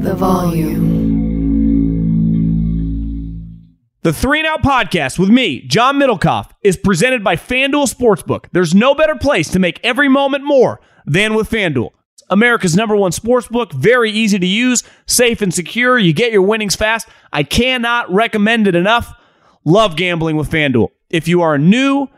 The 0.00 0.14
volume. 0.14 0.80
The 4.00 4.14
Three 4.14 4.38
and 4.38 4.48
Out 4.48 4.62
podcast 4.62 5.18
with 5.18 5.28
me, 5.28 5.60
John 5.66 5.98
Middlekauff, 5.98 6.50
is 6.62 6.78
presented 6.78 7.22
by 7.22 7.36
FanDuel 7.36 7.92
Sportsbook. 7.94 8.46
There's 8.52 8.74
no 8.74 8.94
better 8.94 9.14
place 9.14 9.50
to 9.50 9.58
make 9.58 9.78
every 9.84 10.08
moment 10.08 10.42
more 10.42 10.80
than 11.04 11.34
with 11.34 11.50
FanDuel. 11.50 11.90
America's 12.30 12.74
number 12.74 12.96
one 12.96 13.10
sportsbook, 13.10 13.74
very 13.74 14.10
easy 14.10 14.38
to 14.38 14.46
use, 14.46 14.84
safe 15.06 15.42
and 15.42 15.52
secure. 15.52 15.98
You 15.98 16.14
get 16.14 16.32
your 16.32 16.42
winnings 16.42 16.76
fast. 16.76 17.06
I 17.30 17.42
cannot 17.42 18.10
recommend 18.10 18.66
it 18.66 18.74
enough. 18.74 19.12
Love 19.66 19.96
gambling 19.96 20.36
with 20.36 20.50
FanDuel. 20.50 20.88
If 21.10 21.28
you 21.28 21.42
are 21.42 21.58
new, 21.58 22.08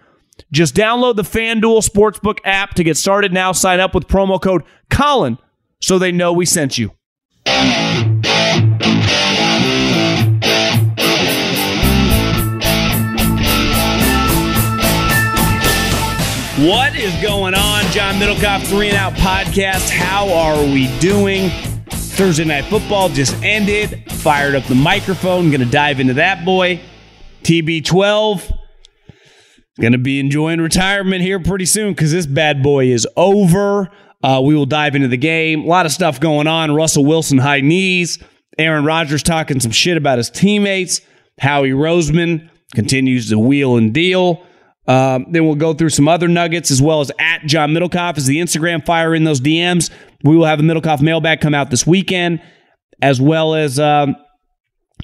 just 0.53 0.77
download 0.77 1.16
the 1.16 1.22
FanDuel 1.22 1.84
Sportsbook 1.84 2.38
app 2.44 2.75
to 2.75 2.84
get 2.84 2.97
started 2.97 3.33
now. 3.33 3.50
Sign 3.50 3.80
up 3.80 3.92
with 3.92 4.06
promo 4.06 4.41
code 4.41 4.62
Colin 4.88 5.36
so 5.80 5.98
they 5.98 6.12
know 6.12 6.33
we 6.33 6.47
sent 6.47 6.78
you. 6.78 6.92
What 16.62 16.94
is 16.94 17.12
going 17.20 17.55
on? 17.55 17.84
John 17.91 18.14
Middlekauff, 18.20 18.64
Three 18.69 18.89
and 18.89 18.97
Out 18.97 19.14
Podcast. 19.14 19.91
How 19.91 20.33
are 20.33 20.62
we 20.62 20.86
doing? 21.00 21.50
Thursday 21.89 22.44
Night 22.44 22.67
Football 22.67 23.09
just 23.09 23.34
ended. 23.42 24.05
Fired 24.12 24.55
up 24.55 24.62
the 24.64 24.77
microphone. 24.77 25.50
Going 25.50 25.61
to 25.61 25.66
dive 25.66 25.98
into 25.98 26.14
that 26.14 26.44
boy. 26.44 26.81
TB12. 27.42 28.56
Going 29.81 29.92
to 29.92 29.98
be 29.98 30.20
enjoying 30.20 30.61
retirement 30.61 31.22
here 31.22 31.41
pretty 31.41 31.64
soon 31.64 31.94
because 31.94 32.12
this 32.12 32.27
bad 32.27 32.62
boy 32.62 32.87
is 32.87 33.09
over. 33.16 33.91
Uh, 34.23 34.41
we 34.45 34.55
will 34.55 34.67
dive 34.67 34.95
into 34.95 35.09
the 35.09 35.17
game. 35.17 35.62
A 35.62 35.67
lot 35.67 35.87
of 35.87 35.92
stuff 35.92 36.20
going 36.20 36.47
on. 36.47 36.75
Russell 36.75 37.05
Wilson, 37.05 37.39
high 37.39 37.61
knees. 37.61 38.19
Aaron 38.59 38.84
Rodgers 38.84 39.23
talking 39.23 39.61
some 39.61 39.73
shit 39.73 39.97
about 39.97 40.19
his 40.19 40.31
teammates. 40.31 41.01
Howie 41.39 41.70
Roseman 41.70 42.48
continues 42.75 43.31
to 43.31 43.39
wheel 43.39 43.77
and 43.77 43.93
deal. 43.93 44.45
Um, 44.87 45.27
then 45.31 45.47
we'll 45.47 45.55
go 45.55 45.75
through 45.75 45.91
some 45.91 46.09
other 46.09 46.28
nuggets 46.28 46.71
as 46.71 46.82
well 46.82 47.00
as 47.00 47.12
at 47.19 47.43
John 47.47 47.71
Middlekauff 47.71 48.19
is 48.19 48.27
the 48.27 48.38
Instagram 48.38 48.84
fire 48.84 49.15
in 49.15 49.25
those 49.25 49.41
DMs. 49.41 49.91
We 50.25 50.37
will 50.37 50.44
have 50.44 50.61
a 50.61 50.62
Middlekauff 50.62 51.00
mailbag 51.00 51.41
come 51.41 51.55
out 51.55 51.71
this 51.71 51.87
weekend, 51.87 52.43
as 53.00 53.21
well 53.21 53.55
as 53.55 53.78
um, 53.78 54.16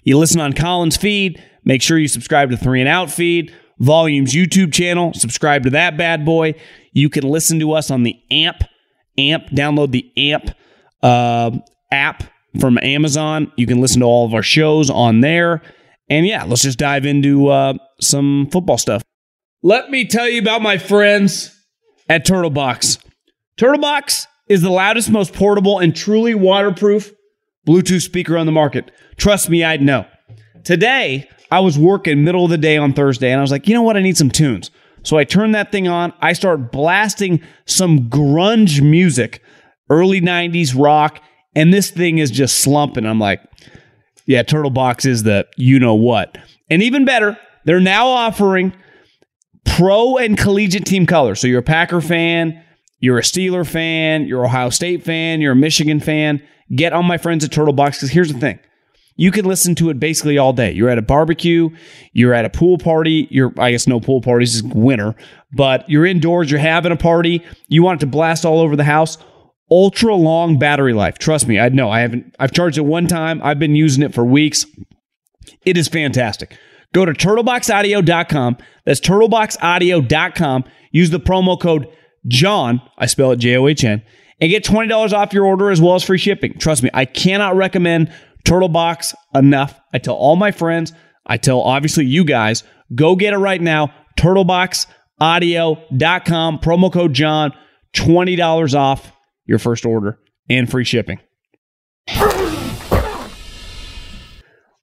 you 0.03 0.19
listen 0.19 0.41
on 0.41 0.53
Colin's 0.53 0.97
feed. 0.97 1.43
Make 1.65 1.83
sure 1.83 1.99
you 1.99 2.09
subscribe 2.09 2.51
to 2.51 2.57
Three 2.57 2.81
and 2.81 2.89
Out 2.89 3.11
feed, 3.11 3.55
Volume's 3.79 4.33
YouTube 4.35 4.73
channel. 4.73 5.13
Subscribe 5.15 5.63
to 5.65 5.71
that 5.71 5.97
bad 5.97 6.25
boy. 6.25 6.55
You 6.93 7.09
can 7.09 7.25
listen 7.25 7.61
to 7.61 7.73
us 7.73 7.91
on 7.91 8.03
the 8.03 8.17
AMP. 8.31 8.63
AMP. 9.19 9.51
Download 9.51 9.91
the 9.91 10.11
AMP 10.17 10.51
uh, 11.03 11.51
app 11.91 12.25
from 12.61 12.79
Amazon. 12.79 13.53
You 13.57 13.67
can 13.67 13.81
listen 13.81 14.01
to 14.01 14.07
all 14.07 14.27
of 14.27 14.35
our 14.35 14.43
shows 14.43 14.91
on 14.91 15.21
there. 15.21 15.63
And 16.09 16.27
yeah, 16.27 16.45
let's 16.45 16.63
just 16.63 16.79
dive 16.79 17.05
into 17.05 17.49
uh, 17.49 17.75
some 18.01 18.49
football 18.51 18.79
stuff. 18.79 19.03
Let 19.63 19.91
me 19.91 20.07
tell 20.07 20.29
you 20.29 20.41
about 20.41 20.63
my 20.63 20.79
friends 20.79 21.55
at 22.09 22.25
Turtlebox. 22.25 22.99
Turtlebox 23.59 24.27
is 24.49 24.63
the 24.63 24.71
loudest, 24.71 25.11
most 25.11 25.35
portable, 25.35 25.79
and 25.79 25.95
truly 25.95 26.35
waterproof 26.35 27.13
Bluetooth 27.67 28.03
speaker 28.03 28.39
on 28.39 28.47
the 28.47 28.53
market. 28.53 28.91
Trust 29.17 29.51
me, 29.51 29.63
I'd 29.65 29.83
know. 29.83 30.07
Today, 30.65 31.29
I 31.51 31.61
was 31.61 31.79
working 31.79 32.25
middle 32.25 32.45
of 32.45 32.51
the 32.51 32.59
day 32.59 32.77
on 32.77 32.93
Thursday, 32.93 33.31
and 33.31 33.39
I 33.39 33.43
was 33.43 33.51
like, 33.51 33.69
you 33.69 33.75
know 33.75 33.83
what? 33.83 33.97
I 33.97 34.01
need 34.01 34.17
some 34.17 34.31
tunes. 34.31 34.71
So 35.03 35.17
I 35.17 35.25
turn 35.25 35.53
that 35.53 35.73
thing 35.73 35.89
on. 35.89 36.13
I 36.21 36.33
start 36.33 36.73
blasting 36.73 37.43
some 37.67 38.09
grunge 38.11 38.83
music, 38.83 39.43
early 39.91 40.21
90s 40.21 40.79
rock, 40.79 41.21
and 41.55 41.73
this 41.73 41.91
thing 41.91 42.19
is 42.19 42.31
just 42.31 42.61
slumping. 42.61 43.07
I'm 43.07 43.19
like, 43.19 43.41
yeah, 44.27 44.43
Turtlebox 44.43 45.07
is 45.07 45.23
the 45.23 45.47
you 45.57 45.79
know 45.79 45.95
what. 45.95 46.37
And 46.69 46.83
even 46.83 47.05
better, 47.05 47.39
they're 47.65 47.81
now 47.81 48.09
offering 48.09 48.75
pro 49.65 50.19
and 50.19 50.37
collegiate 50.37 50.85
team 50.85 51.07
colors. 51.07 51.41
So 51.41 51.47
you're 51.47 51.61
a 51.61 51.63
Packer 51.63 52.01
fan, 52.01 52.63
you're 53.01 53.19
a 53.19 53.23
Steeler 53.23 53.67
fan, 53.67 54.27
you're 54.27 54.45
Ohio 54.45 54.71
State 54.71 55.05
fan, 55.05 55.41
you're 55.41 55.53
a 55.53 55.57
Michigan 55.57 56.01
fan. 56.01 56.43
Get 56.75 56.93
on 56.93 57.07
my 57.07 57.17
friends 57.17 57.45
at 57.45 57.51
Turtlebox 57.51 57.93
because 57.93 58.11
here's 58.11 58.33
the 58.33 58.39
thing. 58.39 58.59
You 59.19 59.33
can 59.33 59.45
listen 59.45 59.75
to 59.75 59.91
it 59.91 59.99
basically 59.99 60.39
all 60.39 60.53
day. 60.53 60.73
You're 60.73 60.89
at 60.89 60.97
a 60.97 61.03
barbecue, 61.03 61.71
you're 62.13 62.33
at 62.33 62.45
a 62.45 62.51
pool 62.51 62.79
party, 62.79 63.27
you're 63.31 63.53
I 63.59 63.73
guess 63.73 63.87
no 63.87 64.01
pool 64.01 64.23
parties 64.23 64.55
is 64.55 64.63
winter, 64.63 65.15
but 65.53 65.89
you're 65.91 66.07
indoors, 66.07 66.51
you're 66.51 66.61
having 66.61 66.93
a 66.93 66.97
party, 66.97 67.45
you 67.67 67.83
want 67.83 68.01
it 68.01 68.07
to 68.07 68.11
blast 68.11 68.47
all 68.47 68.61
over 68.61 68.77
the 68.77 68.85
house. 68.85 69.19
Ultra 69.71 70.15
long 70.15 70.59
battery 70.59 70.95
life. 70.95 71.19
Trust 71.19 71.47
me, 71.47 71.59
I 71.59 71.69
know. 71.69 71.91
I 71.91 72.01
haven't 72.01 72.35
I've 72.39 72.53
charged 72.53 72.79
it 72.79 72.83
one 72.83 73.07
time. 73.07 73.43
I've 73.43 73.59
been 73.59 73.75
using 73.75 74.03
it 74.03 74.15
for 74.15 74.25
weeks. 74.25 74.65
It 75.67 75.77
is 75.77 75.89
fantastic. 75.89 76.57
Go 76.95 77.05
to 77.05 77.13
turtleboxaudio.com. 77.13 78.57
That's 78.87 79.01
turtleboxaudio.com. 79.01 80.65
Use 80.93 81.11
the 81.11 81.21
promo 81.21 81.61
code 81.61 81.87
John, 82.27 82.81
I 82.97 83.07
spell 83.07 83.33
it 83.33 83.37
J 83.37 83.57
O 83.57 83.67
H 83.67 83.85
N, 83.85 84.03
and 84.41 84.51
get 84.51 84.65
$20 84.65 85.13
off 85.13 85.33
your 85.33 85.45
order 85.45 85.71
as 85.71 85.81
well 85.81 85.95
as 85.95 86.05
free 86.05 86.19
shipping. 86.19 86.57
Trust 86.59 86.83
me, 86.83 86.91
I 86.95 87.05
cannot 87.05 87.57
recommend 87.57 88.13
Turtlebox 88.49 89.15
enough. 89.35 89.79
I 89.93 89.99
tell 89.99 90.15
all 90.15 90.35
my 90.35 90.53
friends, 90.53 90.95
I 91.27 91.37
tell 91.37 91.61
obviously 91.61 92.07
you 92.07 92.25
guys, 92.25 92.65
go 92.95 93.15
get 93.15 93.35
it 93.35 93.37
right 93.37 93.61
now. 93.61 93.93
Turtleboxaudio.com, 94.19 96.59
promo 96.61 96.91
code 96.91 97.13
John, 97.13 97.53
$20 97.95 98.75
off 98.75 99.13
your 99.45 99.59
first 99.59 99.85
order 99.85 100.19
and 100.49 100.71
free 100.71 100.85
shipping. 100.85 101.21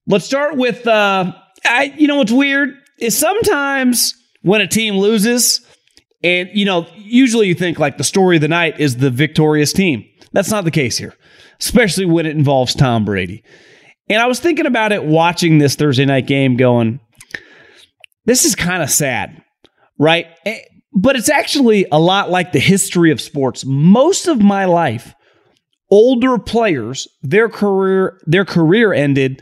Let's 0.08 0.26
start 0.26 0.58
with 0.58 0.86
uh 0.86 1.34
I 1.66 1.92
you 1.98 2.08
know 2.08 2.18
what's 2.18 2.32
weird 2.32 2.76
is 3.00 3.18
sometimes 3.18 4.14
when 4.44 4.62
a 4.62 4.68
team 4.68 4.98
loses 4.98 5.66
and 6.24 6.52
you 6.54 6.66
know 6.66 6.86
usually 6.96 7.48
you 7.48 7.56
think 7.56 7.80
like 7.80 7.98
the 7.98 8.04
story 8.04 8.38
of 8.38 8.44
the 8.44 8.48
night 8.48 8.80
is 8.80 8.98
the 8.98 9.10
victorious 9.10 9.74
team. 9.74 10.06
That's 10.34 10.52
not 10.52 10.66
the 10.66 10.72
case 10.72 11.00
here, 11.00 11.16
especially 11.60 12.06
when 12.06 12.26
it 12.26 12.36
involves 12.36 12.74
Tom 12.76 13.06
Brady. 13.06 13.44
And 14.10 14.22
I 14.22 14.28
was 14.28 14.40
thinking 14.40 14.66
about 14.66 14.92
it 14.92 15.04
watching 15.04 15.58
this 15.58 15.76
Thursday 15.76 16.06
night 16.06 16.28
game 16.28 16.58
going 16.58 17.00
this 18.26 18.44
is 18.46 18.56
kind 18.56 18.82
of 18.82 18.90
sad, 18.90 19.42
right? 20.00 20.28
Eh, 20.46 20.60
But 20.94 21.16
it's 21.16 21.30
actually 21.30 21.86
a 21.92 22.00
lot 22.00 22.30
like 22.32 22.52
the 22.52 22.60
history 22.60 23.12
of 23.12 23.22
sports. 23.22 23.64
Most 23.66 24.28
of 24.28 24.42
my 24.42 24.66
life 24.66 25.14
older 25.92 26.40
players 26.40 27.08
their 27.22 27.48
career 27.48 28.20
their 28.26 28.44
career 28.46 28.92
ended 28.92 29.40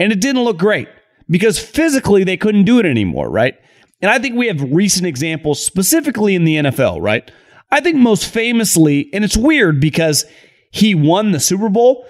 and 0.00 0.10
it 0.12 0.20
didn't 0.20 0.42
look 0.42 0.58
great 0.58 0.88
because 1.30 1.56
physically 1.58 2.24
they 2.24 2.36
couldn't 2.36 2.64
do 2.64 2.80
it 2.80 2.86
anymore, 2.86 3.30
right? 3.30 3.54
And 4.02 4.10
I 4.10 4.18
think 4.18 4.34
we 4.34 4.48
have 4.48 4.60
recent 4.72 5.06
examples 5.06 5.64
specifically 5.64 6.34
in 6.34 6.44
the 6.44 6.56
NFL, 6.56 7.00
right? 7.00 7.30
I 7.70 7.80
think 7.80 7.96
most 7.96 8.26
famously, 8.26 9.08
and 9.14 9.24
it's 9.24 9.36
weird 9.36 9.80
because 9.80 10.24
he 10.74 10.92
won 10.92 11.30
the 11.30 11.38
Super 11.38 11.68
Bowl, 11.68 12.04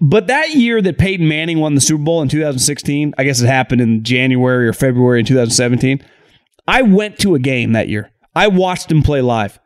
but 0.00 0.26
that 0.28 0.54
year 0.54 0.80
that 0.80 0.96
Peyton 0.96 1.28
Manning 1.28 1.60
won 1.60 1.74
the 1.74 1.82
Super 1.82 2.02
Bowl 2.02 2.22
in 2.22 2.28
2016, 2.28 3.12
I 3.18 3.24
guess 3.24 3.42
it 3.42 3.46
happened 3.46 3.82
in 3.82 4.02
January 4.02 4.66
or 4.66 4.72
February 4.72 5.20
in 5.20 5.26
2017. 5.26 6.02
I 6.66 6.80
went 6.80 7.18
to 7.18 7.34
a 7.34 7.38
game 7.38 7.72
that 7.72 7.90
year. 7.90 8.10
I 8.34 8.48
watched 8.48 8.90
him 8.90 9.02
play 9.02 9.20
live 9.20 9.60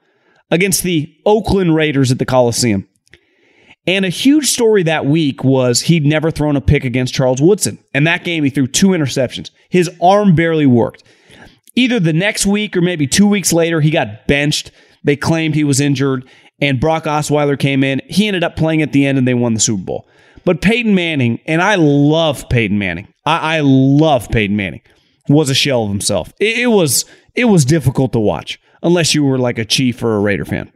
against 0.50 0.82
the 0.82 1.14
Oakland 1.24 1.76
Raiders 1.76 2.10
at 2.10 2.18
the 2.18 2.26
Coliseum. 2.26 2.88
And 3.86 4.04
a 4.04 4.08
huge 4.10 4.48
story 4.48 4.82
that 4.82 5.06
week 5.06 5.44
was 5.44 5.82
he'd 5.82 6.04
never 6.04 6.32
thrown 6.32 6.56
a 6.56 6.60
pick 6.60 6.84
against 6.84 7.14
Charles 7.14 7.40
Woodson. 7.40 7.78
And 7.94 8.04
that 8.08 8.24
game, 8.24 8.42
he 8.42 8.50
threw 8.50 8.66
two 8.66 8.88
interceptions. 8.88 9.50
His 9.68 9.88
arm 10.02 10.34
barely 10.34 10.66
worked. 10.66 11.04
Either 11.76 12.00
the 12.00 12.12
next 12.12 12.46
week 12.46 12.76
or 12.76 12.80
maybe 12.80 13.06
two 13.06 13.28
weeks 13.28 13.52
later, 13.52 13.80
he 13.80 13.92
got 13.92 14.26
benched. 14.26 14.72
They 15.04 15.14
claimed 15.14 15.54
he 15.54 15.62
was 15.62 15.78
injured, 15.78 16.28
and 16.60 16.80
Brock 16.80 17.04
Osweiler 17.04 17.58
came 17.58 17.84
in. 17.84 18.00
He 18.08 18.26
ended 18.26 18.44
up 18.44 18.56
playing 18.56 18.82
at 18.82 18.92
the 18.92 19.06
end, 19.06 19.18
and 19.18 19.26
they 19.26 19.34
won 19.34 19.54
the 19.54 19.60
Super 19.60 19.84
Bowl. 19.84 20.08
But 20.44 20.62
Peyton 20.62 20.94
Manning, 20.94 21.40
and 21.46 21.60
I 21.60 21.74
love 21.76 22.48
Peyton 22.48 22.78
Manning. 22.78 23.08
I, 23.26 23.56
I 23.56 23.60
love 23.60 24.28
Peyton 24.30 24.56
Manning. 24.56 24.82
Was 25.28 25.50
a 25.50 25.54
shell 25.54 25.84
of 25.84 25.90
himself. 25.90 26.32
It, 26.40 26.58
it 26.58 26.66
was 26.68 27.04
it 27.34 27.44
was 27.44 27.64
difficult 27.64 28.12
to 28.14 28.18
watch 28.18 28.58
unless 28.82 29.14
you 29.14 29.24
were 29.24 29.38
like 29.38 29.58
a 29.58 29.64
Chief 29.64 30.02
or 30.02 30.16
a 30.16 30.20
Raider 30.20 30.44
fan. 30.44 30.72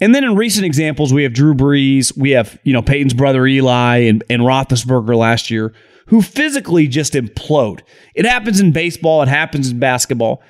And 0.00 0.14
then 0.14 0.24
in 0.24 0.36
recent 0.36 0.66
examples, 0.66 1.12
we 1.12 1.22
have 1.22 1.32
Drew 1.32 1.54
Brees, 1.54 2.16
we 2.16 2.32
have, 2.32 2.58
you 2.64 2.72
know, 2.72 2.82
Peyton's 2.82 3.14
brother 3.14 3.46
Eli 3.46 3.98
and, 4.00 4.22
and 4.28 4.42
Roethlisberger 4.42 5.16
last 5.16 5.50
year, 5.50 5.72
who 6.08 6.20
physically 6.20 6.86
just 6.86 7.14
implode. 7.14 7.80
It 8.14 8.26
happens 8.26 8.60
in 8.60 8.72
baseball, 8.72 9.22
it 9.22 9.28
happens 9.28 9.70
in 9.70 9.78
basketball. 9.78 10.42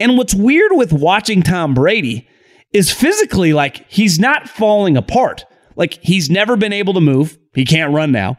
And 0.00 0.16
what's 0.16 0.34
weird 0.34 0.72
with 0.74 0.92
watching 0.92 1.42
Tom 1.42 1.74
Brady 1.74 2.26
is 2.76 2.92
physically 2.92 3.54
like 3.54 3.90
he's 3.90 4.18
not 4.18 4.50
falling 4.50 4.98
apart. 4.98 5.46
Like 5.76 5.98
he's 6.02 6.28
never 6.28 6.56
been 6.56 6.74
able 6.74 6.92
to 6.92 7.00
move. 7.00 7.38
He 7.54 7.64
can't 7.64 7.94
run 7.94 8.12
now. 8.12 8.36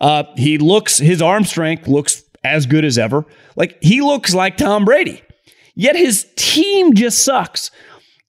Uh, 0.00 0.22
he 0.36 0.58
looks, 0.58 0.98
his 0.98 1.20
arm 1.20 1.42
strength 1.44 1.88
looks 1.88 2.22
as 2.44 2.66
good 2.66 2.84
as 2.84 2.98
ever. 2.98 3.26
Like 3.56 3.78
he 3.82 4.00
looks 4.00 4.32
like 4.32 4.56
Tom 4.56 4.84
Brady. 4.84 5.22
Yet 5.74 5.96
his 5.96 6.26
team 6.36 6.94
just 6.94 7.24
sucks. 7.24 7.72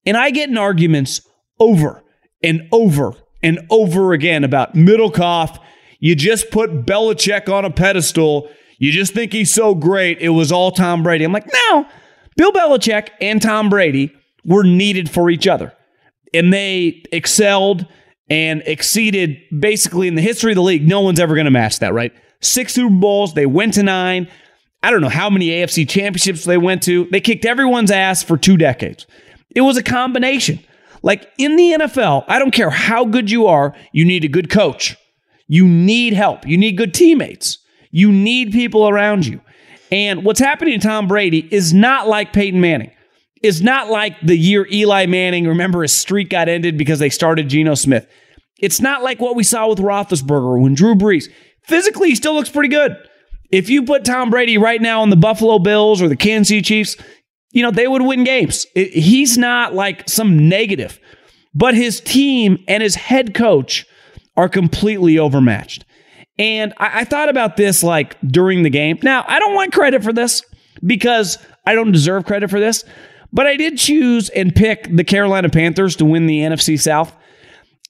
And 0.04 0.18
I 0.18 0.32
get 0.32 0.50
in 0.50 0.58
arguments 0.58 1.22
over 1.60 2.04
and 2.44 2.68
over 2.72 3.14
and 3.44 3.60
over 3.70 4.14
again 4.14 4.44
about 4.44 4.74
Middlekauff. 4.74 5.60
You 6.00 6.16
just 6.16 6.50
put 6.50 6.88
Belichick 6.88 7.54
on 7.54 7.66
a 7.66 7.70
pedestal. 7.70 8.50
You 8.80 8.92
just 8.92 9.14
think 9.14 9.32
he's 9.32 9.54
so 9.54 9.76
great. 9.76 10.18
It 10.20 10.30
was 10.30 10.52
all 10.52 10.72
Tom 10.72 11.04
Brady. 11.04 11.24
I'm 11.24 11.32
like, 11.32 11.52
no, 11.70 11.86
Bill 12.36 12.52
Belichick 12.52 13.10
and 13.22 13.40
Tom 13.40 13.70
Brady 13.70 14.12
were 14.46 14.64
needed 14.64 15.10
for 15.10 15.30
each 15.30 15.48
other. 15.48 15.74
And 16.34 16.52
they 16.54 17.04
excelled 17.12 17.86
and 18.30 18.64
exceeded 18.66 19.38
basically 19.60 20.08
in 20.08 20.16
the 20.16 20.22
history 20.22 20.54
of 20.54 20.56
the 20.56 20.62
league. 20.62 20.88
No 20.88 21.02
one's 21.02 21.20
ever 21.20 21.36
going 21.36 21.46
to 21.46 21.52
match 21.52 21.80
that, 21.80 21.94
right? 21.94 22.14
Six 22.40 22.74
Super 22.74 22.96
Bowls, 22.96 23.34
they 23.34 23.46
went 23.46 23.74
to 23.76 23.84
nine. 23.84 24.30
I 24.82 24.90
don't 24.90 25.02
know 25.02 25.10
how 25.10 25.30
many 25.30 25.48
AFC 25.48 25.88
championships 25.88 26.46
they 26.46 26.58
went 26.58 26.82
to. 26.84 27.06
They 27.12 27.22
kicked 27.22 27.46
everyone's 27.46 27.92
ass 27.92 28.24
for 28.24 28.38
two 28.38 28.58
decades. 28.58 29.06
It 29.54 29.62
was 29.62 29.78
a 29.78 29.84
combination. 29.84 30.60
Like 31.04 31.30
in 31.38 31.56
the 31.56 31.74
NFL, 31.74 32.26
I 32.28 32.40
don't 32.40 32.54
care 32.54 32.70
how 32.70 33.06
good 33.06 33.30
you 33.30 33.48
are, 33.48 33.76
you 33.92 34.06
need 34.06 34.24
a 34.24 34.30
good 34.30 34.50
coach. 34.50 34.96
You 35.48 35.68
need 35.68 36.14
help. 36.14 36.48
You 36.48 36.58
need 36.58 36.78
good 36.78 36.94
teammates. 36.94 37.58
You 37.92 38.12
need 38.12 38.54
people 38.54 38.88
around 38.88 39.26
you. 39.26 39.42
And 39.92 40.24
what's 40.24 40.40
happening 40.40 40.80
to 40.80 40.88
Tom 40.88 41.10
Brady 41.10 41.48
is 41.52 41.74
not 41.74 42.08
like 42.08 42.32
Peyton 42.32 42.62
Manning. 42.62 42.92
It's 43.42 43.62
not 43.62 43.90
like 43.90 44.20
the 44.22 44.38
year 44.38 44.68
Eli 44.72 45.06
Manning, 45.08 45.48
remember 45.48 45.82
his 45.82 45.94
streak 45.94 46.30
got 46.30 46.48
ended 46.48 46.78
because 46.78 47.00
they 47.00 47.10
started 47.10 47.50
Geno 47.50 47.76
Smith. 47.76 48.08
It's 48.60 48.80
not 48.80 49.02
like 49.02 49.20
what 49.20 49.36
we 49.36 49.44
saw 49.44 49.68
with 49.68 49.80
Roethlisberger 49.80 50.62
when 50.62 50.76
Drew 50.76 50.94
Brees. 50.94 51.26
Physically, 51.64 52.10
he 52.10 52.16
still 52.16 52.36
looks 52.36 52.50
pretty 52.50 52.70
good. 52.70 52.96
If 53.52 53.70
you 53.70 53.84
put 53.84 54.06
Tom 54.06 54.30
Brady 54.30 54.58
right 54.58 54.82
now 54.82 55.02
on 55.02 55.10
the 55.10 55.16
Buffalo 55.16 55.60
Bills 55.60 56.02
or 56.02 56.08
the 56.08 56.16
Kansas 56.16 56.50
City 56.50 56.62
Chiefs, 56.62 56.96
you 57.52 57.64
know, 57.64 57.72
they 57.72 57.88
would 57.88 58.04
win 58.04 58.24
games. 58.24 58.66
It, 58.76 58.92
he's 58.94 59.38
not 59.38 59.74
like 59.74 60.08
some 60.08 60.48
negative, 60.48 61.00
but 61.54 61.74
his 61.74 62.00
team 62.00 62.64
and 62.68 62.82
his 62.82 62.96
head 62.96 63.34
coach 63.34 63.86
are 64.38 64.48
completely 64.48 65.20
overmatched. 65.20 65.84
And 66.38 66.74
I, 66.78 67.02
I 67.02 67.04
thought 67.04 67.30
about 67.30 67.58
this 67.58 67.84
like 67.84 68.18
during 68.22 68.64
the 68.64 68.70
game. 68.70 69.00
Now, 69.04 69.26
I 69.28 69.40
don't 69.40 69.54
want 69.54 69.74
credit 69.74 70.04
for 70.04 70.14
this 70.14 70.44
because 70.86 71.38
I 71.66 71.76
don't 71.76 71.92
deserve 71.92 72.26
credit 72.26 72.50
for 72.50 72.60
this, 72.60 72.86
but 73.34 73.48
I 73.48 73.56
did 73.56 73.78
choose 73.78 74.30
and 74.30 74.54
pick 74.54 74.88
the 74.96 75.04
Carolina 75.04 75.50
Panthers 75.50 75.96
to 75.98 76.06
win 76.06 76.28
the 76.28 76.40
NFC 76.40 76.80
South. 76.80 77.16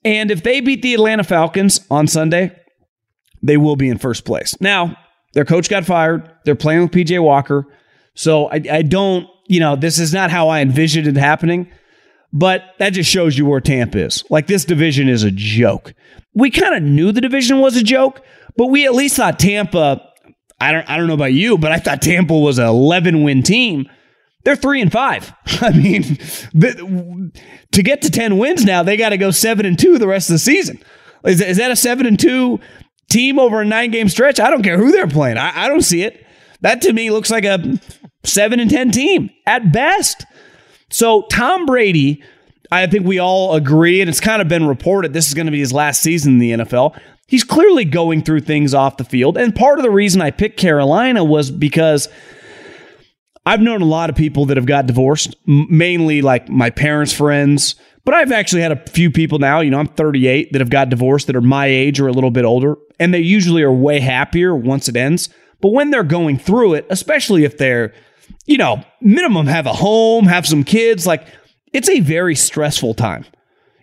And 0.03 0.31
if 0.31 0.43
they 0.43 0.61
beat 0.61 0.81
the 0.81 0.93
Atlanta 0.93 1.23
Falcons 1.23 1.85
on 1.89 2.07
Sunday, 2.07 2.55
they 3.43 3.57
will 3.57 3.75
be 3.75 3.89
in 3.89 3.97
first 3.97 4.25
place. 4.25 4.59
Now, 4.61 4.97
their 5.33 5.45
coach 5.45 5.69
got 5.69 5.85
fired. 5.85 6.29
They're 6.45 6.55
playing 6.55 6.81
with 6.81 6.91
PJ 6.91 7.21
Walker. 7.21 7.65
So 8.13 8.47
I, 8.47 8.61
I 8.71 8.81
don't, 8.81 9.27
you 9.47 9.59
know, 9.59 9.75
this 9.75 9.99
is 9.99 10.13
not 10.13 10.31
how 10.31 10.49
I 10.49 10.61
envisioned 10.61 11.07
it 11.07 11.17
happening. 11.17 11.71
But 12.33 12.63
that 12.79 12.91
just 12.91 13.09
shows 13.09 13.37
you 13.37 13.45
where 13.45 13.59
Tampa 13.59 13.99
is. 13.99 14.23
Like 14.29 14.47
this 14.47 14.63
division 14.63 15.09
is 15.09 15.23
a 15.23 15.31
joke. 15.31 15.93
We 16.33 16.49
kind 16.49 16.75
of 16.75 16.83
knew 16.83 17.11
the 17.11 17.21
division 17.21 17.59
was 17.59 17.75
a 17.75 17.83
joke, 17.83 18.21
but 18.55 18.67
we 18.67 18.85
at 18.85 18.95
least 18.95 19.17
thought 19.17 19.37
Tampa. 19.37 20.01
I 20.59 20.71
don't. 20.71 20.89
I 20.89 20.95
don't 20.95 21.07
know 21.07 21.13
about 21.13 21.33
you, 21.33 21.57
but 21.57 21.73
I 21.73 21.77
thought 21.77 22.01
Tampa 22.01 22.37
was 22.37 22.57
an 22.57 22.67
11 22.67 23.23
win 23.23 23.43
team. 23.43 23.89
They're 24.43 24.55
three 24.55 24.81
and 24.81 24.91
five. 24.91 25.33
I 25.61 25.71
mean, 25.71 26.03
the, 26.53 27.31
to 27.71 27.83
get 27.83 28.01
to 28.03 28.09
10 28.09 28.37
wins 28.37 28.65
now, 28.65 28.83
they 28.83 28.97
got 28.97 29.09
to 29.09 29.17
go 29.17 29.31
seven 29.31 29.65
and 29.65 29.77
two 29.77 29.97
the 29.97 30.07
rest 30.07 30.29
of 30.29 30.33
the 30.33 30.39
season. 30.39 30.81
Is, 31.25 31.41
is 31.41 31.57
that 31.57 31.71
a 31.71 31.75
seven 31.75 32.05
and 32.05 32.19
two 32.19 32.59
team 33.09 33.37
over 33.37 33.61
a 33.61 33.65
nine 33.65 33.91
game 33.91 34.09
stretch? 34.09 34.39
I 34.39 34.49
don't 34.49 34.63
care 34.63 34.77
who 34.77 34.91
they're 34.91 35.07
playing. 35.07 35.37
I, 35.37 35.65
I 35.65 35.67
don't 35.67 35.81
see 35.81 36.03
it. 36.03 36.25
That 36.61 36.81
to 36.83 36.93
me 36.93 37.11
looks 37.11 37.31
like 37.31 37.45
a 37.45 37.79
seven 38.23 38.59
and 38.59 38.69
10 38.69 38.91
team 38.91 39.29
at 39.45 39.71
best. 39.71 40.25
So 40.89 41.23
Tom 41.31 41.65
Brady, 41.65 42.23
I 42.71 42.87
think 42.87 43.05
we 43.05 43.19
all 43.19 43.55
agree, 43.55 44.01
and 44.01 44.09
it's 44.09 44.19
kind 44.19 44.41
of 44.41 44.47
been 44.47 44.67
reported 44.67 45.13
this 45.13 45.27
is 45.27 45.33
going 45.33 45.45
to 45.45 45.51
be 45.51 45.59
his 45.59 45.73
last 45.73 46.01
season 46.01 46.33
in 46.33 46.39
the 46.39 46.51
NFL. 46.65 46.99
He's 47.27 47.43
clearly 47.43 47.85
going 47.85 48.23
through 48.23 48.41
things 48.41 48.73
off 48.73 48.97
the 48.97 49.05
field. 49.05 49.37
And 49.37 49.55
part 49.55 49.79
of 49.79 49.83
the 49.83 49.89
reason 49.89 50.21
I 50.21 50.31
picked 50.31 50.59
Carolina 50.59 51.23
was 51.23 51.49
because 51.49 52.09
I've 53.45 53.61
known 53.61 53.81
a 53.81 53.85
lot 53.85 54.09
of 54.09 54.15
people 54.15 54.45
that 54.45 54.57
have 54.57 54.65
got 54.65 54.85
divorced, 54.85 55.35
mainly 55.45 56.21
like 56.21 56.47
my 56.49 56.69
parents' 56.69 57.13
friends. 57.13 57.75
But 58.03 58.13
I've 58.13 58.31
actually 58.31 58.61
had 58.61 58.71
a 58.71 58.89
few 58.89 59.11
people 59.11 59.39
now, 59.39 59.59
you 59.61 59.69
know, 59.69 59.79
I'm 59.79 59.87
38 59.87 60.53
that 60.53 60.59
have 60.59 60.69
got 60.69 60.89
divorced 60.89 61.27
that 61.27 61.35
are 61.35 61.41
my 61.41 61.67
age 61.67 61.99
or 61.99 62.07
a 62.07 62.11
little 62.11 62.31
bit 62.31 62.45
older. 62.45 62.75
And 62.99 63.13
they 63.13 63.19
usually 63.19 63.61
are 63.63 63.71
way 63.71 63.99
happier 63.99 64.55
once 64.55 64.87
it 64.87 64.95
ends. 64.95 65.29
But 65.59 65.69
when 65.69 65.91
they're 65.91 66.03
going 66.03 66.37
through 66.37 66.75
it, 66.75 66.87
especially 66.89 67.43
if 67.43 67.57
they're, 67.57 67.93
you 68.45 68.57
know, 68.57 68.83
minimum 69.01 69.47
have 69.47 69.67
a 69.67 69.73
home, 69.73 70.25
have 70.25 70.47
some 70.47 70.63
kids, 70.63 71.05
like 71.05 71.27
it's 71.73 71.89
a 71.89 71.99
very 71.99 72.35
stressful 72.35 72.95
time. 72.95 73.25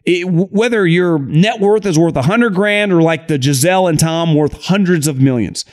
It, 0.05 0.25
whether 0.29 0.87
your 0.87 1.19
net 1.19 1.61
worth 1.61 1.85
is 1.85 1.99
worth 1.99 2.17
a 2.17 2.23
hundred 2.23 2.55
grand 2.55 2.93
or 2.93 3.03
like 3.03 3.29
the 3.29 3.39
Gisele 3.39 3.89
and 3.89 3.99
Tom 3.99 4.35
worth 4.35 4.65
hundreds 4.65 5.07
of 5.07 5.21
millions, 5.21 5.65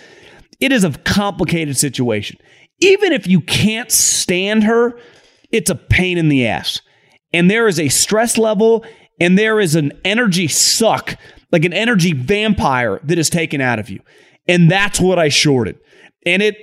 it 0.60 0.72
is 0.72 0.84
a 0.84 0.92
complicated 0.92 1.77
situation. 1.77 2.38
Even 2.86 3.13
if 3.13 3.27
you 3.27 3.42
can't 3.42 3.92
stand 3.92 4.63
her, 4.63 4.98
it's 5.51 5.70
a 5.70 5.75
pain 5.75 6.18
in 6.18 6.30
the 6.30 6.48
ass. 6.48 6.82
And 7.34 7.50
there 7.50 7.68
is 7.68 7.80
a 7.80 7.89
stress 7.89 8.38
level 8.38 8.86
and 9.20 9.38
there 9.38 9.60
is 9.60 9.75
an 9.75 9.94
energy 10.04 10.48
suck, 10.48 11.18
like 11.51 11.65
an 11.65 11.74
energy 11.74 12.13
vampire 12.13 13.00
that 13.04 13.18
is 13.18 13.30
taken 13.30 13.62
out 13.62 13.80
of 13.80 13.89
you. 13.89 14.01
And 14.48 14.70
that's 14.70 15.00
what 15.00 15.18
I 15.18 15.30
shorted. 15.30 15.77
And 16.25 16.42
it, 16.42 16.58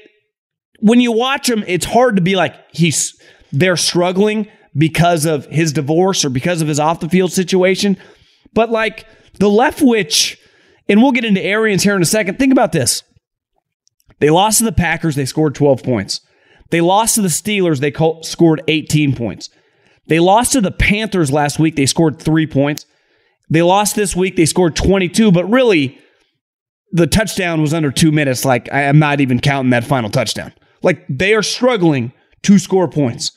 when 0.81 1.01
you 1.01 1.13
watch 1.13 1.49
them, 1.49 1.65
it's 1.67 1.85
hard 1.85 2.17
to 2.17 2.23
be 2.23 2.37
like, 2.37 2.55
he's, 2.73 3.21
they're 3.53 3.77
struggling 3.77 4.49
because 4.77 5.25
of 5.27 5.47
his 5.47 5.73
divorce 5.73 6.25
or 6.25 6.31
because 6.31 6.63
of 6.63 6.69
his 6.69 6.81
off 6.81 7.01
the 7.01 7.09
field 7.09 7.33
situation. 7.33 7.97
But 8.55 8.71
like 8.71 9.07
the 9.39 9.47
Leftwich, 9.47 10.37
and 10.89 11.03
we'll 11.03 11.13
get 11.13 11.25
into 11.25 11.43
Arians 11.43 11.83
here 11.83 11.97
in 11.97 12.03
a 12.03 12.07
second. 12.07 12.39
Think 12.39 12.53
about 12.53 12.73
this. 12.73 13.03
They 14.23 14.31
lost 14.31 14.59
to 14.59 14.65
the 14.65 14.71
Packers, 14.71 15.17
they 15.17 15.25
scored 15.25 15.57
12 15.57 15.83
points. 15.83 16.21
They 16.71 16.81
lost 16.81 17.17
to 17.17 17.23
the 17.23 17.29
Steelers, 17.29 17.81
they 17.81 17.93
scored 18.23 18.63
18 18.69 19.17
points. 19.17 19.51
They 20.07 20.21
lost 20.21 20.53
to 20.53 20.61
the 20.61 20.71
Panthers 20.71 21.33
last 21.33 21.59
week, 21.59 21.75
they 21.75 21.87
scored 21.87 22.21
three 22.21 22.47
points. 22.47 22.87
They 23.51 23.63
lost 23.63 23.97
this 23.97 24.15
week, 24.15 24.37
they 24.37 24.47
scored 24.47 24.77
22, 24.77 25.33
but 25.33 25.51
really, 25.51 25.99
the 26.93 27.09
touchdown 27.09 27.61
was 27.61 27.75
under 27.75 27.91
two 27.91 28.13
minutes. 28.13 28.45
Like, 28.45 28.73
I 28.73 28.83
am 28.83 29.01
not 29.01 29.21
even 29.21 29.41
counting 29.41 29.71
that 29.71 29.83
final 29.83 30.09
touchdown. 30.09 30.53
Like, 30.85 31.05
they 31.09 31.35
are 31.35 31.43
struggling 31.43 32.13
to 32.43 32.61
score 32.61 32.87
points. 32.87 33.33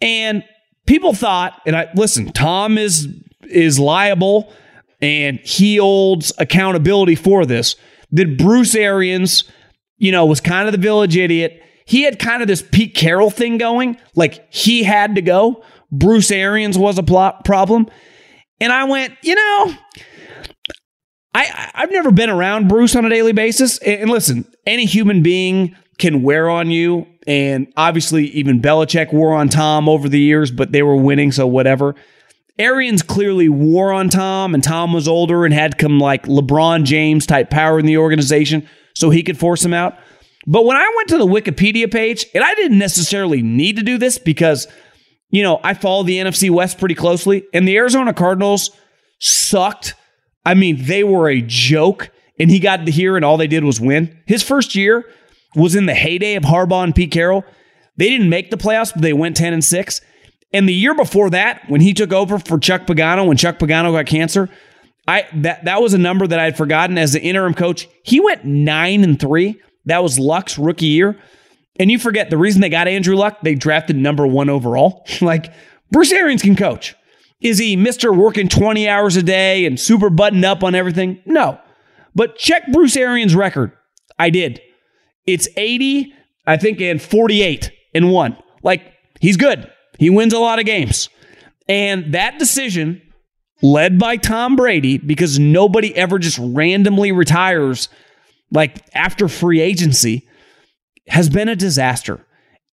And 0.00 0.42
people 0.84 1.14
thought, 1.14 1.62
and 1.64 1.76
I 1.76 1.90
listen, 1.94 2.32
Tom 2.32 2.76
is 2.76 3.06
is 3.44 3.78
liable 3.78 4.52
and 5.00 5.38
he 5.44 5.76
holds 5.76 6.32
accountability 6.38 7.14
for 7.14 7.46
this, 7.46 7.76
that 8.10 8.36
Bruce 8.36 8.74
Arians, 8.74 9.44
you 9.98 10.12
know, 10.12 10.24
was 10.26 10.40
kind 10.40 10.66
of 10.66 10.72
the 10.72 10.78
village 10.78 11.16
idiot. 11.16 11.62
He 11.84 12.02
had 12.02 12.18
kind 12.18 12.42
of 12.42 12.48
this 12.48 12.62
Pete 12.62 12.94
Carroll 12.94 13.30
thing 13.30 13.58
going, 13.58 13.98
like 14.14 14.52
he 14.52 14.82
had 14.82 15.14
to 15.16 15.22
go. 15.22 15.64
Bruce 15.90 16.30
Arians 16.30 16.78
was 16.78 16.98
a 16.98 17.02
plot 17.02 17.44
problem. 17.44 17.88
And 18.60 18.72
I 18.72 18.84
went, 18.84 19.14
you 19.22 19.34
know, 19.34 19.74
I, 21.34 21.70
I've 21.74 21.90
never 21.90 22.10
been 22.10 22.30
around 22.30 22.68
Bruce 22.68 22.94
on 22.96 23.04
a 23.04 23.08
daily 23.08 23.32
basis. 23.32 23.78
And 23.78 24.10
listen, 24.10 24.44
any 24.66 24.84
human 24.84 25.22
being 25.22 25.76
can 25.98 26.22
wear 26.22 26.48
on 26.50 26.70
you. 26.70 27.06
And 27.26 27.72
obviously, 27.76 28.26
even 28.28 28.60
Belichick 28.60 29.12
wore 29.12 29.34
on 29.34 29.48
Tom 29.48 29.88
over 29.88 30.08
the 30.08 30.20
years, 30.20 30.50
but 30.50 30.72
they 30.72 30.82
were 30.82 30.96
winning, 30.96 31.32
so 31.32 31.46
whatever. 31.46 31.94
Arians 32.58 33.02
clearly 33.02 33.48
wore 33.48 33.92
on 33.92 34.08
Tom, 34.08 34.54
and 34.54 34.64
Tom 34.64 34.92
was 34.92 35.06
older 35.06 35.44
and 35.44 35.54
had 35.54 35.78
come 35.78 36.00
like 36.00 36.24
LeBron 36.24 36.84
James 36.84 37.26
type 37.26 37.50
power 37.50 37.78
in 37.78 37.86
the 37.86 37.98
organization 37.98 38.68
so 38.98 39.10
he 39.10 39.22
could 39.22 39.38
force 39.38 39.64
him 39.64 39.72
out. 39.72 39.96
But 40.44 40.64
when 40.64 40.76
I 40.76 40.92
went 40.96 41.08
to 41.10 41.18
the 41.18 41.26
Wikipedia 41.26 41.90
page, 41.90 42.26
and 42.34 42.42
I 42.42 42.52
didn't 42.54 42.78
necessarily 42.78 43.42
need 43.42 43.76
to 43.76 43.84
do 43.84 43.96
this 43.96 44.18
because, 44.18 44.66
you 45.30 45.40
know, 45.40 45.60
I 45.62 45.74
follow 45.74 46.02
the 46.02 46.18
NFC 46.18 46.50
West 46.50 46.78
pretty 46.80 46.96
closely, 46.96 47.44
and 47.54 47.66
the 47.66 47.76
Arizona 47.76 48.12
Cardinals 48.12 48.72
sucked. 49.20 49.94
I 50.44 50.54
mean, 50.54 50.84
they 50.86 51.04
were 51.04 51.28
a 51.28 51.40
joke, 51.42 52.10
and 52.40 52.50
he 52.50 52.58
got 52.58 52.88
here, 52.88 53.14
and 53.14 53.24
all 53.24 53.36
they 53.36 53.46
did 53.46 53.62
was 53.62 53.80
win. 53.80 54.18
His 54.26 54.42
first 54.42 54.74
year 54.74 55.04
was 55.54 55.76
in 55.76 55.86
the 55.86 55.94
heyday 55.94 56.34
of 56.34 56.42
Harbaugh 56.42 56.82
and 56.82 56.94
Pete 56.94 57.12
Carroll. 57.12 57.44
They 57.98 58.08
didn't 58.08 58.30
make 58.30 58.50
the 58.50 58.56
playoffs, 58.56 58.92
but 58.92 59.02
they 59.02 59.12
went 59.12 59.36
10 59.36 59.52
and 59.52 59.64
6. 59.64 60.00
And 60.52 60.68
the 60.68 60.74
year 60.74 60.94
before 60.94 61.30
that, 61.30 61.62
when 61.68 61.82
he 61.82 61.94
took 61.94 62.12
over 62.12 62.40
for 62.40 62.58
Chuck 62.58 62.86
Pagano, 62.86 63.28
when 63.28 63.36
Chuck 63.36 63.60
Pagano 63.60 63.92
got 63.92 64.06
cancer, 64.06 64.48
I 65.08 65.26
that 65.36 65.64
that 65.64 65.80
was 65.80 65.94
a 65.94 65.98
number 65.98 66.26
that 66.26 66.38
I 66.38 66.44
had 66.44 66.56
forgotten 66.56 66.98
as 66.98 67.14
the 67.14 67.20
interim 67.20 67.54
coach. 67.54 67.88
He 68.04 68.20
went 68.20 68.44
nine 68.44 69.02
and 69.02 69.18
three. 69.18 69.60
That 69.86 70.02
was 70.02 70.18
Luck's 70.18 70.58
rookie 70.58 70.86
year. 70.86 71.18
And 71.80 71.90
you 71.90 71.98
forget 71.98 72.28
the 72.28 72.36
reason 72.36 72.60
they 72.60 72.68
got 72.68 72.88
Andrew 72.88 73.16
Luck, 73.16 73.38
they 73.42 73.54
drafted 73.54 73.96
number 73.96 74.26
one 74.26 74.50
overall. 74.50 75.06
like 75.20 75.52
Bruce 75.90 76.12
Arians 76.12 76.42
can 76.42 76.56
coach. 76.56 76.94
Is 77.40 77.58
he 77.58 77.76
Mr. 77.76 78.14
working 78.14 78.48
20 78.48 78.88
hours 78.88 79.16
a 79.16 79.22
day 79.22 79.64
and 79.64 79.78
super 79.78 80.10
buttoned 80.10 80.44
up 80.44 80.62
on 80.62 80.74
everything? 80.74 81.22
No. 81.24 81.58
But 82.14 82.36
check 82.36 82.64
Bruce 82.72 82.96
Arians' 82.96 83.34
record. 83.34 83.72
I 84.18 84.30
did. 84.30 84.60
It's 85.24 85.48
80, 85.56 86.12
I 86.46 86.56
think, 86.56 86.80
and 86.80 87.00
48 87.00 87.70
and 87.94 88.10
one. 88.10 88.36
Like, 88.64 88.92
he's 89.20 89.36
good. 89.36 89.70
He 90.00 90.10
wins 90.10 90.32
a 90.32 90.38
lot 90.40 90.58
of 90.58 90.66
games. 90.66 91.08
And 91.68 92.12
that 92.12 92.40
decision, 92.40 93.02
led 93.62 93.98
by 93.98 94.16
Tom 94.16 94.56
Brady, 94.56 94.98
because 94.98 95.38
nobody 95.38 95.94
ever 95.96 96.18
just 96.18 96.38
randomly 96.40 97.12
retires 97.12 97.88
like 98.50 98.82
after 98.94 99.28
free 99.28 99.60
agency, 99.60 100.26
has 101.08 101.28
been 101.28 101.48
a 101.48 101.56
disaster. 101.56 102.24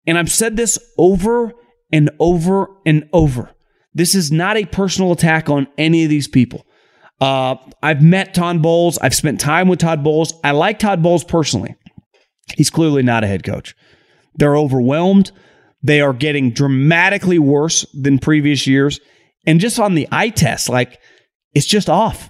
And 0.08 0.18
I've 0.18 0.32
said 0.32 0.56
this 0.56 0.78
over 0.98 1.54
and 1.92 2.10
over 2.20 2.68
and 2.86 3.10
over. 3.14 3.52
This 3.94 4.14
is 4.16 4.32
not 4.32 4.58
a 4.58 4.66
personal 4.66 5.12
attack 5.12 5.50
on 5.50 5.68
any 5.78 6.04
of 6.04 6.10
these 6.10 6.28
people. 6.28 6.66
Uh, 7.22 7.56
I've 7.82 8.02
met 8.02 8.34
Todd 8.34 8.62
Bowles. 8.62 8.98
I've 8.98 9.16
spent 9.16 9.40
time 9.40 9.68
with 9.68 9.80
Todd 9.80 10.04
Bowles. 10.04 10.34
I 10.44 10.52
like 10.52 10.80
Todd 10.80 11.02
Bowles 11.02 11.24
personally. 11.24 11.76
He's 12.56 12.70
clearly 12.70 13.04
not 13.04 13.24
a 13.24 13.28
head 13.28 13.44
coach. 13.44 13.76
They're 14.36 14.58
overwhelmed. 14.58 15.32
They 15.82 16.02
are 16.02 16.14
getting 16.14 16.52
dramatically 16.52 17.40
worse 17.40 17.86
than 17.94 18.20
previous 18.20 18.68
years. 18.68 19.00
And 19.46 19.60
just 19.60 19.80
on 19.80 19.96
the 19.96 20.08
eye 20.12 20.30
test, 20.30 20.70
like 20.70 21.00
it's 21.54 21.66
just 21.66 21.90
off. 21.90 22.30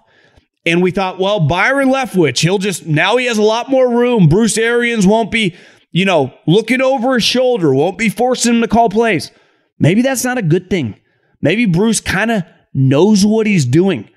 And 0.65 0.81
we 0.81 0.91
thought, 0.91 1.19
well, 1.19 1.41
Byron 1.41 1.89
Leftwich, 1.89 2.39
he'll 2.39 2.57
just, 2.57 2.85
now 2.85 3.17
he 3.17 3.25
has 3.25 3.37
a 3.37 3.43
lot 3.43 3.69
more 3.69 3.89
room. 3.89 4.27
Bruce 4.27 4.57
Arians 4.57 5.05
won't 5.05 5.31
be, 5.31 5.55
you 5.91 6.05
know, 6.05 6.33
looking 6.47 6.81
over 6.81 7.13
his 7.13 7.23
shoulder, 7.23 7.73
won't 7.73 7.97
be 7.97 8.09
forcing 8.09 8.55
him 8.55 8.61
to 8.61 8.67
call 8.67 8.89
plays. 8.89 9.31
Maybe 9.77 10.01
that's 10.01 10.23
not 10.23 10.37
a 10.37 10.43
good 10.43 10.69
thing. 10.69 10.99
Maybe 11.41 11.65
Bruce 11.65 12.01
kind 12.01 12.31
of 12.31 12.43
knows 12.73 13.25
what 13.25 13.45
he's 13.45 13.65
doing. 13.65 14.09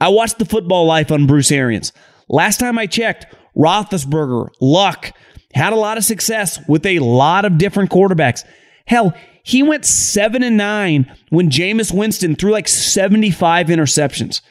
I 0.00 0.10
watched 0.10 0.38
the 0.38 0.44
football 0.44 0.86
life 0.86 1.10
on 1.10 1.26
Bruce 1.26 1.50
Arians. 1.50 1.92
Last 2.28 2.60
time 2.60 2.78
I 2.78 2.86
checked, 2.86 3.26
Roethlisberger, 3.56 4.50
Luck 4.60 5.12
had 5.54 5.72
a 5.72 5.76
lot 5.76 5.98
of 5.98 6.04
success 6.04 6.60
with 6.68 6.86
a 6.86 7.00
lot 7.00 7.44
of 7.44 7.58
different 7.58 7.90
quarterbacks. 7.90 8.44
Hell, 8.86 9.12
he 9.48 9.62
went 9.62 9.86
seven 9.86 10.42
and 10.42 10.58
nine 10.58 11.10
when 11.30 11.48
Jameis 11.48 11.90
Winston 11.90 12.36
threw 12.36 12.52
like 12.52 12.68
75 12.68 13.68
interceptions. 13.68 14.42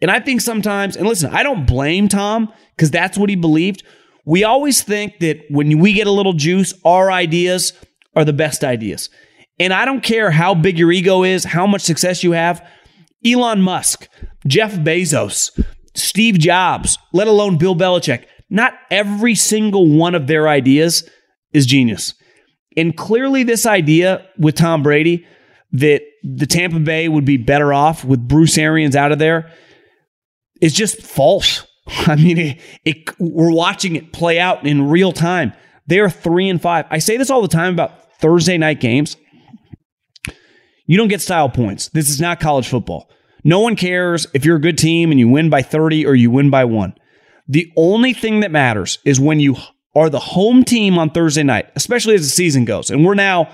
And 0.00 0.08
I 0.08 0.20
think 0.20 0.40
sometimes, 0.40 0.96
and 0.96 1.08
listen, 1.08 1.34
I 1.34 1.42
don't 1.42 1.66
blame 1.66 2.06
Tom 2.06 2.52
because 2.76 2.92
that's 2.92 3.18
what 3.18 3.28
he 3.28 3.34
believed. 3.34 3.82
We 4.24 4.44
always 4.44 4.84
think 4.84 5.18
that 5.18 5.40
when 5.50 5.80
we 5.80 5.94
get 5.94 6.06
a 6.06 6.12
little 6.12 6.32
juice, 6.32 6.72
our 6.84 7.10
ideas 7.10 7.72
are 8.14 8.24
the 8.24 8.32
best 8.32 8.62
ideas. 8.62 9.10
And 9.58 9.72
I 9.72 9.84
don't 9.84 10.04
care 10.04 10.30
how 10.30 10.54
big 10.54 10.78
your 10.78 10.92
ego 10.92 11.24
is, 11.24 11.42
how 11.42 11.66
much 11.66 11.82
success 11.82 12.22
you 12.22 12.30
have. 12.30 12.64
Elon 13.26 13.62
Musk, 13.62 14.08
Jeff 14.46 14.74
Bezos, 14.74 15.60
Steve 15.96 16.38
Jobs, 16.38 16.96
let 17.12 17.26
alone 17.26 17.58
Bill 17.58 17.74
Belichick, 17.74 18.26
not 18.48 18.74
every 18.92 19.34
single 19.34 19.90
one 19.90 20.14
of 20.14 20.28
their 20.28 20.46
ideas 20.46 21.02
is 21.52 21.66
genius. 21.66 22.14
And 22.76 22.96
clearly, 22.96 23.42
this 23.42 23.66
idea 23.66 24.26
with 24.38 24.56
Tom 24.56 24.82
Brady 24.82 25.26
that 25.72 26.02
the 26.22 26.46
Tampa 26.46 26.78
Bay 26.78 27.08
would 27.08 27.24
be 27.24 27.36
better 27.36 27.72
off 27.72 28.04
with 28.04 28.26
Bruce 28.26 28.58
Arians 28.58 28.96
out 28.96 29.12
of 29.12 29.18
there 29.18 29.52
is 30.60 30.72
just 30.72 31.02
false. 31.02 31.66
I 31.86 32.16
mean, 32.16 32.38
it, 32.38 32.60
it, 32.84 33.20
we're 33.20 33.52
watching 33.52 33.96
it 33.96 34.12
play 34.12 34.38
out 34.38 34.66
in 34.66 34.88
real 34.88 35.12
time. 35.12 35.52
They 35.86 36.00
are 36.00 36.10
three 36.10 36.48
and 36.48 36.60
five. 36.60 36.86
I 36.90 36.98
say 36.98 37.16
this 37.16 37.30
all 37.30 37.42
the 37.42 37.48
time 37.48 37.74
about 37.74 38.18
Thursday 38.20 38.58
night 38.58 38.80
games. 38.80 39.16
You 40.86 40.96
don't 40.96 41.08
get 41.08 41.20
style 41.20 41.48
points. 41.48 41.88
This 41.88 42.10
is 42.10 42.20
not 42.20 42.40
college 42.40 42.68
football. 42.68 43.10
No 43.44 43.60
one 43.60 43.76
cares 43.76 44.26
if 44.34 44.44
you're 44.44 44.56
a 44.56 44.60
good 44.60 44.78
team 44.78 45.10
and 45.10 45.20
you 45.20 45.28
win 45.28 45.50
by 45.50 45.62
30 45.62 46.06
or 46.06 46.14
you 46.14 46.30
win 46.30 46.50
by 46.50 46.64
one. 46.64 46.94
The 47.48 47.72
only 47.76 48.12
thing 48.12 48.40
that 48.40 48.50
matters 48.50 48.98
is 49.04 49.20
when 49.20 49.38
you 49.38 49.56
are 49.96 50.10
the 50.10 50.20
home 50.20 50.62
team 50.62 50.98
on 50.98 51.10
Thursday 51.10 51.42
night, 51.42 51.70
especially 51.74 52.14
as 52.14 52.20
the 52.20 52.28
season 52.28 52.66
goes. 52.66 52.90
And 52.90 53.04
we're 53.04 53.14
now, 53.14 53.48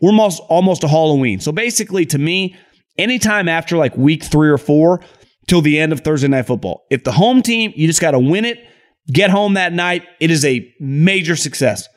we're 0.00 0.10
almost, 0.10 0.40
almost 0.48 0.80
to 0.82 0.88
Halloween. 0.88 1.40
So 1.40 1.50
basically, 1.50 2.06
to 2.06 2.18
me, 2.18 2.56
anytime 2.96 3.48
after 3.48 3.76
like 3.76 3.96
week 3.96 4.22
three 4.22 4.48
or 4.48 4.58
four 4.58 5.00
till 5.48 5.60
the 5.60 5.78
end 5.78 5.92
of 5.92 6.00
Thursday 6.00 6.28
night 6.28 6.46
football, 6.46 6.86
if 6.88 7.02
the 7.02 7.10
home 7.10 7.42
team, 7.42 7.72
you 7.74 7.88
just 7.88 8.00
got 8.00 8.12
to 8.12 8.18
win 8.20 8.44
it, 8.44 8.64
get 9.12 9.30
home 9.30 9.54
that 9.54 9.72
night, 9.72 10.04
it 10.20 10.30
is 10.30 10.44
a 10.44 10.72
major 10.78 11.34
success. 11.34 11.88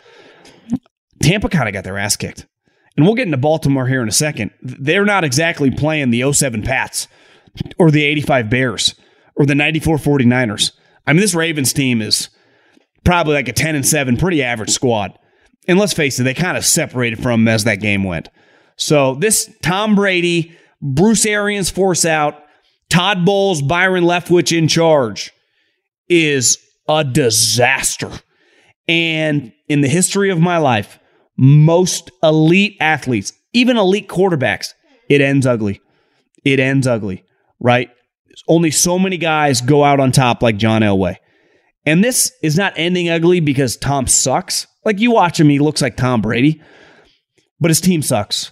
Tampa 1.22 1.48
kind 1.48 1.70
of 1.70 1.74
got 1.74 1.84
their 1.84 2.00
ass 2.00 2.15
kicked. 2.15 2.48
And 2.98 3.05
we'll 3.05 3.15
get 3.15 3.27
into 3.27 3.38
Baltimore 3.38 3.88
here 3.88 4.01
in 4.01 4.10
a 4.10 4.13
second. 4.13 4.50
They're 4.63 5.05
not 5.05 5.24
exactly 5.24 5.70
playing 5.70 6.10
the 6.10 6.29
07 6.34 6.63
Pats 6.63 7.08
or 7.77 7.91
the 7.91 8.03
85 8.03 8.50
Bears 8.50 8.96
or 9.36 9.46
the 9.46 9.55
94 9.55 9.98
49ers. 9.98 10.72
I 11.05 11.13
mean, 11.13 11.22
this 11.22 11.36
Ravens 11.36 11.72
team 11.72 12.01
is 12.01 12.29
probably 13.03 13.34
like 13.34 13.48
a 13.48 13.53
10 13.53 13.75
and 13.75 13.88
7, 13.88 14.17
pretty 14.17 14.43
average 14.43 14.70
squad. 14.70 15.17
And 15.67 15.79
let's 15.79 15.93
face 15.93 16.20
it, 16.20 16.24
they 16.24 16.34
kind 16.34 16.58
of 16.58 16.65
separated 16.65 17.22
from 17.22 17.48
as 17.48 17.63
that 17.65 17.81
game 17.81 18.03
went. 18.03 18.29
So 18.75 19.15
this 19.15 19.50
Tom 19.62 19.96
Brady, 19.96 20.58
Bruce 20.81 21.25
Arians 21.25 21.70
force 21.70 22.05
out, 22.05 22.43
Todd 22.89 23.25
Bowles, 23.25 23.62
Byron 23.62 24.03
Leftwich 24.03 24.55
in 24.55 24.67
charge 24.67 25.31
is 26.10 26.58
a 26.89 27.03
disaster. 27.03 28.12
And 28.88 29.53
in 29.70 29.81
the 29.81 29.88
history 29.88 30.29
of 30.29 30.39
my 30.39 30.58
life, 30.58 31.00
most 31.38 32.12
elite 32.22 32.75
athletes, 32.81 33.34
even 33.53 33.77
elite 33.77 34.10
quarterbacks, 34.10 34.74
it 35.10 35.22
ends 35.22 35.46
ugly. 35.46 35.79
It 36.43 36.60
ends 36.60 36.88
ugly, 36.88 37.24
right? 37.60 37.89
Only 38.48 38.72
so 38.72 38.98
many 38.98 39.17
guys 39.17 39.62
go 39.62 39.84
out 39.84 40.00
on 40.00 40.12
top 40.12 40.41
like 40.41 40.58
John 40.58 40.81
Elway. 40.81 41.17
And 41.85 42.03
this 42.03 42.31
is 42.43 42.57
not 42.57 42.73
ending 42.75 43.09
ugly 43.09 43.39
because 43.39 43.75
Tom 43.77 44.07
sucks. 44.07 44.67
Like 44.85 45.00
you 45.00 45.11
watch 45.11 45.39
him, 45.39 45.50
he 45.50 45.59
looks 45.59 45.81
like 45.81 45.97
Tom 45.97 46.21
Brady, 46.21 46.61
but 47.59 47.69
his 47.69 47.81
team 47.81 48.01
sucks. 48.01 48.51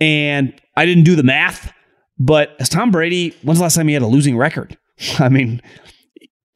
And 0.00 0.58
I 0.76 0.84
didn't 0.84 1.04
do 1.04 1.16
the 1.16 1.22
math, 1.22 1.72
but 2.18 2.54
as 2.60 2.68
Tom 2.68 2.90
Brady, 2.90 3.34
when's 3.42 3.58
the 3.58 3.62
last 3.62 3.76
time 3.76 3.88
he 3.88 3.94
had 3.94 4.02
a 4.02 4.06
losing 4.06 4.36
record? 4.36 4.76
I 5.18 5.28
mean, 5.28 5.62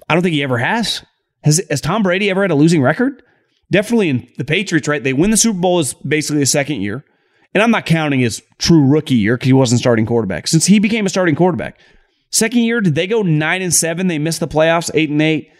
I 0.08 0.14
don't 0.14 0.22
think 0.22 0.34
he 0.34 0.42
ever 0.42 0.58
has. 0.58 1.04
Has, 1.42 1.60
has 1.70 1.80
Tom 1.80 2.02
Brady 2.02 2.28
ever 2.28 2.42
had 2.42 2.50
a 2.50 2.54
losing 2.56 2.82
record? 2.82 3.22
Definitely 3.70 4.08
in 4.10 4.28
the 4.36 4.44
Patriots, 4.44 4.88
right? 4.88 5.02
They 5.02 5.12
win 5.12 5.30
the 5.30 5.36
Super 5.36 5.58
Bowl 5.58 5.78
is 5.78 5.94
basically 5.94 6.40
the 6.40 6.46
second 6.46 6.82
year. 6.82 7.04
And 7.54 7.62
I'm 7.62 7.70
not 7.70 7.86
counting 7.86 8.20
his 8.20 8.42
true 8.58 8.86
rookie 8.86 9.14
year 9.14 9.36
because 9.36 9.46
he 9.46 9.52
wasn't 9.52 9.80
starting 9.80 10.06
quarterback. 10.06 10.48
Since 10.48 10.66
he 10.66 10.78
became 10.78 11.06
a 11.06 11.08
starting 11.08 11.34
quarterback, 11.34 11.78
Second 12.30 12.60
year, 12.60 12.80
did 12.80 12.94
they 12.94 13.06
go 13.06 13.22
nine 13.22 13.60
and 13.60 13.74
seven? 13.74 14.06
They 14.06 14.18
missed 14.18 14.40
the 14.40 14.48
playoffs, 14.48 14.90
eight 14.94 15.10
and 15.10 15.20
eight. 15.20 15.50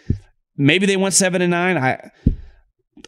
Maybe 0.57 0.85
they 0.85 0.97
went 0.97 1.13
seven 1.13 1.41
and 1.41 1.51
nine. 1.51 1.77
I 1.77 2.11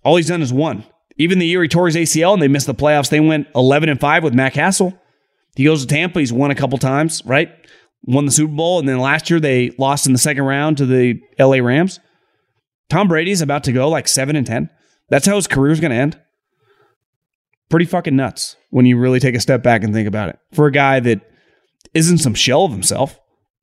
all 0.03 0.15
he's 0.15 0.27
done 0.27 0.41
is 0.41 0.53
one. 0.53 0.83
Even 1.17 1.39
the 1.39 1.45
year 1.45 1.61
he 1.61 1.67
tore 1.67 1.85
his 1.85 1.95
ACL 1.95 2.33
and 2.33 2.41
they 2.41 2.47
missed 2.47 2.65
the 2.67 2.73
playoffs, 2.73 3.09
they 3.09 3.19
went 3.19 3.47
eleven 3.55 3.89
and 3.89 3.99
five 3.99 4.23
with 4.23 4.33
Matt 4.33 4.53
Cassel. 4.53 4.99
He 5.55 5.65
goes 5.65 5.81
to 5.81 5.87
Tampa. 5.87 6.19
He's 6.19 6.33
won 6.33 6.51
a 6.51 6.55
couple 6.55 6.77
times, 6.77 7.21
right? 7.25 7.51
Won 8.05 8.25
the 8.25 8.31
Super 8.31 8.53
Bowl, 8.53 8.79
and 8.79 8.89
then 8.89 8.99
last 8.99 9.29
year 9.29 9.39
they 9.39 9.69
lost 9.77 10.07
in 10.07 10.13
the 10.13 10.19
second 10.19 10.43
round 10.43 10.77
to 10.77 10.85
the 10.85 11.21
LA 11.39 11.57
Rams. 11.57 11.99
Tom 12.89 13.07
Brady's 13.07 13.41
about 13.41 13.63
to 13.65 13.71
go 13.71 13.87
like 13.89 14.07
seven 14.07 14.35
and 14.35 14.45
ten. 14.45 14.69
That's 15.09 15.25
how 15.25 15.35
his 15.35 15.47
career's 15.47 15.79
going 15.79 15.91
to 15.91 15.97
end. 15.97 16.19
Pretty 17.69 17.85
fucking 17.85 18.15
nuts 18.15 18.55
when 18.71 18.85
you 18.85 18.97
really 18.97 19.19
take 19.19 19.35
a 19.35 19.39
step 19.39 19.63
back 19.63 19.83
and 19.83 19.93
think 19.93 20.07
about 20.07 20.29
it. 20.29 20.39
For 20.51 20.67
a 20.67 20.71
guy 20.71 20.99
that 20.99 21.21
isn't 21.93 22.19
some 22.19 22.33
shell 22.33 22.65
of 22.65 22.71
himself, 22.71 23.19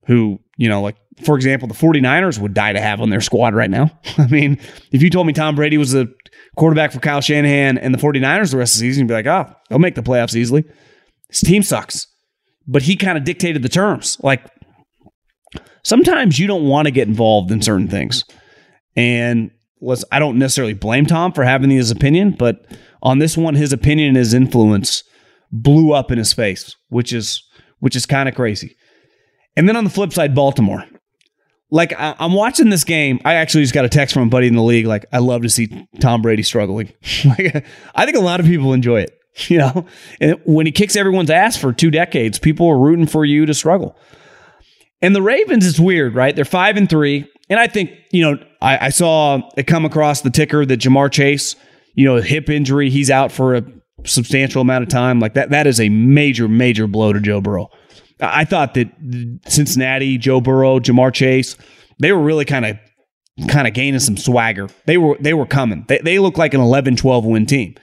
who, 0.06 0.40
you 0.56 0.68
know, 0.68 0.80
like, 0.82 0.96
for 1.24 1.36
example, 1.36 1.68
the 1.68 1.74
49ers 1.74 2.38
would 2.38 2.54
die 2.54 2.72
to 2.72 2.80
have 2.80 3.00
on 3.00 3.10
their 3.10 3.20
squad 3.20 3.54
right 3.54 3.70
now. 3.70 3.90
I 4.18 4.26
mean, 4.28 4.58
if 4.90 5.02
you 5.02 5.10
told 5.10 5.26
me 5.26 5.32
Tom 5.32 5.54
Brady 5.54 5.76
was 5.78 5.94
a 5.94 6.08
quarterback 6.56 6.92
for 6.92 7.00
Kyle 7.00 7.20
Shanahan 7.20 7.78
and 7.78 7.94
the 7.94 7.98
49ers 7.98 8.50
the 8.50 8.58
rest 8.58 8.74
of 8.74 8.80
the 8.80 8.88
season, 8.88 9.02
you'd 9.02 9.08
be 9.08 9.14
like, 9.14 9.26
oh, 9.26 9.52
they'll 9.68 9.78
make 9.78 9.94
the 9.94 10.02
playoffs 10.02 10.34
easily. 10.34 10.64
His 11.28 11.40
team 11.40 11.62
sucks. 11.62 12.06
but 12.66 12.82
he 12.82 12.96
kind 12.96 13.18
of 13.18 13.24
dictated 13.24 13.62
the 13.62 13.68
terms. 13.68 14.16
Like 14.22 14.46
sometimes 15.82 16.38
you 16.38 16.46
don't 16.46 16.66
want 16.68 16.86
to 16.86 16.92
get 16.92 17.08
involved 17.08 17.50
in 17.50 17.62
certain 17.62 17.88
things. 17.88 18.24
And 18.96 19.50
let's 19.80 20.04
I 20.12 20.18
don't 20.18 20.38
necessarily 20.38 20.74
blame 20.74 21.06
Tom 21.06 21.32
for 21.32 21.44
having 21.44 21.70
his 21.70 21.90
opinion, 21.90 22.32
but 22.38 22.64
on 23.02 23.18
this 23.18 23.36
one, 23.36 23.54
his 23.54 23.72
opinion 23.72 24.08
and 24.08 24.16
his 24.16 24.34
influence 24.34 25.02
blew 25.52 25.92
up 25.92 26.10
in 26.10 26.18
his 26.18 26.32
face, 26.32 26.76
which 26.88 27.12
is 27.12 27.42
which 27.80 27.96
is 27.96 28.06
kind 28.06 28.28
of 28.28 28.34
crazy. 28.34 28.76
And 29.60 29.68
then 29.68 29.76
on 29.76 29.84
the 29.84 29.90
flip 29.90 30.10
side, 30.10 30.34
Baltimore. 30.34 30.86
Like 31.70 31.92
I, 31.92 32.16
am 32.18 32.32
watching 32.32 32.70
this 32.70 32.82
game. 32.82 33.20
I 33.26 33.34
actually 33.34 33.62
just 33.62 33.74
got 33.74 33.84
a 33.84 33.90
text 33.90 34.14
from 34.14 34.22
a 34.22 34.30
buddy 34.30 34.46
in 34.46 34.56
the 34.56 34.62
league. 34.62 34.86
Like 34.86 35.04
I 35.12 35.18
love 35.18 35.42
to 35.42 35.50
see 35.50 35.86
Tom 36.00 36.22
Brady 36.22 36.42
struggling. 36.42 36.90
like 37.26 37.66
I 37.94 38.06
think 38.06 38.16
a 38.16 38.22
lot 38.22 38.40
of 38.40 38.46
people 38.46 38.72
enjoy 38.72 39.02
it. 39.02 39.10
You 39.48 39.58
know, 39.58 39.86
and 40.20 40.40
when 40.44 40.66
he 40.66 40.72
kicks 40.72 40.96
everyone's 40.96 41.30
ass 41.30 41.56
for 41.56 41.72
two 41.72 41.90
decades, 41.90 42.38
people 42.38 42.66
are 42.68 42.78
rooting 42.78 43.06
for 43.06 43.24
you 43.24 43.46
to 43.46 43.54
struggle. 43.54 43.96
And 45.00 45.14
the 45.14 45.22
Ravens, 45.22 45.66
it's 45.66 45.78
weird, 45.78 46.14
right? 46.14 46.34
They're 46.34 46.44
five 46.44 46.76
and 46.76 46.90
three. 46.90 47.30
And 47.48 47.60
I 47.60 47.66
think, 47.66 47.92
you 48.10 48.22
know, 48.22 48.44
I, 48.60 48.86
I, 48.86 48.88
saw 48.88 49.40
it 49.56 49.66
come 49.68 49.84
across 49.84 50.22
the 50.22 50.30
ticker 50.30 50.66
that 50.66 50.80
Ja'Marr 50.80 51.12
Chase, 51.12 51.54
you 51.94 52.06
know, 52.06 52.16
hip 52.16 52.50
injury, 52.50 52.90
he's 52.90 53.08
out 53.08 53.30
for 53.30 53.54
a 53.54 53.64
substantial 54.04 54.62
amount 54.62 54.82
of 54.82 54.88
time. 54.88 55.20
Like 55.20 55.34
that, 55.34 55.50
that 55.50 55.66
is 55.66 55.80
a 55.80 55.88
major, 55.90 56.48
major 56.48 56.88
blow 56.88 57.12
to 57.12 57.20
Joe 57.20 57.40
Burrow. 57.40 57.70
I 58.20 58.44
thought 58.44 58.74
that 58.74 58.88
Cincinnati, 59.46 60.18
Joe 60.18 60.40
Burrow, 60.40 60.78
Ja'Marr 60.78 61.12
Chase, 61.12 61.56
they 61.98 62.12
were 62.12 62.20
really 62.20 62.44
kind 62.44 62.66
of 62.66 62.78
kind 63.48 63.66
of 63.66 63.74
gaining 63.74 64.00
some 64.00 64.16
swagger. 64.16 64.68
They 64.86 64.98
were 64.98 65.16
they 65.20 65.34
were 65.34 65.46
coming. 65.46 65.84
They, 65.88 65.98
they 65.98 66.18
look 66.18 66.36
like 66.36 66.54
an 66.54 66.60
11-12 66.60 67.24
win 67.24 67.46
team. 67.46 67.74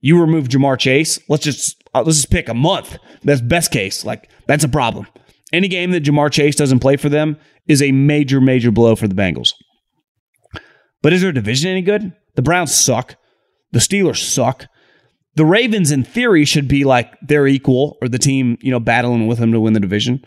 You 0.00 0.20
remove 0.20 0.48
Ja'Marr 0.48 0.78
Chase, 0.78 1.18
let's 1.28 1.44
just 1.44 1.82
uh, 1.94 2.02
let's 2.02 2.18
just 2.18 2.30
pick 2.30 2.48
a 2.48 2.54
month. 2.54 2.98
That's 3.22 3.40
best 3.40 3.70
case. 3.70 4.04
Like 4.04 4.28
that's 4.46 4.64
a 4.64 4.68
problem. 4.68 5.06
Any 5.52 5.68
game 5.68 5.92
that 5.92 6.02
Ja'Marr 6.02 6.32
Chase 6.32 6.56
doesn't 6.56 6.80
play 6.80 6.96
for 6.96 7.08
them 7.08 7.36
is 7.66 7.80
a 7.80 7.92
major, 7.92 8.40
major 8.40 8.70
blow 8.70 8.96
for 8.96 9.06
the 9.06 9.14
Bengals. 9.14 9.52
But 11.00 11.12
is 11.12 11.22
their 11.22 11.32
division 11.32 11.70
any 11.70 11.82
good? 11.82 12.12
The 12.34 12.42
Browns 12.42 12.74
suck. 12.74 13.16
The 13.72 13.78
Steelers 13.78 14.22
suck. 14.22 14.66
The 15.36 15.44
Ravens, 15.44 15.90
in 15.90 16.04
theory, 16.04 16.44
should 16.44 16.68
be 16.68 16.84
like 16.84 17.12
their 17.20 17.46
equal 17.46 17.98
or 18.00 18.08
the 18.08 18.18
team, 18.18 18.56
you 18.60 18.70
know, 18.70 18.80
battling 18.80 19.26
with 19.26 19.38
them 19.38 19.52
to 19.52 19.60
win 19.60 19.72
the 19.72 19.80
division. 19.80 20.24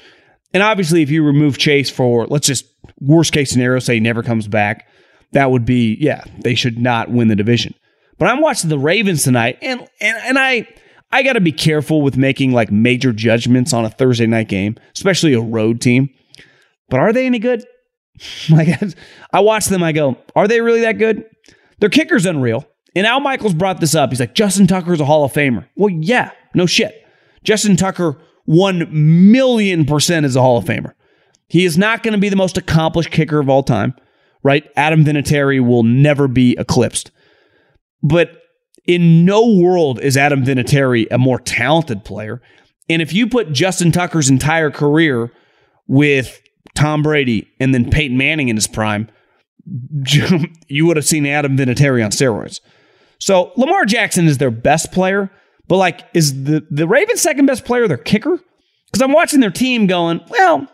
And 0.53 0.63
obviously, 0.63 1.01
if 1.01 1.09
you 1.09 1.23
remove 1.23 1.57
Chase 1.57 1.89
for, 1.89 2.27
let's 2.27 2.47
just 2.47 2.65
worst 2.99 3.33
case 3.33 3.49
scenario, 3.49 3.79
say 3.79 3.95
he 3.95 3.99
never 3.99 4.23
comes 4.23 4.47
back, 4.47 4.87
that 5.31 5.51
would 5.51 5.65
be, 5.65 5.97
yeah, 5.99 6.23
they 6.39 6.55
should 6.55 6.77
not 6.77 7.09
win 7.09 7.27
the 7.27 7.35
division. 7.35 7.73
But 8.17 8.29
I'm 8.29 8.41
watching 8.41 8.69
the 8.69 8.79
Ravens 8.79 9.23
tonight, 9.23 9.59
and 9.61 9.81
and 10.01 10.17
and 10.23 10.39
I 10.39 10.67
I 11.11 11.23
got 11.23 11.33
to 11.33 11.41
be 11.41 11.51
careful 11.51 12.01
with 12.01 12.17
making 12.17 12.51
like 12.51 12.71
major 12.71 13.13
judgments 13.13 13.73
on 13.73 13.85
a 13.85 13.89
Thursday 13.89 14.25
night 14.25 14.49
game, 14.49 14.75
especially 14.95 15.33
a 15.33 15.41
road 15.41 15.81
team. 15.81 16.09
But 16.89 16.99
are 16.99 17.13
they 17.13 17.25
any 17.25 17.39
good? 17.39 17.63
like 18.49 18.69
I 19.33 19.39
watch 19.41 19.65
them, 19.65 19.83
I 19.83 19.91
go, 19.91 20.17
are 20.35 20.47
they 20.47 20.61
really 20.61 20.81
that 20.81 20.97
good? 20.97 21.25
Their 21.79 21.89
kicker's 21.89 22.25
unreal. 22.25 22.65
And 22.97 23.05
Al 23.05 23.19
Michaels 23.19 23.53
brought 23.53 23.79
this 23.79 23.93
up. 23.93 24.09
He's 24.09 24.19
like, 24.19 24.33
Justin 24.33 24.65
Tucker's 24.65 24.99
a 24.99 25.05
Hall 25.05 25.23
of 25.23 25.31
Famer. 25.31 25.67
Well, 25.75 25.91
yeah, 25.91 26.31
no 26.55 26.65
shit. 26.65 27.05
Justin 27.43 27.75
Tucker, 27.75 28.17
one 28.45 28.87
million 28.91 29.85
percent 29.85 30.25
is 30.25 30.35
a 30.35 30.41
Hall 30.41 30.57
of 30.57 30.65
Famer. 30.65 30.93
He 31.47 31.63
is 31.63 31.77
not 31.77 32.01
going 32.01 32.13
to 32.13 32.19
be 32.19 32.29
the 32.29 32.35
most 32.35 32.57
accomplished 32.57 33.11
kicker 33.11 33.39
of 33.39 33.49
all 33.49 33.61
time, 33.61 33.93
right? 34.41 34.67
Adam 34.75 35.05
Vinatieri 35.05 35.63
will 35.63 35.83
never 35.83 36.27
be 36.27 36.55
eclipsed. 36.57 37.11
But 38.01 38.31
in 38.87 39.25
no 39.25 39.45
world 39.45 39.99
is 39.99 40.17
Adam 40.17 40.43
Vinatieri 40.43 41.05
a 41.11 41.19
more 41.19 41.39
talented 41.39 42.03
player. 42.03 42.41
And 42.89 42.99
if 42.99 43.13
you 43.13 43.27
put 43.27 43.51
Justin 43.51 43.91
Tucker's 43.91 44.31
entire 44.31 44.71
career 44.71 45.31
with 45.85 46.41
Tom 46.73 47.03
Brady 47.03 47.47
and 47.59 47.75
then 47.75 47.91
Peyton 47.91 48.17
Manning 48.17 48.49
in 48.49 48.55
his 48.55 48.65
prime, 48.65 49.07
you 50.67 50.87
would 50.87 50.97
have 50.97 51.05
seen 51.05 51.27
Adam 51.27 51.55
Vinatieri 51.55 52.03
on 52.03 52.09
steroids. 52.09 52.59
So 53.19 53.51
Lamar 53.55 53.85
Jackson 53.85 54.27
is 54.27 54.37
their 54.37 54.51
best 54.51 54.91
player, 54.91 55.31
but 55.67 55.77
like, 55.77 56.03
is 56.13 56.43
the, 56.43 56.65
the 56.69 56.87
Ravens' 56.87 57.21
second 57.21 57.45
best 57.45 57.65
player 57.65 57.87
their 57.87 57.97
kicker? 57.97 58.39
Because 58.85 59.01
I'm 59.01 59.11
watching 59.11 59.39
their 59.39 59.51
team 59.51 59.87
going, 59.87 60.21
well, 60.29 60.67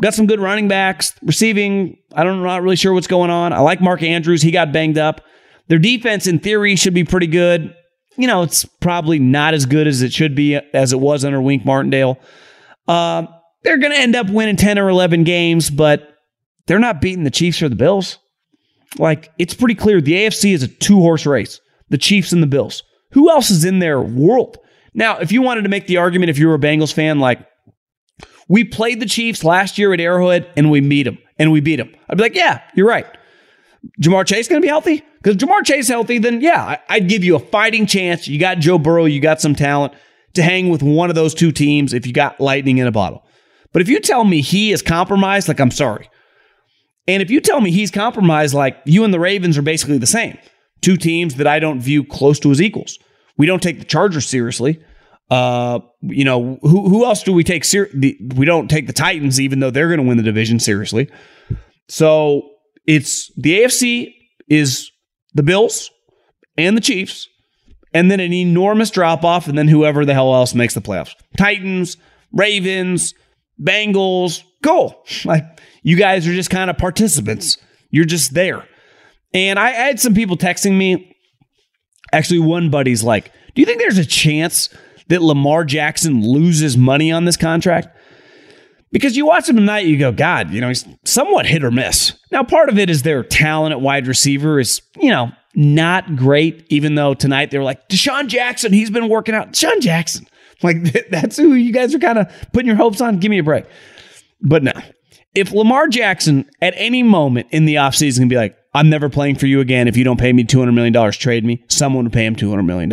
got 0.00 0.14
some 0.14 0.26
good 0.26 0.40
running 0.40 0.68
backs, 0.68 1.14
receiving. 1.22 1.98
I 2.14 2.24
don't, 2.24 2.38
I'm 2.38 2.44
not 2.44 2.62
really 2.62 2.76
sure 2.76 2.92
what's 2.92 3.06
going 3.06 3.30
on. 3.30 3.52
I 3.52 3.60
like 3.60 3.80
Mark 3.80 4.02
Andrews. 4.02 4.42
He 4.42 4.50
got 4.50 4.72
banged 4.72 4.98
up. 4.98 5.22
Their 5.68 5.78
defense, 5.78 6.26
in 6.26 6.38
theory, 6.38 6.76
should 6.76 6.94
be 6.94 7.04
pretty 7.04 7.28
good. 7.28 7.74
You 8.16 8.26
know, 8.26 8.42
it's 8.42 8.64
probably 8.64 9.18
not 9.18 9.54
as 9.54 9.64
good 9.64 9.86
as 9.86 10.02
it 10.02 10.12
should 10.12 10.34
be 10.34 10.56
as 10.56 10.92
it 10.92 11.00
was 11.00 11.24
under 11.24 11.40
Wink 11.40 11.64
Martindale. 11.64 12.18
Uh, 12.86 13.26
they're 13.62 13.78
going 13.78 13.92
to 13.92 13.98
end 13.98 14.16
up 14.16 14.28
winning 14.28 14.56
10 14.56 14.78
or 14.78 14.88
11 14.88 15.24
games, 15.24 15.70
but 15.70 16.18
they're 16.66 16.78
not 16.78 17.00
beating 17.00 17.24
the 17.24 17.30
Chiefs 17.30 17.62
or 17.62 17.68
the 17.68 17.76
Bills. 17.76 18.18
Like, 18.98 19.30
it's 19.38 19.54
pretty 19.54 19.74
clear 19.74 20.00
the 20.00 20.12
AFC 20.12 20.52
is 20.52 20.62
a 20.62 20.68
two 20.68 21.00
horse 21.00 21.24
race 21.24 21.60
the 21.92 21.98
Chiefs 21.98 22.32
and 22.32 22.42
the 22.42 22.46
Bills. 22.46 22.82
Who 23.10 23.30
else 23.30 23.50
is 23.50 23.66
in 23.66 23.78
their 23.78 24.00
world? 24.00 24.56
Now, 24.94 25.18
if 25.18 25.30
you 25.30 25.42
wanted 25.42 25.62
to 25.62 25.68
make 25.68 25.86
the 25.86 25.98
argument, 25.98 26.30
if 26.30 26.38
you 26.38 26.48
were 26.48 26.54
a 26.54 26.58
Bengals 26.58 26.92
fan, 26.92 27.20
like, 27.20 27.46
we 28.48 28.64
played 28.64 28.98
the 28.98 29.06
Chiefs 29.06 29.44
last 29.44 29.76
year 29.76 29.92
at 29.92 30.00
Arrowhead 30.00 30.50
and 30.56 30.70
we 30.70 30.80
beat 30.80 31.02
them 31.02 31.18
and 31.38 31.52
we 31.52 31.60
beat 31.60 31.76
them. 31.76 31.94
I'd 32.08 32.16
be 32.16 32.22
like, 32.22 32.34
yeah, 32.34 32.62
you're 32.74 32.88
right. 32.88 33.06
Ja'Marr 34.00 34.26
Chase 34.26 34.48
going 34.48 34.62
to 34.62 34.64
be 34.64 34.70
healthy? 34.70 35.04
Because 35.22 35.36
Ja'Marr 35.36 35.64
Chase 35.64 35.88
healthy, 35.88 36.16
then 36.16 36.40
yeah, 36.40 36.78
I'd 36.88 37.08
give 37.08 37.24
you 37.24 37.36
a 37.36 37.40
fighting 37.40 37.84
chance. 37.84 38.26
You 38.26 38.40
got 38.40 38.58
Joe 38.58 38.78
Burrow, 38.78 39.04
you 39.04 39.20
got 39.20 39.40
some 39.40 39.54
talent 39.54 39.92
to 40.32 40.42
hang 40.42 40.70
with 40.70 40.82
one 40.82 41.10
of 41.10 41.14
those 41.14 41.34
two 41.34 41.52
teams 41.52 41.92
if 41.92 42.06
you 42.06 42.14
got 42.14 42.40
lightning 42.40 42.78
in 42.78 42.86
a 42.86 42.92
bottle. 42.92 43.22
But 43.72 43.82
if 43.82 43.88
you 43.90 44.00
tell 44.00 44.24
me 44.24 44.40
he 44.40 44.72
is 44.72 44.80
compromised, 44.80 45.46
like 45.46 45.60
I'm 45.60 45.70
sorry. 45.70 46.08
And 47.06 47.22
if 47.22 47.30
you 47.30 47.40
tell 47.40 47.60
me 47.60 47.70
he's 47.70 47.90
compromised, 47.90 48.54
like 48.54 48.78
you 48.86 49.04
and 49.04 49.12
the 49.12 49.20
Ravens 49.20 49.58
are 49.58 49.62
basically 49.62 49.98
the 49.98 50.06
same, 50.06 50.38
two 50.82 50.96
teams 50.96 51.36
that 51.36 51.46
I 51.46 51.58
don't 51.58 51.80
view 51.80 52.04
close 52.04 52.38
to 52.40 52.50
as 52.50 52.60
equals. 52.60 52.98
We 53.38 53.46
don't 53.46 53.62
take 53.62 53.78
the 53.78 53.84
Chargers 53.84 54.26
seriously. 54.26 54.82
Uh, 55.30 55.80
you 56.02 56.24
know, 56.24 56.58
who 56.60 56.88
who 56.88 57.06
else 57.06 57.22
do 57.22 57.32
we 57.32 57.42
take 57.42 57.64
ser- 57.64 57.88
the, 57.94 58.18
we 58.36 58.44
don't 58.44 58.68
take 58.68 58.86
the 58.86 58.92
Titans 58.92 59.40
even 59.40 59.60
though 59.60 59.70
they're 59.70 59.88
going 59.88 60.00
to 60.00 60.06
win 60.06 60.18
the 60.18 60.22
division 60.22 60.58
seriously. 60.58 61.08
So, 61.88 62.50
it's 62.86 63.32
the 63.36 63.60
AFC 63.60 64.14
is 64.48 64.90
the 65.32 65.42
Bills 65.42 65.90
and 66.58 66.76
the 66.76 66.82
Chiefs, 66.82 67.28
and 67.94 68.10
then 68.10 68.20
an 68.20 68.32
enormous 68.32 68.90
drop 68.90 69.24
off, 69.24 69.48
and 69.48 69.56
then 69.56 69.68
whoever 69.68 70.04
the 70.04 70.12
hell 70.12 70.34
else 70.34 70.54
makes 70.54 70.74
the 70.74 70.82
playoffs. 70.82 71.14
Titans, 71.38 71.96
Ravens, 72.32 73.14
Bengals, 73.60 74.42
go. 74.62 75.02
Like 75.24 75.60
you 75.82 75.96
guys 75.96 76.26
are 76.28 76.34
just 76.34 76.50
kind 76.50 76.68
of 76.68 76.76
participants. 76.76 77.56
You're 77.90 78.04
just 78.04 78.34
there. 78.34 78.66
And 79.34 79.58
I, 79.58 79.68
I 79.68 79.72
had 79.72 80.00
some 80.00 80.14
people 80.14 80.36
texting 80.36 80.76
me. 80.76 81.16
Actually, 82.12 82.40
one 82.40 82.70
buddy's 82.70 83.02
like, 83.02 83.32
Do 83.54 83.62
you 83.62 83.66
think 83.66 83.80
there's 83.80 83.98
a 83.98 84.04
chance 84.04 84.68
that 85.08 85.22
Lamar 85.22 85.64
Jackson 85.64 86.22
loses 86.22 86.76
money 86.76 87.10
on 87.10 87.24
this 87.24 87.36
contract? 87.36 87.88
Because 88.92 89.16
you 89.16 89.24
watch 89.24 89.48
him 89.48 89.56
tonight, 89.56 89.86
you 89.86 89.98
go, 89.98 90.12
God, 90.12 90.50
you 90.50 90.60
know, 90.60 90.68
he's 90.68 90.86
somewhat 91.04 91.46
hit 91.46 91.64
or 91.64 91.70
miss. 91.70 92.12
Now, 92.30 92.44
part 92.44 92.68
of 92.68 92.78
it 92.78 92.90
is 92.90 93.02
their 93.02 93.22
talent 93.22 93.72
at 93.72 93.80
wide 93.80 94.06
receiver 94.06 94.60
is, 94.60 94.82
you 94.98 95.08
know, 95.08 95.32
not 95.54 96.14
great, 96.16 96.66
even 96.68 96.94
though 96.94 97.14
tonight 97.14 97.50
they 97.50 97.58
were 97.58 97.64
like, 97.64 97.88
DeSean 97.88 98.28
Jackson, 98.28 98.72
he's 98.72 98.90
been 98.90 99.08
working 99.08 99.34
out. 99.34 99.52
DeSean 99.52 99.80
Jackson. 99.80 100.26
Like, 100.64 101.08
that's 101.10 101.36
who 101.36 101.54
you 101.54 101.72
guys 101.72 101.92
are 101.92 101.98
kind 101.98 102.18
of 102.18 102.28
putting 102.52 102.68
your 102.68 102.76
hopes 102.76 103.00
on. 103.00 103.18
Give 103.18 103.30
me 103.30 103.38
a 103.38 103.42
break. 103.42 103.64
But 104.40 104.62
no, 104.62 104.70
if 105.34 105.50
Lamar 105.50 105.88
Jackson 105.88 106.48
at 106.60 106.72
any 106.76 107.02
moment 107.02 107.48
in 107.50 107.64
the 107.64 107.74
offseason 107.76 108.20
can 108.20 108.28
be 108.28 108.36
like, 108.36 108.56
I'm 108.74 108.88
never 108.88 109.08
playing 109.08 109.36
for 109.36 109.46
you 109.46 109.60
again. 109.60 109.88
If 109.88 109.96
you 109.96 110.04
don't 110.04 110.20
pay 110.20 110.32
me 110.32 110.44
$200 110.44 110.72
million, 110.74 111.12
trade 111.12 111.44
me, 111.44 111.64
someone 111.68 112.04
would 112.04 112.12
pay 112.12 112.24
him 112.24 112.36
$200 112.36 112.64
million. 112.64 112.90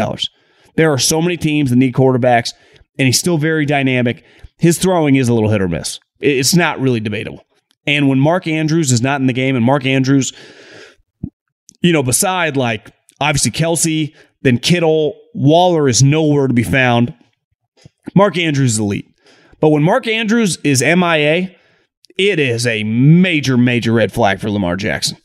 There 0.76 0.92
are 0.92 0.98
so 0.98 1.22
many 1.22 1.38
teams 1.38 1.70
that 1.70 1.78
need 1.78 1.94
quarterbacks, 1.94 2.54
and 2.98 3.06
he's 3.06 3.20
still 3.20 3.38
very 3.38 3.66
dynamic 3.66 4.24
his 4.60 4.78
throwing 4.78 5.16
is 5.16 5.30
a 5.30 5.34
little 5.34 5.50
hit 5.50 5.62
or 5.62 5.68
miss. 5.68 6.00
It's 6.20 6.54
not 6.54 6.80
really 6.80 7.00
debatable. 7.00 7.44
And 7.88 8.08
when 8.08 8.20
Mark 8.20 8.46
Andrews 8.46 8.92
is 8.92 9.02
not 9.02 9.22
in 9.22 9.28
the 9.28 9.34
game, 9.34 9.56
and 9.56 9.66
Mark 9.66 9.86
Andrews, 9.86 10.34
you 11.82 11.94
know, 11.94 12.04
beside 12.04 12.58
like 12.58 12.92
obviously 13.20 13.52
Kelce, 13.52 14.14
then 14.42 14.60
Kittle, 14.60 15.18
Waller 15.34 15.88
is 15.88 16.04
nowhere 16.04 16.48
to 16.48 16.54
be 16.54 16.64
found. 16.64 17.16
Mark 18.14 18.38
Andrews 18.38 18.74
is 18.74 18.80
elite. 18.80 19.08
But 19.62 19.70
when 19.70 19.84
Mark 19.84 20.08
Andrews 20.08 20.58
is 20.64 20.82
MIA, 20.82 21.56
it 22.18 22.40
is 22.40 22.68
a 22.68 22.84
major, 22.84 23.58
major 23.58 23.94
red 23.94 24.12
flag 24.12 24.40
for 24.40 24.50
Lamar 24.50 24.76
Jackson. 24.76 25.18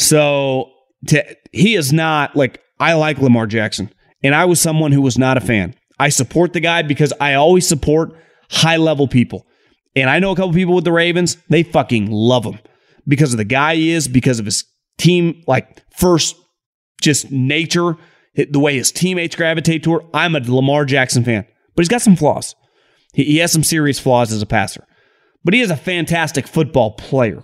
So 0.00 0.72
to, 1.08 1.36
he 1.52 1.74
is 1.74 1.92
not 1.92 2.34
like, 2.34 2.62
I 2.78 2.94
like 2.94 3.18
Lamar 3.18 3.46
Jackson, 3.46 3.92
and 4.22 4.34
I 4.34 4.46
was 4.46 4.58
someone 4.58 4.92
who 4.92 5.02
was 5.02 5.18
not 5.18 5.36
a 5.36 5.42
fan. 5.42 5.74
I 5.98 6.08
support 6.08 6.54
the 6.54 6.60
guy 6.60 6.80
because 6.80 7.12
I 7.20 7.34
always 7.34 7.68
support 7.68 8.16
high 8.50 8.78
level 8.78 9.06
people. 9.06 9.46
And 9.94 10.08
I 10.08 10.18
know 10.18 10.32
a 10.32 10.36
couple 10.36 10.54
people 10.54 10.74
with 10.74 10.84
the 10.84 10.92
Ravens, 10.92 11.36
they 11.50 11.62
fucking 11.62 12.10
love 12.10 12.44
him 12.44 12.58
because 13.06 13.34
of 13.34 13.36
the 13.36 13.44
guy 13.44 13.74
he 13.74 13.90
is, 13.90 14.08
because 14.08 14.38
of 14.38 14.46
his 14.46 14.64
team, 14.96 15.42
like 15.46 15.82
first 15.92 16.34
just 17.02 17.30
nature, 17.30 17.98
the 18.34 18.58
way 18.58 18.76
his 18.76 18.92
teammates 18.92 19.36
gravitate 19.36 19.82
toward. 19.82 20.04
I'm 20.14 20.34
a 20.34 20.40
Lamar 20.40 20.86
Jackson 20.86 21.24
fan, 21.24 21.44
but 21.74 21.82
he's 21.82 21.90
got 21.90 22.00
some 22.00 22.16
flaws. 22.16 22.54
He, 23.12 23.24
he 23.24 23.36
has 23.38 23.52
some 23.52 23.64
serious 23.64 23.98
flaws 23.98 24.32
as 24.32 24.40
a 24.40 24.46
passer, 24.46 24.86
but 25.44 25.52
he 25.52 25.60
is 25.60 25.70
a 25.70 25.76
fantastic 25.76 26.46
football 26.46 26.92
player. 26.92 27.42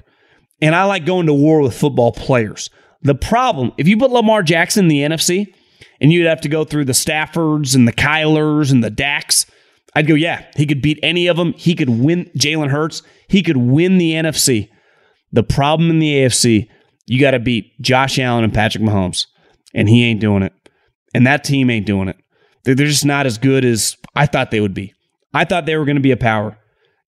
And 0.61 0.75
I 0.75 0.85
like 0.85 1.05
going 1.05 1.27
to 1.27 1.35
war 1.35 1.61
with 1.61 1.79
football 1.79 2.13
players. 2.13 2.71
The 3.03 3.15
problem, 3.15 3.73
if 3.77 3.87
you 3.87 3.97
put 3.97 4.11
Lamar 4.11 4.43
Jackson 4.43 4.87
in 4.87 4.89
the 4.89 5.01
NFC 5.01 5.53
and 6.01 6.13
you'd 6.13 6.27
have 6.27 6.41
to 6.43 6.49
go 6.49 6.65
through 6.65 6.87
the 6.87 6.93
Staffords 6.93 7.75
and 7.75 7.87
the 7.87 7.93
Kylers 7.93 8.73
and 8.73 8.83
the 8.83 8.91
Daks, 8.91 9.47
I'd 9.95 10.07
go, 10.07 10.15
yeah, 10.15 10.47
he 10.57 10.67
could 10.67 10.83
beat 10.83 10.99
any 11.03 11.27
of 11.27 11.37
them. 11.37 11.53
He 11.55 11.75
could 11.75 11.89
win 11.89 12.31
Jalen 12.37 12.71
Hurts. 12.71 13.03
He 13.29 13.43
could 13.43 13.57
win 13.57 13.99
the 13.99 14.13
NFC. 14.13 14.69
The 15.33 15.43
problem 15.43 15.91
in 15.91 15.99
the 15.99 16.15
AFC, 16.15 16.69
you 17.07 17.21
got 17.21 17.31
to 17.33 17.39
beat 17.39 17.81
Josh 17.81 18.19
Allen 18.19 18.45
and 18.45 18.53
Patrick 18.53 18.85
Mahomes, 18.85 19.27
and 19.75 19.89
he 19.89 20.05
ain't 20.05 20.21
doing 20.21 20.43
it. 20.43 20.53
And 21.15 21.27
that 21.27 21.45
team 21.45 21.71
ain't 21.71 21.87
doing 21.87 22.09
it. 22.09 22.17
They're 22.65 22.75
just 22.75 23.05
not 23.05 23.27
as 23.27 23.39
good 23.39 23.65
as 23.65 23.97
I 24.15 24.27
thought 24.27 24.51
they 24.51 24.61
would 24.61 24.75
be. 24.75 24.93
I 25.33 25.45
thought 25.45 25.67
they 25.67 25.77
were 25.77 25.85
going 25.85 25.97
to 25.97 26.03
be 26.03 26.11
a 26.11 26.17
power, 26.17 26.59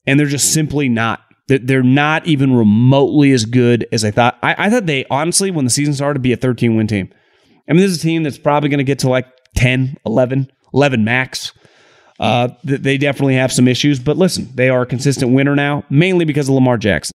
and 0.06 0.18
they're 0.18 0.26
just 0.26 0.52
simply 0.52 0.88
not. 0.88 1.20
They're 1.48 1.82
not 1.82 2.26
even 2.26 2.54
remotely 2.54 3.32
as 3.32 3.46
good 3.46 3.86
as 3.90 4.04
I 4.04 4.10
thought. 4.10 4.38
I, 4.42 4.66
I 4.66 4.70
thought 4.70 4.86
they, 4.86 5.06
honestly, 5.10 5.50
when 5.50 5.64
the 5.64 5.70
season 5.70 5.94
started, 5.94 6.20
be 6.20 6.32
a 6.32 6.36
13 6.36 6.76
win 6.76 6.86
team. 6.86 7.08
I 7.68 7.72
mean, 7.72 7.80
this 7.80 7.90
is 7.90 7.98
a 7.98 8.02
team 8.02 8.22
that's 8.22 8.38
probably 8.38 8.68
going 8.68 8.78
to 8.78 8.84
get 8.84 8.98
to 9.00 9.08
like 9.08 9.26
10, 9.56 9.96
11, 10.04 10.50
11 10.74 11.04
max. 11.04 11.52
Uh, 12.20 12.48
they 12.64 12.98
definitely 12.98 13.36
have 13.36 13.52
some 13.52 13.68
issues, 13.68 14.00
but 14.00 14.16
listen, 14.16 14.48
they 14.54 14.68
are 14.68 14.82
a 14.82 14.86
consistent 14.86 15.32
winner 15.32 15.54
now, 15.54 15.84
mainly 15.88 16.24
because 16.24 16.48
of 16.48 16.54
Lamar 16.54 16.76
Jackson. 16.76 17.12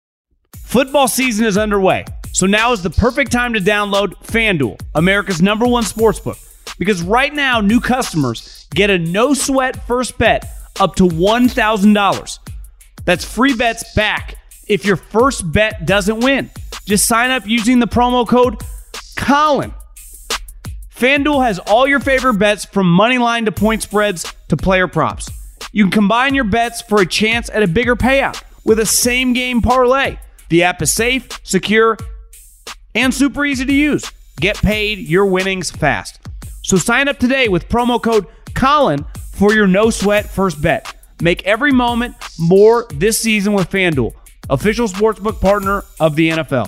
Football 0.58 1.08
season 1.08 1.46
is 1.46 1.58
underway, 1.58 2.06
so 2.32 2.46
now 2.46 2.72
is 2.72 2.84
the 2.84 2.90
perfect 2.90 3.32
time 3.32 3.54
to 3.54 3.60
download 3.60 4.14
FanDuel, 4.26 4.80
America's 4.94 5.42
number 5.42 5.66
one 5.66 5.84
sportsbook, 5.84 6.40
because 6.78 7.02
right 7.02 7.34
now 7.34 7.62
new 7.62 7.80
customers 7.80 8.68
get 8.76 8.90
a 8.90 9.00
no 9.00 9.34
sweat 9.34 9.88
first 9.88 10.18
bet 10.20 10.46
up 10.80 10.96
to 10.96 11.04
$1,000. 11.04 12.40
That's 13.06 13.26
free 13.26 13.54
bets 13.54 13.94
back 13.96 14.38
if 14.68 14.86
your 14.86 14.96
first 14.96 15.52
bet 15.52 15.86
doesn't 15.86 16.20
win. 16.20 16.50
Just 16.86 17.06
sign 17.06 17.32
up 17.32 17.46
using 17.46 17.80
the 17.80 17.88
promo 17.88 18.28
code 18.28 18.62
Colin. 19.16 19.74
FanDuel 20.96 21.44
has 21.44 21.58
all 21.60 21.88
your 21.88 22.00
favorite 22.00 22.36
bets 22.36 22.66
from 22.66 22.92
money 22.92 23.18
line 23.18 23.46
to 23.46 23.52
point 23.52 23.82
spreads 23.82 24.32
to 24.50 24.58
player 24.58 24.88
props. 24.88 25.30
You 25.72 25.86
can 25.86 25.92
combine 25.92 26.36
your 26.36 26.44
bets 26.44 26.82
for 26.82 27.02
a 27.02 27.06
chance 27.06 27.50
at 27.50 27.64
a 27.64 27.68
bigger 27.68 27.96
payout 27.96 28.44
with 28.64 28.80
a 28.80 28.86
same 28.86 29.34
game 29.34 29.62
parlay. 29.62 30.18
The 30.50 30.64
app 30.64 30.82
is 30.82 30.94
safe, 30.94 31.40
secure, 31.44 31.98
and 32.94 33.14
super 33.14 33.46
easy 33.46 33.66
to 33.66 33.74
use. 33.74 34.12
Get 34.38 34.58
paid 34.58 35.00
your 35.00 35.26
winnings 35.26 35.72
fast. 35.72 36.20
So 36.62 36.78
sign 36.78 37.08
up 37.08 37.20
today 37.20 37.48
with 37.48 37.70
promo 37.70 38.02
code 38.02 38.28
Colin 38.54 39.06
for 39.32 39.54
your 39.54 39.68
no 39.68 39.90
sweat 39.90 40.30
first 40.30 40.62
bet. 40.62 40.94
Make 41.22 41.46
every 41.46 41.72
moment 41.72 42.16
more 42.40 42.88
this 42.94 43.20
season 43.20 43.54
with 43.54 43.70
FanDuel, 43.70 44.14
official 44.50 44.88
sportsbook 44.88 45.40
partner 45.40 45.84
of 46.00 46.16
the 46.16 46.30
NFL. 46.30 46.68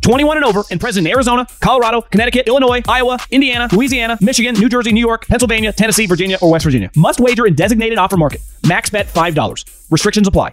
21 0.00 0.38
and 0.38 0.46
over 0.46 0.62
and 0.70 0.80
present 0.80 1.06
in 1.06 1.12
Arizona, 1.12 1.46
Colorado, 1.60 2.00
Connecticut, 2.00 2.48
Illinois, 2.48 2.80
Iowa, 2.88 3.18
Indiana, 3.30 3.68
Louisiana, 3.70 4.16
Michigan, 4.22 4.54
New 4.54 4.70
Jersey, 4.70 4.92
New 4.92 5.00
York, 5.06 5.26
Pennsylvania, 5.26 5.72
Tennessee, 5.72 6.06
Virginia, 6.06 6.38
or 6.40 6.50
West 6.50 6.64
Virginia. 6.64 6.90
Must 6.96 7.20
wager 7.20 7.46
in 7.46 7.54
designated 7.54 7.98
offer 7.98 8.16
market. 8.16 8.40
Max 8.66 8.88
bet 8.88 9.06
$5. 9.08 9.64
Restrictions 9.90 10.26
apply. 10.26 10.52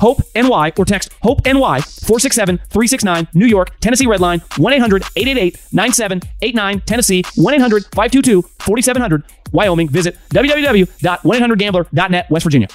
HOPE 0.00 0.22
NY 0.34 0.72
or 0.76 0.84
text 0.84 1.10
HOPE 1.22 1.44
NY 1.44 1.80
467 1.80 2.58
369 2.58 3.28
New 3.34 3.46
York, 3.46 3.78
Tennessee 3.80 4.06
Redline 4.06 4.40
1 4.58 4.72
800 4.72 5.02
888 5.16 5.58
9789 5.72 6.80
Tennessee 6.82 7.22
1 7.36 7.54
800 7.54 7.84
522 7.94 8.42
4700 8.42 9.24
Wyoming. 9.52 9.88
Visit 9.88 10.16
www.1800gambler.net 10.34 12.30
West 12.30 12.44
Virginia. 12.44 12.68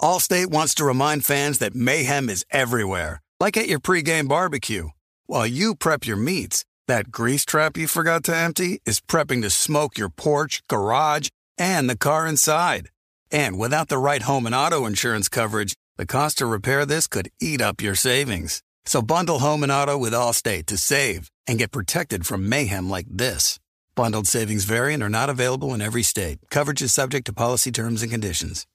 Allstate 0.00 0.46
wants 0.46 0.74
to 0.76 0.84
remind 0.84 1.26
fans 1.26 1.58
that 1.58 1.74
mayhem 1.74 2.30
is 2.30 2.44
everywhere, 2.50 3.20
like 3.38 3.58
at 3.58 3.68
your 3.68 3.80
pregame 3.80 4.26
barbecue. 4.28 4.88
While 5.26 5.46
you 5.46 5.74
prep 5.74 6.06
your 6.06 6.16
meats, 6.16 6.64
that 6.88 7.10
grease 7.10 7.44
trap 7.44 7.76
you 7.76 7.86
forgot 7.86 8.24
to 8.24 8.34
empty 8.34 8.80
is 8.86 9.00
prepping 9.00 9.42
to 9.42 9.50
smoke 9.50 9.98
your 9.98 10.08
porch, 10.08 10.62
garage, 10.68 11.28
and 11.58 11.90
the 11.90 11.98
car 11.98 12.26
inside. 12.26 12.88
And 13.30 13.58
without 13.58 13.88
the 13.88 13.98
right 13.98 14.22
home 14.22 14.46
and 14.46 14.54
auto 14.54 14.86
insurance 14.86 15.28
coverage, 15.28 15.74
the 15.96 16.06
cost 16.06 16.38
to 16.38 16.46
repair 16.46 16.84
this 16.84 17.06
could 17.06 17.30
eat 17.40 17.60
up 17.60 17.80
your 17.80 17.94
savings. 17.94 18.62
So 18.84 19.02
bundle 19.02 19.38
home 19.38 19.62
and 19.62 19.70
auto 19.70 19.96
with 19.96 20.12
Allstate 20.12 20.66
to 20.66 20.76
save 20.76 21.30
and 21.46 21.58
get 21.58 21.70
protected 21.70 22.26
from 22.26 22.48
mayhem 22.48 22.90
like 22.90 23.06
this. 23.08 23.60
Bundled 23.94 24.26
savings 24.26 24.64
variant 24.64 25.02
are 25.02 25.08
not 25.08 25.30
available 25.30 25.74
in 25.74 25.80
every 25.80 26.02
state. 26.02 26.38
Coverage 26.50 26.82
is 26.82 26.92
subject 26.92 27.26
to 27.26 27.32
policy 27.32 27.70
terms 27.70 28.02
and 28.02 28.10
conditions. 28.10 28.66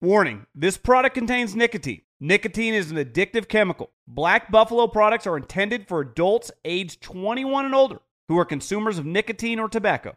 Warning 0.00 0.46
this 0.54 0.76
product 0.76 1.14
contains 1.14 1.56
nicotine. 1.56 2.02
Nicotine 2.20 2.74
is 2.74 2.90
an 2.90 2.98
addictive 2.98 3.48
chemical. 3.48 3.90
Black 4.06 4.50
Buffalo 4.50 4.86
products 4.86 5.26
are 5.26 5.36
intended 5.36 5.88
for 5.88 6.00
adults 6.00 6.50
age 6.64 7.00
21 7.00 7.64
and 7.64 7.74
older 7.74 8.00
who 8.28 8.38
are 8.38 8.44
consumers 8.44 8.98
of 8.98 9.06
nicotine 9.06 9.58
or 9.58 9.68
tobacco. 9.68 10.16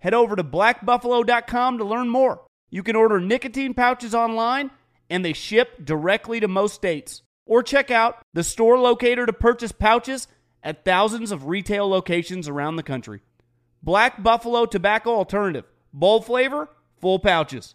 Head 0.00 0.14
over 0.14 0.34
to 0.34 0.44
blackbuffalo.com 0.44 1.78
to 1.78 1.84
learn 1.84 2.08
more. 2.08 2.42
You 2.70 2.82
can 2.82 2.96
order 2.96 3.20
nicotine 3.20 3.74
pouches 3.74 4.14
online 4.14 4.70
and 5.08 5.24
they 5.24 5.32
ship 5.32 5.84
directly 5.84 6.40
to 6.40 6.48
most 6.48 6.74
states. 6.74 7.22
Or 7.46 7.62
check 7.62 7.90
out 7.90 8.22
the 8.32 8.44
store 8.44 8.78
locator 8.78 9.26
to 9.26 9.32
purchase 9.32 9.72
pouches 9.72 10.28
at 10.62 10.84
thousands 10.84 11.32
of 11.32 11.46
retail 11.46 11.88
locations 11.88 12.48
around 12.48 12.76
the 12.76 12.82
country. 12.82 13.20
Black 13.82 14.22
Buffalo 14.22 14.66
Tobacco 14.66 15.10
Alternative. 15.10 15.64
Bold 15.92 16.24
flavor, 16.24 16.68
full 17.00 17.18
pouches. 17.18 17.74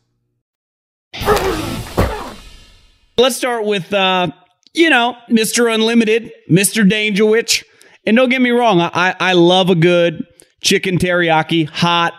Let's 3.17 3.35
start 3.35 3.65
with, 3.65 3.93
uh, 3.93 4.27
you 4.73 4.89
know, 4.89 5.17
Mr. 5.29 5.73
Unlimited, 5.73 6.31
Mr. 6.49 6.87
Dangerwich. 6.87 7.65
And 8.05 8.15
don't 8.15 8.29
get 8.29 8.41
me 8.41 8.51
wrong, 8.51 8.79
I, 8.79 9.15
I 9.19 9.33
love 9.33 9.69
a 9.69 9.75
good 9.75 10.25
chicken 10.65 10.97
teriyaki 10.97 11.69
hot 11.69 12.13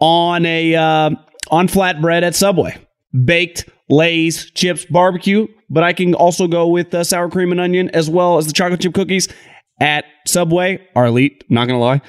on 0.00 0.44
a 0.46 0.74
uh, 0.74 1.10
on 1.50 1.68
flatbread 1.68 2.22
at 2.22 2.34
Subway. 2.34 2.76
Baked 3.24 3.68
Lay's 3.88 4.50
chips 4.52 4.84
barbecue, 4.86 5.46
but 5.68 5.84
I 5.84 5.92
can 5.92 6.14
also 6.14 6.48
go 6.48 6.66
with 6.66 6.92
uh, 6.94 7.04
sour 7.04 7.28
cream 7.28 7.52
and 7.52 7.60
onion 7.60 7.90
as 7.90 8.08
well 8.08 8.38
as 8.38 8.46
the 8.46 8.52
chocolate 8.52 8.80
chip 8.80 8.94
cookies 8.94 9.28
at 9.80 10.04
Subway. 10.26 10.84
Are 10.96 11.06
elite, 11.06 11.44
not 11.48 11.66
gonna 11.66 11.78
lie. 11.78 12.00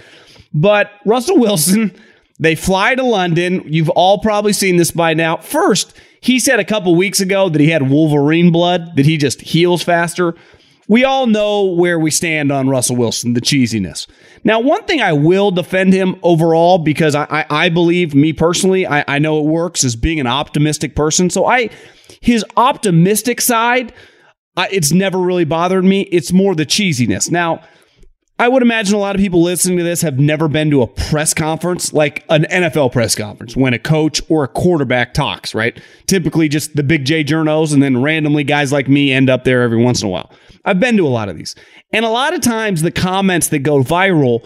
But 0.54 0.91
Russell 1.06 1.38
Wilson, 1.38 1.93
they 2.39 2.56
fly 2.56 2.95
to 2.95 3.04
London. 3.04 3.63
You've 3.65 3.89
all 3.89 4.19
probably 4.19 4.54
seen 4.54 4.77
this 4.77 4.91
by 4.91 5.13
now. 5.13 5.38
First, 5.38 5.93
he 6.21 6.39
said 6.39 6.60
a 6.60 6.65
couple 6.65 6.95
weeks 6.95 7.19
ago 7.19 7.49
that 7.49 7.60
he 7.60 7.69
had 7.69 7.89
Wolverine 7.89 8.51
blood, 8.51 8.95
that 8.95 9.06
he 9.06 9.17
just 9.17 9.41
heals 9.41 9.84
faster 9.84 10.36
we 10.91 11.06
all 11.06 11.25
know 11.25 11.63
where 11.63 11.97
we 11.97 12.12
stand 12.12 12.51
on 12.51 12.67
Russell 12.67 12.97
Wilson, 12.97 13.32
the 13.32 13.39
cheesiness. 13.39 14.08
Now, 14.43 14.60
one 14.60 14.84
thing 14.86 15.01
I 15.01 15.13
will 15.13 15.51
defend 15.51 15.93
him 15.93 16.15
overall 16.23 16.77
because 16.80 17.15
I, 17.15 17.25
I, 17.30 17.45
I 17.49 17.69
believe, 17.69 18.15
me 18.15 18.34
personally, 18.34 18.88
I, 18.88 19.04
I 19.08 19.19
know 19.19 19.39
it 19.39 19.45
works 19.45 19.84
as 19.84 19.95
being 19.95 20.19
an 20.19 20.27
optimistic 20.27 20.95
person. 20.95 21.30
So 21.30 21.45
I, 21.45 21.69
his 22.21 22.43
optimistic 22.58 23.41
side, 23.41 23.93
I, 24.58 24.67
it's 24.71 24.91
never 24.91 25.19
really 25.19 25.45
bothered 25.45 25.86
me. 25.86 26.01
It's 26.04 26.32
more 26.32 26.56
the 26.56 26.65
cheesiness. 26.65 27.30
Now, 27.30 27.62
I 28.41 28.47
would 28.47 28.63
imagine 28.63 28.95
a 28.95 28.97
lot 28.97 29.15
of 29.15 29.21
people 29.21 29.43
listening 29.43 29.77
to 29.77 29.84
this 29.84 30.01
have 30.01 30.17
never 30.17 30.47
been 30.47 30.71
to 30.71 30.82
a 30.82 30.88
press 30.88 31.32
conference, 31.32 31.93
like 31.93 32.25
an 32.27 32.45
NFL 32.45 32.91
press 32.91 33.13
conference, 33.13 33.56
when 33.56 33.75
a 33.75 33.77
coach 33.77 34.19
or 34.30 34.43
a 34.43 34.47
quarterback 34.47 35.13
talks, 35.13 35.54
right? 35.54 35.80
Typically 36.08 36.49
just 36.49 36.75
the 36.75 36.82
big 36.82 37.06
J 37.06 37.23
journos, 37.23 37.71
and 37.71 37.84
then 37.84 38.01
randomly 38.01 38.43
guys 38.43 38.71
like 38.71 38.89
me 38.89 39.12
end 39.12 39.30
up 39.30 39.43
there 39.43 39.62
every 39.62 39.77
once 39.77 40.01
in 40.01 40.08
a 40.08 40.10
while. 40.10 40.32
I've 40.65 40.80
been 40.80 40.97
to 40.97 41.06
a 41.06 41.08
lot 41.10 41.30
of 41.30 41.38
these. 41.38 41.54
And 41.93 42.04
a 42.04 42.10
lot 42.10 42.34
of 42.34 42.41
times 42.41 42.82
the 42.82 42.89
comments 42.89 43.49
that 43.49 43.60
go 43.60 43.84
viral 43.84 44.43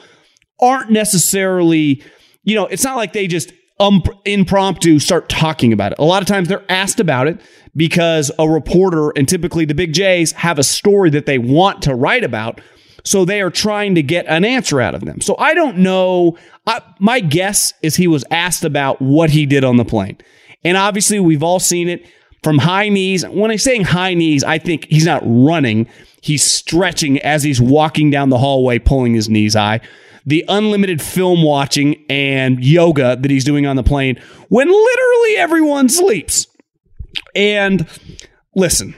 aren't 0.60 0.92
necessarily, 0.92 2.04
you 2.44 2.54
know, 2.54 2.66
it's 2.66 2.84
not 2.84 2.98
like 2.98 3.14
they 3.14 3.28
just 3.28 3.54
um, 3.80 4.04
impromptu 4.26 5.00
start 5.00 5.30
talking 5.30 5.72
about 5.72 5.94
it. 5.94 6.00
A 6.00 6.04
lot 6.04 6.22
of 6.22 6.28
times 6.28 6.50
they're 6.50 6.66
asked 6.68 7.00
about 7.00 7.30
it 7.30 7.40
because 7.78 8.30
a 8.40 8.50
reporter 8.50 9.12
and 9.16 9.26
typically 9.26 9.64
the 9.64 9.74
big 9.74 9.94
J's 9.94 10.34
have 10.34 10.60
a 10.60 10.64
story 10.64 11.12
that 11.12 11.28
they 11.28 11.38
want 11.38 11.82
to 11.84 11.96
write 11.96 12.26
about 12.26 12.60
so 13.06 13.24
they 13.24 13.42
are 13.42 13.52
trying 13.52 13.96
to 13.96 14.04
get 14.04 14.26
an 14.26 14.44
answer 14.44 14.82
out 14.82 14.96
of 14.96 15.06
them. 15.06 15.22
So 15.22 15.36
I 15.38 15.54
don't 15.54 15.78
know. 15.78 16.38
I, 16.68 16.82
my 17.00 17.20
guess 17.20 17.72
is 17.82 17.96
he 17.96 18.08
was 18.08 18.26
asked 18.32 18.66
about 18.66 19.02
what 19.02 19.30
he 19.30 19.46
did 19.46 19.64
on 19.64 19.78
the 19.78 19.86
plane. 19.86 20.18
And 20.64 20.76
obviously, 20.76 21.20
we've 21.20 21.44
all 21.44 21.60
seen 21.60 21.88
it 21.88 22.06
from 22.44 22.58
high 22.58 22.90
knees. 22.90 23.26
When 23.26 23.52
I'm 23.52 23.60
saying 23.60 23.84
high 23.84 24.16
knees, 24.16 24.44
I 24.44 24.58
think 24.58 24.88
he's 24.90 25.06
not 25.06 25.22
running, 25.24 25.88
he's 26.22 26.44
stretching 26.44 27.20
as 27.20 27.44
he's 27.44 27.62
walking 27.62 28.10
down 28.10 28.30
the 28.30 28.40
hallway, 28.40 28.80
pulling 28.80 29.14
his 29.14 29.30
knees 29.30 29.54
high. 29.54 29.82
The 30.26 30.44
unlimited 30.48 31.04
film 31.04 31.44
watching 31.44 32.04
and 32.10 32.64
yoga 32.64 33.16
that 33.16 33.30
he's 33.30 33.44
doing 33.44 33.68
on 33.68 33.76
the 33.76 33.84
plane 33.84 34.20
when 34.50 34.68
literally 34.68 35.38
everyone 35.38 35.88
sleeps. 35.88 36.48
And 37.36 37.88
listen, 38.56 38.96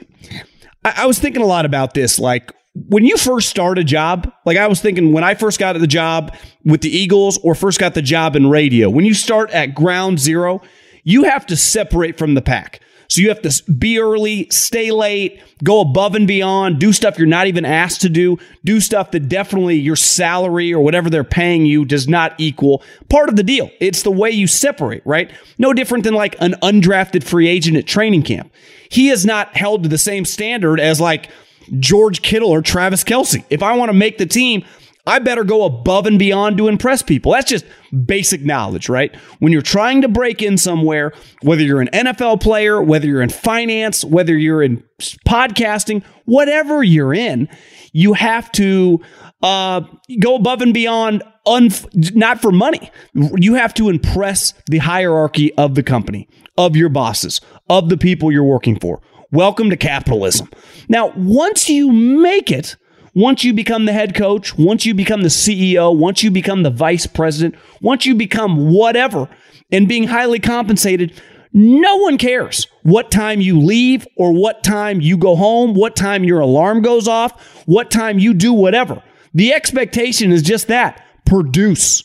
I, 0.84 1.02
I 1.02 1.06
was 1.06 1.18
thinking 1.18 1.42
a 1.42 1.46
lot 1.46 1.66
about 1.66 1.92
this. 1.92 2.18
Like, 2.18 2.50
when 2.88 3.04
you 3.04 3.16
first 3.16 3.48
start 3.48 3.78
a 3.78 3.84
job, 3.84 4.32
like 4.44 4.56
I 4.56 4.66
was 4.66 4.80
thinking 4.80 5.12
when 5.12 5.24
I 5.24 5.34
first 5.34 5.58
got 5.58 5.78
the 5.78 5.86
job 5.86 6.36
with 6.64 6.82
the 6.82 6.90
Eagles 6.90 7.38
or 7.42 7.54
first 7.54 7.80
got 7.80 7.94
the 7.94 8.02
job 8.02 8.36
in 8.36 8.48
radio, 8.48 8.90
when 8.90 9.04
you 9.04 9.14
start 9.14 9.50
at 9.50 9.74
ground 9.74 10.20
zero, 10.20 10.62
you 11.02 11.24
have 11.24 11.46
to 11.46 11.56
separate 11.56 12.18
from 12.18 12.34
the 12.34 12.42
pack. 12.42 12.80
So 13.10 13.22
you 13.22 13.30
have 13.30 13.40
to 13.40 13.72
be 13.72 13.98
early, 13.98 14.48
stay 14.50 14.90
late, 14.90 15.42
go 15.64 15.80
above 15.80 16.14
and 16.14 16.28
beyond, 16.28 16.78
do 16.78 16.92
stuff 16.92 17.16
you're 17.16 17.26
not 17.26 17.46
even 17.46 17.64
asked 17.64 18.02
to 18.02 18.10
do, 18.10 18.36
do 18.64 18.80
stuff 18.80 19.12
that 19.12 19.30
definitely 19.30 19.76
your 19.76 19.96
salary 19.96 20.74
or 20.74 20.80
whatever 20.80 21.08
they're 21.08 21.24
paying 21.24 21.64
you 21.64 21.86
does 21.86 22.06
not 22.06 22.34
equal. 22.36 22.82
Part 23.08 23.30
of 23.30 23.36
the 23.36 23.42
deal. 23.42 23.70
It's 23.80 24.02
the 24.02 24.10
way 24.10 24.30
you 24.30 24.46
separate, 24.46 25.02
right? 25.06 25.30
No 25.56 25.72
different 25.72 26.04
than 26.04 26.12
like 26.12 26.36
an 26.40 26.54
undrafted 26.62 27.24
free 27.24 27.48
agent 27.48 27.78
at 27.78 27.86
training 27.86 28.24
camp. 28.24 28.52
He 28.90 29.08
is 29.08 29.24
not 29.24 29.56
held 29.56 29.84
to 29.84 29.88
the 29.88 29.96
same 29.96 30.26
standard 30.26 30.78
as 30.78 31.00
like 31.00 31.30
George 31.78 32.22
Kittle 32.22 32.50
or 32.50 32.62
Travis 32.62 33.04
Kelce. 33.04 33.44
If 33.50 33.62
I 33.62 33.76
want 33.76 33.90
to 33.90 33.94
make 33.94 34.18
the 34.18 34.26
team, 34.26 34.64
I 35.08 35.20
better 35.20 35.42
go 35.42 35.64
above 35.64 36.04
and 36.04 36.18
beyond 36.18 36.58
to 36.58 36.68
impress 36.68 37.00
people. 37.00 37.32
That's 37.32 37.48
just 37.48 37.64
basic 38.04 38.44
knowledge, 38.44 38.90
right? 38.90 39.14
When 39.38 39.52
you're 39.52 39.62
trying 39.62 40.02
to 40.02 40.08
break 40.08 40.42
in 40.42 40.58
somewhere, 40.58 41.14
whether 41.40 41.62
you're 41.62 41.80
an 41.80 41.88
NFL 41.94 42.42
player, 42.42 42.82
whether 42.82 43.06
you're 43.06 43.22
in 43.22 43.30
finance, 43.30 44.04
whether 44.04 44.36
you're 44.36 44.62
in 44.62 44.84
podcasting, 45.26 46.04
whatever 46.26 46.82
you're 46.82 47.14
in, 47.14 47.48
you 47.92 48.12
have 48.12 48.52
to 48.52 49.00
uh, 49.42 49.80
go 50.20 50.34
above 50.34 50.60
and 50.60 50.74
beyond, 50.74 51.22
un- 51.46 51.70
not 51.94 52.42
for 52.42 52.52
money. 52.52 52.90
You 53.14 53.54
have 53.54 53.72
to 53.74 53.88
impress 53.88 54.52
the 54.66 54.78
hierarchy 54.78 55.54
of 55.54 55.74
the 55.74 55.82
company, 55.82 56.28
of 56.58 56.76
your 56.76 56.90
bosses, 56.90 57.40
of 57.70 57.88
the 57.88 57.96
people 57.96 58.30
you're 58.30 58.44
working 58.44 58.78
for. 58.78 59.00
Welcome 59.30 59.68
to 59.68 59.76
capitalism. 59.76 60.48
Now, 60.88 61.12
once 61.14 61.68
you 61.68 61.92
make 61.92 62.50
it, 62.50 62.76
once 63.14 63.44
you 63.44 63.52
become 63.52 63.84
the 63.84 63.92
head 63.92 64.14
coach, 64.14 64.56
once 64.56 64.86
you 64.86 64.94
become 64.94 65.20
the 65.20 65.28
CEO, 65.28 65.94
once 65.94 66.22
you 66.22 66.30
become 66.30 66.62
the 66.62 66.70
vice 66.70 67.06
president, 67.06 67.54
once 67.82 68.06
you 68.06 68.14
become 68.14 68.70
whatever 68.72 69.28
and 69.70 69.86
being 69.86 70.04
highly 70.04 70.40
compensated, 70.40 71.20
no 71.52 71.98
one 71.98 72.16
cares 72.16 72.68
what 72.84 73.10
time 73.10 73.42
you 73.42 73.60
leave 73.60 74.06
or 74.16 74.32
what 74.32 74.64
time 74.64 75.02
you 75.02 75.18
go 75.18 75.36
home, 75.36 75.74
what 75.74 75.94
time 75.94 76.24
your 76.24 76.40
alarm 76.40 76.80
goes 76.80 77.06
off, 77.06 77.62
what 77.66 77.90
time 77.90 78.18
you 78.18 78.32
do 78.32 78.54
whatever. 78.54 79.02
The 79.34 79.52
expectation 79.52 80.32
is 80.32 80.40
just 80.40 80.68
that 80.68 81.04
produce. 81.26 82.02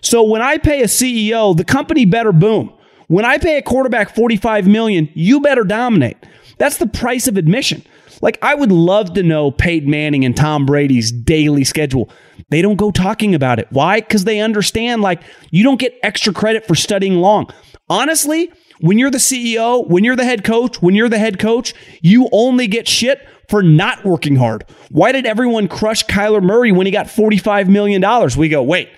So 0.00 0.22
when 0.22 0.40
I 0.40 0.56
pay 0.56 0.80
a 0.80 0.86
CEO, 0.86 1.54
the 1.54 1.64
company 1.64 2.06
better 2.06 2.32
boom. 2.32 2.72
When 3.08 3.26
I 3.26 3.36
pay 3.36 3.58
a 3.58 3.62
quarterback 3.62 4.14
45 4.14 4.66
million, 4.66 5.10
you 5.12 5.40
better 5.40 5.64
dominate. 5.64 6.16
That's 6.62 6.76
the 6.76 6.86
price 6.86 7.26
of 7.26 7.36
admission. 7.36 7.82
Like, 8.20 8.38
I 8.40 8.54
would 8.54 8.70
love 8.70 9.14
to 9.14 9.24
know 9.24 9.50
Peyton 9.50 9.90
Manning 9.90 10.24
and 10.24 10.36
Tom 10.36 10.64
Brady's 10.64 11.10
daily 11.10 11.64
schedule. 11.64 12.08
They 12.50 12.62
don't 12.62 12.76
go 12.76 12.92
talking 12.92 13.34
about 13.34 13.58
it. 13.58 13.66
Why? 13.70 13.98
Because 13.98 14.22
they 14.22 14.38
understand, 14.38 15.02
like, 15.02 15.24
you 15.50 15.64
don't 15.64 15.80
get 15.80 15.98
extra 16.04 16.32
credit 16.32 16.64
for 16.64 16.76
studying 16.76 17.14
long. 17.16 17.50
Honestly, 17.88 18.52
when 18.80 18.96
you're 18.96 19.10
the 19.10 19.18
CEO, 19.18 19.88
when 19.88 20.04
you're 20.04 20.14
the 20.14 20.24
head 20.24 20.44
coach, 20.44 20.80
when 20.80 20.94
you're 20.94 21.08
the 21.08 21.18
head 21.18 21.40
coach, 21.40 21.74
you 22.00 22.28
only 22.30 22.68
get 22.68 22.86
shit 22.86 23.26
for 23.48 23.64
not 23.64 24.04
working 24.04 24.36
hard. 24.36 24.64
Why 24.88 25.10
did 25.10 25.26
everyone 25.26 25.66
crush 25.66 26.06
Kyler 26.06 26.44
Murray 26.44 26.70
when 26.70 26.86
he 26.86 26.92
got 26.92 27.06
$45 27.06 27.66
million? 27.66 28.00
We 28.38 28.48
go, 28.48 28.62
wait, 28.62 28.88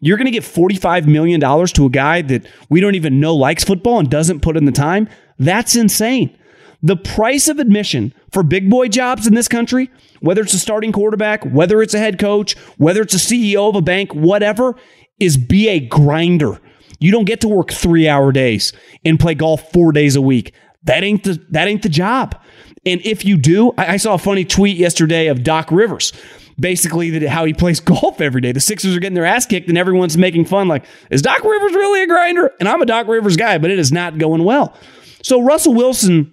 you're 0.00 0.16
going 0.16 0.24
to 0.24 0.32
give 0.32 0.44
$45 0.44 1.06
million 1.06 1.40
to 1.40 1.86
a 1.86 1.88
guy 1.88 2.22
that 2.22 2.48
we 2.68 2.80
don't 2.80 2.96
even 2.96 3.20
know 3.20 3.36
likes 3.36 3.62
football 3.62 4.00
and 4.00 4.10
doesn't 4.10 4.40
put 4.40 4.56
in 4.56 4.64
the 4.64 4.72
time? 4.72 5.08
That's 5.38 5.76
insane. 5.76 6.36
The 6.82 6.96
price 6.96 7.48
of 7.48 7.58
admission 7.58 8.12
for 8.30 8.42
big 8.42 8.68
boy 8.68 8.88
jobs 8.88 9.26
in 9.26 9.34
this 9.34 9.48
country, 9.48 9.90
whether 10.20 10.42
it's 10.42 10.54
a 10.54 10.58
starting 10.58 10.92
quarterback, 10.92 11.44
whether 11.44 11.80
it's 11.80 11.94
a 11.94 11.98
head 11.98 12.18
coach, 12.18 12.56
whether 12.76 13.02
it's 13.02 13.14
a 13.14 13.18
CEO 13.18 13.68
of 13.68 13.76
a 13.76 13.82
bank, 13.82 14.12
whatever, 14.14 14.74
is 15.20 15.36
be 15.36 15.68
a 15.68 15.78
grinder. 15.78 16.60
You 16.98 17.12
don't 17.12 17.24
get 17.24 17.40
to 17.42 17.48
work 17.48 17.70
three 17.70 18.08
hour 18.08 18.32
days 18.32 18.72
and 19.04 19.18
play 19.18 19.34
golf 19.34 19.72
four 19.72 19.92
days 19.92 20.16
a 20.16 20.20
week. 20.20 20.54
That 20.84 21.04
ain't 21.04 21.24
the 21.24 21.44
that 21.50 21.68
ain't 21.68 21.82
the 21.82 21.88
job. 21.88 22.40
And 22.84 23.00
if 23.04 23.24
you 23.24 23.36
do, 23.36 23.72
I, 23.78 23.94
I 23.94 23.96
saw 23.96 24.14
a 24.14 24.18
funny 24.18 24.44
tweet 24.44 24.76
yesterday 24.76 25.28
of 25.28 25.44
Doc 25.44 25.70
Rivers 25.70 26.12
basically 26.58 27.10
that 27.10 27.28
how 27.28 27.44
he 27.44 27.54
plays 27.54 27.80
golf 27.80 28.20
every 28.20 28.40
day. 28.40 28.52
The 28.52 28.60
Sixers 28.60 28.96
are 28.96 29.00
getting 29.00 29.14
their 29.14 29.24
ass 29.24 29.46
kicked 29.46 29.68
and 29.68 29.78
everyone's 29.78 30.18
making 30.18 30.46
fun 30.46 30.68
like, 30.68 30.84
is 31.10 31.22
Doc 31.22 31.42
Rivers 31.42 31.72
really 31.72 32.02
a 32.02 32.06
grinder? 32.06 32.52
And 32.60 32.68
I'm 32.68 32.82
a 32.82 32.86
Doc 32.86 33.06
Rivers 33.06 33.36
guy, 33.36 33.58
but 33.58 33.70
it 33.70 33.78
is 33.78 33.92
not 33.92 34.18
going 34.18 34.44
well. 34.44 34.74
So 35.22 35.42
Russell 35.42 35.74
Wilson 35.74 36.32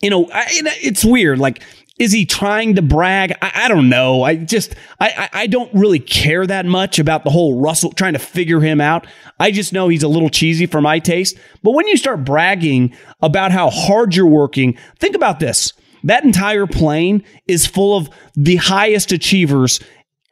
you 0.00 0.10
know, 0.10 0.28
I, 0.32 0.46
it's 0.48 1.04
weird. 1.04 1.38
Like, 1.38 1.62
is 1.98 2.12
he 2.12 2.24
trying 2.24 2.76
to 2.76 2.82
brag? 2.82 3.32
I, 3.42 3.64
I 3.64 3.68
don't 3.68 3.88
know. 3.88 4.22
I 4.22 4.36
just, 4.36 4.74
I, 5.00 5.28
I 5.32 5.46
don't 5.46 5.72
really 5.74 5.98
care 5.98 6.46
that 6.46 6.64
much 6.64 6.98
about 6.98 7.24
the 7.24 7.30
whole 7.30 7.60
Russell 7.60 7.92
trying 7.92 8.12
to 8.12 8.18
figure 8.18 8.60
him 8.60 8.80
out. 8.80 9.06
I 9.40 9.50
just 9.50 9.72
know 9.72 9.88
he's 9.88 10.04
a 10.04 10.08
little 10.08 10.30
cheesy 10.30 10.66
for 10.66 10.80
my 10.80 11.00
taste. 11.00 11.36
But 11.62 11.72
when 11.72 11.88
you 11.88 11.96
start 11.96 12.24
bragging 12.24 12.94
about 13.20 13.50
how 13.50 13.70
hard 13.70 14.14
you're 14.14 14.26
working, 14.26 14.78
think 14.98 15.16
about 15.16 15.40
this. 15.40 15.72
That 16.04 16.24
entire 16.24 16.68
plane 16.68 17.24
is 17.48 17.66
full 17.66 17.96
of 17.96 18.08
the 18.34 18.56
highest 18.56 19.10
achievers 19.10 19.80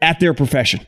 at 0.00 0.20
their 0.20 0.35
profession. 0.35 0.87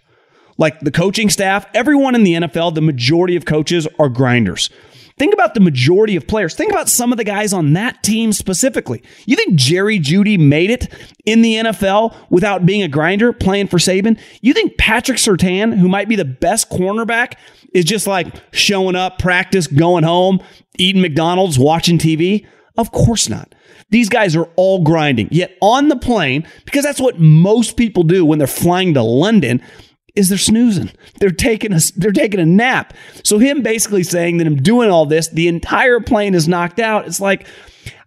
Like 0.56 0.80
the 0.80 0.90
coaching 0.90 1.30
staff, 1.30 1.66
everyone 1.74 2.14
in 2.14 2.24
the 2.24 2.34
NFL, 2.34 2.74
the 2.74 2.80
majority 2.80 3.36
of 3.36 3.44
coaches 3.44 3.88
are 3.98 4.08
grinders. 4.08 4.70
Think 5.18 5.34
about 5.34 5.54
the 5.54 5.60
majority 5.60 6.16
of 6.16 6.26
players. 6.26 6.54
Think 6.54 6.70
about 6.70 6.88
some 6.88 7.12
of 7.12 7.18
the 7.18 7.24
guys 7.24 7.52
on 7.52 7.72
that 7.72 8.02
team 8.02 8.32
specifically. 8.32 9.02
You 9.26 9.36
think 9.36 9.56
Jerry 9.56 9.98
Jeudy 9.98 10.38
made 10.38 10.70
it 10.70 10.92
in 11.26 11.42
the 11.42 11.54
NFL 11.54 12.14
without 12.30 12.64
being 12.64 12.82
a 12.82 12.88
grinder 12.88 13.32
playing 13.32 13.68
for 13.68 13.78
Saban? 13.78 14.18
You 14.40 14.54
think 14.54 14.78
Patrick 14.78 15.18
Surtain, 15.18 15.76
who 15.76 15.88
might 15.88 16.08
be 16.08 16.16
the 16.16 16.24
best 16.24 16.70
cornerback, 16.70 17.34
is 17.74 17.84
just 17.84 18.06
like 18.06 18.34
showing 18.52 18.96
up, 18.96 19.18
practice, 19.18 19.66
going 19.66 20.04
home, 20.04 20.40
eating 20.78 21.02
McDonald's, 21.02 21.58
watching 21.58 21.98
TV? 21.98 22.46
Of 22.76 22.92
course 22.92 23.28
not. 23.28 23.54
These 23.90 24.08
guys 24.08 24.36
are 24.36 24.48
all 24.56 24.84
grinding. 24.84 25.28
Yet 25.30 25.56
on 25.60 25.88
the 25.88 25.96
plane, 25.96 26.46
because 26.64 26.84
that's 26.84 27.00
what 27.00 27.18
most 27.18 27.76
people 27.76 28.04
do 28.04 28.24
when 28.24 28.38
they're 28.38 28.46
flying 28.46 28.94
to 28.94 29.02
London, 29.02 29.62
is 30.18 30.28
they're 30.28 30.38
snoozing. 30.38 30.90
They're 31.20 31.30
taking 31.30 31.72
a 31.72 31.80
they're 31.96 32.12
taking 32.12 32.40
a 32.40 32.46
nap. 32.46 32.92
So 33.22 33.38
him 33.38 33.62
basically 33.62 34.02
saying 34.02 34.38
that 34.38 34.46
I'm 34.46 34.56
doing 34.56 34.90
all 34.90 35.06
this, 35.06 35.28
the 35.28 35.48
entire 35.48 36.00
plane 36.00 36.34
is 36.34 36.48
knocked 36.48 36.80
out. 36.80 37.06
It's 37.06 37.20
like 37.20 37.46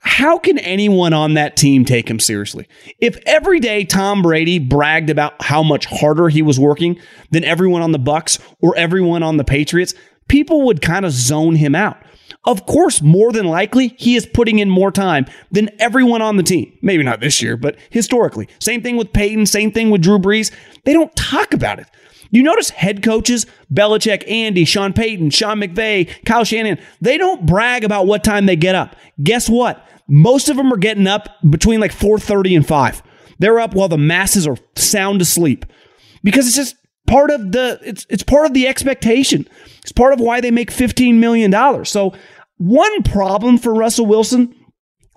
how 0.04 0.40
can 0.40 0.58
anyone 0.58 1.14
on 1.14 1.36
that 1.36 1.56
team 1.56 1.86
take 1.86 2.10
him 2.10 2.20
seriously? 2.20 2.68
If 3.00 3.18
every 3.28 3.60
day 3.60 3.86
Tom 3.86 4.24
Brady 4.24 4.58
bragged 4.58 5.12
about 5.12 5.42
how 5.44 5.62
much 5.62 5.86
harder 5.86 6.28
he 6.28 6.42
was 6.42 6.60
working 6.60 7.00
than 7.30 7.44
everyone 7.44 7.84
on 7.84 7.92
the 7.92 8.00
Bucks 8.00 8.40
or 8.62 8.76
everyone 8.76 9.22
on 9.22 9.38
the 9.38 9.44
Patriots, 9.44 9.94
people 10.28 10.64
would 10.64 10.82
kind 10.82 11.06
of 11.06 11.12
zone 11.12 11.56
him 11.56 11.76
out. 11.76 12.02
Of 12.46 12.66
course, 12.66 13.04
more 13.04 13.32
than 13.32 13.46
likely, 13.46 13.94
he 14.00 14.16
is 14.16 14.26
putting 14.26 14.58
in 14.58 14.70
more 14.70 14.92
time 14.92 15.28
than 15.52 15.70
everyone 15.78 16.24
on 16.24 16.38
the 16.38 16.44
team. 16.44 16.76
Maybe 16.82 17.04
not 17.04 17.20
this 17.20 17.40
year, 17.40 17.56
but 17.56 17.78
historically. 17.92 18.48
Same 18.60 18.82
thing 18.82 18.98
with 18.98 19.14
Peyton, 19.14 19.46
same 19.46 19.72
thing 19.72 19.92
with 19.92 20.02
Drew 20.02 20.18
Brees. 20.18 20.52
They 20.84 20.94
don't 20.94 21.16
talk 21.16 21.54
about 21.54 21.80
it. 21.80 21.86
You 22.32 22.44
notice 22.44 22.70
head 22.70 23.04
coaches, 23.04 23.46
Belichick, 23.72 24.30
Andy, 24.30 24.66
Sean 24.66 24.94
Payton, 24.94 25.30
Sean 25.30 25.60
McVay, 25.60 26.10
Kyle 26.26 26.44
Shanahan, 26.44 26.80
they 27.02 27.18
don't 27.18 27.46
brag 27.46 27.84
about 27.84 28.08
what 28.08 28.24
time 28.24 28.46
they 28.46 28.56
get 28.56 28.74
up. 28.74 28.96
Guess 29.22 29.50
what? 29.50 29.86
Most 30.08 30.50
of 30.50 30.58
them 30.58 30.74
are 30.74 30.78
getting 30.78 31.08
up 31.08 31.30
between 31.50 31.80
like 31.80 31.92
4:30 31.94 32.56
and 32.56 32.68
5. 32.68 33.04
They're 33.40 33.60
up 33.60 33.76
while 33.76 33.90
the 33.90 33.98
masses 33.98 34.48
are 34.48 34.58
sound 34.76 35.22
asleep. 35.22 35.66
Because 36.24 36.48
it's 36.48 36.56
just 36.56 36.76
part 37.08 37.32
of 37.32 37.52
the 37.52 37.80
it's 37.84 38.06
it's 38.10 38.24
part 38.24 38.46
of 38.46 38.54
the 38.54 38.68
expectation. 38.68 39.48
It's 39.82 39.92
part 39.92 40.14
of 40.14 40.20
why 40.20 40.42
they 40.42 40.52
make 40.52 40.72
15 40.72 41.20
million 41.20 41.52
dollars. 41.52 41.90
So 41.90 42.14
one 42.58 43.04
problem 43.04 43.58
for 43.58 43.74
Russell 43.74 44.06
Wilson 44.06 44.56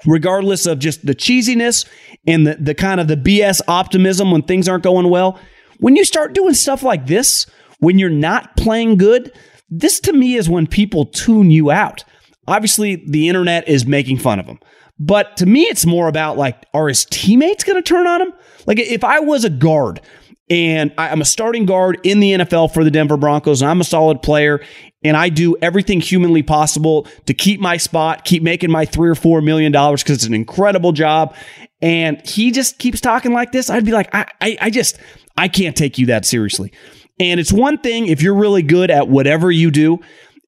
regardless 0.06 0.66
of 0.66 0.78
just 0.78 1.06
the 1.06 1.14
cheesiness 1.14 1.86
and 2.26 2.46
the, 2.46 2.56
the 2.56 2.74
kind 2.74 3.00
of 3.00 3.08
the 3.08 3.16
BS 3.16 3.60
optimism 3.68 4.30
when 4.30 4.42
things 4.42 4.68
aren't 4.68 4.84
going 4.84 5.08
well, 5.08 5.38
when 5.78 5.96
you 5.96 6.04
start 6.04 6.34
doing 6.34 6.54
stuff 6.54 6.82
like 6.82 7.06
this, 7.06 7.46
when 7.78 7.98
you're 7.98 8.10
not 8.10 8.56
playing 8.56 8.96
good, 8.96 9.32
this 9.70 10.00
to 10.00 10.12
me 10.12 10.34
is 10.34 10.48
when 10.48 10.66
people 10.66 11.06
tune 11.06 11.50
you 11.50 11.70
out. 11.70 12.04
Obviously, 12.46 12.96
the 13.06 13.28
internet 13.28 13.66
is 13.68 13.86
making 13.86 14.18
fun 14.18 14.38
of 14.38 14.46
him. 14.46 14.58
But 14.98 15.36
to 15.38 15.46
me, 15.46 15.62
it's 15.62 15.86
more 15.86 16.08
about 16.08 16.36
like, 16.36 16.64
are 16.72 16.88
his 16.88 17.04
teammates 17.04 17.64
going 17.64 17.76
to 17.76 17.82
turn 17.82 18.06
on 18.06 18.22
him? 18.22 18.32
Like, 18.66 18.78
if 18.78 19.02
I 19.02 19.20
was 19.20 19.44
a 19.44 19.50
guard 19.50 20.00
and 20.48 20.92
I'm 20.98 21.20
a 21.20 21.24
starting 21.24 21.66
guard 21.66 21.98
in 22.04 22.20
the 22.20 22.32
NFL 22.32 22.72
for 22.72 22.84
the 22.84 22.90
Denver 22.90 23.16
Broncos, 23.16 23.62
and 23.62 23.70
I'm 23.70 23.80
a 23.80 23.84
solid 23.84 24.22
player, 24.22 24.60
and 25.02 25.16
I 25.16 25.28
do 25.28 25.56
everything 25.60 26.00
humanly 26.00 26.42
possible 26.42 27.06
to 27.26 27.34
keep 27.34 27.60
my 27.60 27.76
spot, 27.76 28.24
keep 28.24 28.42
making 28.42 28.70
my 28.70 28.84
three 28.84 29.08
or 29.08 29.14
four 29.14 29.40
million 29.40 29.72
dollars 29.72 30.02
because 30.02 30.16
it's 30.16 30.26
an 30.26 30.34
incredible 30.34 30.92
job. 30.92 31.34
And 31.82 32.26
he 32.26 32.50
just 32.50 32.78
keeps 32.78 33.00
talking 33.00 33.32
like 33.32 33.52
this. 33.52 33.68
I'd 33.68 33.84
be 33.84 33.92
like, 33.92 34.14
I, 34.14 34.26
I, 34.40 34.56
I 34.62 34.70
just, 34.70 34.98
I 35.36 35.48
can't 35.48 35.76
take 35.76 35.98
you 35.98 36.06
that 36.06 36.24
seriously. 36.24 36.72
And 37.18 37.38
it's 37.38 37.52
one 37.52 37.78
thing 37.78 38.06
if 38.06 38.22
you're 38.22 38.34
really 38.34 38.62
good 38.62 38.90
at 38.90 39.08
whatever 39.08 39.50
you 39.50 39.70
do 39.70 40.00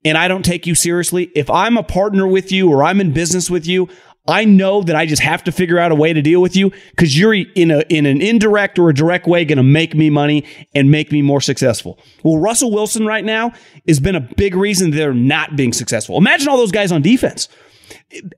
and 0.05 0.17
I 0.17 0.29
don't 0.29 0.45
take 0.45 0.67
you 0.67 0.77
seriously. 0.77 1.33
If 1.35 1.51
I'm 1.51 1.77
a 1.77 1.83
partner 1.83 2.29
with 2.29 2.53
you 2.53 2.71
or 2.71 2.85
I'm 2.85 3.01
in 3.01 3.13
business 3.13 3.51
with 3.51 3.67
you, 3.67 3.89
I 4.29 4.45
know 4.45 4.83
that 4.83 4.95
I 4.95 5.07
just 5.07 5.23
have 5.23 5.45
to 5.45 5.53
figure 5.53 5.79
out 5.79 5.93
a 5.93 5.97
way 5.97 6.13
to 6.13 6.23
deal 6.23 6.41
with 6.41 6.57
you 6.57 6.71
because 6.91 7.19
you're 7.19 7.35
in 7.35 7.71
a 7.71 7.81
in 7.89 8.07
an 8.07 8.21
indirect 8.21 8.79
or 8.79 8.89
a 8.89 8.95
direct 8.95 9.27
way 9.27 9.45
going 9.45 9.57
to 9.57 9.63
make 9.65 9.95
me 9.95 10.11
money 10.11 10.45
and 10.75 10.91
make 10.91 11.13
me 11.13 11.23
more 11.23 11.41
successful. 11.41 11.99
Well, 12.23 12.39
Russell 12.39 12.73
Wilson 12.73 13.07
right 13.07 13.25
now 13.25 13.53
has 13.87 14.01
been 14.01 14.15
a 14.15 14.21
big 14.21 14.55
reason 14.55 14.91
they're 14.91 15.15
not 15.15 15.57
being 15.57 15.73
successful. 15.73 16.17
Imagine 16.17 16.49
all 16.49 16.57
those 16.57 16.73
guys 16.73 16.93
on 16.93 17.03
defense. 17.03 17.49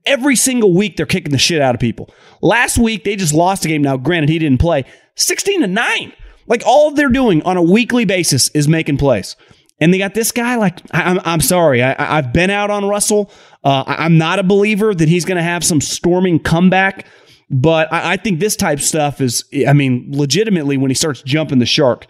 Every 0.06 0.37
single 0.37 0.74
week 0.74 0.96
they're 0.96 1.06
kicking 1.06 1.32
the 1.32 1.38
shit 1.38 1.61
out 1.61 1.74
of 1.74 1.80
people. 1.80 2.11
Last 2.42 2.78
week 2.78 3.04
they 3.04 3.16
just 3.16 3.34
lost 3.34 3.64
a 3.64 3.68
game. 3.68 3.82
Now, 3.82 3.96
granted, 3.96 4.28
he 4.28 4.38
didn't 4.38 4.61
play. 4.61 4.84
16 5.16 5.62
to 5.62 5.66
9. 5.66 6.12
Like 6.48 6.62
all 6.66 6.90
they're 6.90 7.08
doing 7.08 7.42
on 7.42 7.56
a 7.56 7.62
weekly 7.62 8.04
basis 8.04 8.48
is 8.50 8.66
making 8.66 8.96
plays. 8.96 9.37
And 9.80 9.94
they 9.94 9.98
got 9.98 10.14
this 10.14 10.32
guy. 10.32 10.56
Like, 10.56 10.80
I'm, 10.90 11.20
I'm 11.24 11.40
sorry. 11.40 11.82
I, 11.82 12.16
have 12.16 12.32
been 12.32 12.50
out 12.50 12.70
on 12.70 12.88
Russell. 12.88 13.30
Uh, 13.62 13.84
I'm 13.87 14.18
not 14.18 14.38
a 14.38 14.42
believer 14.42 14.92
that 14.92 15.08
he's 15.08 15.24
going 15.24 15.37
to 15.37 15.42
have 15.42 15.62
some 15.62 15.80
storming 15.80 16.40
comeback. 16.40 17.06
But 17.50 17.92
I, 17.92 18.12
I 18.12 18.16
think 18.16 18.40
this 18.40 18.56
type 18.56 18.80
stuff 18.80 19.20
is, 19.20 19.44
I 19.66 19.72
mean, 19.72 20.08
legitimately 20.11 20.76
when 20.76 20.90
he 20.90 20.94
starts 20.94 21.22
jumping 21.22 21.61
the 21.61 21.66
shark. 21.66 22.06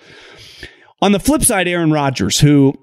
On 1.03 1.13
the 1.13 1.21
flip 1.21 1.45
side, 1.45 1.69
Aaron 1.69 1.93
Rodgers, 1.93 2.41
who, 2.41 2.75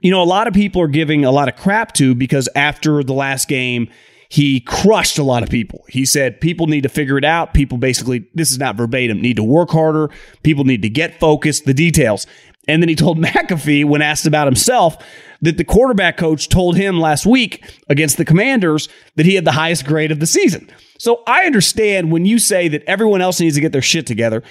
you 0.00 0.10
know, 0.10 0.22
a 0.22 0.24
lot 0.24 0.46
of 0.46 0.54
people 0.54 0.80
are 0.80 0.88
giving 0.88 1.24
a 1.24 1.30
lot 1.30 1.48
of 1.48 1.56
crap 1.56 1.92
to 1.94 2.14
because 2.14 2.48
after 2.54 3.02
the 3.02 3.12
last 3.12 3.48
game, 3.48 3.90
he 4.34 4.58
crushed 4.58 5.16
a 5.16 5.22
lot 5.22 5.44
of 5.44 5.48
people. 5.48 5.84
He 5.88 6.04
said 6.04 6.40
people 6.40 6.66
need 6.66 6.80
to 6.80 6.88
figure 6.88 7.16
it 7.16 7.24
out. 7.24 7.54
People 7.54 7.78
basically, 7.78 8.26
this 8.34 8.50
is 8.50 8.58
not 8.58 8.74
verbatim, 8.74 9.22
need 9.22 9.36
to 9.36 9.44
work 9.44 9.70
harder. 9.70 10.10
People 10.42 10.64
need 10.64 10.82
to 10.82 10.88
get 10.88 11.20
focused, 11.20 11.66
the 11.66 11.72
details. 11.72 12.26
And 12.66 12.82
then 12.82 12.88
he 12.88 12.96
told 12.96 13.16
McAfee, 13.22 13.84
when 13.84 14.02
asked 14.02 14.26
about 14.26 14.48
himself, 14.48 14.96
that 15.42 15.56
the 15.56 15.62
quarterback 15.62 16.16
coach 16.16 16.48
told 16.48 16.76
him 16.76 16.98
last 16.98 17.24
week 17.24 17.64
against 17.88 18.16
the 18.16 18.24
Commanders 18.24 18.88
that 19.14 19.24
he 19.24 19.36
had 19.36 19.44
the 19.44 19.52
highest 19.52 19.86
grade 19.86 20.10
of 20.10 20.18
the 20.18 20.26
season. 20.26 20.68
So 20.98 21.22
I 21.28 21.44
understand 21.44 22.10
when 22.10 22.24
you 22.24 22.40
say 22.40 22.66
that 22.66 22.82
everyone 22.88 23.20
else 23.20 23.38
needs 23.38 23.54
to 23.54 23.60
get 23.60 23.70
their 23.70 23.82
shit 23.82 24.04
together, 24.04 24.42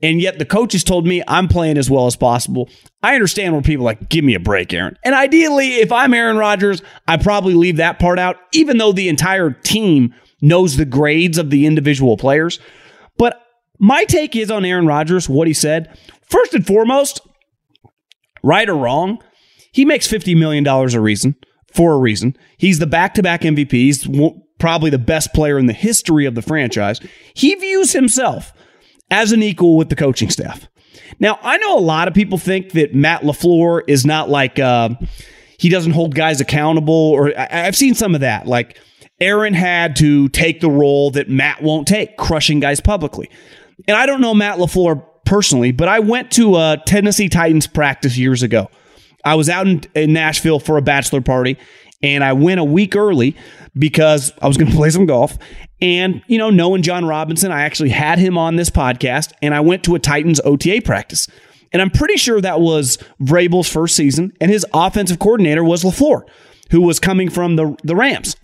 and 0.00 0.20
yet 0.20 0.38
the 0.38 0.44
coaches 0.44 0.84
told 0.84 1.04
me 1.04 1.20
I'm 1.26 1.48
playing 1.48 1.78
as 1.78 1.90
well 1.90 2.06
as 2.06 2.14
possible. 2.14 2.68
I 3.02 3.14
understand 3.14 3.52
where 3.52 3.62
people 3.62 3.84
like, 3.84 4.08
give 4.08 4.24
me 4.24 4.34
a 4.34 4.40
break, 4.40 4.72
Aaron. 4.72 4.96
And 5.04 5.14
ideally, 5.14 5.74
if 5.74 5.90
I'm 5.90 6.14
Aaron 6.14 6.36
Rodgers, 6.36 6.82
I 7.08 7.16
probably 7.16 7.54
leave 7.54 7.78
that 7.78 7.98
part 7.98 8.18
out, 8.18 8.36
even 8.52 8.78
though 8.78 8.92
the 8.92 9.08
entire 9.08 9.50
team 9.50 10.14
knows 10.40 10.76
the 10.76 10.84
grades 10.84 11.38
of 11.38 11.50
the 11.50 11.66
individual 11.66 12.16
players. 12.16 12.60
But 13.18 13.40
my 13.78 14.04
take 14.04 14.36
is 14.36 14.50
on 14.50 14.64
Aaron 14.64 14.86
Rodgers, 14.86 15.28
what 15.28 15.48
he 15.48 15.54
said. 15.54 15.96
First 16.22 16.54
and 16.54 16.66
foremost, 16.66 17.20
right 18.42 18.68
or 18.68 18.76
wrong, 18.76 19.22
he 19.72 19.84
makes 19.84 20.06
$50 20.06 20.36
million 20.36 20.66
a 20.66 21.00
reason 21.00 21.34
for 21.72 21.94
a 21.94 21.98
reason. 21.98 22.36
He's 22.58 22.78
the 22.78 22.86
back 22.86 23.14
to 23.14 23.22
back 23.22 23.40
MVP. 23.42 23.72
He's 23.72 24.08
probably 24.58 24.90
the 24.90 24.98
best 24.98 25.32
player 25.32 25.58
in 25.58 25.66
the 25.66 25.72
history 25.72 26.26
of 26.26 26.36
the 26.36 26.42
franchise. 26.42 27.00
He 27.34 27.54
views 27.56 27.92
himself 27.92 28.52
as 29.10 29.32
an 29.32 29.42
equal 29.42 29.76
with 29.76 29.88
the 29.88 29.96
coaching 29.96 30.30
staff. 30.30 30.68
Now, 31.20 31.38
I 31.42 31.58
know 31.58 31.78
a 31.78 31.80
lot 31.80 32.08
of 32.08 32.14
people 32.14 32.38
think 32.38 32.72
that 32.72 32.94
Matt 32.94 33.22
LaFleur 33.22 33.82
is 33.86 34.04
not 34.04 34.28
like, 34.28 34.58
uh, 34.58 34.90
he 35.58 35.68
doesn't 35.68 35.92
hold 35.92 36.14
guys 36.14 36.40
accountable, 36.40 36.92
or 36.94 37.38
I, 37.38 37.66
I've 37.66 37.76
seen 37.76 37.94
some 37.94 38.14
of 38.14 38.22
that. 38.22 38.46
Like, 38.46 38.78
Aaron 39.20 39.54
had 39.54 39.96
to 39.96 40.28
take 40.30 40.60
the 40.60 40.70
role 40.70 41.12
that 41.12 41.28
Matt 41.28 41.62
won't 41.62 41.86
take, 41.86 42.16
crushing 42.16 42.58
guys 42.58 42.80
publicly. 42.80 43.30
And 43.86 43.96
I 43.96 44.06
don't 44.06 44.20
know 44.20 44.34
Matt 44.34 44.58
LaFleur 44.58 45.04
personally, 45.24 45.70
but 45.70 45.88
I 45.88 46.00
went 46.00 46.32
to 46.32 46.56
a 46.56 46.82
Tennessee 46.86 47.28
Titans 47.28 47.66
practice 47.66 48.18
years 48.18 48.42
ago. 48.42 48.68
I 49.24 49.36
was 49.36 49.48
out 49.48 49.68
in, 49.68 49.82
in 49.94 50.12
Nashville 50.12 50.58
for 50.58 50.76
a 50.76 50.82
bachelor 50.82 51.20
party, 51.20 51.56
and 52.02 52.24
I 52.24 52.32
went 52.32 52.58
a 52.58 52.64
week 52.64 52.96
early 52.96 53.36
because 53.74 54.32
I 54.40 54.48
was 54.48 54.56
going 54.56 54.70
to 54.70 54.76
play 54.76 54.90
some 54.90 55.06
golf. 55.06 55.36
And, 55.80 56.22
you 56.26 56.38
know, 56.38 56.50
knowing 56.50 56.82
Jon 56.82 57.04
Robinson, 57.04 57.52
I 57.52 57.62
actually 57.62 57.90
had 57.90 58.18
him 58.18 58.38
on 58.38 58.56
this 58.56 58.70
podcast, 58.70 59.32
and 59.42 59.54
I 59.54 59.60
went 59.60 59.84
to 59.84 59.94
a 59.94 59.98
Titans 59.98 60.40
OTA 60.44 60.82
practice. 60.84 61.28
And 61.72 61.80
I'm 61.80 61.90
pretty 61.90 62.16
sure 62.16 62.40
that 62.40 62.60
was 62.60 62.98
Vrabel's 63.20 63.68
first 63.68 63.96
season, 63.96 64.32
and 64.40 64.50
his 64.50 64.66
offensive 64.74 65.18
coordinator 65.18 65.64
was 65.64 65.84
LaFleur, 65.84 66.22
who 66.70 66.82
was 66.82 67.00
coming 67.00 67.30
from 67.30 67.56
the, 67.56 67.76
the 67.82 67.96
Rams. 67.96 68.36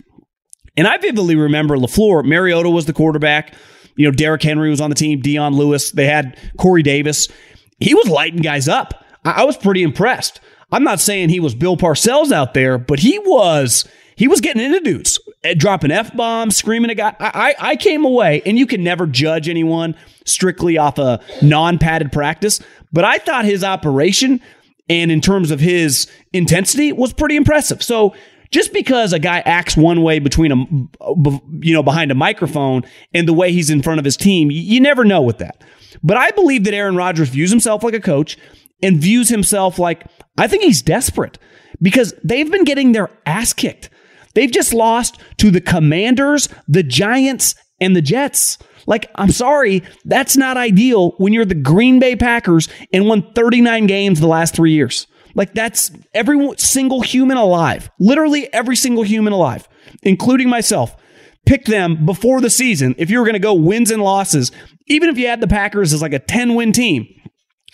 And 0.75 0.87
I 0.87 0.97
vividly 0.97 1.35
remember 1.35 1.77
LaFleur, 1.77 2.25
Mariota 2.25 2.69
was 2.69 2.85
the 2.85 2.93
quarterback. 2.93 3.53
You 3.95 4.05
know, 4.05 4.11
Derrick 4.11 4.41
Henry 4.41 4.69
was 4.69 4.81
on 4.81 4.89
the 4.89 4.95
team, 4.95 5.19
Dion 5.19 5.53
Lewis. 5.53 5.91
They 5.91 6.05
had 6.05 6.37
Corey 6.57 6.83
Davis. 6.83 7.27
He 7.79 7.93
was 7.93 8.07
lighting 8.07 8.41
guys 8.41 8.67
up. 8.67 9.05
I, 9.25 9.41
I 9.41 9.43
was 9.43 9.57
pretty 9.57 9.83
impressed. 9.83 10.39
I'm 10.71 10.83
not 10.83 10.99
saying 10.99 11.29
he 11.29 11.39
was 11.39 11.55
Bill 11.55 11.77
Parcells 11.77 12.31
out 12.31 12.53
there, 12.53 12.77
but 12.77 12.99
he 12.99 13.19
was 13.19 13.87
he 14.19 14.27
was 14.27 14.41
getting 14.41 14.61
into 14.61 14.81
dudes, 14.81 15.17
eh, 15.45 15.53
dropping 15.53 15.91
f 15.91 16.13
bombs, 16.13 16.57
screaming 16.57 16.91
at 16.91 16.97
guy. 16.97 17.15
I, 17.21 17.55
I 17.57 17.75
came 17.77 18.03
away, 18.03 18.41
and 18.45 18.59
you 18.59 18.67
can 18.67 18.83
never 18.83 19.07
judge 19.07 19.47
anyone 19.47 19.95
strictly 20.25 20.77
off 20.77 20.97
a 20.97 21.21
non 21.41 21.79
padded 21.79 22.11
practice, 22.11 22.59
but 22.91 23.05
I 23.05 23.19
thought 23.19 23.45
his 23.45 23.63
operation 23.63 24.41
and 24.89 25.09
in 25.09 25.21
terms 25.21 25.51
of 25.51 25.61
his 25.61 26.11
intensity 26.33 26.91
was 26.91 27.13
pretty 27.13 27.37
impressive. 27.37 27.81
So 27.81 28.13
just 28.51 28.73
because 28.73 29.13
a 29.13 29.19
guy 29.19 29.39
acts 29.39 29.77
one 29.77 30.01
way 30.01 30.19
between 30.19 30.51
a 30.51 30.55
you 31.61 31.73
know 31.73 31.83
behind 31.83 32.11
a 32.11 32.15
microphone 32.15 32.83
and 33.13 33.25
the 33.25 33.33
way 33.33 33.53
he's 33.53 33.69
in 33.69 33.81
front 33.81 33.99
of 33.99 34.05
his 34.05 34.17
team, 34.17 34.51
you 34.51 34.81
never 34.81 35.05
know 35.05 35.21
with 35.21 35.37
that. 35.37 35.63
But 36.03 36.17
I 36.17 36.31
believe 36.31 36.65
that 36.65 36.73
Aaron 36.73 36.97
Rodgers 36.97 37.29
views 37.29 37.51
himself 37.51 37.85
like 37.85 37.93
a 37.93 38.01
coach 38.01 38.37
and 38.83 38.97
views 38.97 39.29
himself 39.29 39.79
like 39.79 40.03
I 40.37 40.47
think 40.49 40.63
he's 40.63 40.81
desperate 40.81 41.39
because 41.81 42.13
they've 42.21 42.51
been 42.51 42.65
getting 42.65 42.91
their 42.91 43.09
ass 43.25 43.53
kicked. 43.53 43.89
They've 44.39 44.49
just 44.49 44.73
lost 44.73 45.19
to 45.39 45.51
the 45.51 45.59
Commanders, 45.59 46.47
the 46.65 46.81
Giants, 46.81 47.55
and 47.81 47.93
the 47.93 48.01
Jets. 48.01 48.57
Like, 48.87 49.11
I'm 49.15 49.31
sorry, 49.31 49.83
that's 50.05 50.37
not 50.37 50.55
ideal 50.55 51.11
when 51.17 51.33
you're 51.33 51.43
the 51.43 51.55
Green 51.55 51.99
Bay 51.99 52.15
Packers 52.15 52.69
and 52.93 53.05
won 53.05 53.33
39 53.33 53.85
games 53.87 54.21
the 54.21 54.27
last 54.27 54.55
three 54.55 54.71
years. 54.71 55.07
Like, 55.35 55.53
that's 55.53 55.91
every 56.13 56.53
single 56.55 57.01
human 57.01 57.35
alive, 57.35 57.91
literally 57.99 58.47
every 58.53 58.77
single 58.77 59.03
human 59.03 59.33
alive, 59.33 59.67
including 60.03 60.47
myself, 60.47 60.95
picked 61.45 61.67
them 61.67 62.05
before 62.05 62.39
the 62.39 62.49
season. 62.49 62.95
If 62.97 63.09
you 63.09 63.19
were 63.19 63.25
going 63.25 63.33
to 63.33 63.39
go 63.39 63.53
wins 63.53 63.91
and 63.91 64.01
losses, 64.01 64.53
even 64.87 65.09
if 65.09 65.17
you 65.17 65.27
had 65.27 65.41
the 65.41 65.47
Packers 65.47 65.91
as 65.91 66.01
like 66.01 66.13
a 66.13 66.19
10 66.19 66.55
win 66.55 66.71
team, 66.71 67.09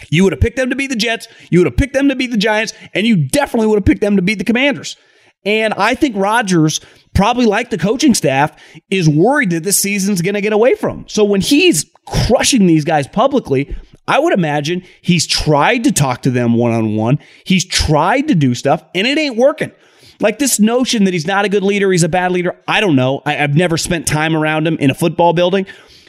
you 0.10 0.24
would 0.24 0.34
have 0.34 0.42
picked 0.42 0.58
them 0.58 0.72
to 0.72 0.76
beat 0.76 0.90
the 0.90 0.96
Jets. 0.96 1.28
You 1.52 1.60
would 1.60 1.68
have 1.68 1.78
picked 1.78 1.94
them 1.94 2.10
to 2.10 2.16
beat 2.16 2.32
the 2.32 2.38
Giants, 2.38 2.74
and 2.96 3.06
you 3.06 3.28
definitely 3.28 3.68
would 3.68 3.78
have 3.78 3.86
picked 3.86 4.02
them 4.02 4.16
to 4.16 4.24
beat 4.24 4.40
the 4.40 4.44
Commanders. 4.44 4.98
And 5.46 5.74
I 5.76 5.96
think 5.96 6.16
Rodgers, 6.16 6.82
probably 7.14 7.46
like 7.46 7.70
the 7.70 7.78
coaching 7.78 8.14
staff, 8.14 8.56
is 8.90 9.08
worried 9.08 9.52
that 9.52 9.64
this 9.64 9.78
season's 9.78 10.22
going 10.22 10.36
to 10.36 10.42
get 10.42 10.54
away 10.54 10.76
from 10.76 11.00
him. 11.00 11.08
So 11.08 11.24
when 11.24 11.42
he's 11.42 11.86
crushing 12.28 12.66
these 12.66 12.84
guys 12.84 13.08
publicly, 13.08 13.76
I 14.08 14.20
would 14.20 14.34
imagine 14.34 14.84
he's 15.02 15.26
tried 15.26 15.84
to 15.86 15.92
talk 15.92 16.24
to 16.24 16.32
them 16.32 16.54
one 16.54 16.72
on 16.72 16.96
one. 16.96 17.20
He's 17.44 17.66
tried 17.66 18.28
to 18.28 18.36
do 18.36 18.54
stuff, 18.56 18.84
and 18.94 19.08
it 19.08 19.18
ain't 19.18 19.38
working. 19.38 19.72
Like 20.20 20.40
this 20.40 20.60
notion 20.60 21.04
that 21.06 21.14
he's 21.14 21.28
not 21.28 21.46
a 21.46 21.50
good 21.50 21.64
leader, 21.64 21.92
he's 21.92 22.04
a 22.04 22.10
bad 22.10 22.32
leader. 22.32 22.56
I 22.68 22.80
don't 22.80 22.96
know. 22.96 23.22
I, 23.26 23.34
have 23.34 23.56
never 23.56 23.78
spent 23.78 24.08
time 24.08 24.36
around 24.36 24.66
him 24.68 24.78
in 24.78 24.90
a 24.90 24.96
football 24.96 25.34
building. 25.34 25.66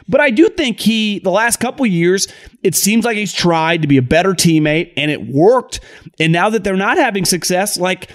But 0.09 0.21
I 0.21 0.31
do 0.31 0.49
think 0.49 0.79
he, 0.79 1.19
the 1.19 1.31
last 1.31 1.59
couple 1.59 1.85
years, 1.85 2.29
it 2.63 2.77
seems 2.77 3.05
like 3.05 3.17
he's 3.17 3.33
tried 3.33 3.83
to 3.83 3.89
be 3.89 3.97
a 3.97 4.03
better 4.03 4.35
teammate 4.35 4.93
and 4.97 5.11
it 5.11 5.27
worked. 5.27 5.81
And 6.21 6.33
now 6.33 6.49
that 6.51 6.63
they're 6.63 6.77
not 6.77 6.97
having 6.97 7.25
success, 7.25 7.77
like 7.77 8.11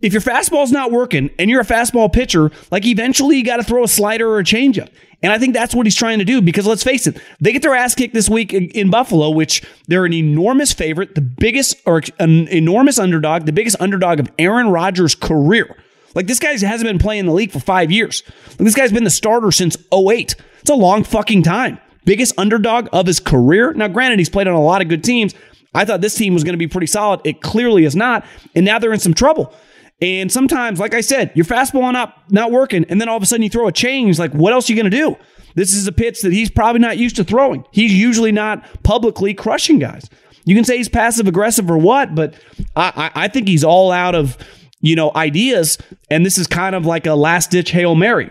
if 0.00 0.12
your 0.12 0.22
fastball's 0.22 0.72
not 0.72 0.92
working 0.92 1.30
and 1.38 1.50
you're 1.50 1.60
a 1.60 1.64
fastball 1.64 2.12
pitcher, 2.12 2.50
like 2.70 2.84
eventually 2.84 3.36
you 3.38 3.44
got 3.44 3.56
to 3.56 3.64
throw 3.64 3.82
a 3.82 3.88
slider 3.88 4.28
or 4.28 4.38
a 4.38 4.44
changeup. 4.44 4.88
And 5.22 5.32
I 5.32 5.38
think 5.38 5.54
that's 5.54 5.74
what 5.74 5.86
he's 5.86 5.96
trying 5.96 6.18
to 6.18 6.24
do 6.24 6.42
because 6.42 6.66
let's 6.66 6.84
face 6.84 7.06
it, 7.06 7.18
they 7.40 7.52
get 7.52 7.62
their 7.62 7.74
ass 7.74 7.94
kicked 7.94 8.12
this 8.12 8.28
week 8.28 8.52
in 8.52 8.90
Buffalo, 8.90 9.30
which 9.30 9.64
they're 9.88 10.04
an 10.04 10.12
enormous 10.12 10.72
favorite, 10.72 11.14
the 11.14 11.22
biggest 11.22 11.76
or 11.86 12.02
an 12.18 12.48
enormous 12.48 12.98
underdog, 12.98 13.46
the 13.46 13.52
biggest 13.52 13.76
underdog 13.80 14.20
of 14.20 14.28
Aaron 14.38 14.68
Rodgers' 14.68 15.14
career. 15.14 15.74
Like 16.14 16.26
this 16.26 16.38
guy 16.38 16.52
hasn't 16.52 16.84
been 16.84 16.98
playing 16.98 17.20
in 17.20 17.26
the 17.26 17.32
league 17.32 17.50
for 17.50 17.60
five 17.60 17.90
years. 17.90 18.22
Like 18.50 18.58
this 18.58 18.74
guy's 18.74 18.92
been 18.92 19.04
the 19.04 19.10
starter 19.10 19.50
since 19.50 19.76
08. 19.92 20.34
It's 20.60 20.70
a 20.70 20.74
long 20.74 21.04
fucking 21.04 21.42
time. 21.42 21.78
Biggest 22.04 22.38
underdog 22.38 22.88
of 22.92 23.06
his 23.06 23.18
career. 23.18 23.72
Now, 23.72 23.88
granted, 23.88 24.18
he's 24.18 24.30
played 24.30 24.46
on 24.46 24.54
a 24.54 24.62
lot 24.62 24.80
of 24.80 24.88
good 24.88 25.02
teams. 25.02 25.34
I 25.74 25.84
thought 25.84 26.00
this 26.00 26.14
team 26.14 26.32
was 26.32 26.44
going 26.44 26.54
to 26.54 26.58
be 26.58 26.68
pretty 26.68 26.86
solid. 26.86 27.20
It 27.24 27.42
clearly 27.42 27.84
is 27.84 27.96
not. 27.96 28.24
And 28.54 28.64
now 28.64 28.78
they're 28.78 28.92
in 28.92 29.00
some 29.00 29.12
trouble. 29.12 29.52
And 30.00 30.30
sometimes, 30.30 30.78
like 30.78 30.92
I 30.92 31.00
said, 31.00 31.32
your 31.34 31.46
fastball 31.46 31.90
not 31.92 32.30
not 32.30 32.52
working, 32.52 32.84
and 32.88 33.00
then 33.00 33.08
all 33.08 33.16
of 33.16 33.22
a 33.22 33.26
sudden 33.26 33.42
you 33.42 33.48
throw 33.48 33.66
a 33.66 33.72
change. 33.72 34.18
Like, 34.18 34.32
what 34.32 34.52
else 34.52 34.68
are 34.68 34.72
you 34.74 34.80
going 34.80 34.90
to 34.90 34.96
do? 34.96 35.16
This 35.54 35.72
is 35.72 35.86
a 35.86 35.92
pitch 35.92 36.20
that 36.20 36.32
he's 36.32 36.50
probably 36.50 36.80
not 36.80 36.98
used 36.98 37.16
to 37.16 37.24
throwing. 37.24 37.64
He's 37.70 37.94
usually 37.94 38.32
not 38.32 38.82
publicly 38.82 39.32
crushing 39.32 39.78
guys. 39.78 40.08
You 40.44 40.54
can 40.54 40.64
say 40.64 40.76
he's 40.76 40.88
passive 40.88 41.26
aggressive 41.26 41.70
or 41.70 41.78
what, 41.78 42.14
but 42.14 42.34
I, 42.76 43.10
I, 43.14 43.24
I 43.24 43.28
think 43.28 43.48
he's 43.48 43.64
all 43.64 43.90
out 43.90 44.14
of 44.14 44.36
you 44.80 44.96
know 44.96 45.12
ideas, 45.16 45.78
and 46.10 46.26
this 46.26 46.36
is 46.36 46.46
kind 46.46 46.74
of 46.74 46.84
like 46.84 47.06
a 47.06 47.14
last 47.14 47.50
ditch 47.50 47.70
hail 47.70 47.94
mary. 47.94 48.30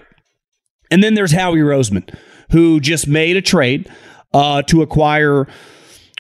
And 0.92 1.04
then 1.04 1.16
there's 1.16 1.32
Howie 1.32 1.60
Roseman, 1.60 2.16
who 2.52 2.80
just 2.80 3.08
made 3.08 3.38
a 3.38 3.42
trade 3.42 3.92
uh, 4.36 4.62
to 4.64 4.84
acquire 4.84 5.48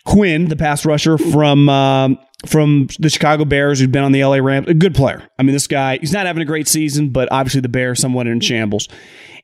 Quinn, 0.06 0.50
the 0.50 0.56
pass 0.56 0.86
rusher 0.86 1.18
from 1.20 1.70
um, 1.70 2.18
from 2.46 2.88
the 3.00 3.10
Chicago 3.10 3.46
Bears, 3.46 3.80
who'd 3.80 3.92
been 3.92 4.04
on 4.04 4.12
the 4.12 4.24
LA 4.24 4.38
Rams, 4.38 4.68
a 4.68 4.74
good 4.74 4.96
player. 4.96 5.28
I 5.38 5.44
mean, 5.44 5.54
this 5.54 5.68
guy, 5.68 5.98
he's 5.98 6.14
not 6.14 6.26
having 6.26 6.42
a 6.42 6.46
great 6.46 6.68
season, 6.68 7.10
but 7.10 7.28
obviously 7.32 7.62
the 7.62 7.70
Bears 7.70 8.00
somewhat 8.00 8.28
in 8.28 8.40
shambles. 8.40 8.88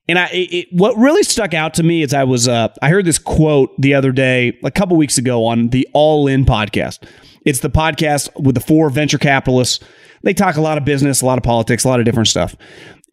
And 0.08 0.18
I, 0.20 0.30
it, 0.32 0.68
what 0.72 0.98
really 0.98 1.24
stuck 1.24 1.54
out 1.54 1.76
to 1.76 1.84
me 1.84 2.02
is 2.02 2.14
I 2.14 2.24
was, 2.24 2.48
uh, 2.48 2.70
I 2.82 2.90
heard 2.90 3.06
this 3.06 3.20
quote 3.20 3.70
the 3.80 3.94
other 3.94 4.12
day, 4.12 4.58
a 4.64 4.72
couple 4.72 4.98
weeks 4.98 5.18
ago 5.18 5.46
on 5.46 5.70
the 5.70 5.88
All 5.94 6.28
In 6.28 6.46
podcast. 6.46 7.08
It's 7.46 7.60
the 7.60 7.70
podcast 7.70 8.30
with 8.42 8.56
the 8.56 8.62
four 8.62 8.90
venture 8.90 9.18
capitalists. 9.18 9.84
They 10.24 10.34
talk 10.34 10.56
a 10.58 10.62
lot 10.62 10.78
of 10.78 10.86
business, 10.86 11.22
a 11.22 11.26
lot 11.26 11.38
of 11.38 11.44
politics, 11.44 11.84
a 11.84 11.88
lot 11.88 12.00
of 12.00 12.06
different 12.06 12.28
stuff 12.28 12.56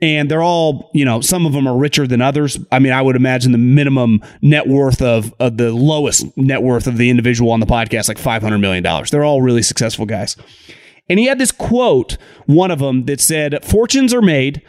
and 0.01 0.31
they're 0.31 0.43
all 0.43 0.91
you 0.95 1.05
know 1.05 1.21
some 1.21 1.47
of 1.47 1.53
them 1.53 1.67
are 1.67 1.77
richer 1.77 2.07
than 2.07 2.21
others. 2.21 2.59
I 2.71 2.79
mean 2.79 2.93
i 2.93 3.03
would 3.03 3.17
imagine 3.17 3.53
the 3.53 3.59
minimum 3.59 4.23
net 4.43 4.67
worth 4.67 5.03
of, 5.03 5.35
of 5.41 5.57
the 5.57 5.73
lowest 5.73 6.37
net 6.37 6.63
worth 6.63 6.87
of 6.87 6.97
the 6.97 7.11
individual 7.11 7.51
on 7.51 7.61
the 7.61 7.67
podcast 7.67 8.09
like 8.09 8.19
500 8.19 8.59
million 8.59 8.83
dollars. 8.83 9.11
They're 9.11 9.25
all 9.25 9.43
really 9.43 9.63
successful 9.63 10.07
guys. 10.07 10.37
And 11.09 11.19
he 11.19 11.27
had 11.27 11.39
this 11.39 11.53
quote 11.53 12.17
one 12.47 12.71
of 12.71 12.79
them 12.79 13.07
that 13.07 13.21
said 13.21 13.65
fortunes 13.65 14.13
are 14.15 14.23
made 14.23 14.63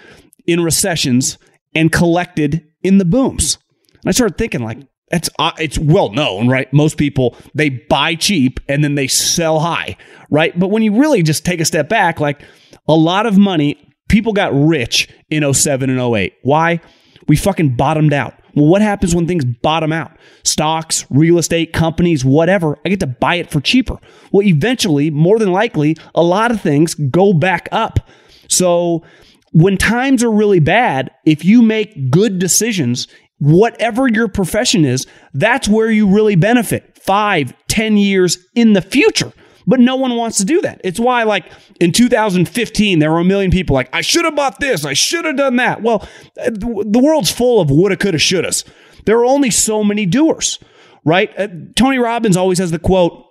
in 0.48 0.64
recessions 0.64 1.38
and 1.76 1.92
collected 1.92 2.66
in 2.82 2.98
the 2.98 3.06
booms. 3.06 3.58
And 3.94 4.08
i 4.10 4.12
started 4.12 4.38
thinking 4.38 4.64
like 4.64 4.80
it's 5.12 5.30
uh, 5.40 5.52
it's 5.60 5.78
well 5.78 6.12
known 6.12 6.48
right? 6.48 6.72
Most 6.74 6.98
people 6.98 7.36
they 7.54 7.70
buy 7.70 8.16
cheap 8.16 8.60
and 8.68 8.84
then 8.84 8.96
they 8.96 9.08
sell 9.08 9.60
high 9.60 9.98
right? 10.32 10.58
But 10.58 10.70
when 10.70 10.84
you 10.84 11.00
really 11.00 11.24
just 11.24 11.46
take 11.46 11.60
a 11.60 11.66
step 11.66 11.90
back 11.90 12.20
like 12.20 12.42
a 12.88 12.94
lot 12.96 13.26
of 13.26 13.38
money 13.38 13.89
People 14.10 14.34
got 14.34 14.52
rich 14.54 15.08
in 15.30 15.52
07 15.54 15.90
and 15.90 16.00
08. 16.00 16.34
Why? 16.42 16.82
We 17.28 17.38
fucking 17.38 17.76
bottomed 17.76 18.12
out. 18.12 18.34
Well, 18.56 18.66
what 18.66 18.82
happens 18.82 19.16
when 19.16 19.28
things 19.28 19.46
bottom 19.46 19.94
out? 19.94 20.12
Stocks, 20.44 21.06
real 21.10 21.38
estate, 21.38 21.72
companies, 21.72 22.26
whatever, 22.26 22.78
I 22.84 22.90
get 22.90 23.00
to 23.02 23.08
buy 23.08 23.36
it 23.36 23.52
for 23.52 23.62
cheaper. 23.62 24.00
Well, 24.32 24.46
eventually, 24.46 25.10
more 25.12 25.40
than 25.40 25.52
likely, 25.52 25.96
a 26.16 26.24
lot 26.24 26.52
of 26.52 26.60
things 26.60 26.96
go 26.96 27.34
back 27.34 27.70
up. 27.72 28.00
So, 28.48 29.04
when 29.52 29.78
times 29.78 30.24
are 30.24 30.32
really 30.32 30.60
bad, 30.60 31.12
if 31.26 31.46
you 31.46 31.62
make 31.62 32.12
good 32.12 32.40
decisions, 32.40 33.08
whatever 33.40 34.08
your 34.08 34.28
profession 34.28 34.86
is, 34.86 35.08
that's 35.34 35.68
where 35.68 35.90
you 35.90 36.08
really 36.08 36.36
benefit 36.36 36.98
five, 37.02 37.54
ten 37.68 37.98
years 37.98 38.38
in 38.56 38.74
the 38.74 38.82
future. 38.82 39.32
But 39.70 39.80
no 39.80 39.96
one 39.96 40.16
wants 40.16 40.40
to 40.40 40.46
do 40.46 40.62
that. 40.62 40.82
It's 40.84 41.00
why, 41.00 41.22
like, 41.22 41.46
in 41.80 41.92
2015, 41.92 42.98
there 42.98 43.12
were 43.12 43.20
a 43.20 43.24
million 43.24 43.52
people 43.52 43.76
like, 43.76 43.88
I 43.94 44.02
should 44.02 44.26
have 44.26 44.36
bought 44.36 44.60
this, 44.60 44.84
I 44.84 44.94
should 44.94 45.26
have 45.26 45.38
done 45.38 45.58
that. 45.58 45.84
Well, 45.84 46.08
the 46.36 47.00
world's 47.00 47.30
full 47.30 47.62
of 47.62 47.70
woulda, 47.70 47.96
coulda, 47.96 48.18
shouldas. 48.18 48.68
There 49.06 49.20
are 49.20 49.26
only 49.26 49.52
so 49.52 49.84
many 49.84 50.08
doers, 50.08 50.58
right? 51.06 51.32
Uh, 51.38 51.50
Tony 51.76 52.00
Robbins 52.00 52.36
always 52.36 52.58
has 52.58 52.72
the 52.72 52.80
quote 52.80 53.24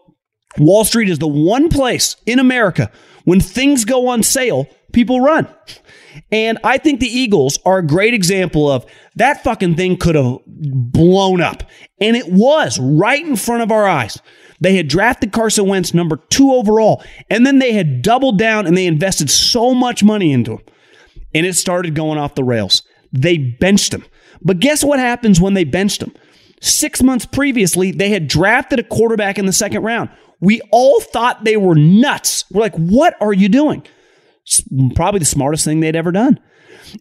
Wall 0.58 0.84
Street 0.84 1.08
is 1.08 1.18
the 1.18 1.26
one 1.26 1.68
place 1.70 2.14
in 2.24 2.38
America 2.38 2.92
when 3.24 3.40
things 3.40 3.84
go 3.84 4.06
on 4.06 4.22
sale, 4.22 4.68
people 4.92 5.20
run. 5.20 5.48
And 6.30 6.58
I 6.62 6.78
think 6.78 7.00
the 7.00 7.08
Eagles 7.08 7.58
are 7.66 7.78
a 7.78 7.86
great 7.86 8.14
example 8.14 8.70
of 8.70 8.86
that 9.16 9.42
fucking 9.42 9.74
thing 9.74 9.96
could 9.96 10.14
have 10.14 10.38
blown 10.46 11.40
up. 11.40 11.64
And 12.00 12.16
it 12.16 12.30
was 12.30 12.78
right 12.78 13.24
in 13.24 13.34
front 13.34 13.62
of 13.62 13.72
our 13.72 13.88
eyes. 13.88 14.20
They 14.60 14.76
had 14.76 14.88
drafted 14.88 15.32
Carson 15.32 15.68
Wentz 15.68 15.94
number 15.94 16.16
two 16.30 16.52
overall, 16.52 17.02
and 17.30 17.46
then 17.46 17.58
they 17.58 17.72
had 17.72 18.02
doubled 18.02 18.38
down 18.38 18.66
and 18.66 18.76
they 18.76 18.86
invested 18.86 19.30
so 19.30 19.74
much 19.74 20.02
money 20.02 20.32
into 20.32 20.52
him. 20.52 20.62
And 21.34 21.46
it 21.46 21.54
started 21.54 21.94
going 21.94 22.18
off 22.18 22.34
the 22.34 22.44
rails. 22.44 22.82
They 23.12 23.38
benched 23.38 23.94
him. 23.94 24.04
But 24.42 24.60
guess 24.60 24.82
what 24.82 24.98
happens 24.98 25.40
when 25.40 25.54
they 25.54 25.64
benched 25.64 26.02
him? 26.02 26.14
Six 26.60 27.02
months 27.02 27.24
previously, 27.24 27.92
they 27.92 28.10
had 28.10 28.26
drafted 28.26 28.80
a 28.80 28.84
quarterback 28.84 29.38
in 29.38 29.46
the 29.46 29.52
second 29.52 29.82
round. 29.82 30.10
We 30.40 30.60
all 30.72 31.00
thought 31.00 31.44
they 31.44 31.56
were 31.56 31.74
nuts. 31.74 32.44
We're 32.50 32.62
like, 32.62 32.76
what 32.76 33.14
are 33.20 33.32
you 33.32 33.48
doing? 33.48 33.84
Probably 34.94 35.20
the 35.20 35.26
smartest 35.26 35.64
thing 35.64 35.80
they'd 35.80 35.96
ever 35.96 36.12
done. 36.12 36.40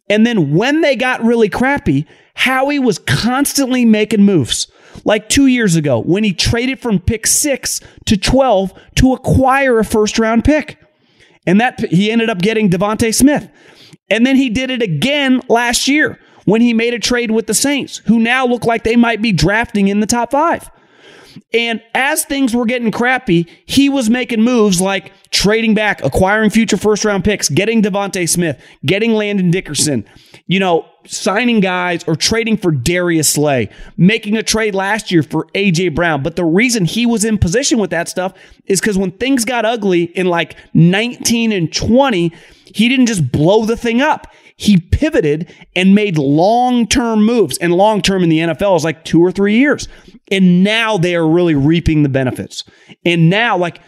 And 0.09 0.25
then 0.25 0.53
when 0.53 0.81
they 0.81 0.95
got 0.95 1.23
really 1.23 1.49
crappy, 1.49 2.05
Howie 2.33 2.79
was 2.79 2.99
constantly 2.99 3.85
making 3.85 4.23
moves 4.23 4.67
like 5.05 5.29
two 5.29 5.47
years 5.47 5.75
ago 5.75 5.99
when 5.99 6.23
he 6.23 6.33
traded 6.33 6.79
from 6.79 6.99
pick 6.99 7.27
six 7.27 7.81
to 8.05 8.17
12 8.17 8.73
to 8.95 9.13
acquire 9.13 9.79
a 9.79 9.85
first 9.85 10.19
round 10.19 10.43
pick. 10.43 10.79
And 11.45 11.61
that 11.61 11.79
he 11.79 12.11
ended 12.11 12.29
up 12.29 12.39
getting 12.39 12.69
DeVonta 12.69 13.13
Smith. 13.13 13.49
And 14.09 14.25
then 14.25 14.35
he 14.35 14.49
did 14.49 14.69
it 14.69 14.81
again 14.81 15.41
last 15.47 15.87
year 15.87 16.19
when 16.45 16.61
he 16.61 16.73
made 16.73 16.93
a 16.93 16.99
trade 16.99 17.31
with 17.31 17.47
the 17.47 17.53
Saints, 17.53 17.97
who 18.05 18.19
now 18.19 18.45
look 18.45 18.65
like 18.65 18.83
they 18.83 18.95
might 18.95 19.21
be 19.21 19.31
drafting 19.31 19.87
in 19.89 19.99
the 19.99 20.07
top 20.07 20.31
five. 20.31 20.69
And 21.53 21.81
as 21.93 22.25
things 22.25 22.55
were 22.55 22.65
getting 22.65 22.91
crappy, 22.91 23.47
he 23.65 23.89
was 23.89 24.09
making 24.09 24.41
moves 24.41 24.81
like 24.81 25.11
trading 25.31 25.73
back, 25.73 26.03
acquiring 26.03 26.49
future 26.49 26.77
first 26.77 27.05
round 27.05 27.23
picks, 27.23 27.49
getting 27.49 27.81
DeVonta 27.81 28.27
Smith, 28.27 28.61
getting 28.85 29.13
Landon 29.13 29.51
Dickerson, 29.51 30.05
you 30.47 30.59
know, 30.59 30.85
signing 31.05 31.59
guys 31.59 32.03
or 32.05 32.15
trading 32.15 32.57
for 32.57 32.71
Darius 32.71 33.29
Slay, 33.29 33.69
making 33.97 34.35
a 34.35 34.43
trade 34.43 34.75
last 34.75 35.11
year 35.11 35.23
for 35.23 35.45
AJ 35.55 35.95
Brown. 35.95 36.23
But 36.23 36.35
the 36.35 36.45
reason 36.45 36.85
he 36.85 37.05
was 37.05 37.23
in 37.23 37.37
position 37.37 37.79
with 37.79 37.89
that 37.91 38.09
stuff 38.09 38.33
is 38.65 38.79
because 38.79 38.97
when 38.97 39.11
things 39.11 39.45
got 39.45 39.65
ugly 39.65 40.03
in 40.03 40.27
like 40.27 40.55
19 40.73 41.51
and 41.51 41.73
20, 41.73 42.31
he 42.73 42.89
didn't 42.89 43.05
just 43.07 43.31
blow 43.31 43.65
the 43.65 43.77
thing 43.77 44.01
up. 44.01 44.27
He 44.57 44.77
pivoted 44.79 45.53
and 45.75 45.93
made 45.93 46.17
long 46.17 46.87
term 46.87 47.23
moves. 47.23 47.57
And 47.59 47.73
long 47.73 48.01
term 48.01 48.23
in 48.23 48.29
the 48.29 48.39
NFL 48.39 48.75
is 48.75 48.83
like 48.83 49.05
two 49.05 49.23
or 49.23 49.31
three 49.31 49.55
years. 49.55 49.87
And 50.31 50.63
now 50.63 50.97
they 50.97 51.15
are 51.15 51.27
really 51.27 51.55
reaping 51.55 52.03
the 52.03 52.09
benefits. 52.09 52.63
And 53.05 53.29
now, 53.29 53.57
like, 53.57 53.79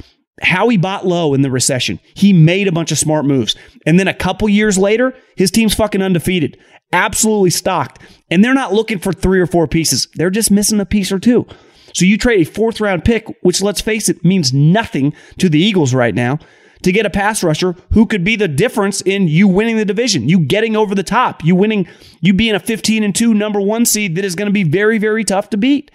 how 0.42 0.70
he 0.70 0.78
bought 0.78 1.06
low 1.06 1.34
in 1.34 1.42
the 1.42 1.52
recession. 1.52 2.00
He 2.16 2.34
made 2.34 2.68
a 2.68 2.72
bunch 2.72 2.92
of 2.92 2.98
smart 2.98 3.26
moves. 3.26 3.56
And 3.86 4.00
then 4.00 4.08
a 4.08 4.14
couple 4.14 4.48
years 4.48 4.78
later, 4.78 5.14
his 5.36 5.52
team's 5.52 5.76
fucking 5.76 6.02
undefeated, 6.02 6.58
absolutely 6.94 7.50
stocked. 7.50 8.02
And 8.32 8.44
they're 8.44 8.54
not 8.54 8.74
looking 8.74 9.00
for 9.00 9.12
three 9.12 9.40
or 9.40 9.48
four 9.48 9.68
pieces. 9.68 10.08
They're 10.16 10.30
just 10.30 10.52
missing 10.52 10.80
a 10.80 10.86
piece 10.86 11.12
or 11.12 11.20
two. 11.20 11.46
So 11.94 12.06
you 12.06 12.18
trade 12.18 12.48
a 12.48 12.50
fourth 12.50 12.80
round 12.80 13.04
pick, 13.04 13.28
which 13.42 13.62
let's 13.62 13.82
face 13.82 14.10
it, 14.10 14.24
means 14.24 14.54
nothing 14.54 15.14
to 15.40 15.50
the 15.50 15.60
Eagles 15.60 15.94
right 15.94 16.14
now, 16.14 16.40
to 16.84 16.92
get 16.92 17.06
a 17.06 17.10
pass 17.10 17.44
rusher 17.44 17.76
who 17.92 18.06
could 18.06 18.24
be 18.24 18.36
the 18.36 18.48
difference 18.48 19.02
in 19.02 19.28
you 19.28 19.48
winning 19.48 19.78
the 19.78 19.86
division, 19.86 20.30
you 20.30 20.40
getting 20.40 20.76
over 20.76 20.96
the 20.96 21.04
top, 21.04 21.44
you 21.44 21.56
winning, 21.56 21.88
you 22.22 22.34
being 22.34 22.56
a 22.56 22.60
15 22.60 23.04
and 23.04 23.14
2 23.14 23.34
number 23.34 23.60
one 23.60 23.86
seed 23.86 24.16
that 24.16 24.24
is 24.24 24.36
going 24.36 24.46
to 24.46 24.54
be 24.54 24.64
very, 24.64 24.98
very 24.98 25.24
tough 25.24 25.50
to 25.50 25.58
beat. 25.58 25.92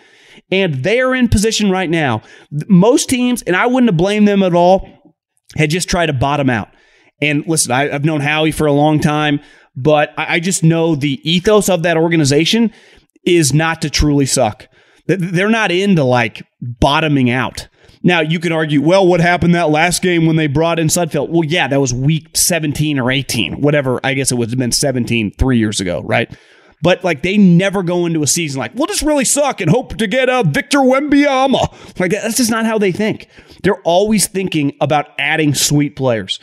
And 0.50 0.82
they 0.84 1.00
are 1.00 1.14
in 1.14 1.28
position 1.28 1.70
right 1.70 1.88
now. 1.88 2.22
Most 2.68 3.08
teams, 3.08 3.42
and 3.42 3.56
I 3.56 3.66
wouldn't 3.66 3.88
have 3.88 3.96
blamed 3.96 4.28
them 4.28 4.42
at 4.42 4.54
all, 4.54 4.88
had 5.56 5.70
just 5.70 5.88
tried 5.88 6.06
to 6.06 6.12
bottom 6.12 6.50
out. 6.50 6.68
And 7.20 7.46
listen, 7.46 7.72
I, 7.72 7.88
have 7.88 8.04
known 8.04 8.20
Howie 8.20 8.52
for 8.52 8.66
a 8.66 8.72
long 8.72 9.00
time, 9.00 9.40
but 9.74 10.12
I, 10.18 10.34
I 10.34 10.40
just 10.40 10.62
know 10.62 10.94
the 10.94 11.20
ethos 11.28 11.68
of 11.68 11.82
that 11.84 11.96
organization 11.96 12.72
is 13.24 13.52
not 13.52 13.82
to 13.82 13.90
truly 13.90 14.26
suck. 14.26 14.68
They're 15.06 15.48
not 15.48 15.70
into 15.70 16.04
like 16.04 16.42
bottoming 16.60 17.30
out. 17.30 17.68
Now, 18.02 18.20
you 18.20 18.38
can 18.38 18.52
argue, 18.52 18.82
well, 18.82 19.06
what 19.06 19.20
happened 19.20 19.54
that 19.54 19.70
last 19.70 20.02
game 20.02 20.26
when 20.26 20.36
they 20.36 20.46
brought 20.46 20.78
in 20.78 20.88
Sudfeld? 20.88 21.30
Well, 21.30 21.44
yeah, 21.44 21.68
that 21.68 21.80
was 21.80 21.94
week 21.94 22.36
17 22.36 22.98
or 22.98 23.10
18, 23.10 23.62
whatever. 23.62 23.98
I 24.04 24.12
guess 24.12 24.30
it 24.30 24.34
would 24.34 24.50
have 24.50 24.58
been 24.58 24.72
17 24.72 25.32
three 25.38 25.58
years 25.58 25.80
ago, 25.80 26.02
right? 26.02 26.30
But 26.82 27.02
like 27.02 27.22
they 27.22 27.38
never 27.38 27.82
go 27.82 28.06
into 28.06 28.22
a 28.22 28.26
season 28.26 28.58
like, 28.58 28.74
we'll 28.74 28.86
just 28.86 29.02
really 29.02 29.24
suck 29.24 29.60
and 29.60 29.70
hope 29.70 29.96
to 29.96 30.06
get 30.06 30.28
a 30.28 30.44
Victor 30.44 30.78
Wembanyama. 30.78 31.98
Like 31.98 32.10
that's 32.10 32.36
just 32.36 32.50
not 32.50 32.66
how 32.66 32.78
they 32.78 32.92
think. 32.92 33.28
They're 33.62 33.80
always 33.82 34.26
thinking 34.26 34.76
about 34.80 35.08
adding 35.18 35.54
sweet 35.54 35.96
players. 35.96 36.38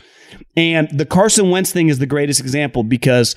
And 0.57 0.89
the 0.91 1.05
Carson 1.05 1.49
Wentz 1.49 1.71
thing 1.71 1.89
is 1.89 1.99
the 1.99 2.05
greatest 2.05 2.39
example 2.39 2.84
because 2.84 3.36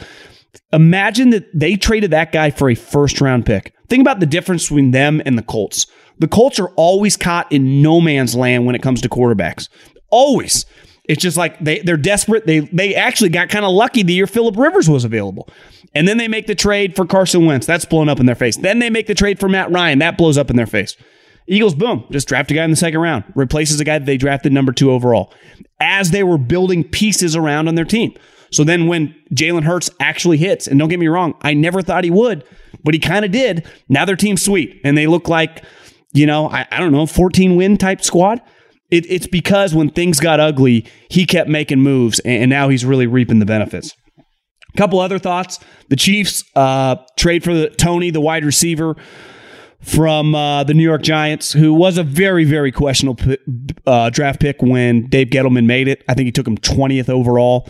imagine 0.72 1.30
that 1.30 1.46
they 1.54 1.76
traded 1.76 2.10
that 2.10 2.32
guy 2.32 2.50
for 2.50 2.70
a 2.70 2.74
first 2.74 3.20
round 3.20 3.46
pick. 3.46 3.74
Think 3.88 4.00
about 4.00 4.20
the 4.20 4.26
difference 4.26 4.64
between 4.64 4.92
them 4.92 5.20
and 5.24 5.36
the 5.36 5.42
Colts. 5.42 5.86
The 6.18 6.28
Colts 6.28 6.58
are 6.58 6.68
always 6.76 7.16
caught 7.16 7.50
in 7.52 7.82
no 7.82 8.00
man's 8.00 8.34
land 8.34 8.66
when 8.66 8.74
it 8.74 8.82
comes 8.82 9.00
to 9.02 9.08
quarterbacks. 9.08 9.68
Always. 10.10 10.64
It's 11.04 11.22
just 11.22 11.36
like 11.36 11.58
they, 11.60 11.80
they're 11.80 11.96
desperate. 11.96 12.46
They 12.46 12.60
they 12.60 12.94
actually 12.94 13.28
got 13.28 13.50
kind 13.50 13.64
of 13.64 13.72
lucky 13.72 14.02
the 14.02 14.14
year 14.14 14.26
Philip 14.26 14.56
Rivers 14.56 14.88
was 14.88 15.04
available. 15.04 15.48
And 15.94 16.08
then 16.08 16.16
they 16.16 16.28
make 16.28 16.46
the 16.46 16.54
trade 16.54 16.96
for 16.96 17.06
Carson 17.06 17.46
Wentz. 17.46 17.66
That's 17.66 17.84
blown 17.84 18.08
up 18.08 18.18
in 18.18 18.26
their 18.26 18.34
face. 18.34 18.56
Then 18.56 18.78
they 18.78 18.90
make 18.90 19.06
the 19.06 19.14
trade 19.14 19.38
for 19.38 19.48
Matt 19.48 19.70
Ryan. 19.70 19.98
That 19.98 20.16
blows 20.18 20.38
up 20.38 20.50
in 20.50 20.56
their 20.56 20.66
face. 20.66 20.96
Eagles, 21.46 21.74
boom, 21.74 22.06
just 22.10 22.26
draft 22.26 22.50
a 22.50 22.54
guy 22.54 22.64
in 22.64 22.70
the 22.70 22.76
second 22.76 23.00
round, 23.00 23.24
replaces 23.34 23.78
a 23.78 23.84
guy 23.84 23.98
that 23.98 24.06
they 24.06 24.16
drafted 24.16 24.50
number 24.50 24.72
two 24.72 24.90
overall 24.90 25.30
as 25.80 26.10
they 26.10 26.22
were 26.22 26.38
building 26.38 26.84
pieces 26.84 27.36
around 27.36 27.68
on 27.68 27.74
their 27.74 27.84
team. 27.84 28.14
So 28.50 28.64
then 28.64 28.86
when 28.86 29.14
Jalen 29.34 29.64
Hurts 29.64 29.90
actually 30.00 30.38
hits, 30.38 30.66
and 30.66 30.78
don't 30.78 30.88
get 30.88 31.00
me 31.00 31.08
wrong, 31.08 31.34
I 31.42 31.54
never 31.54 31.82
thought 31.82 32.04
he 32.04 32.10
would, 32.10 32.44
but 32.84 32.94
he 32.94 33.00
kind 33.00 33.24
of 33.24 33.32
did. 33.32 33.66
Now 33.88 34.04
their 34.04 34.16
team's 34.16 34.42
sweet 34.42 34.80
and 34.84 34.96
they 34.96 35.06
look 35.06 35.28
like, 35.28 35.64
you 36.12 36.26
know, 36.26 36.48
I, 36.48 36.66
I 36.70 36.78
don't 36.78 36.92
know, 36.92 37.06
14 37.06 37.56
win 37.56 37.76
type 37.76 38.02
squad. 38.02 38.40
It, 38.94 39.06
it's 39.10 39.26
because 39.26 39.74
when 39.74 39.90
things 39.90 40.20
got 40.20 40.38
ugly, 40.38 40.86
he 41.10 41.26
kept 41.26 41.50
making 41.50 41.80
moves 41.80 42.20
and 42.20 42.48
now 42.48 42.68
he's 42.68 42.84
really 42.84 43.08
reaping 43.08 43.40
the 43.40 43.46
benefits. 43.46 43.92
A 44.18 44.76
couple 44.76 45.00
other 45.00 45.18
thoughts. 45.18 45.58
The 45.88 45.96
Chiefs 45.96 46.44
uh, 46.54 46.96
trade 47.16 47.42
for 47.42 47.52
the, 47.52 47.70
Toney, 47.70 48.10
the 48.10 48.20
wide 48.20 48.44
receiver 48.44 48.94
from 49.80 50.36
uh, 50.36 50.62
the 50.62 50.74
New 50.74 50.84
York 50.84 51.02
Giants, 51.02 51.52
who 51.52 51.74
was 51.74 51.98
a 51.98 52.04
very, 52.04 52.44
very 52.44 52.70
questionable 52.70 53.34
uh, 53.84 54.10
draft 54.10 54.40
pick 54.40 54.62
when 54.62 55.08
Dave 55.08 55.26
Gettleman 55.26 55.66
made 55.66 55.88
it. 55.88 56.04
I 56.08 56.14
think 56.14 56.26
he 56.26 56.32
took 56.32 56.46
him 56.46 56.56
20th 56.56 57.08
overall. 57.08 57.68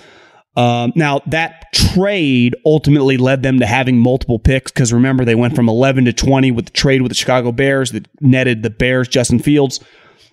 Um, 0.57 0.93
now, 0.95 1.21
that 1.27 1.73
trade 1.73 2.55
ultimately 2.67 3.17
led 3.17 3.43
them 3.43 3.61
to 3.61 3.67
having 3.67 3.99
multiple 3.99 4.39
picks 4.39 4.71
because 4.71 4.93
remember, 4.93 5.25
they 5.25 5.35
went 5.35 5.57
from 5.57 5.71
11 5.71 6.05
to 6.05 6.13
20 6.13 6.51
with 6.51 6.67
the 6.67 6.73
trade 6.73 7.01
with 7.01 7.11
the 7.11 7.17
Chicago 7.17 7.51
Bears 7.51 7.93
that 7.93 8.07
netted 8.21 8.63
the 8.63 8.71
Bears 8.71 9.09
Justin 9.09 9.39
Fields. 9.39 9.81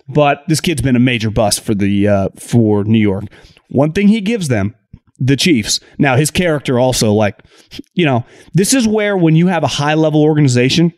But 0.08 0.42
this 0.48 0.60
kid's 0.60 0.82
been 0.82 0.96
a 0.96 1.00
major 1.00 1.30
bust 1.30 1.60
for 1.60 1.74
the 1.74 2.08
uh, 2.08 2.28
for 2.38 2.84
New 2.84 2.98
York. 2.98 3.24
One 3.68 3.92
thing 3.92 4.08
he 4.08 4.20
gives 4.20 4.48
them 4.48 4.74
the 5.18 5.36
Chiefs. 5.36 5.80
Now, 5.98 6.16
his 6.16 6.30
character 6.30 6.78
also, 6.78 7.12
like, 7.12 7.38
you 7.94 8.04
know, 8.04 8.24
this 8.54 8.74
is 8.74 8.88
where 8.88 9.16
when 9.16 9.36
you 9.36 9.46
have 9.46 9.62
a 9.62 9.68
high 9.68 9.94
level 9.94 10.22
organization 10.22 10.92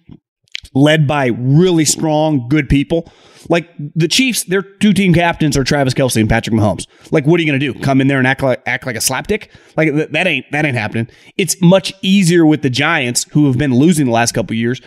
led 0.75 1.07
by 1.07 1.27
really 1.27 1.85
strong, 1.85 2.49
good 2.49 2.69
people, 2.69 3.13
like 3.49 3.69
the 3.95 4.09
Chiefs, 4.09 4.45
their 4.45 4.63
two 4.63 4.93
team 4.93 5.13
captains 5.13 5.57
are 5.57 5.65
Travis 5.65 5.95
Kelce 5.95 6.19
and 6.19 6.29
Patrick 6.29 6.57
Mahomes. 6.57 6.87
Like, 7.13 7.27
what 7.27 7.39
are 7.39 7.43
you 7.43 7.49
going 7.49 7.61
to 7.61 7.73
do? 7.73 7.79
Come 7.81 8.01
in 8.01 8.09
there 8.09 8.19
and 8.19 8.27
act 8.27 8.43
like 8.43 8.63
act 8.67 8.87
like 8.87 8.97
a 8.97 9.01
slapdick? 9.01 9.49
Like 9.77 9.95
that 10.13 10.27
ain't 10.27 10.47
that 10.53 10.65
ain't 10.65 10.77
happening. 10.77 11.09
It's 11.37 11.61
much 11.61 11.93
easier 12.01 12.47
with 12.47 12.63
the 12.63 12.71
Giants, 12.71 13.25
who 13.33 13.47
have 13.47 13.59
been 13.59 13.75
losing 13.75 14.07
the 14.07 14.13
last 14.13 14.33
couple 14.33 14.57
years, 14.57 14.81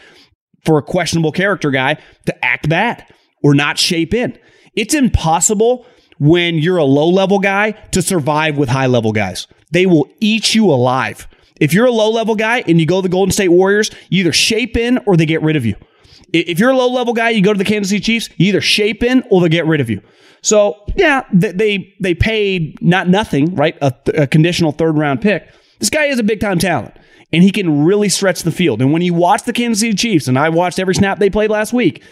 for 0.65 0.77
a 0.79 0.81
questionable 0.83 1.31
character 1.31 1.69
guy 1.69 1.97
to 2.25 2.45
act 2.45 2.67
bad 2.67 3.05
or 3.47 3.55
not 3.55 3.79
shape 3.79 4.13
in. 4.13 4.37
It's 4.75 4.93
impossible 4.93 5.85
when 6.19 6.57
you're 6.57 6.75
a 6.75 6.83
low 6.83 7.07
level 7.07 7.39
guy 7.39 7.71
to 7.91 8.01
survive 8.01 8.57
with 8.57 8.67
high 8.67 8.87
level 8.87 9.13
guys. 9.13 9.47
They 9.71 9.85
will 9.85 10.09
eat 10.19 10.53
you 10.53 10.69
alive. 10.69 11.29
If 11.61 11.73
you're 11.73 11.85
a 11.85 11.91
low 11.91 12.11
level 12.11 12.35
guy 12.35 12.61
and 12.67 12.77
you 12.77 12.85
go 12.85 12.97
to 12.97 13.03
the 13.03 13.09
Golden 13.09 13.31
State 13.31 13.47
Warriors, 13.47 13.89
you 14.09 14.19
either 14.19 14.33
shape 14.33 14.75
in 14.75 14.97
or 15.05 15.15
they 15.15 15.25
get 15.25 15.41
rid 15.41 15.55
of 15.55 15.65
you. 15.65 15.75
If 16.33 16.59
you're 16.59 16.71
a 16.71 16.75
low 16.75 16.91
level 16.91 17.13
guy, 17.13 17.29
you 17.29 17.41
go 17.41 17.53
to 17.53 17.57
the 17.57 17.63
Kansas 17.63 17.89
City 17.89 18.01
Chiefs, 18.01 18.29
you 18.35 18.49
either 18.49 18.59
shape 18.59 19.01
in 19.01 19.23
or 19.31 19.39
they 19.39 19.47
get 19.47 19.65
rid 19.65 19.79
of 19.79 19.89
you. 19.89 20.01
So 20.41 20.75
yeah, 20.97 21.23
they 21.31 21.95
they 22.01 22.13
paid 22.13 22.81
not 22.81 23.07
nothing, 23.07 23.55
right? 23.55 23.77
A, 23.81 23.93
a 24.13 24.27
conditional 24.27 24.73
third 24.73 24.97
round 24.97 25.21
pick. 25.21 25.49
This 25.79 25.89
guy 25.89 26.05
is 26.05 26.19
a 26.19 26.23
big 26.23 26.41
time 26.41 26.59
talent, 26.59 26.93
and 27.31 27.43
he 27.43 27.51
can 27.51 27.85
really 27.85 28.09
stretch 28.09 28.43
the 28.43 28.51
field. 28.51 28.81
And 28.81 28.91
when 28.91 29.01
you 29.01 29.13
watch 29.13 29.43
the 29.43 29.53
Kansas 29.53 29.79
City 29.79 29.95
Chiefs, 29.95 30.27
and 30.27 30.37
I 30.37 30.49
watched 30.49 30.79
every 30.79 30.95
snap 30.95 31.19
they 31.19 31.29
played 31.29 31.49
last 31.49 31.71
week, 31.71 32.03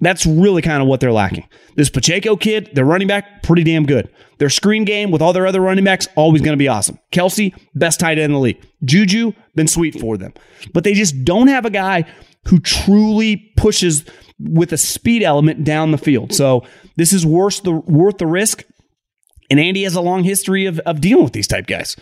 that's 0.00 0.26
really 0.26 0.62
kind 0.62 0.82
of 0.82 0.88
what 0.88 1.00
they're 1.00 1.12
lacking. 1.12 1.48
This 1.76 1.90
Pacheco 1.90 2.36
kid, 2.36 2.70
their 2.74 2.84
running 2.84 3.08
back, 3.08 3.42
pretty 3.42 3.64
damn 3.64 3.86
good. 3.86 4.12
Their 4.38 4.50
screen 4.50 4.84
game 4.84 5.10
with 5.10 5.22
all 5.22 5.32
their 5.32 5.46
other 5.46 5.60
running 5.60 5.84
backs, 5.84 6.08
always 6.16 6.42
going 6.42 6.52
to 6.52 6.62
be 6.62 6.68
awesome. 6.68 6.98
Kelce, 7.12 7.54
best 7.74 8.00
tight 8.00 8.18
end 8.18 8.26
in 8.26 8.32
the 8.32 8.38
league. 8.38 8.64
Juju, 8.84 9.32
been 9.54 9.68
sweet 9.68 10.00
for 10.00 10.16
them. 10.16 10.32
But 10.72 10.84
they 10.84 10.94
just 10.94 11.24
don't 11.24 11.48
have 11.48 11.64
a 11.64 11.70
guy 11.70 12.04
who 12.46 12.58
truly 12.58 13.52
pushes 13.56 14.04
with 14.38 14.72
a 14.72 14.76
speed 14.76 15.22
element 15.22 15.64
down 15.64 15.92
the 15.92 15.98
field. 15.98 16.32
So 16.32 16.64
this 16.96 17.12
is 17.12 17.24
worth 17.24 17.62
the 17.62 17.72
worth 17.72 18.18
the 18.18 18.26
risk. 18.26 18.64
And 19.50 19.60
Andy 19.60 19.84
has 19.84 19.94
a 19.94 20.00
long 20.00 20.24
history 20.24 20.66
of, 20.66 20.78
of 20.80 21.00
dealing 21.00 21.22
with 21.22 21.34
these 21.34 21.46
type 21.46 21.66
guys. 21.66 21.96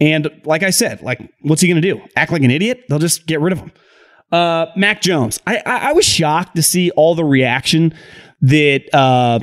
And 0.00 0.28
like 0.44 0.62
I 0.62 0.70
said, 0.70 1.00
like, 1.00 1.20
what's 1.42 1.62
he 1.62 1.68
going 1.68 1.80
to 1.80 1.94
do? 1.94 2.02
Act 2.16 2.32
like 2.32 2.42
an 2.42 2.50
idiot? 2.50 2.84
They'll 2.88 2.98
just 2.98 3.26
get 3.26 3.40
rid 3.40 3.52
of 3.52 3.60
him. 3.60 3.72
Uh, 4.30 4.66
Mac 4.76 5.00
Jones. 5.00 5.40
I, 5.46 5.56
I, 5.64 5.76
I 5.88 5.92
was 5.92 6.04
shocked 6.04 6.56
to 6.56 6.62
see 6.62 6.90
all 6.92 7.14
the 7.14 7.24
reaction 7.24 7.94
that 8.42 8.94
uh, 8.94 9.40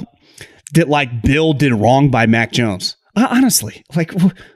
that 0.74 0.90
like 0.90 1.22
Bill 1.24 1.54
did 1.54 1.74
wrong 1.74 2.10
by 2.10 2.26
Mac 2.26 2.52
Jones. 2.52 2.96
Honestly, 3.16 3.84
like 3.96 4.12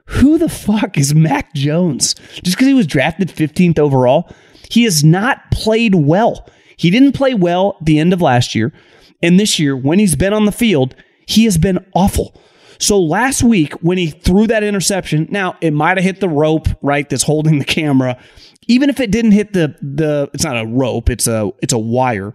who 0.06 0.38
the 0.38 0.50
fuck 0.50 0.98
is 0.98 1.16
Mac 1.16 1.54
Jones? 1.54 2.14
Just 2.44 2.58
because 2.58 2.68
he 2.68 2.74
was 2.74 2.88
drafted 2.88 3.30
15th 3.30 3.80
overall, 3.80 4.30
he 4.70 4.84
has 4.84 5.04
not 5.04 5.50
played 5.52 5.96
well. 5.96 6.48
He 6.76 6.90
didn't 6.90 7.14
play 7.14 7.34
well 7.34 7.78
at 7.80 7.86
the 7.86 8.00
end 8.00 8.12
of 8.12 8.22
last 8.22 8.54
year, 8.54 8.74
and 9.24 9.40
this 9.40 9.60
year 9.60 9.76
when 9.78 9.98
he's 9.98 10.16
been 10.16 10.34
on 10.34 10.46
the 10.46 10.52
field, 10.52 10.94
he 11.26 11.46
has 11.46 11.58
been 11.58 11.86
awful. 11.94 12.36
So 12.80 13.00
last 13.00 13.44
week 13.44 13.74
when 13.76 13.98
he 13.98 14.08
threw 14.08 14.48
that 14.48 14.64
interception, 14.64 15.28
now 15.30 15.58
it 15.62 15.72
might 15.72 15.98
have 15.98 16.04
hit 16.04 16.20
the 16.22 16.30
rope, 16.30 16.68
right? 16.82 17.08
That's 17.10 17.24
holding 17.24 17.60
the 17.60 17.66
camera 17.66 18.18
even 18.70 18.90
if 18.90 19.00
it 19.02 19.12
didn't 19.12 19.32
hit 19.32 19.52
the 19.52 19.76
the 19.82 20.30
it's 20.34 20.46
not 20.46 20.58
a 20.58 20.66
rope, 20.66 21.10
it's 21.10 21.28
a 21.28 21.52
it's 21.62 21.74
a 21.74 21.80
wire. 21.80 22.34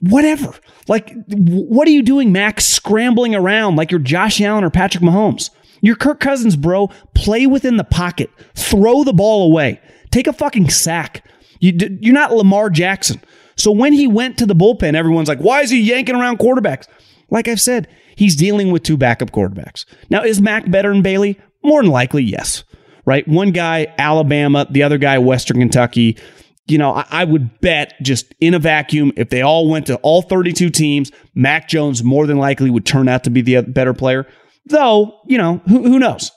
Whatever. 0.00 0.52
Like 0.88 1.14
what 1.28 1.86
are 1.86 1.92
you 1.92 2.02
doing, 2.02 2.32
Max, 2.32 2.66
scrambling 2.66 3.34
around 3.34 3.76
like 3.76 3.92
you're 3.92 4.00
Josh 4.00 4.40
Allen 4.40 4.64
or 4.64 4.70
Patrick 4.70 5.04
Mahomes? 5.04 5.50
You're 5.82 5.96
Kirk 5.96 6.18
Cousins, 6.18 6.56
bro. 6.56 6.88
Play 7.14 7.46
within 7.46 7.76
the 7.76 7.84
pocket. 7.84 8.30
Throw 8.54 9.04
the 9.04 9.12
ball 9.12 9.44
away. 9.44 9.80
Take 10.10 10.26
a 10.26 10.32
fucking 10.32 10.70
sack. 10.70 11.24
You, 11.60 11.98
you're 12.00 12.14
not 12.14 12.32
Lamar 12.32 12.70
Jackson. 12.70 13.20
So 13.56 13.70
when 13.70 13.92
he 13.92 14.06
went 14.06 14.38
to 14.38 14.46
the 14.46 14.54
bullpen, 14.54 14.94
everyone's 14.94 15.28
like, 15.28 15.38
why 15.38 15.60
is 15.60 15.70
he 15.70 15.80
yanking 15.80 16.14
around 16.14 16.38
quarterbacks? 16.38 16.86
Like 17.30 17.48
I've 17.48 17.60
said, 17.60 17.88
he's 18.16 18.36
dealing 18.36 18.70
with 18.70 18.82
two 18.82 18.96
backup 18.96 19.30
quarterbacks. 19.30 19.84
Now, 20.08 20.22
is 20.22 20.40
Mac 20.40 20.70
better 20.70 20.92
than 20.92 21.02
Bailey? 21.02 21.38
More 21.62 21.82
than 21.82 21.90
likely, 21.90 22.22
yes 22.22 22.64
right? 23.06 23.26
One 23.26 23.52
guy, 23.52 23.94
Alabama, 23.98 24.66
the 24.68 24.82
other 24.82 24.98
guy, 24.98 25.18
Western 25.18 25.58
Kentucky. 25.58 26.18
You 26.66 26.78
know, 26.78 26.92
I, 26.92 27.06
I 27.10 27.24
would 27.24 27.60
bet 27.60 27.94
just 28.02 28.34
in 28.40 28.52
a 28.52 28.58
vacuum, 28.58 29.12
if 29.16 29.30
they 29.30 29.40
all 29.40 29.68
went 29.68 29.86
to 29.86 29.96
all 29.98 30.22
32 30.22 30.68
teams, 30.70 31.12
Mac 31.34 31.68
Jones 31.68 32.02
more 32.02 32.26
than 32.26 32.38
likely 32.38 32.70
would 32.70 32.84
turn 32.84 33.08
out 33.08 33.24
to 33.24 33.30
be 33.30 33.40
the 33.40 33.62
better 33.62 33.94
player. 33.94 34.26
Though, 34.66 35.20
you 35.26 35.38
know, 35.38 35.62
who, 35.68 35.84
who 35.84 35.98
knows? 35.98 36.32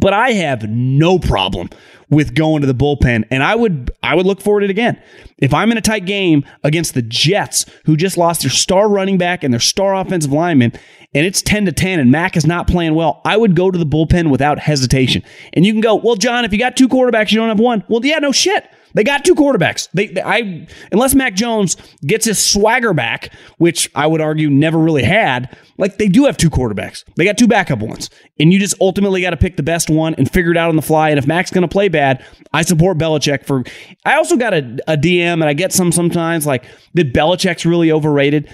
But 0.00 0.14
I 0.14 0.30
have 0.32 0.68
no 0.68 1.18
problem 1.18 1.68
with 2.12 2.34
going 2.34 2.60
to 2.60 2.66
the 2.66 2.74
bullpen, 2.74 3.24
and 3.30 3.42
I 3.42 3.54
would 3.54 3.90
I 4.02 4.14
would 4.14 4.26
look 4.26 4.40
forward 4.40 4.60
to 4.60 4.66
it 4.66 4.70
again. 4.70 5.02
If 5.38 5.52
I'm 5.52 5.72
in 5.72 5.78
a 5.78 5.80
tight 5.80 6.04
game 6.04 6.44
against 6.62 6.94
the 6.94 7.02
Jets, 7.02 7.66
who 7.86 7.96
just 7.96 8.16
lost 8.16 8.42
their 8.42 8.50
star 8.50 8.88
running 8.88 9.18
back 9.18 9.42
and 9.42 9.52
their 9.52 9.60
star 9.60 9.96
offensive 9.96 10.32
lineman, 10.32 10.72
and 11.14 11.26
it's 11.26 11.42
10 11.42 11.66
to 11.66 11.72
10 11.72 11.98
and 11.98 12.10
Mac 12.10 12.36
is 12.36 12.46
not 12.46 12.68
playing 12.68 12.94
well, 12.94 13.20
I 13.24 13.36
would 13.36 13.56
go 13.56 13.70
to 13.70 13.78
the 13.78 13.86
bullpen 13.86 14.30
without 14.30 14.58
hesitation. 14.58 15.22
And 15.52 15.66
you 15.66 15.72
can 15.72 15.80
go, 15.80 15.96
well, 15.96 16.14
John, 16.14 16.44
if 16.44 16.52
you 16.52 16.58
got 16.58 16.76
two 16.76 16.88
quarterbacks, 16.88 17.32
you 17.32 17.38
don't 17.38 17.48
have 17.48 17.58
one. 17.58 17.82
Well, 17.88 18.04
yeah, 18.04 18.18
no 18.18 18.30
shit. 18.30 18.68
They 18.94 19.04
got 19.04 19.24
two 19.24 19.34
quarterbacks. 19.34 19.88
They, 19.92 20.08
they, 20.08 20.22
I 20.22 20.66
unless 20.90 21.14
Mac 21.14 21.34
Jones 21.34 21.76
gets 22.06 22.24
his 22.24 22.44
swagger 22.44 22.92
back, 22.92 23.32
which 23.58 23.90
I 23.94 24.06
would 24.06 24.20
argue 24.20 24.50
never 24.50 24.78
really 24.78 25.02
had. 25.02 25.56
Like 25.78 25.98
they 25.98 26.08
do 26.08 26.24
have 26.26 26.36
two 26.36 26.50
quarterbacks. 26.50 27.04
They 27.16 27.24
got 27.24 27.38
two 27.38 27.48
backup 27.48 27.80
ones, 27.80 28.10
and 28.38 28.52
you 28.52 28.58
just 28.58 28.74
ultimately 28.80 29.22
got 29.22 29.30
to 29.30 29.36
pick 29.36 29.56
the 29.56 29.62
best 29.62 29.90
one 29.90 30.14
and 30.14 30.30
figure 30.30 30.52
it 30.52 30.56
out 30.56 30.68
on 30.68 30.76
the 30.76 30.82
fly. 30.82 31.10
And 31.10 31.18
if 31.18 31.26
Mac's 31.26 31.50
going 31.50 31.62
to 31.62 31.68
play 31.68 31.88
bad, 31.88 32.24
I 32.52 32.62
support 32.62 32.98
Belichick 32.98 33.46
for. 33.46 33.64
I 34.04 34.16
also 34.16 34.36
got 34.36 34.54
a, 34.54 34.78
a 34.86 34.96
DM, 34.96 35.34
and 35.34 35.44
I 35.44 35.54
get 35.54 35.72
some 35.72 35.92
sometimes 35.92 36.46
like 36.46 36.64
that 36.94 37.12
Belichick's 37.12 37.66
really 37.66 37.90
overrated. 37.90 38.52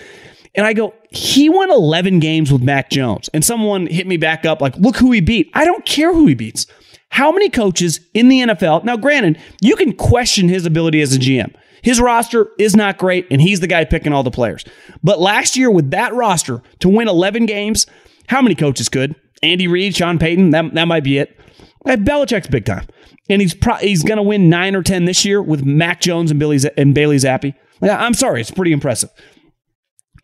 And 0.54 0.66
I 0.66 0.72
go, 0.72 0.94
he 1.10 1.48
won 1.48 1.70
11 1.70 2.18
games 2.18 2.50
with 2.50 2.62
Mac 2.62 2.90
Jones. 2.90 3.28
And 3.32 3.44
someone 3.44 3.86
hit 3.86 4.06
me 4.06 4.16
back 4.16 4.44
up 4.44 4.60
like, 4.60 4.74
look 4.76 4.96
who 4.96 5.12
he 5.12 5.20
beat. 5.20 5.50
I 5.54 5.64
don't 5.64 5.84
care 5.84 6.12
who 6.12 6.26
he 6.26 6.34
beats. 6.34 6.66
How 7.10 7.32
many 7.32 7.48
coaches 7.48 8.00
in 8.14 8.28
the 8.28 8.40
NFL? 8.40 8.84
Now, 8.84 8.96
granted, 8.96 9.38
you 9.60 9.76
can 9.76 9.94
question 9.94 10.48
his 10.48 10.66
ability 10.66 11.00
as 11.00 11.14
a 11.14 11.18
GM. 11.18 11.54
His 11.82 12.00
roster 12.00 12.48
is 12.58 12.76
not 12.76 12.98
great, 12.98 13.26
and 13.30 13.40
he's 13.40 13.60
the 13.60 13.66
guy 13.66 13.84
picking 13.84 14.12
all 14.12 14.22
the 14.22 14.30
players. 14.30 14.64
But 15.02 15.20
last 15.20 15.56
year, 15.56 15.70
with 15.70 15.90
that 15.90 16.14
roster, 16.14 16.62
to 16.80 16.88
win 16.88 17.08
11 17.08 17.46
games, 17.46 17.86
how 18.28 18.42
many 18.42 18.54
coaches 18.54 18.88
could? 18.88 19.14
Andy 19.42 19.68
Reid, 19.68 19.96
Sean 19.96 20.18
Payton, 20.18 20.50
that, 20.50 20.74
that 20.74 20.88
might 20.88 21.04
be 21.04 21.18
it. 21.18 21.38
Uh, 21.86 21.96
Belichick's 21.96 22.48
big 22.48 22.64
time. 22.64 22.86
And 23.30 23.40
he's 23.40 23.54
pro- 23.54 23.76
he's 23.76 24.02
going 24.02 24.16
to 24.16 24.22
win 24.22 24.48
9 24.48 24.74
or 24.74 24.82
10 24.82 25.04
this 25.04 25.24
year 25.24 25.40
with 25.40 25.64
Mac 25.64 26.00
Jones 26.00 26.30
and, 26.30 26.40
Billy, 26.40 26.58
and 26.76 26.94
Bailey 26.94 27.16
Zappe. 27.16 27.54
I'm 27.82 28.14
sorry, 28.14 28.40
it's 28.40 28.50
pretty 28.50 28.72
impressive. 28.72 29.10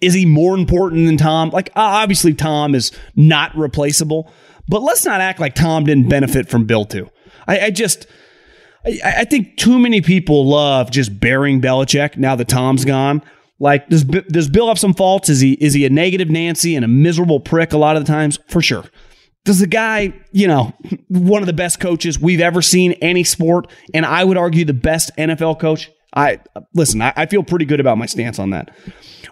Is 0.01 0.15
he 0.15 0.27
more 0.27 0.57
important 0.57 1.07
than 1.07 1.17
Tom? 1.17 1.51
Like, 1.51 1.71
obviously, 1.77 2.35
Tom 2.35 2.75
is 2.75 2.93
not 3.15 3.57
replaceable, 3.57 4.31
but 4.69 4.83
let's 4.83 5.05
not 5.05 5.21
act 5.21 5.41
like 5.41 5.55
Tom 5.55 5.85
didn't 5.85 6.09
benefit 6.09 6.49
from 6.49 6.65
Bill, 6.65 6.85
too. 6.85 7.11
I, 7.47 7.61
I 7.61 7.71
just, 7.71 8.07
I, 8.85 9.01
I, 9.19 9.25
think 9.25 9.57
too 9.57 9.79
many 9.79 10.01
people 10.01 10.47
love 10.47 10.91
just 10.91 11.19
burying 11.21 11.61
Belichick 11.61 12.17
now 12.17 12.37
that 12.37 12.49
Tom's 12.49 12.85
gone. 12.85 13.23
Like, 13.59 13.89
does 13.89 14.05
does 14.05 14.49
Bill 14.49 14.69
have 14.69 14.79
some 14.79 14.95
faults? 14.95 15.29
Is 15.29 15.41
he 15.41 15.53
is 15.55 15.75
he 15.75 15.87
a 15.87 15.91
negative 15.91 16.29
Nancy 16.29 16.75
and 16.75 16.85
a 16.85 16.89
miserable 16.89 17.41
prick 17.41 17.73
a 17.73 17.79
lot 17.79 17.97
of 17.97 18.05
the 18.05 18.13
times? 18.13 18.39
For 18.49 18.61
sure. 18.61 18.85
Does 19.45 19.61
the 19.61 19.67
guy, 19.67 20.13
you 20.33 20.49
know, 20.49 20.73
one 21.09 21.43
of 21.43 21.47
the 21.47 21.53
best 21.53 21.79
coaches 21.79 22.19
we've 22.19 22.41
ever 22.41 22.63
seen 22.63 22.93
any 22.95 23.25
sport, 23.25 23.71
and 23.93 24.07
I 24.07 24.25
would 24.25 24.39
argue 24.39 24.65
the 24.65 24.75
best 24.75 25.11
NFL 25.17 25.61
coach? 25.61 25.91
I 26.15 26.41
listen. 26.75 27.03
I, 27.03 27.13
I 27.17 27.27
feel 27.27 27.43
pretty 27.43 27.65
good 27.65 27.81
about 27.81 27.99
my 27.99 28.07
stance 28.07 28.39
on 28.39 28.51
that. 28.51 28.75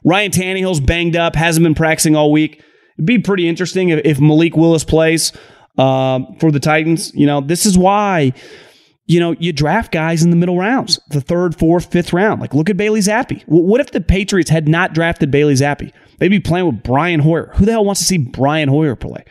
Ryan 0.04 0.30
Tannehill's 0.30 0.80
banged 0.80 1.16
up, 1.16 1.34
hasn't 1.34 1.64
been 1.64 1.74
practicing 1.74 2.14
all 2.14 2.30
week. 2.30 2.62
It'd 2.96 3.06
be 3.06 3.18
pretty 3.18 3.48
interesting 3.48 3.90
if, 3.90 4.00
if 4.04 4.20
Malik 4.20 4.56
Willis 4.56 4.84
plays 4.84 5.32
uh, 5.78 6.20
for 6.38 6.50
the 6.50 6.60
Titans. 6.60 7.12
You 7.14 7.26
know, 7.26 7.40
this 7.40 7.66
is 7.66 7.76
why 7.78 8.32
you 9.06 9.20
know, 9.20 9.34
you 9.38 9.52
draft 9.52 9.92
guys 9.92 10.22
in 10.22 10.30
the 10.30 10.36
middle 10.36 10.56
rounds, 10.56 11.00
the 11.10 11.20
third, 11.20 11.58
fourth, 11.58 11.90
fifth 11.90 12.12
round. 12.12 12.40
Like, 12.40 12.54
look 12.54 12.70
at 12.70 12.76
Bailey 12.76 13.00
Zappe. 13.00 13.42
What 13.46 13.80
if 13.80 13.90
the 13.90 14.00
Patriots 14.00 14.48
had 14.48 14.68
not 14.68 14.94
drafted 14.94 15.30
Bailey 15.30 15.54
Zappe? 15.54 15.92
They'd 16.18 16.28
be 16.28 16.40
playing 16.40 16.66
with 16.66 16.82
Brian 16.82 17.20
Hoyer. 17.20 17.50
Who 17.56 17.64
the 17.64 17.72
hell 17.72 17.84
wants 17.84 18.00
to 18.00 18.06
see 18.06 18.18
Brian 18.18 18.68
Hoyer 18.68 18.94
play? 18.94 19.24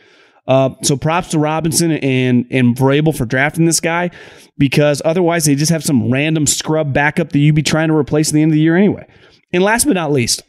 Uh, 0.48 0.72
so 0.82 0.98
props 0.98 1.30
to 1.30 1.40
Robinson 1.40 1.92
and 1.92 2.46
and 2.50 2.76
Vrabel 2.76 3.16
for 3.16 3.26
drafting 3.26 3.66
this 3.66 3.80
guy 3.80 4.10
because 4.58 5.02
otherwise 5.06 5.46
they 5.46 5.56
just 5.56 5.72
have 5.72 5.84
some 5.84 6.12
random 6.12 6.48
scrub 6.48 6.94
backup 6.94 7.32
that 7.32 7.40
you'd 7.40 7.56
be 7.56 7.64
trying 7.64 7.88
to 7.88 7.96
replace 7.96 8.30
at 8.30 8.34
the 8.34 8.42
end 8.42 8.52
of 8.52 8.56
the 8.56 8.62
year 8.62 8.76
anyway. 8.76 9.08
And 9.54 9.64
last 9.64 9.86
but 9.86 9.94
not 9.94 10.12
least, 10.12 10.42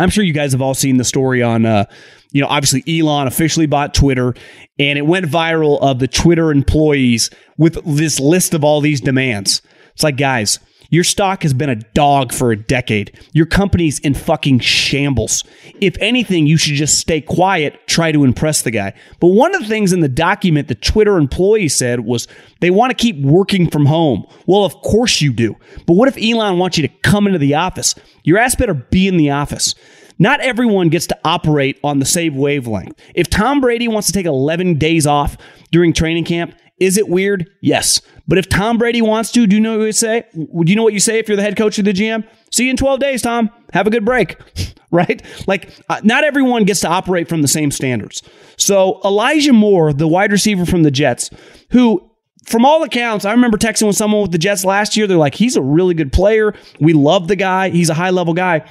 I'm 0.00 0.08
sure 0.08 0.24
you 0.24 0.32
guys 0.32 0.52
have 0.52 0.62
all 0.62 0.74
seen 0.74 0.96
the 0.96 1.04
story 1.04 1.42
on, 1.42 1.66
uh, 1.66 1.84
you 2.30 2.40
know, 2.40 2.48
obviously 2.48 2.82
Elon 2.86 3.26
officially 3.26 3.66
bought 3.66 3.94
Twitter, 3.94 4.34
and 4.78 4.98
it 4.98 5.06
went 5.06 5.26
viral 5.26 5.80
of 5.80 5.98
the 5.98 6.08
Twitter 6.08 6.50
employees 6.50 7.30
with 7.56 7.78
this 7.84 8.20
list 8.20 8.54
of 8.54 8.64
all 8.64 8.80
these 8.80 9.00
demands. 9.00 9.62
It's 9.94 10.02
like, 10.02 10.16
guys, 10.16 10.58
your 10.90 11.04
stock 11.04 11.42
has 11.42 11.52
been 11.52 11.68
a 11.68 11.76
dog 11.76 12.32
for 12.32 12.50
a 12.50 12.56
decade. 12.56 13.18
Your 13.32 13.44
company's 13.44 13.98
in 13.98 14.14
fucking 14.14 14.60
shambles. 14.60 15.44
If 15.80 15.96
anything, 16.00 16.46
you 16.46 16.56
should 16.56 16.74
just 16.74 16.98
stay 16.98 17.20
quiet, 17.20 17.86
try 17.86 18.10
to 18.10 18.24
impress 18.24 18.62
the 18.62 18.70
guy. 18.70 18.94
But 19.20 19.28
one 19.28 19.54
of 19.54 19.62
the 19.62 19.68
things 19.68 19.92
in 19.92 20.00
the 20.00 20.08
document 20.08 20.68
the 20.68 20.74
Twitter 20.74 21.18
employee 21.18 21.68
said 21.68 22.00
was 22.00 22.26
they 22.60 22.70
want 22.70 22.90
to 22.90 22.94
keep 22.94 23.20
working 23.20 23.68
from 23.68 23.84
home. 23.84 24.26
Well, 24.46 24.64
of 24.64 24.74
course 24.76 25.20
you 25.20 25.32
do. 25.32 25.56
But 25.86 25.94
what 25.94 26.08
if 26.08 26.16
Elon 26.16 26.58
wants 26.58 26.78
you 26.78 26.88
to 26.88 26.94
come 27.02 27.26
into 27.26 27.38
the 27.38 27.54
office? 27.54 27.94
Your 28.24 28.38
ass 28.38 28.54
better 28.54 28.74
be 28.74 29.08
in 29.08 29.18
the 29.18 29.30
office. 29.30 29.74
Not 30.18 30.40
everyone 30.40 30.88
gets 30.88 31.06
to 31.08 31.18
operate 31.24 31.78
on 31.84 31.98
the 31.98 32.04
same 32.04 32.36
wavelength. 32.36 33.00
If 33.14 33.30
Tom 33.30 33.60
Brady 33.60 33.88
wants 33.88 34.06
to 34.08 34.12
take 34.12 34.26
11 34.26 34.74
days 34.78 35.06
off 35.06 35.36
during 35.70 35.92
training 35.92 36.24
camp, 36.24 36.54
is 36.78 36.96
it 36.96 37.08
weird? 37.08 37.50
Yes. 37.60 38.00
But 38.26 38.38
if 38.38 38.48
Tom 38.48 38.78
Brady 38.78 39.02
wants 39.02 39.32
to, 39.32 39.46
do 39.46 39.56
you 39.56 39.60
know 39.60 39.78
what 39.78 39.84
you 39.84 39.92
say? 39.92 40.24
Do 40.34 40.64
you 40.66 40.76
know 40.76 40.84
what 40.84 40.92
you 40.92 41.00
say 41.00 41.18
if 41.18 41.28
you're 41.28 41.36
the 41.36 41.42
head 41.42 41.56
coach 41.56 41.78
of 41.78 41.84
the 41.84 41.92
GM? 41.92 42.26
See 42.52 42.64
you 42.64 42.70
in 42.70 42.76
12 42.76 43.00
days, 43.00 43.22
Tom. 43.22 43.50
Have 43.72 43.86
a 43.86 43.90
good 43.90 44.04
break. 44.04 44.36
right? 44.90 45.22
Like, 45.46 45.70
uh, 45.88 46.00
not 46.04 46.24
everyone 46.24 46.64
gets 46.64 46.80
to 46.80 46.88
operate 46.88 47.28
from 47.28 47.42
the 47.42 47.48
same 47.48 47.70
standards. 47.70 48.22
So, 48.56 49.00
Elijah 49.04 49.52
Moore, 49.52 49.92
the 49.92 50.08
wide 50.08 50.32
receiver 50.32 50.66
from 50.66 50.82
the 50.82 50.90
Jets, 50.90 51.30
who 51.70 52.08
from 52.46 52.64
all 52.64 52.82
accounts, 52.82 53.24
I 53.24 53.32
remember 53.32 53.58
texting 53.58 53.86
with 53.86 53.96
someone 53.96 54.22
with 54.22 54.32
the 54.32 54.38
Jets 54.38 54.64
last 54.64 54.96
year. 54.96 55.06
They're 55.06 55.18
like, 55.18 55.34
he's 55.34 55.56
a 55.56 55.62
really 55.62 55.94
good 55.94 56.12
player. 56.12 56.54
We 56.80 56.94
love 56.94 57.28
the 57.28 57.36
guy. 57.36 57.68
He's 57.68 57.90
a 57.90 57.94
high 57.94 58.10
level 58.10 58.32
guy. 58.32 58.64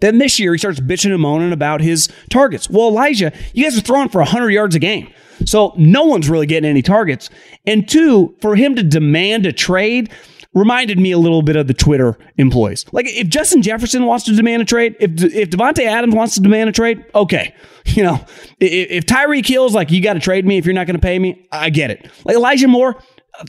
Then 0.00 0.18
this 0.18 0.38
year, 0.38 0.52
he 0.52 0.58
starts 0.58 0.80
bitching 0.80 1.12
and 1.12 1.20
moaning 1.20 1.52
about 1.52 1.80
his 1.80 2.08
targets. 2.30 2.68
Well, 2.68 2.88
Elijah, 2.88 3.32
you 3.54 3.64
guys 3.64 3.76
are 3.78 3.82
throwing 3.82 4.08
for 4.08 4.18
100 4.18 4.50
yards 4.50 4.74
a 4.74 4.78
game. 4.78 5.12
So 5.44 5.72
no 5.76 6.04
one's 6.04 6.28
really 6.28 6.46
getting 6.46 6.68
any 6.68 6.82
targets. 6.82 7.30
And 7.66 7.88
two, 7.88 8.36
for 8.40 8.54
him 8.54 8.76
to 8.76 8.82
demand 8.82 9.46
a 9.46 9.52
trade 9.52 10.10
reminded 10.54 10.98
me 10.98 11.12
a 11.12 11.18
little 11.18 11.42
bit 11.42 11.56
of 11.56 11.66
the 11.66 11.74
Twitter 11.74 12.18
employees. 12.36 12.84
Like 12.92 13.06
if 13.08 13.28
Justin 13.28 13.62
Jefferson 13.62 14.04
wants 14.04 14.24
to 14.26 14.34
demand 14.34 14.62
a 14.62 14.64
trade, 14.64 14.96
if 15.00 15.10
if 15.22 15.50
Davante 15.50 15.84
Adams 15.84 16.14
wants 16.14 16.34
to 16.34 16.40
demand 16.40 16.70
a 16.70 16.72
trade, 16.72 17.04
okay. 17.14 17.54
You 17.84 18.04
know, 18.04 18.24
if, 18.60 18.90
if 18.90 19.06
Tyreek 19.06 19.44
Hill's 19.44 19.74
like, 19.74 19.90
you 19.90 20.00
got 20.00 20.12
to 20.12 20.20
trade 20.20 20.46
me 20.46 20.56
if 20.56 20.64
you're 20.64 20.72
not 20.72 20.86
going 20.86 20.94
to 20.94 21.02
pay 21.02 21.18
me, 21.18 21.48
I 21.50 21.68
get 21.68 21.90
it. 21.90 22.08
Like 22.24 22.36
Elijah 22.36 22.68
Moore, 22.68 23.02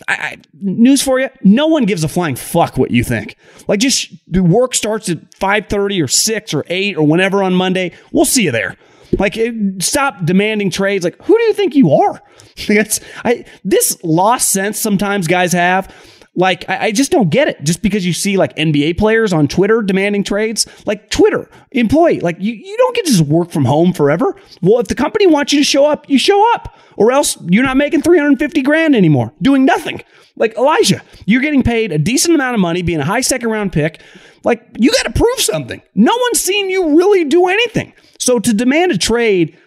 I, 0.08 0.14
I, 0.14 0.38
news 0.54 1.02
for 1.02 1.20
you: 1.20 1.30
no 1.44 1.68
one 1.68 1.86
gives 1.86 2.04
a 2.04 2.08
flying 2.08 2.36
fuck 2.36 2.78
what 2.78 2.92
you 2.92 3.04
think. 3.04 3.36
Like, 3.68 3.80
just 3.80 4.14
the 4.28 4.44
work 4.44 4.76
starts 4.76 5.10
at 5.10 5.34
five 5.36 5.68
thirty 5.68 6.02
or 6.02 6.08
six 6.08 6.54
or 6.54 6.64
eight 6.68 6.98
or 6.98 7.06
whenever 7.06 7.44
on 7.44 7.54
Monday. 7.54 7.92
We'll 8.12 8.26
see 8.26 8.44
you 8.44 8.52
there. 8.52 8.78
Like, 9.20 9.38
stop 9.80 10.26
demanding 10.26 10.72
trades. 10.72 11.04
Like, 11.04 11.22
who 11.24 11.38
do 11.38 11.44
you 11.44 11.54
think 11.54 11.76
you 11.76 11.92
are? 11.92 12.22
I, 13.24 13.46
this 13.64 13.98
lost 14.04 14.50
sense 14.50 14.80
sometimes 14.80 15.28
guys 15.28 15.54
have. 15.54 15.94
Like, 16.36 16.68
I, 16.68 16.86
I, 16.86 16.92
just 16.92 17.12
don't 17.12 17.30
get 17.30 17.48
it. 17.48 17.64
Just 17.64 17.84
because 17.84 18.06
you 18.06 18.14
see 18.14 18.38
like 18.38 18.56
NBA 18.56 18.98
players 18.98 19.34
on 19.34 19.48
Twitter 19.48 19.84
demanding 19.84 20.24
trades, 20.24 20.66
like 20.88 21.12
Twitter 21.12 21.48
employee, 21.72 22.22
like 22.22 22.38
you, 22.40 22.54
you 22.54 22.76
don't 22.78 22.96
get 22.96 23.06
to 23.06 23.12
just 23.12 23.26
work 23.26 23.52
from 23.52 23.66
home 23.66 23.94
forever. 23.94 24.36
Well, 24.62 24.80
if 24.80 24.88
the 24.88 24.96
company 24.96 25.28
wants 25.28 25.54
you 25.54 25.60
to 25.60 25.64
show 25.64 25.86
up, 25.86 26.10
you 26.10 26.18
show 26.18 26.54
up, 26.56 26.76
or 26.98 27.12
else 27.12 27.38
you're 27.50 27.64
not 27.64 27.78
making 27.78 28.02
350 28.02 28.62
grand 28.64 28.96
anymore 28.96 29.32
doing 29.44 29.64
nothing. 29.64 30.02
Like 30.36 30.58
Elijah, 30.58 31.04
you're 31.26 31.42
getting 31.42 31.62
paid 31.62 31.92
a 31.92 32.00
decent 32.00 32.34
amount 32.34 32.56
of 32.56 32.62
money 32.62 32.82
being 32.82 33.00
a 33.00 33.06
high 33.06 33.22
second 33.22 33.50
round 33.50 33.72
pick. 33.72 34.02
Like, 34.44 34.66
you 34.78 34.92
got 34.92 35.04
to 35.04 35.12
prove 35.12 35.40
something. 35.40 35.82
No 35.96 36.16
one's 36.16 36.40
seen 36.40 36.70
you 36.70 36.98
really 36.98 37.24
do 37.24 37.48
anything. 37.48 37.94
So 38.20 38.40
to 38.40 38.54
demand 38.54 38.92
a 38.92 38.98
trade, 38.98 39.58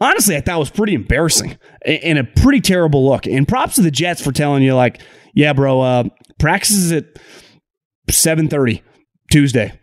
honestly, 0.00 0.36
I 0.36 0.40
thought 0.40 0.58
was 0.58 0.70
pretty 0.70 0.94
embarrassing 0.94 1.56
and 1.84 2.18
a 2.18 2.24
pretty 2.24 2.60
terrible 2.60 3.08
look. 3.08 3.26
And 3.26 3.46
props 3.46 3.76
to 3.76 3.82
the 3.82 3.90
Jets 3.90 4.20
for 4.20 4.32
telling 4.32 4.62
you, 4.62 4.74
like, 4.74 5.00
yeah, 5.34 5.52
bro, 5.52 5.80
uh, 5.80 6.04
practice 6.38 6.72
is 6.72 6.92
at 6.92 7.14
7.30 8.10 8.82
Tuesday. 9.30 9.78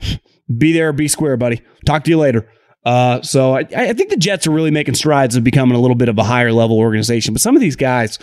Be 0.57 0.73
there, 0.73 0.91
be 0.93 1.07
square, 1.07 1.37
buddy. 1.37 1.61
Talk 1.85 2.03
to 2.05 2.09
you 2.09 2.17
later. 2.17 2.49
Uh, 2.83 3.21
so 3.21 3.55
I, 3.55 3.67
I 3.75 3.93
think 3.93 4.09
the 4.09 4.17
Jets 4.17 4.47
are 4.47 4.51
really 4.51 4.71
making 4.71 4.95
strides 4.95 5.35
of 5.35 5.43
becoming 5.43 5.77
a 5.77 5.79
little 5.79 5.95
bit 5.95 6.09
of 6.09 6.17
a 6.17 6.23
higher 6.23 6.51
level 6.51 6.77
organization. 6.77 7.33
But 7.33 7.41
some 7.41 7.55
of 7.55 7.61
these 7.61 7.75
guys, 7.75 8.17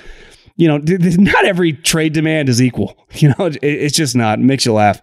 you 0.57 0.67
know, 0.67 0.79
not 0.79 1.45
every 1.45 1.73
trade 1.73 2.13
demand 2.13 2.49
is 2.49 2.61
equal. 2.61 2.97
You 3.19 3.31
know, 3.31 3.51
it's 3.63 3.97
just 3.97 4.15
not. 4.15 4.39
It 4.39 4.45
makes 4.45 4.65
you 4.65 4.73
laugh. 4.73 5.01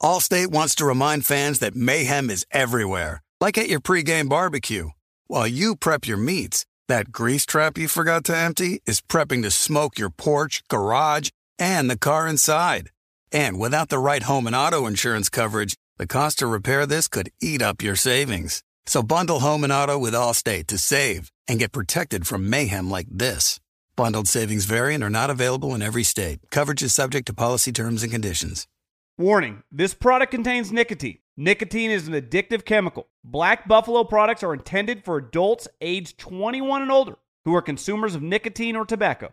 Allstate 0.00 0.48
wants 0.48 0.74
to 0.76 0.86
remind 0.86 1.26
fans 1.26 1.58
that 1.58 1.74
mayhem 1.74 2.30
is 2.30 2.46
everywhere, 2.50 3.22
like 3.40 3.58
at 3.58 3.68
your 3.68 3.80
pregame 3.80 4.28
barbecue. 4.28 4.90
While 5.26 5.46
you 5.46 5.76
prep 5.76 6.06
your 6.06 6.16
meats, 6.16 6.64
that 6.88 7.12
grease 7.12 7.44
trap 7.44 7.76
you 7.76 7.88
forgot 7.88 8.24
to 8.24 8.36
empty 8.36 8.80
is 8.86 9.00
prepping 9.00 9.42
to 9.42 9.50
smoke 9.50 9.98
your 9.98 10.10
porch, 10.10 10.62
garage, 10.68 11.30
and 11.58 11.88
the 11.88 11.98
car 11.98 12.28
inside. 12.28 12.90
And 13.32 13.58
without 13.58 13.88
the 13.88 13.98
right 13.98 14.22
home 14.22 14.46
and 14.46 14.56
auto 14.56 14.86
insurance 14.86 15.28
coverage, 15.28 15.74
the 15.96 16.06
cost 16.06 16.38
to 16.40 16.46
repair 16.46 16.86
this 16.86 17.08
could 17.08 17.30
eat 17.40 17.62
up 17.62 17.82
your 17.82 17.96
savings. 17.96 18.62
So 18.86 19.02
bundle 19.02 19.40
home 19.40 19.64
and 19.64 19.72
auto 19.72 19.98
with 19.98 20.14
Allstate 20.14 20.66
to 20.68 20.78
save 20.78 21.30
and 21.48 21.58
get 21.58 21.72
protected 21.72 22.26
from 22.26 22.50
mayhem 22.50 22.90
like 22.90 23.06
this. 23.10 23.60
Bundled 23.96 24.28
savings 24.28 24.64
variant 24.64 25.04
are 25.04 25.10
not 25.10 25.30
available 25.30 25.74
in 25.74 25.82
every 25.82 26.02
state. 26.02 26.40
Coverage 26.50 26.82
is 26.82 26.92
subject 26.92 27.26
to 27.26 27.34
policy 27.34 27.72
terms 27.72 28.02
and 28.02 28.10
conditions. 28.10 28.66
Warning 29.16 29.62
this 29.70 29.94
product 29.94 30.32
contains 30.32 30.72
nicotine. 30.72 31.18
Nicotine 31.36 31.90
is 31.90 32.08
an 32.08 32.14
addictive 32.14 32.64
chemical. 32.64 33.08
Black 33.22 33.68
Buffalo 33.68 34.04
products 34.04 34.42
are 34.42 34.52
intended 34.52 35.04
for 35.04 35.16
adults 35.16 35.68
age 35.80 36.16
21 36.16 36.82
and 36.82 36.90
older 36.90 37.16
who 37.44 37.54
are 37.54 37.62
consumers 37.62 38.14
of 38.14 38.22
nicotine 38.22 38.74
or 38.76 38.84
tobacco. 38.84 39.32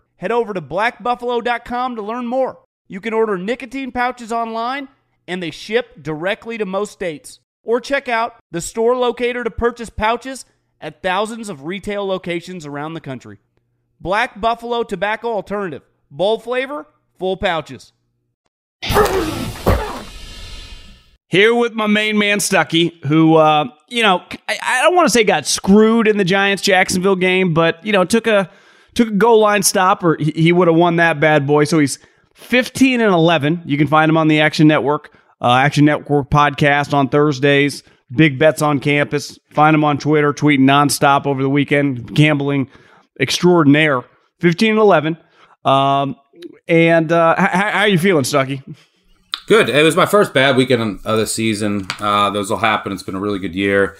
head 0.21 0.31
over 0.31 0.53
to 0.53 0.61
blackbuffalo.com 0.61 1.95
to 1.95 2.01
learn 2.01 2.27
more. 2.27 2.59
You 2.87 3.01
can 3.01 3.11
order 3.11 3.39
nicotine 3.39 3.91
pouches 3.91 4.31
online, 4.31 4.87
and 5.27 5.41
they 5.41 5.49
ship 5.49 6.03
directly 6.03 6.59
to 6.59 6.65
most 6.65 6.91
states. 6.91 7.39
Or 7.63 7.81
check 7.81 8.07
out 8.07 8.35
the 8.51 8.61
store 8.61 8.95
locator 8.95 9.43
to 9.43 9.49
purchase 9.49 9.89
pouches 9.89 10.45
at 10.79 11.01
thousands 11.01 11.49
of 11.49 11.65
retail 11.65 12.05
locations 12.05 12.67
around 12.67 12.93
the 12.93 13.01
country. 13.01 13.39
Black 13.99 14.39
Buffalo 14.39 14.83
Tobacco 14.83 15.27
Alternative. 15.27 15.81
Bold 16.11 16.43
flavor, 16.43 16.85
full 17.17 17.37
pouches. 17.37 17.91
Here 21.29 21.55
with 21.55 21.73
my 21.73 21.87
main 21.87 22.17
man 22.17 22.39
Stuckey, 22.39 23.03
who 23.05 23.35
uh, 23.37 23.65
you 23.87 24.03
know 24.03 24.23
I, 24.47 24.59
I 24.61 24.81
don't 24.83 24.95
want 24.95 25.07
to 25.07 25.11
say 25.11 25.23
got 25.23 25.47
screwed 25.47 26.07
in 26.07 26.17
the 26.17 26.25
Giants 26.25 26.61
Jacksonville 26.61 27.15
game, 27.15 27.53
but 27.53 27.83
you 27.85 27.91
know 27.91 28.03
took 28.03 28.27
a 28.27 28.51
took 28.93 29.09
a 29.09 29.11
goal 29.11 29.39
line 29.39 29.63
stop, 29.63 30.03
or 30.03 30.17
he, 30.17 30.51
would 30.51 30.67
have 30.67 30.77
won 30.77 30.97
that 30.97 31.19
bad 31.19 31.47
boy. 31.47 31.63
So 31.63 31.79
he's 31.79 31.99
15 32.33 33.01
and 33.01 33.13
11. 33.13 33.63
You 33.65 33.77
can 33.77 33.87
find 33.87 34.09
him 34.09 34.17
on 34.17 34.27
the 34.27 34.41
Action 34.41 34.67
Network, 34.67 35.13
uh, 35.41 35.53
Action 35.53 35.85
Network 35.85 36.29
podcast 36.29 36.93
on 36.93 37.09
Thursdays. 37.09 37.83
Big 38.13 38.37
bets 38.37 38.61
on 38.61 38.79
campus. 38.79 39.39
Find 39.51 39.73
him 39.73 39.83
on 39.83 39.97
Twitter, 39.97 40.33
tweeting 40.33 40.61
nonstop 40.61 41.25
over 41.25 41.41
the 41.41 41.49
weekend, 41.49 42.13
gambling 42.13 42.69
extraordinaire. 43.19 44.03
15 44.39 44.71
and 44.71 44.79
11. 44.79 45.17
Um, 45.63 46.15
and 46.67 47.11
uh, 47.11 47.35
how, 47.37 47.47
how 47.47 47.79
are 47.81 47.87
you 47.87 47.97
feeling, 47.97 48.23
Stuckey? 48.23 48.63
Good. 49.47 49.69
It 49.69 49.83
was 49.83 49.95
my 49.95 50.05
first 50.05 50.33
bad 50.33 50.55
weekend 50.55 50.99
of 51.05 51.17
the 51.17 51.27
season. 51.27 51.87
Uh, 51.99 52.29
those 52.29 52.49
will 52.49 52.57
happen. 52.57 52.91
It's 52.91 53.03
been 53.03 53.15
a 53.15 53.19
really 53.19 53.39
good 53.39 53.55
year, 53.55 53.97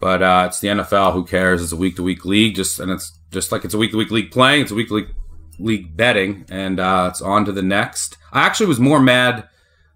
but 0.00 0.22
uh, 0.22 0.44
it's 0.46 0.60
the 0.60 0.68
NFL. 0.68 1.12
Who 1.12 1.24
cares? 1.24 1.62
It's 1.62 1.72
a 1.72 1.76
week 1.76 1.96
to 1.96 2.02
week 2.02 2.24
league. 2.24 2.54
Just 2.54 2.80
and 2.80 2.90
it's 2.90 3.18
just 3.30 3.52
like 3.52 3.64
it's 3.64 3.74
a 3.74 3.78
week 3.78 3.92
to 3.92 3.96
week 3.96 4.10
league 4.10 4.30
playing. 4.30 4.62
It's 4.62 4.70
a 4.70 4.74
week 4.74 4.88
to 4.88 4.94
week 4.94 5.08
league 5.58 5.96
betting, 5.96 6.44
and 6.48 6.80
uh, 6.80 7.08
it's 7.10 7.20
on 7.20 7.44
to 7.44 7.52
the 7.52 7.62
next. 7.62 8.16
I 8.32 8.46
actually 8.46 8.66
was 8.66 8.80
more 8.80 9.00
mad 9.00 9.48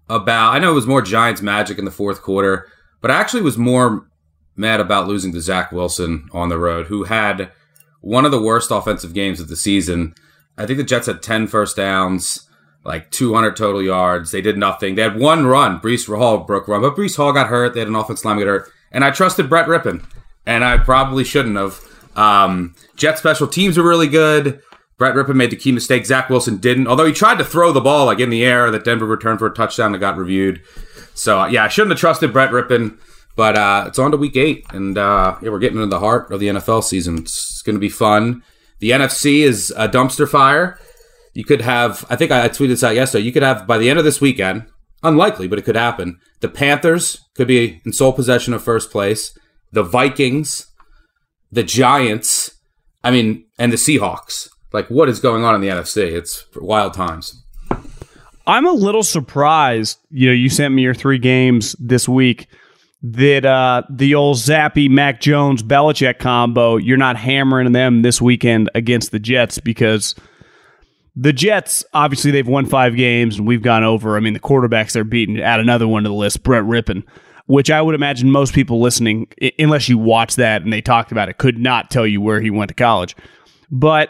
about. 0.09 0.53
I 0.53 0.59
know 0.59 0.71
it 0.71 0.75
was 0.75 0.87
more 0.87 1.01
Giants 1.01 1.41
Magic 1.41 1.77
in 1.77 1.85
the 1.85 1.91
fourth 1.91 2.21
quarter, 2.21 2.67
but 3.01 3.11
I 3.11 3.19
actually 3.19 3.43
was 3.43 3.57
more 3.57 4.07
mad 4.55 4.79
about 4.79 5.07
losing 5.07 5.31
to 5.33 5.41
Zach 5.41 5.71
Wilson 5.71 6.29
on 6.31 6.49
the 6.49 6.59
road, 6.59 6.87
who 6.87 7.03
had 7.05 7.51
one 8.01 8.25
of 8.25 8.31
the 8.31 8.41
worst 8.41 8.71
offensive 8.71 9.13
games 9.13 9.39
of 9.39 9.47
the 9.47 9.55
season. 9.55 10.13
I 10.57 10.65
think 10.65 10.77
the 10.77 10.83
Jets 10.83 11.07
had 11.07 11.23
10 11.23 11.47
first 11.47 11.75
downs 11.75 12.47
like 12.83 13.09
200 13.11 13.55
total 13.55 13.81
yards. 13.81 14.31
They 14.31 14.41
did 14.41 14.57
nothing. 14.57 14.95
They 14.95 15.01
had 15.01 15.17
one 15.17 15.45
run. 15.45 15.79
Breece 15.79 16.05
Hall 16.05 16.39
broke 16.39 16.67
run, 16.67 16.81
but 16.81 16.95
Breece 16.95 17.15
Hall 17.15 17.31
got 17.31 17.47
hurt. 17.47 17.73
They 17.73 17.79
had 17.79 17.87
an 17.87 17.95
offensive 17.95 18.25
line 18.25 18.37
get 18.37 18.47
hurt. 18.47 18.71
And 18.93 19.03
I 19.03 19.11
trusted 19.11 19.49
Brett 19.49 19.67
Rypien, 19.67 20.05
and 20.45 20.63
I 20.63 20.77
probably 20.77 21.23
shouldn't 21.23 21.57
have. 21.57 21.79
Um, 22.15 22.75
Jet 22.95 23.17
special 23.17 23.47
teams 23.47 23.77
were 23.77 23.87
really 23.87 24.07
good. 24.07 24.61
Brett 24.97 25.15
Rypien 25.15 25.35
made 25.35 25.49
the 25.49 25.55
key 25.55 25.71
mistake. 25.71 26.05
Zach 26.05 26.29
Wilson 26.29 26.57
didn't, 26.57 26.87
although 26.87 27.05
he 27.05 27.13
tried 27.13 27.39
to 27.39 27.43
throw 27.43 27.71
the 27.71 27.81
ball 27.81 28.05
like 28.05 28.19
in 28.19 28.29
the 28.29 28.45
air 28.45 28.69
that 28.69 28.83
Denver 28.83 29.07
returned 29.07 29.39
for 29.39 29.47
a 29.47 29.53
touchdown 29.53 29.91
that 29.91 29.97
got 29.97 30.17
reviewed. 30.17 30.61
So 31.15 31.41
uh, 31.41 31.47
yeah, 31.47 31.63
I 31.63 31.67
shouldn't 31.67 31.91
have 31.91 31.99
trusted 31.99 32.31
Brett 32.31 32.51
Rypien. 32.51 32.99
But 33.35 33.57
uh, 33.57 33.85
it's 33.87 33.97
on 33.97 34.11
to 34.11 34.17
week 34.17 34.37
eight, 34.37 34.63
and 34.71 34.95
uh, 34.95 35.35
yeah, 35.41 35.49
we're 35.49 35.57
getting 35.57 35.79
into 35.79 35.89
the 35.89 35.99
heart 35.99 36.31
of 36.31 36.39
the 36.39 36.49
NFL 36.49 36.83
season. 36.83 37.17
It's 37.17 37.63
going 37.63 37.75
to 37.75 37.79
be 37.79 37.89
fun. 37.89 38.43
The 38.77 38.91
NFC 38.91 39.39
is 39.39 39.73
a 39.75 39.89
dumpster 39.89 40.29
fire 40.29 40.77
you 41.33 41.43
could 41.43 41.61
have, 41.61 42.05
I 42.09 42.15
think 42.15 42.31
I 42.31 42.47
tweeted 42.49 42.69
this 42.69 42.83
out 42.83 42.95
yesterday, 42.95 43.25
you 43.25 43.31
could 43.31 43.43
have 43.43 43.65
by 43.65 43.77
the 43.77 43.89
end 43.89 43.99
of 43.99 44.05
this 44.05 44.21
weekend, 44.21 44.65
unlikely, 45.03 45.47
but 45.47 45.59
it 45.59 45.63
could 45.63 45.75
happen. 45.75 46.19
The 46.39 46.49
Panthers 46.49 47.21
could 47.35 47.47
be 47.47 47.81
in 47.85 47.93
sole 47.93 48.13
possession 48.13 48.53
of 48.53 48.63
first 48.63 48.91
place, 48.91 49.37
the 49.71 49.83
Vikings, 49.83 50.67
the 51.51 51.63
Giants, 51.63 52.51
I 53.03 53.11
mean, 53.11 53.45
and 53.57 53.71
the 53.71 53.77
Seahawks. 53.77 54.49
Like, 54.71 54.87
what 54.89 55.09
is 55.09 55.19
going 55.19 55.43
on 55.43 55.55
in 55.55 55.61
the 55.61 55.67
NFC? 55.67 56.11
It's 56.11 56.45
wild 56.55 56.93
times. 56.93 57.43
I'm 58.47 58.65
a 58.65 58.71
little 58.71 59.03
surprised. 59.03 59.99
You 60.09 60.27
know, 60.29 60.33
you 60.33 60.49
sent 60.49 60.73
me 60.73 60.81
your 60.81 60.93
three 60.93 61.19
games 61.19 61.75
this 61.79 62.09
week 62.09 62.47
that 63.03 63.45
uh, 63.45 63.83
the 63.89 64.15
old 64.15 64.37
Zappe 64.37 64.89
Mac 64.89 65.21
Jones 65.21 65.61
Belichick 65.61 66.19
combo, 66.19 66.77
you're 66.77 66.97
not 66.97 67.17
hammering 67.17 67.71
them 67.71 68.01
this 68.01 68.21
weekend 68.21 68.69
against 68.73 69.11
the 69.11 69.19
Jets 69.19 69.59
because– 69.59 70.15
the 71.15 71.33
Jets, 71.33 71.85
obviously, 71.93 72.31
they've 72.31 72.47
won 72.47 72.65
five 72.65 72.95
games, 72.95 73.37
and 73.37 73.47
we've 73.47 73.61
gone 73.61 73.83
over. 73.83 74.17
I 74.17 74.19
mean, 74.19 74.33
the 74.33 74.39
quarterbacks 74.39 74.93
they're 74.93 75.03
beating. 75.03 75.39
Add 75.39 75.59
another 75.59 75.87
one 75.87 76.03
to 76.03 76.09
the 76.09 76.15
list, 76.15 76.43
Brett 76.43 76.63
Rypien, 76.63 77.03
which 77.45 77.69
I 77.69 77.81
would 77.81 77.95
imagine 77.95 78.31
most 78.31 78.53
people 78.53 78.81
listening, 78.81 79.27
unless 79.59 79.87
you 79.87 79.97
watch 79.97 80.35
that 80.37 80.63
and 80.63 80.73
they 80.73 80.81
talked 80.81 81.11
about 81.11 81.29
it, 81.29 81.37
could 81.37 81.57
not 81.57 81.91
tell 81.91 82.07
you 82.07 82.19
where 82.19 82.41
he 82.41 82.49
went 82.49 82.69
to 82.69 82.73
college. 82.73 83.15
But 83.69 84.09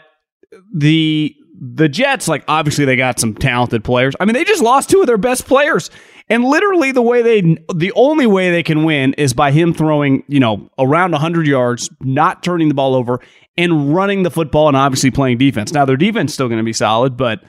the 0.73 1.35
the 1.59 1.87
Jets, 1.87 2.27
like 2.27 2.43
obviously, 2.47 2.85
they 2.85 2.95
got 2.95 3.19
some 3.19 3.35
talented 3.35 3.83
players. 3.83 4.15
I 4.19 4.25
mean, 4.25 4.33
they 4.33 4.43
just 4.43 4.63
lost 4.63 4.89
two 4.89 5.01
of 5.01 5.07
their 5.07 5.17
best 5.17 5.45
players. 5.45 5.89
And 6.29 6.45
literally, 6.45 6.91
the 6.91 7.01
way 7.01 7.21
they, 7.21 7.41
the 7.75 7.91
only 7.95 8.25
way 8.25 8.49
they 8.49 8.63
can 8.63 8.85
win 8.85 9.13
is 9.13 9.33
by 9.33 9.51
him 9.51 9.73
throwing, 9.73 10.23
you 10.27 10.39
know, 10.39 10.69
around 10.79 11.11
100 11.11 11.45
yards, 11.45 11.89
not 12.01 12.43
turning 12.43 12.69
the 12.69 12.73
ball 12.73 12.95
over, 12.95 13.19
and 13.57 13.93
running 13.93 14.23
the 14.23 14.31
football 14.31 14.67
and 14.67 14.77
obviously 14.77 15.11
playing 15.11 15.37
defense. 15.37 15.73
Now 15.73 15.85
their 15.85 15.97
defense 15.97 16.31
is 16.31 16.33
still 16.35 16.47
going 16.47 16.59
to 16.59 16.63
be 16.63 16.73
solid, 16.73 17.17
but 17.17 17.43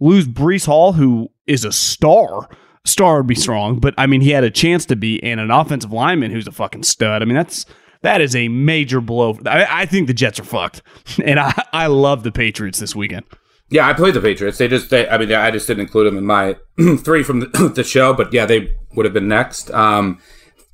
lose 0.00 0.26
Breece 0.26 0.66
Hall, 0.66 0.92
who 0.92 1.30
is 1.46 1.64
a 1.64 1.72
star. 1.72 2.48
Star 2.86 3.18
would 3.18 3.26
be 3.26 3.34
strong, 3.34 3.80
but 3.80 3.94
I 3.96 4.06
mean 4.06 4.20
he 4.20 4.30
had 4.30 4.44
a 4.44 4.50
chance 4.50 4.84
to 4.86 4.96
be, 4.96 5.22
and 5.22 5.40
an 5.40 5.50
offensive 5.50 5.92
lineman 5.92 6.30
who's 6.30 6.46
a 6.46 6.52
fucking 6.52 6.82
stud. 6.82 7.22
I 7.22 7.24
mean 7.24 7.34
that's 7.34 7.66
that 8.02 8.20
is 8.20 8.36
a 8.36 8.48
major 8.48 9.00
blow. 9.00 9.38
I, 9.46 9.82
I 9.82 9.86
think 9.86 10.06
the 10.06 10.14
Jets 10.14 10.38
are 10.38 10.44
fucked, 10.44 10.82
and 11.24 11.40
I 11.40 11.52
I 11.72 11.86
love 11.86 12.22
the 12.22 12.32
Patriots 12.32 12.78
this 12.78 12.94
weekend. 12.94 13.24
Yeah, 13.70 13.88
I 13.88 13.94
played 13.94 14.14
the 14.14 14.20
Patriots. 14.20 14.58
They 14.58 14.68
just, 14.68 14.90
they, 14.90 15.08
I 15.08 15.16
mean, 15.16 15.32
I 15.32 15.50
just 15.50 15.66
didn't 15.66 15.80
include 15.80 16.06
them 16.06 16.18
in 16.18 16.26
my 16.26 16.56
three 16.98 17.22
from 17.22 17.40
the, 17.40 17.46
the, 17.74 17.82
show, 17.82 18.12
but 18.12 18.32
yeah, 18.32 18.46
they 18.46 18.76
would 18.94 19.06
have 19.06 19.14
been 19.14 19.26
next. 19.26 19.70
Um, 19.72 20.20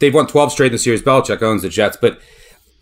they've 0.00 0.12
won 0.12 0.26
12 0.26 0.52
straight 0.52 0.66
in 0.66 0.72
the 0.72 0.78
series. 0.78 1.00
Belichick 1.00 1.40
owns 1.40 1.62
the 1.62 1.68
Jets, 1.68 1.96
but 1.96 2.20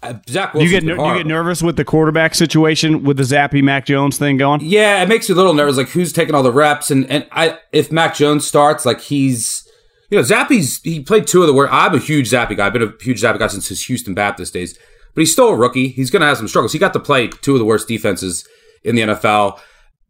uh, 0.03 0.15
Zach 0.29 0.55
you 0.55 0.69
get 0.69 0.85
you 0.85 0.97
get 0.97 1.27
nervous 1.27 1.61
with 1.61 1.77
the 1.77 1.85
quarterback 1.85 2.35
situation 2.35 3.03
with 3.03 3.17
the 3.17 3.25
Zappe 3.25 3.63
Mac 3.63 3.85
Jones 3.85 4.17
thing 4.17 4.37
going. 4.37 4.61
Yeah, 4.63 5.03
it 5.03 5.09
makes 5.09 5.29
you 5.29 5.35
a 5.35 5.37
little 5.37 5.55
nervous. 5.55 5.77
Like 5.77 5.89
who's 5.89 6.13
taking 6.13 6.37
all 6.37 6.45
the 6.45 6.53
reps, 6.53 6.91
and 6.91 7.11
and 7.11 7.27
I 7.33 7.59
if 7.73 7.91
Mac 7.91 8.15
Jones 8.15 8.47
starts, 8.47 8.87
like 8.87 9.01
he's 9.01 9.69
you 10.09 10.17
know 10.17 10.23
Zappe's 10.23 10.81
he 10.83 11.01
played 11.01 11.27
two 11.27 11.41
of 11.41 11.49
the 11.49 11.53
worst. 11.53 11.73
I'm 11.73 11.95
a 11.95 11.99
huge 11.99 12.31
Zappe 12.31 12.57
guy. 12.57 12.67
I've 12.67 12.73
been 12.73 12.83
a 12.83 12.93
huge 13.01 13.23
Zappe 13.23 13.41
guy 13.41 13.49
since 13.49 13.69
his 13.69 13.85
Houston 13.87 14.15
Baptist 14.15 14.53
days, 14.53 14.79
but 15.15 15.21
he's 15.21 15.33
still 15.33 15.49
a 15.49 15.57
rookie. 15.57 15.89
He's 15.89 16.11
going 16.11 16.21
to 16.21 16.27
have 16.27 16.37
some 16.37 16.49
struggles. 16.49 16.73
He 16.73 16.79
got 16.79 16.93
to 16.93 17.01
play 17.01 17.27
two 17.27 17.55
of 17.55 17.59
the 17.59 17.65
worst 17.65 17.89
defenses 17.89 18.47
in 18.85 18.95
the 18.95 19.03
NFL. 19.03 19.59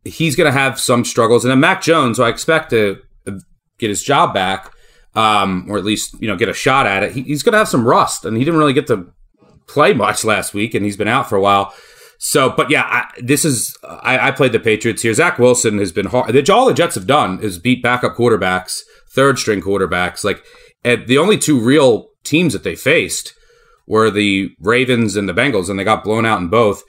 He's 0.04 0.36
going 0.36 0.52
to 0.52 0.58
have 0.58 0.78
some 0.78 1.02
struggles, 1.02 1.46
and 1.46 1.50
then 1.50 1.60
Mac 1.60 1.80
Jones, 1.80 2.18
who 2.18 2.24
I 2.24 2.28
expect 2.28 2.70
to 2.70 3.00
get 3.78 3.88
his 3.88 4.02
job 4.02 4.34
back. 4.34 4.72
Um, 5.14 5.66
or 5.68 5.78
at 5.78 5.84
least 5.84 6.14
you 6.20 6.28
know 6.28 6.36
get 6.36 6.50
a 6.50 6.54
shot 6.54 6.86
at 6.86 7.02
it. 7.02 7.12
He, 7.12 7.22
he's 7.22 7.42
going 7.42 7.52
to 7.52 7.58
have 7.58 7.68
some 7.68 7.88
rust, 7.88 8.26
and 8.26 8.36
he 8.36 8.44
didn't 8.44 8.60
really 8.60 8.74
get 8.74 8.86
to 8.88 9.10
play 9.68 9.92
much 9.92 10.24
last 10.24 10.54
week, 10.54 10.74
and 10.74 10.84
he's 10.84 10.96
been 10.96 11.08
out 11.08 11.28
for 11.28 11.36
a 11.36 11.40
while. 11.40 11.74
So, 12.18 12.50
but 12.50 12.68
yeah, 12.68 12.82
I, 12.82 13.20
this 13.20 13.44
is 13.44 13.76
I, 13.84 14.28
I, 14.28 14.30
played 14.32 14.50
the 14.50 14.58
Patriots 14.58 15.02
here. 15.02 15.14
Zach 15.14 15.38
Wilson 15.38 15.78
has 15.78 15.92
been 15.92 16.06
hard. 16.06 16.50
All 16.50 16.66
the 16.66 16.74
Jets 16.74 16.96
have 16.96 17.06
done 17.06 17.40
is 17.40 17.60
beat 17.60 17.80
backup 17.80 18.16
quarterbacks, 18.16 18.80
third 19.08 19.38
string 19.38 19.60
quarterbacks. 19.60 20.24
Like 20.24 20.42
the 20.82 21.18
only 21.18 21.38
two 21.38 21.60
real 21.60 22.08
teams 22.24 22.54
that 22.54 22.64
they 22.64 22.74
faced 22.74 23.34
were 23.86 24.10
the 24.10 24.50
Ravens 24.60 25.14
and 25.14 25.28
the 25.28 25.32
Bengals, 25.32 25.70
and 25.70 25.78
they 25.78 25.84
got 25.84 26.02
blown 26.02 26.26
out 26.26 26.40
in 26.40 26.48
both. 26.48 26.82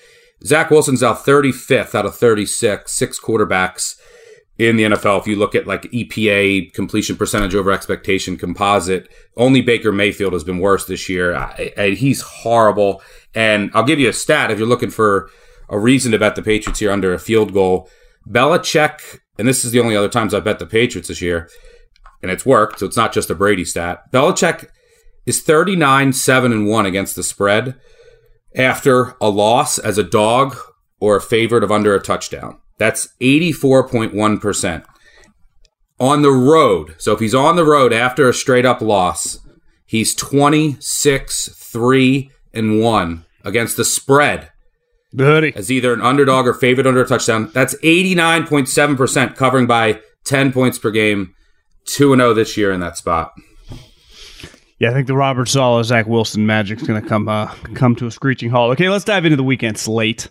Zach 0.43 0.71
Wilson's 0.71 1.03
out 1.03 1.25
35th 1.25 1.93
out 1.93 2.05
of 2.05 2.15
36, 2.15 2.91
six 2.91 3.19
quarterbacks 3.19 3.98
in 4.59 4.75
the 4.75 4.83
NFL. 4.83 5.21
If 5.21 5.27
you 5.27 5.37
look 5.37 5.55
at 5.55 5.65
like 5.65 5.83
EPA 5.83 6.73
completion 6.73 7.15
percentage 7.15 7.55
over 7.55 7.71
expectation 7.71 8.37
composite, 8.37 9.09
only 9.37 9.61
Baker 9.61 9.93
Mayfield 9.93 10.33
has 10.33 10.43
been 10.43 10.59
worse 10.59 10.85
this 10.85 11.07
year. 11.07 11.33
I, 11.33 11.73
I, 11.77 11.89
he's 11.91 12.21
horrible. 12.21 13.01
And 13.33 13.71
I'll 13.73 13.85
give 13.85 13.99
you 13.99 14.09
a 14.09 14.13
stat 14.13 14.51
if 14.51 14.59
you're 14.59 14.67
looking 14.67 14.89
for 14.89 15.29
a 15.69 15.79
reason 15.79 16.11
to 16.11 16.19
bet 16.19 16.35
the 16.35 16.43
Patriots 16.43 16.79
here 16.79 16.91
under 16.91 17.13
a 17.13 17.19
field 17.19 17.53
goal. 17.53 17.89
Belichick, 18.27 19.21
and 19.39 19.47
this 19.47 19.63
is 19.63 19.71
the 19.71 19.79
only 19.79 19.95
other 19.95 20.09
times 20.09 20.33
I 20.33 20.41
bet 20.41 20.59
the 20.59 20.65
Patriots 20.65 21.07
this 21.07 21.21
year, 21.21 21.49
and 22.21 22.29
it's 22.29 22.45
worked, 22.45 22.79
so 22.79 22.85
it's 22.85 22.97
not 22.97 23.13
just 23.13 23.29
a 23.29 23.35
Brady 23.35 23.63
stat. 23.63 24.11
Belichick 24.11 24.67
is 25.25 25.41
39 25.41 26.11
7 26.11 26.51
and 26.51 26.67
1 26.67 26.85
against 26.85 27.15
the 27.15 27.23
spread 27.23 27.79
after 28.55 29.15
a 29.21 29.29
loss 29.29 29.79
as 29.79 29.97
a 29.97 30.03
dog 30.03 30.57
or 30.99 31.15
a 31.15 31.21
favorite 31.21 31.63
of 31.63 31.71
under 31.71 31.95
a 31.95 32.01
touchdown. 32.01 32.59
That's 32.79 33.09
84.1%. 33.21 34.83
On 35.99 36.21
the 36.21 36.31
road, 36.31 36.95
so 36.97 37.13
if 37.13 37.19
he's 37.19 37.35
on 37.35 37.55
the 37.57 37.65
road 37.65 37.93
after 37.93 38.27
a 38.27 38.33
straight 38.33 38.65
up 38.65 38.81
loss, 38.81 39.37
He's 39.85 40.13
26, 40.13 41.49
3, 41.49 42.31
and 42.53 42.79
1 42.79 43.25
against 43.43 43.75
the 43.75 43.83
spread 43.83 44.51
The 45.11 45.25
hoodie. 45.25 45.53
as 45.55 45.71
either 45.71 45.91
an 45.93 46.01
underdog 46.01 46.45
or 46.45 46.53
favorite 46.53 46.85
under 46.85 47.01
a 47.01 47.07
touchdown. 47.07 47.49
That's 47.55 47.73
89.7% 47.77 49.35
covering 49.35 49.65
by 49.65 49.99
10 50.25 50.51
points 50.53 50.77
per 50.77 50.91
game. 50.91 51.33
2 51.85 52.15
0 52.15 52.33
this 52.35 52.55
year 52.55 52.71
in 52.71 52.81
that 52.81 52.97
spot. 52.97 53.31
Yeah, 54.77 54.91
I 54.91 54.93
think 54.93 55.07
the 55.07 55.15
Robert 55.15 55.47
Saleh, 55.47 55.83
Zach 55.85 56.05
Wilson 56.05 56.45
magic's 56.45 56.83
going 56.83 57.01
to 57.01 57.09
come 57.09 57.27
uh, 57.27 57.47
come 57.73 57.95
to 57.95 58.05
a 58.05 58.11
screeching 58.11 58.51
halt. 58.51 58.73
Okay, 58.73 58.89
let's 58.89 59.03
dive 59.05 59.25
into 59.25 59.37
the 59.37 59.43
weekend 59.43 59.79
slate. 59.79 60.29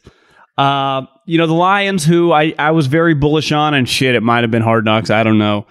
Uh, 0.58 1.06
you 1.24 1.38
know, 1.38 1.46
the 1.46 1.54
Lions, 1.54 2.04
who 2.04 2.32
I, 2.32 2.52
I 2.58 2.72
was 2.72 2.88
very 2.88 3.14
bullish 3.14 3.52
on, 3.52 3.74
and 3.74 3.88
shit, 3.88 4.16
it 4.16 4.22
might 4.22 4.42
have 4.42 4.50
been 4.50 4.62
hard 4.62 4.84
knocks. 4.84 5.08
I 5.08 5.22
don't 5.22 5.38
know. 5.38 5.66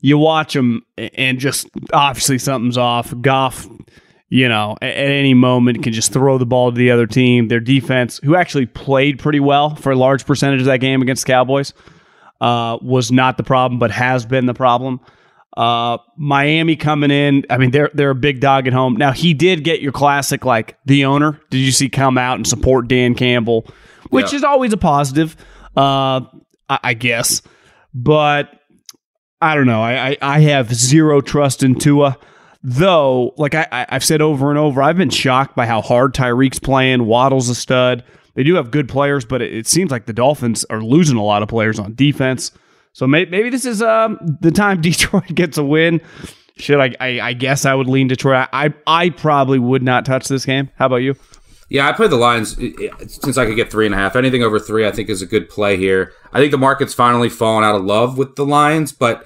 You 0.00 0.16
watch 0.16 0.54
them, 0.54 0.86
and 0.96 1.40
just 1.40 1.68
obviously 1.92 2.38
something's 2.38 2.78
off. 2.78 3.12
Goff, 3.20 3.66
you 4.28 4.48
know, 4.48 4.76
at, 4.80 4.90
at 4.90 5.10
any 5.10 5.34
moment 5.34 5.82
can 5.82 5.92
just 5.92 6.12
throw 6.12 6.38
the 6.38 6.46
ball 6.46 6.70
to 6.70 6.78
the 6.78 6.92
other 6.92 7.08
team. 7.08 7.48
Their 7.48 7.58
defense, 7.58 8.20
who 8.22 8.36
actually 8.36 8.66
played 8.66 9.18
pretty 9.18 9.40
well 9.40 9.74
for 9.74 9.90
a 9.90 9.96
large 9.96 10.24
percentage 10.24 10.60
of 10.60 10.66
that 10.66 10.78
game 10.78 11.02
against 11.02 11.26
the 11.26 11.32
Cowboys, 11.32 11.74
uh, 12.40 12.78
was 12.80 13.10
not 13.10 13.38
the 13.38 13.42
problem, 13.42 13.80
but 13.80 13.90
has 13.90 14.24
been 14.24 14.46
the 14.46 14.54
problem. 14.54 15.00
Uh, 15.56 15.98
Miami 16.16 16.76
coming 16.76 17.10
in. 17.10 17.44
I 17.50 17.58
mean, 17.58 17.72
they're 17.72 17.90
they're 17.92 18.10
a 18.10 18.14
big 18.14 18.38
dog 18.38 18.68
at 18.68 18.72
home. 18.72 18.94
Now 18.94 19.10
he 19.10 19.34
did 19.34 19.64
get 19.64 19.80
your 19.80 19.90
classic 19.90 20.44
like 20.44 20.78
the 20.84 21.06
owner. 21.06 21.40
Did 21.50 21.58
you 21.58 21.72
see 21.72 21.88
come 21.88 22.16
out 22.16 22.36
and 22.36 22.46
support 22.46 22.86
Dan 22.86 23.16
Campbell, 23.16 23.66
which 24.10 24.32
Yeah. 24.32 24.36
is 24.38 24.44
always 24.44 24.72
a 24.72 24.76
positive, 24.76 25.36
uh, 25.76 26.20
I, 26.68 26.78
I 26.84 26.94
guess. 26.94 27.42
But 27.94 28.50
I 29.40 29.54
don't 29.54 29.66
know. 29.66 29.82
I, 29.82 30.10
I 30.10 30.16
I 30.20 30.40
have 30.40 30.72
zero 30.74 31.20
trust 31.20 31.62
in 31.62 31.74
Tua. 31.76 32.18
Though, 32.62 33.34
like 33.38 33.54
I, 33.54 33.66
I- 33.70 33.86
I've 33.90 34.04
said 34.04 34.20
over 34.20 34.50
and 34.50 34.58
over, 34.58 34.82
I've 34.82 34.96
been 34.96 35.10
shocked 35.10 35.54
by 35.54 35.66
how 35.66 35.80
hard 35.80 36.12
Tyreek's 36.14 36.58
playing. 36.58 37.06
Waddle's 37.06 37.48
a 37.48 37.54
stud. 37.54 38.02
They 38.34 38.42
do 38.42 38.54
have 38.56 38.70
good 38.70 38.88
players, 38.88 39.24
but 39.24 39.42
it, 39.42 39.52
it 39.54 39.66
seems 39.66 39.90
like 39.90 40.06
the 40.06 40.12
Dolphins 40.12 40.64
are 40.70 40.82
losing 40.82 41.16
a 41.16 41.24
lot 41.24 41.42
of 41.42 41.48
players 41.48 41.78
on 41.78 41.94
defense. 41.94 42.50
So 42.92 43.06
may, 43.06 43.24
maybe 43.26 43.48
this 43.50 43.64
is 43.64 43.80
um, 43.80 44.18
the 44.40 44.50
time 44.50 44.80
Detroit 44.82 45.26
gets 45.34 45.56
a 45.56 45.64
win. 45.64 46.00
Should 46.56 46.80
I, 46.80 46.94
I? 47.00 47.20
I 47.20 47.32
guess 47.34 47.64
I 47.64 47.74
would 47.74 47.86
lean 47.86 48.08
Detroit. 48.08 48.48
I 48.52 48.74
I 48.88 49.10
probably 49.10 49.60
would 49.60 49.84
not 49.84 50.04
touch 50.04 50.26
this 50.26 50.44
game. 50.44 50.68
How 50.76 50.86
about 50.86 50.96
you? 50.96 51.14
Yeah, 51.70 51.86
I 51.88 51.92
played 51.92 52.10
the 52.10 52.16
Lions 52.16 52.58
eh, 52.58 52.70
eh, 52.80 52.88
since 53.06 53.36
I 53.36 53.44
could 53.44 53.56
get 53.56 53.70
three 53.70 53.84
and 53.86 53.94
a 53.94 53.98
half. 53.98 54.16
Anything 54.16 54.42
over 54.42 54.58
three, 54.58 54.86
I 54.86 54.90
think, 54.90 55.08
is 55.10 55.20
a 55.22 55.26
good 55.26 55.48
play 55.50 55.76
here. 55.76 56.12
I 56.32 56.38
think 56.40 56.50
the 56.50 56.58
market's 56.58 56.94
finally 56.94 57.28
fallen 57.28 57.62
out 57.64 57.74
of 57.74 57.84
love 57.84 58.16
with 58.16 58.36
the 58.36 58.46
Lions, 58.46 58.92
but 58.92 59.24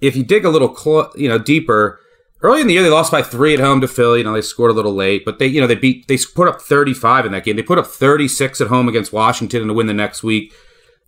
if 0.00 0.16
you 0.16 0.24
dig 0.24 0.44
a 0.44 0.48
little, 0.50 0.68
clo- 0.70 1.10
you 1.14 1.28
know, 1.28 1.38
deeper, 1.38 2.00
early 2.40 2.60
in 2.62 2.66
the 2.66 2.72
year 2.72 2.82
they 2.82 2.88
lost 2.90 3.12
by 3.12 3.22
three 3.22 3.54
at 3.54 3.60
home 3.60 3.80
to 3.82 3.88
Philly. 3.88 4.18
You 4.18 4.24
know, 4.24 4.32
they 4.32 4.40
scored 4.40 4.70
a 4.70 4.74
little 4.74 4.94
late, 4.94 5.24
but 5.24 5.38
they, 5.38 5.46
you 5.46 5.60
know, 5.60 5.66
they 5.66 5.74
beat, 5.76 6.08
they 6.08 6.18
put 6.34 6.48
up 6.48 6.60
thirty-five 6.62 7.26
in 7.26 7.32
that 7.32 7.44
game. 7.44 7.56
They 7.56 7.62
put 7.62 7.78
up 7.78 7.86
thirty-six 7.86 8.60
at 8.60 8.68
home 8.68 8.88
against 8.88 9.12
Washington 9.12 9.60
and 9.62 9.68
to 9.68 9.74
win 9.74 9.86
the 9.86 9.94
next 9.94 10.22
week. 10.22 10.52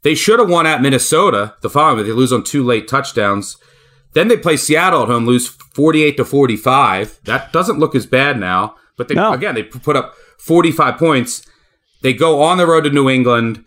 They 0.03 0.15
should 0.15 0.39
have 0.39 0.51
won 0.51 0.67
at 0.67 0.83
Minnesota 0.83 1.55
the 1.63 1.71
following 1.71 1.97
week. 1.97 2.07
They 2.07 2.13
lose 2.13 2.33
on 2.33 2.45
two 2.45 2.63
late 2.63 2.87
touchdowns. 2.87 3.57
Then 4.13 4.29
they 4.29 4.37
play 4.37 4.57
Seattle 4.59 5.03
at 5.03 5.09
home, 5.09 5.25
lose 5.27 5.49
48 5.49 6.19
to 6.19 6.25
45. 6.27 7.21
That 7.25 7.53
doesn't 7.53 7.79
look 7.81 7.95
as 7.97 8.07
bad 8.07 8.39
now. 8.39 8.77
But 8.97 9.09
they, 9.09 9.15
No. 9.15 9.33
again, 9.33 9.55
they 9.57 9.63
put 9.65 9.97
up 9.97 10.15
45 10.39 10.99
points. 10.99 11.47
They 12.03 12.13
go 12.13 12.43
on 12.43 12.59
the 12.59 12.67
road 12.67 12.85
to 12.85 12.91
New 12.91 13.09
England, 13.09 13.65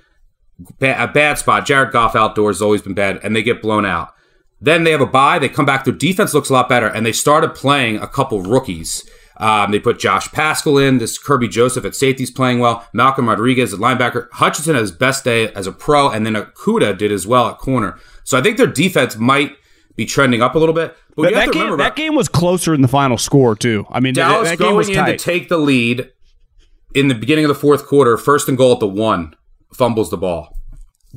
a 0.81 1.07
bad 1.07 1.37
spot. 1.37 1.65
Jared 1.65 1.91
Goff 1.91 2.15
outdoors 2.15 2.57
has 2.57 2.61
always 2.61 2.81
been 2.81 2.93
bad, 2.93 3.19
and 3.23 3.35
they 3.35 3.43
get 3.43 3.61
blown 3.61 3.85
out. 3.85 4.13
Then 4.59 4.83
they 4.83 4.91
have 4.91 5.01
a 5.01 5.05
bye. 5.05 5.39
They 5.39 5.49
come 5.49 5.65
back. 5.65 5.85
Their 5.85 5.93
defense 5.93 6.33
looks 6.33 6.49
a 6.49 6.53
lot 6.53 6.69
better, 6.69 6.87
and 6.87 7.05
they 7.05 7.11
started 7.11 7.53
playing 7.53 7.97
a 7.97 8.07
couple 8.07 8.41
rookies. 8.41 9.07
Um, 9.37 9.71
they 9.71 9.79
put 9.79 9.99
Josh 9.99 10.31
Paschal 10.31 10.79
in. 10.79 10.97
This 10.97 11.21
Kerby 11.21 11.49
Joseph 11.49 11.85
at 11.85 11.95
safety 11.95 12.23
is 12.23 12.31
playing 12.31 12.59
well. 12.59 12.87
Malcolm 12.91 13.29
Rodriguez 13.29 13.73
at 13.73 13.79
linebacker. 13.79 14.27
Hutchinson 14.31 14.73
had 14.73 14.81
his 14.81 14.91
best 14.91 15.23
day 15.23 15.51
as 15.53 15.67
a 15.67 15.71
pro, 15.71 16.09
and 16.09 16.25
then 16.25 16.33
Okudah 16.33 16.97
did 16.97 17.11
as 17.11 17.27
well 17.27 17.47
at 17.47 17.59
corner. 17.59 17.99
So 18.23 18.37
I 18.37 18.41
think 18.41 18.57
their 18.57 18.67
defense 18.67 19.15
might 19.15 19.55
be 19.95 20.05
trending 20.05 20.41
up 20.41 20.55
a 20.55 20.59
little 20.59 20.73
bit. 20.73 20.95
But 21.15 21.33
That, 21.33 21.33
that 21.33 21.53
game, 21.53 21.77
that 21.77 21.95
game 21.95 22.15
was 22.15 22.27
closer 22.27 22.73
in 22.73 22.81
the 22.81 22.87
final 22.87 23.17
score 23.17 23.55
too. 23.55 23.85
I 23.89 23.99
mean, 23.99 24.15
that, 24.15 24.27
Dallas 24.27 24.49
that 24.49 24.57
game 24.57 24.67
going 24.67 24.77
was 24.77 24.89
in 24.89 25.05
to 25.05 25.17
take 25.17 25.49
the 25.49 25.57
lead 25.57 26.11
in 26.93 27.07
the 27.07 27.15
beginning 27.15 27.45
of 27.45 27.49
the 27.49 27.55
fourth 27.55 27.85
quarter, 27.85 28.17
first 28.17 28.47
and 28.47 28.57
goal 28.57 28.73
at 28.73 28.79
the 28.79 28.87
one, 28.87 29.35
fumbles 29.73 30.09
the 30.09 30.17
ball. 30.17 30.57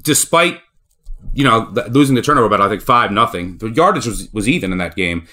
Despite 0.03 0.61
you 1.33 1.45
know 1.45 1.73
losing 1.91 2.15
the 2.15 2.23
turnover, 2.23 2.47
about 2.47 2.61
I 2.61 2.69
think 2.69 2.83
five 2.83 3.11
nothing. 3.11 3.59
The 3.59 3.71
yardage 3.71 4.07
was 4.07 4.29
was 4.33 4.49
even 4.49 4.73
in 4.73 4.79
that 4.79 4.97
game. 4.97 5.27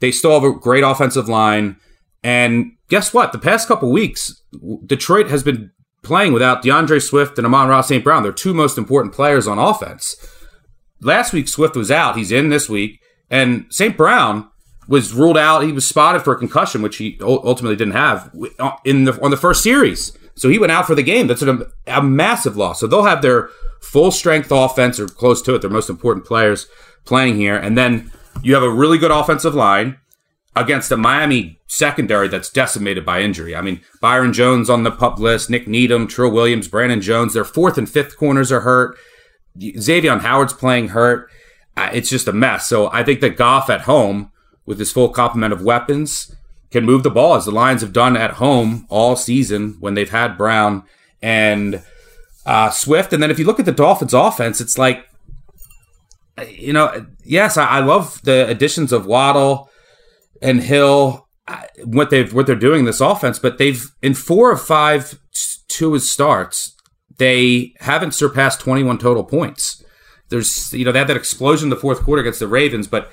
They 0.00 0.10
still 0.10 0.32
have 0.32 0.44
a 0.44 0.52
great 0.52 0.82
offensive 0.82 1.28
line, 1.28 1.76
and 2.22 2.72
guess 2.88 3.14
what? 3.14 3.32
The 3.32 3.38
past 3.38 3.68
couple 3.68 3.90
weeks, 3.90 4.42
Detroit 4.84 5.28
has 5.28 5.42
been 5.42 5.70
playing 6.02 6.32
without 6.32 6.62
DeAndre 6.62 7.00
Swift 7.00 7.38
and 7.38 7.46
Amon-Ra 7.46 7.80
St. 7.80 8.02
Brown. 8.02 8.24
They're 8.24 8.32
two 8.32 8.52
most 8.52 8.76
important 8.76 9.14
players 9.14 9.46
on 9.46 9.58
offense. 9.60 10.16
Last 11.00 11.32
week 11.32 11.46
Swift 11.46 11.76
was 11.76 11.92
out. 11.92 12.16
He's 12.16 12.32
in 12.32 12.48
this 12.48 12.68
week, 12.68 13.00
and 13.30 13.66
St. 13.70 13.96
Brown 13.96 14.50
was 14.88 15.12
ruled 15.12 15.38
out. 15.38 15.62
He 15.62 15.72
was 15.72 15.86
spotted 15.86 16.22
for 16.22 16.32
a 16.32 16.38
concussion, 16.38 16.82
which 16.82 16.96
he 16.96 17.18
ultimately 17.20 17.76
didn't 17.76 17.94
have 17.94 18.34
uh, 18.58 18.72
in 18.84 19.04
the 19.04 19.20
on 19.22 19.30
the 19.30 19.36
first 19.36 19.62
series. 19.62 20.16
So 20.34 20.48
he 20.48 20.58
went 20.58 20.72
out 20.72 20.86
for 20.86 20.94
the 20.94 21.02
game. 21.02 21.26
That's 21.26 21.42
a, 21.42 22.02
massive 22.02 22.56
loss. 22.56 22.80
So 22.80 22.86
they'll 22.86 23.04
have 23.04 23.22
their 23.22 23.50
full 23.80 24.10
strength 24.10 24.50
offense 24.50 24.98
or 24.98 25.06
close 25.06 25.42
to 25.42 25.54
it. 25.54 25.60
Their 25.60 25.70
most 25.70 25.90
important 25.90 26.24
players 26.24 26.66
playing 27.04 27.36
here, 27.36 27.56
and 27.56 27.76
then 27.76 28.10
you 28.42 28.54
have 28.54 28.62
a 28.62 28.70
really 28.70 28.98
good 28.98 29.10
offensive 29.10 29.54
line 29.54 29.98
against 30.54 30.90
a 30.90 30.96
Miami 30.96 31.60
secondary 31.66 32.28
that's 32.28 32.50
decimated 32.50 33.04
by 33.04 33.20
injury. 33.20 33.56
I 33.56 33.62
mean, 33.62 33.80
Byron 34.00 34.32
Jones 34.32 34.68
on 34.68 34.82
the 34.82 34.90
pup 34.90 35.18
list, 35.18 35.48
Nik 35.48 35.66
Needham, 35.66 36.06
Trill 36.06 36.30
Williams, 36.30 36.68
Brandon 36.68 37.00
Jones. 37.00 37.34
Their 37.34 37.44
fourth 37.44 37.78
and 37.78 37.88
fifth 37.88 38.16
corners 38.16 38.52
are 38.52 38.60
hurt. 38.60 38.96
Xavier 39.78 40.18
Howard's 40.18 40.52
playing 40.52 40.88
hurt. 40.88 41.30
Uh, 41.76 41.90
it's 41.92 42.10
just 42.10 42.28
a 42.28 42.32
mess. 42.32 42.66
So 42.66 42.90
I 42.92 43.02
think 43.02 43.20
that 43.20 43.36
Goff 43.36 43.70
at 43.70 43.82
home, 43.82 44.31
with 44.66 44.78
his 44.78 44.92
full 44.92 45.08
complement 45.08 45.52
of 45.52 45.62
weapons, 45.62 46.34
can 46.70 46.84
move 46.84 47.02
the 47.02 47.10
ball 47.10 47.34
as 47.34 47.44
the 47.44 47.50
Lions 47.50 47.82
have 47.82 47.92
done 47.92 48.16
at 48.16 48.32
home 48.32 48.86
all 48.88 49.14
season 49.14 49.76
when 49.80 49.94
they've 49.94 50.10
had 50.10 50.38
Brown 50.38 50.84
and 51.20 51.82
uh, 52.46 52.70
Swift. 52.70 53.12
And 53.12 53.22
then 53.22 53.30
if 53.30 53.38
you 53.38 53.44
look 53.44 53.60
at 53.60 53.66
the 53.66 53.72
Dolphins' 53.72 54.14
offense, 54.14 54.60
it's 54.60 54.78
like, 54.78 55.06
you 56.48 56.72
know, 56.72 57.06
yes, 57.24 57.56
I, 57.56 57.66
I 57.66 57.80
love 57.80 58.20
the 58.22 58.48
additions 58.48 58.92
of 58.92 59.06
Waddle 59.06 59.70
and 60.40 60.60
Hill, 60.62 61.28
what 61.84 62.10
they've 62.10 62.32
what 62.32 62.46
they're 62.46 62.56
doing 62.56 62.80
in 62.80 62.84
this 62.86 63.00
offense, 63.00 63.38
but 63.38 63.58
they've 63.58 63.84
in 64.00 64.14
four 64.14 64.50
of 64.50 64.62
five 64.62 65.18
to 65.68 65.92
his 65.92 66.10
starts, 66.10 66.74
they 67.18 67.74
haven't 67.80 68.12
surpassed 68.12 68.60
21 68.60 68.98
total 68.98 69.24
points. 69.24 69.84
There's 70.28 70.72
you 70.72 70.84
know 70.84 70.92
they 70.92 70.98
had 70.98 71.08
that 71.08 71.16
explosion 71.16 71.66
in 71.66 71.70
the 71.70 71.76
fourth 71.76 72.02
quarter 72.02 72.22
against 72.22 72.40
the 72.40 72.48
Ravens, 72.48 72.86
but 72.86 73.10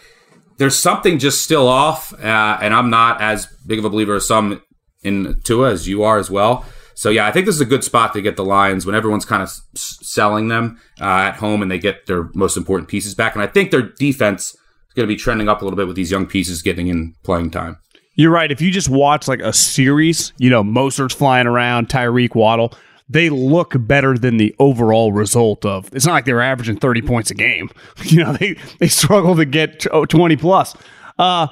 there's 0.60 0.78
something 0.78 1.18
just 1.18 1.41
still 1.41 1.68
off, 1.68 2.14
uh, 2.14 2.60
and 2.62 2.74
I'm 2.74 2.89
not 2.89 3.22
as 3.22 3.47
big 3.66 3.80
of 3.80 3.86
a 3.86 3.89
believer 3.89 4.16
as 4.16 4.28
some 4.28 4.62
in 5.03 5.39
Tua 5.43 5.72
as 5.72 5.88
you 5.88 6.03
are 6.03 6.18
as 6.20 6.30
well. 6.30 6.66
So 6.95 7.10
yeah, 7.10 7.26
I 7.26 7.32
think 7.32 7.45
this 7.45 7.55
is 7.55 7.62
a 7.62 7.66
good 7.66 7.86
spot 7.86 8.12
to 8.14 8.22
get 8.22 8.36
the 8.36 8.43
Lions 8.43 8.86
when 8.86 8.93
everyone's 8.93 9.24
kind 9.24 9.41
of 9.41 9.47
s- 9.47 9.97
selling 10.01 10.49
them 10.49 10.78
uh, 10.99 11.32
at 11.32 11.36
home 11.38 11.62
and 11.62 11.72
they 11.72 11.80
get 11.80 12.07
their 12.07 12.30
most 12.36 12.57
important 12.57 12.89
pieces 12.89 13.16
back. 13.16 13.36
And 13.36 13.41
I 13.41 13.47
think 13.47 13.72
their 13.72 13.82
defense 13.84 14.49
is 14.51 14.93
going 14.95 15.07
to 15.07 15.14
be 15.14 15.16
trending 15.16 15.47
up 15.47 15.62
a 15.62 15.64
little 15.64 15.78
bit 15.78 15.88
with 15.88 15.95
these 15.95 16.12
young 16.12 16.26
pieces 16.26 16.62
getting 16.62 16.88
in 16.88 17.16
playing 17.24 17.51
time. 17.51 17.78
You're 18.16 18.32
right. 18.32 18.51
If 18.51 18.60
you 18.60 18.70
just 18.70 18.89
watch 18.89 19.30
like 19.30 19.39
a 19.39 19.53
series, 19.53 20.34
you 20.39 20.49
know, 20.49 20.62
Mostert's 20.62 21.14
flying 21.14 21.47
around, 21.47 21.88
Tyreek 21.88 22.36
Waddle, 22.36 22.74
they 23.10 23.30
look 23.30 23.74
better 23.76 24.18
than 24.18 24.38
the 24.38 24.55
overall 24.60 25.12
result 25.12 25.66
of. 25.66 25.89
It's 25.93 26.05
not 26.05 26.14
like 26.14 26.26
they're 26.26 26.41
averaging 26.41 26.78
30 26.78 27.01
points 27.01 27.32
a 27.32 27.36
game. 27.36 27.70
You 28.05 28.24
know, 28.24 28.34
they 28.34 28.55
they 28.80 28.88
struggle 28.88 29.36
to 29.36 29.45
get 29.45 29.86
oh, 29.91 30.05
20 30.05 30.36
plus. 30.38 30.76
Uh 31.18 31.47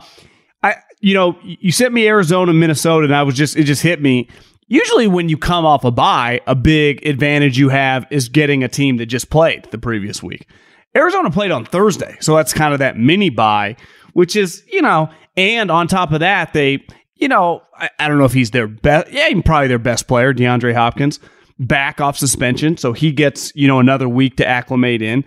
I 0.64 0.76
you 1.02 1.14
know, 1.14 1.38
you 1.44 1.72
sent 1.72 1.94
me 1.94 2.08
Arizona, 2.08 2.54
Minnesota, 2.54 3.06
and 3.06 3.16
I 3.16 3.24
was 3.24 3.36
just 3.36 3.56
it 3.58 3.64
just 3.64 3.82
hit 3.82 4.02
me. 4.02 4.30
Usually 4.68 5.08
when 5.08 5.30
you 5.30 5.38
come 5.38 5.66
off 5.66 5.84
a 5.86 5.92
bye, 5.92 6.42
a 6.48 6.56
big 6.56 7.06
advantage 7.06 7.58
you 7.58 7.70
have 7.70 8.06
is 8.10 8.28
getting 8.28 8.64
a 8.64 8.68
team 8.68 8.98
that 8.98 9.06
just 9.06 9.30
played 9.30 9.66
the 9.72 9.78
previous 9.78 10.22
week. 10.24 10.48
Arizona 10.96 11.30
played 11.30 11.52
on 11.52 11.64
Thursday, 11.64 12.18
so 12.20 12.36
that's 12.36 12.54
kind 12.54 12.74
of 12.74 12.80
that 12.80 12.98
mini 12.98 13.30
bye, 13.30 13.76
which 14.14 14.36
is, 14.36 14.64
you 14.72 14.82
know, 14.82 15.10
and 15.36 15.70
on 15.70 15.88
top 15.88 16.12
of 16.12 16.22
that, 16.22 16.54
they, 16.54 16.84
you 17.16 17.28
know, 17.28 17.62
I, 17.78 17.90
I 18.00 18.08
don't 18.08 18.18
know 18.18 18.26
if 18.26 18.34
he's 18.34 18.52
their 18.52 18.68
best, 18.68 19.12
yeah, 19.12 19.30
probably 19.46 19.68
their 19.68 19.80
best 19.80 20.08
player, 20.08 20.34
DeAndre 20.34 20.74
Hopkins, 20.74 21.20
back 21.60 22.00
off 22.02 22.18
suspension, 22.18 22.78
so 22.78 22.94
he 22.94 23.12
gets, 23.12 23.52
you 23.56 23.68
know, 23.68 23.80
another 23.80 24.08
week 24.08 24.38
to 24.38 24.48
acclimate 24.48 25.02
in. 25.02 25.24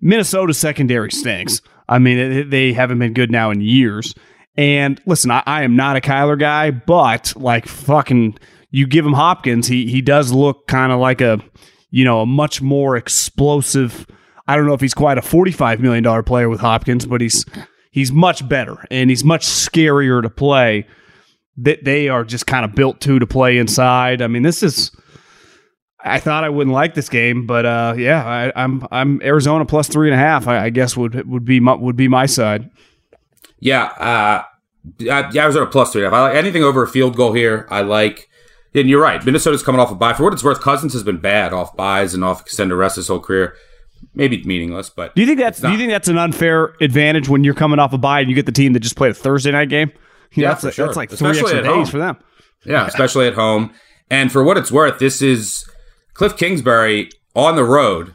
Minnesota 0.00 0.54
secondary 0.54 1.10
stinks. 1.10 1.60
I 1.88 1.98
mean, 1.98 2.48
they 2.50 2.72
haven't 2.72 2.98
been 2.98 3.12
good 3.12 3.30
now 3.30 3.50
in 3.50 3.60
years. 3.60 4.14
And 4.56 5.00
listen, 5.06 5.30
I, 5.30 5.42
I 5.46 5.62
am 5.62 5.76
not 5.76 5.96
a 5.96 6.00
Kyler 6.00 6.38
guy, 6.38 6.70
but 6.70 7.32
like 7.36 7.66
fucking, 7.66 8.38
you 8.70 8.86
give 8.86 9.04
him 9.06 9.12
Hopkins, 9.12 9.66
he 9.66 9.86
he 9.90 10.00
does 10.02 10.32
look 10.32 10.66
kind 10.66 10.92
of 10.92 11.00
like 11.00 11.20
a, 11.20 11.38
you 11.90 12.04
know, 12.04 12.20
a 12.20 12.26
much 12.26 12.62
more 12.62 12.96
explosive. 12.96 14.06
I 14.46 14.56
don't 14.56 14.66
know 14.66 14.74
if 14.74 14.80
he's 14.80 14.94
quite 14.94 15.18
a 15.18 15.22
forty-five 15.22 15.80
million 15.80 16.02
dollar 16.02 16.22
player 16.22 16.48
with 16.48 16.60
Hopkins, 16.60 17.06
but 17.06 17.20
he's 17.20 17.44
he's 17.90 18.12
much 18.12 18.48
better 18.48 18.84
and 18.90 19.10
he's 19.10 19.24
much 19.24 19.46
scarier 19.46 20.22
to 20.22 20.30
play. 20.30 20.86
that 21.58 21.84
they 21.84 22.08
are 22.08 22.24
just 22.24 22.46
kind 22.46 22.64
of 22.64 22.74
built 22.74 23.00
to 23.02 23.18
to 23.18 23.26
play 23.26 23.58
inside. 23.58 24.22
I 24.22 24.26
mean, 24.26 24.42
this 24.42 24.62
is. 24.62 24.90
I 26.04 26.20
thought 26.20 26.44
I 26.44 26.48
wouldn't 26.48 26.74
like 26.74 26.94
this 26.94 27.08
game, 27.08 27.46
but 27.46 27.64
uh, 27.64 27.94
yeah, 27.96 28.24
I, 28.24 28.52
I'm 28.62 28.86
I'm 28.90 29.22
Arizona 29.22 29.64
plus 29.64 29.88
three 29.88 30.08
and 30.10 30.14
a 30.14 30.22
half. 30.22 30.48
I, 30.48 30.64
I 30.64 30.70
guess 30.70 30.96
would 30.96 31.28
would 31.28 31.44
be 31.44 31.60
my, 31.60 31.74
would 31.74 31.96
be 31.96 32.08
my 32.08 32.26
side. 32.26 32.70
Yeah, 33.60 33.84
uh, 33.84 34.44
yeah, 34.98 35.30
Arizona 35.34 35.66
plus 35.66 35.92
three 35.92 36.04
and 36.04 36.12
a 36.12 36.16
half. 36.16 36.24
I 36.24 36.28
like 36.28 36.36
anything 36.36 36.64
over 36.64 36.82
a 36.82 36.88
field 36.88 37.16
goal 37.16 37.32
here. 37.32 37.66
I 37.70 37.82
like. 37.82 38.28
And 38.74 38.88
you're 38.88 39.02
right. 39.02 39.22
Minnesota's 39.22 39.62
coming 39.62 39.82
off 39.82 39.90
a 39.90 39.94
bye. 39.94 40.14
For 40.14 40.24
what 40.24 40.32
it's 40.32 40.42
worth, 40.42 40.62
Cousins 40.62 40.94
has 40.94 41.02
been 41.02 41.18
bad 41.18 41.52
off 41.52 41.76
byes 41.76 42.14
and 42.14 42.24
off 42.24 42.40
extended 42.40 42.74
rest 42.74 42.96
his 42.96 43.06
whole 43.06 43.20
career. 43.20 43.54
Maybe 44.14 44.42
meaningless, 44.44 44.88
but 44.90 45.14
do 45.14 45.20
you 45.20 45.26
think 45.26 45.38
that's 45.38 45.60
do 45.60 45.70
you 45.70 45.78
think 45.78 45.90
that's 45.90 46.08
an 46.08 46.18
unfair 46.18 46.74
advantage 46.80 47.28
when 47.28 47.44
you're 47.44 47.54
coming 47.54 47.78
off 47.78 47.92
a 47.92 47.98
bye 47.98 48.20
and 48.20 48.30
you 48.30 48.34
get 48.34 48.46
the 48.46 48.52
team 48.52 48.72
that 48.72 48.80
just 48.80 48.96
played 48.96 49.10
a 49.10 49.14
Thursday 49.14 49.52
night 49.52 49.68
game? 49.68 49.92
You 50.32 50.42
know, 50.42 50.48
yeah, 50.48 50.48
that's, 50.48 50.60
for 50.60 50.66
like, 50.66 50.74
sure. 50.74 50.86
that's 50.86 50.96
like 50.96 51.12
Especially 51.12 51.40
three 51.40 51.58
extra 51.58 51.62
days 51.62 51.74
home. 51.74 51.86
for 51.86 51.98
them. 51.98 52.16
Yeah, 52.64 52.86
especially 52.86 53.26
at 53.26 53.34
home. 53.34 53.72
And 54.10 54.32
for 54.32 54.42
what 54.42 54.56
it's 54.56 54.72
worth, 54.72 54.98
this 54.98 55.22
is 55.22 55.64
Cliff 56.22 56.36
Kingsbury 56.36 57.10
on 57.34 57.56
the 57.56 57.64
road 57.64 58.14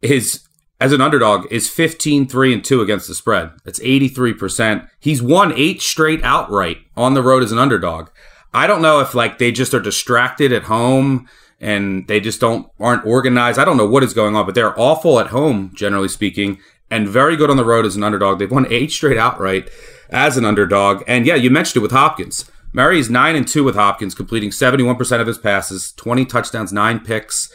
is 0.00 0.48
as 0.80 0.94
an 0.94 1.02
underdog 1.02 1.46
is 1.52 1.68
15 1.68 2.26
3 2.26 2.54
and 2.54 2.64
2 2.64 2.80
against 2.80 3.06
the 3.06 3.14
spread. 3.14 3.50
That's 3.66 3.80
83%. 3.80 4.88
He's 4.98 5.20
won 5.20 5.52
8 5.52 5.82
straight 5.82 6.24
outright 6.24 6.78
on 6.96 7.12
the 7.12 7.22
road 7.22 7.42
as 7.42 7.52
an 7.52 7.58
underdog. 7.58 8.08
I 8.54 8.66
don't 8.66 8.80
know 8.80 9.00
if 9.00 9.14
like 9.14 9.36
they 9.36 9.52
just 9.52 9.74
are 9.74 9.80
distracted 9.80 10.54
at 10.54 10.62
home 10.62 11.28
and 11.60 12.08
they 12.08 12.18
just 12.18 12.40
don't 12.40 12.66
aren't 12.80 13.04
organized. 13.04 13.58
I 13.58 13.66
don't 13.66 13.76
know 13.76 13.86
what 13.86 14.04
is 14.04 14.14
going 14.14 14.34
on, 14.34 14.46
but 14.46 14.54
they're 14.54 14.80
awful 14.80 15.20
at 15.20 15.26
home 15.26 15.72
generally 15.74 16.08
speaking 16.08 16.58
and 16.90 17.06
very 17.06 17.36
good 17.36 17.50
on 17.50 17.58
the 17.58 17.64
road 17.66 17.84
as 17.84 17.94
an 17.94 18.04
underdog. 18.04 18.38
They've 18.38 18.50
won 18.50 18.72
8 18.72 18.90
straight 18.90 19.18
outright 19.18 19.68
as 20.08 20.38
an 20.38 20.46
underdog. 20.46 21.02
And 21.06 21.26
yeah, 21.26 21.34
you 21.34 21.50
mentioned 21.50 21.76
it 21.76 21.82
with 21.82 21.92
Hopkins. 21.92 22.50
Murray's 22.72 23.08
9 23.08 23.36
and 23.36 23.48
2 23.48 23.64
with 23.64 23.74
Hopkins, 23.74 24.14
completing 24.14 24.50
71% 24.50 25.20
of 25.20 25.26
his 25.26 25.38
passes, 25.38 25.92
20 25.92 26.24
touchdowns, 26.26 26.72
9 26.72 27.00
picks, 27.00 27.52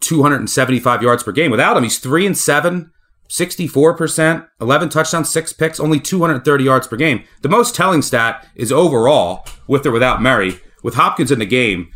275 0.00 1.02
yards 1.02 1.22
per 1.22 1.32
game. 1.32 1.50
Without 1.50 1.76
him, 1.76 1.84
he's 1.84 1.98
3 1.98 2.26
and 2.26 2.36
7, 2.36 2.90
64%, 3.28 4.48
11 4.60 4.88
touchdowns, 4.88 5.30
6 5.30 5.52
picks, 5.54 5.80
only 5.80 6.00
230 6.00 6.64
yards 6.64 6.86
per 6.86 6.96
game. 6.96 7.24
The 7.40 7.48
most 7.48 7.74
telling 7.74 8.02
stat 8.02 8.46
is 8.54 8.72
overall, 8.72 9.46
with 9.66 9.86
or 9.86 9.92
without 9.92 10.20
Murray, 10.20 10.60
with 10.82 10.94
Hopkins 10.94 11.30
in 11.30 11.38
the 11.38 11.46
game, 11.46 11.90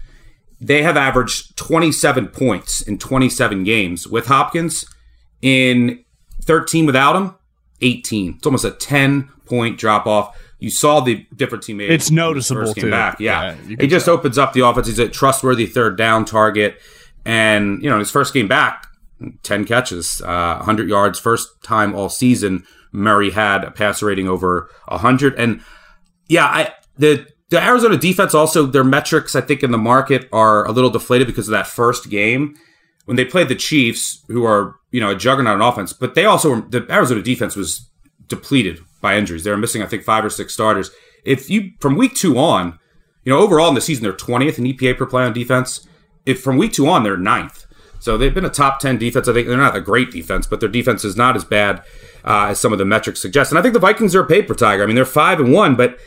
they 0.60 0.82
have 0.82 0.96
averaged 0.96 1.56
27 1.56 2.28
points 2.28 2.80
in 2.80 2.98
27 2.98 3.64
games. 3.64 4.06
With 4.06 4.26
Hopkins 4.26 4.86
in 5.42 6.04
13 6.42 6.86
without 6.86 7.16
him, 7.16 7.34
18. 7.82 8.36
It's 8.36 8.46
almost 8.46 8.64
a 8.64 8.70
10 8.70 9.28
point 9.44 9.78
drop 9.78 10.06
off. 10.06 10.36
You 10.58 10.70
saw 10.70 11.00
the 11.00 11.26
difference 11.34 11.66
he 11.66 11.74
made. 11.74 11.90
It's 11.90 12.10
noticeable, 12.10 12.72
too. 12.72 12.90
Back. 12.90 13.20
Yeah, 13.20 13.56
Yeah, 13.66 13.86
just 13.86 14.06
tell. 14.06 14.14
opens 14.14 14.38
up 14.38 14.52
the 14.52 14.66
offense. 14.66 14.86
He's 14.86 14.98
a 14.98 15.08
trustworthy 15.08 15.66
third 15.66 15.98
down 15.98 16.24
target, 16.24 16.80
and 17.24 17.82
you 17.82 17.90
know 17.90 17.98
his 17.98 18.10
first 18.10 18.32
game 18.32 18.48
back, 18.48 18.86
10 19.42 19.64
catches, 19.66 20.22
uh, 20.22 20.56
100 20.56 20.88
yards, 20.88 21.18
first 21.18 21.62
time 21.62 21.94
all 21.94 22.08
season. 22.08 22.64
Murray 22.92 23.30
had 23.30 23.64
a 23.64 23.70
passer 23.70 24.06
rating 24.06 24.28
over 24.28 24.70
100, 24.88 25.34
and 25.34 25.60
yeah, 26.28 26.46
I 26.46 26.72
the 26.96 27.26
the 27.50 27.62
Arizona 27.62 27.96
defense 27.98 28.34
also 28.34 28.66
their 28.66 28.84
metrics 28.84 29.36
I 29.36 29.40
think 29.40 29.62
in 29.62 29.70
the 29.70 29.78
market 29.78 30.28
are 30.32 30.66
a 30.66 30.72
little 30.72 30.90
deflated 30.90 31.26
because 31.26 31.48
of 31.48 31.52
that 31.52 31.66
first 31.66 32.08
game 32.10 32.56
when 33.04 33.16
they 33.16 33.24
played 33.24 33.48
the 33.48 33.54
Chiefs, 33.54 34.24
who 34.28 34.44
are 34.44 34.76
you 34.90 35.00
know 35.00 35.10
a 35.10 35.16
juggernaut 35.16 35.60
on 35.60 35.62
offense, 35.62 35.92
but 35.92 36.14
they 36.14 36.24
also 36.24 36.50
were, 36.50 36.60
the 36.62 36.86
Arizona 36.90 37.22
defense 37.22 37.56
was 37.56 37.88
depleted 38.28 38.80
by 39.00 39.16
injuries. 39.16 39.44
They're 39.44 39.56
missing 39.56 39.82
I 39.82 39.86
think 39.86 40.02
five 40.02 40.24
or 40.24 40.30
six 40.30 40.52
starters. 40.52 40.90
If 41.24 41.50
you 41.50 41.72
from 41.80 41.96
week 41.96 42.14
two 42.14 42.38
on, 42.38 42.78
you 43.24 43.32
know 43.32 43.38
overall 43.38 43.68
in 43.68 43.74
the 43.74 43.80
season 43.80 44.02
they're 44.02 44.12
twentieth 44.12 44.58
in 44.58 44.64
EPA 44.64 44.96
per 44.96 45.06
play 45.06 45.24
on 45.24 45.32
defense. 45.32 45.86
If 46.24 46.40
from 46.40 46.56
week 46.58 46.72
two 46.72 46.88
on 46.88 47.02
they're 47.02 47.16
ninth, 47.16 47.66
so 48.00 48.16
they've 48.16 48.34
been 48.34 48.44
a 48.44 48.50
top 48.50 48.80
ten 48.80 48.98
defense. 48.98 49.28
I 49.28 49.32
think 49.32 49.48
they're 49.48 49.56
not 49.56 49.76
a 49.76 49.80
great 49.80 50.10
defense, 50.10 50.46
but 50.46 50.60
their 50.60 50.68
defense 50.68 51.04
is 51.04 51.16
not 51.16 51.36
as 51.36 51.44
bad 51.44 51.82
uh, 52.24 52.48
as 52.50 52.60
some 52.60 52.72
of 52.72 52.78
the 52.78 52.84
metrics 52.84 53.20
suggest. 53.20 53.50
And 53.50 53.58
I 53.58 53.62
think 53.62 53.74
the 53.74 53.80
Vikings 53.80 54.14
are 54.14 54.22
a 54.22 54.26
paper 54.26 54.54
tiger. 54.54 54.82
I 54.82 54.86
mean 54.86 54.96
they're 54.96 55.04
five 55.04 55.40
and 55.40 55.52
one, 55.52 55.76
but 55.76 55.98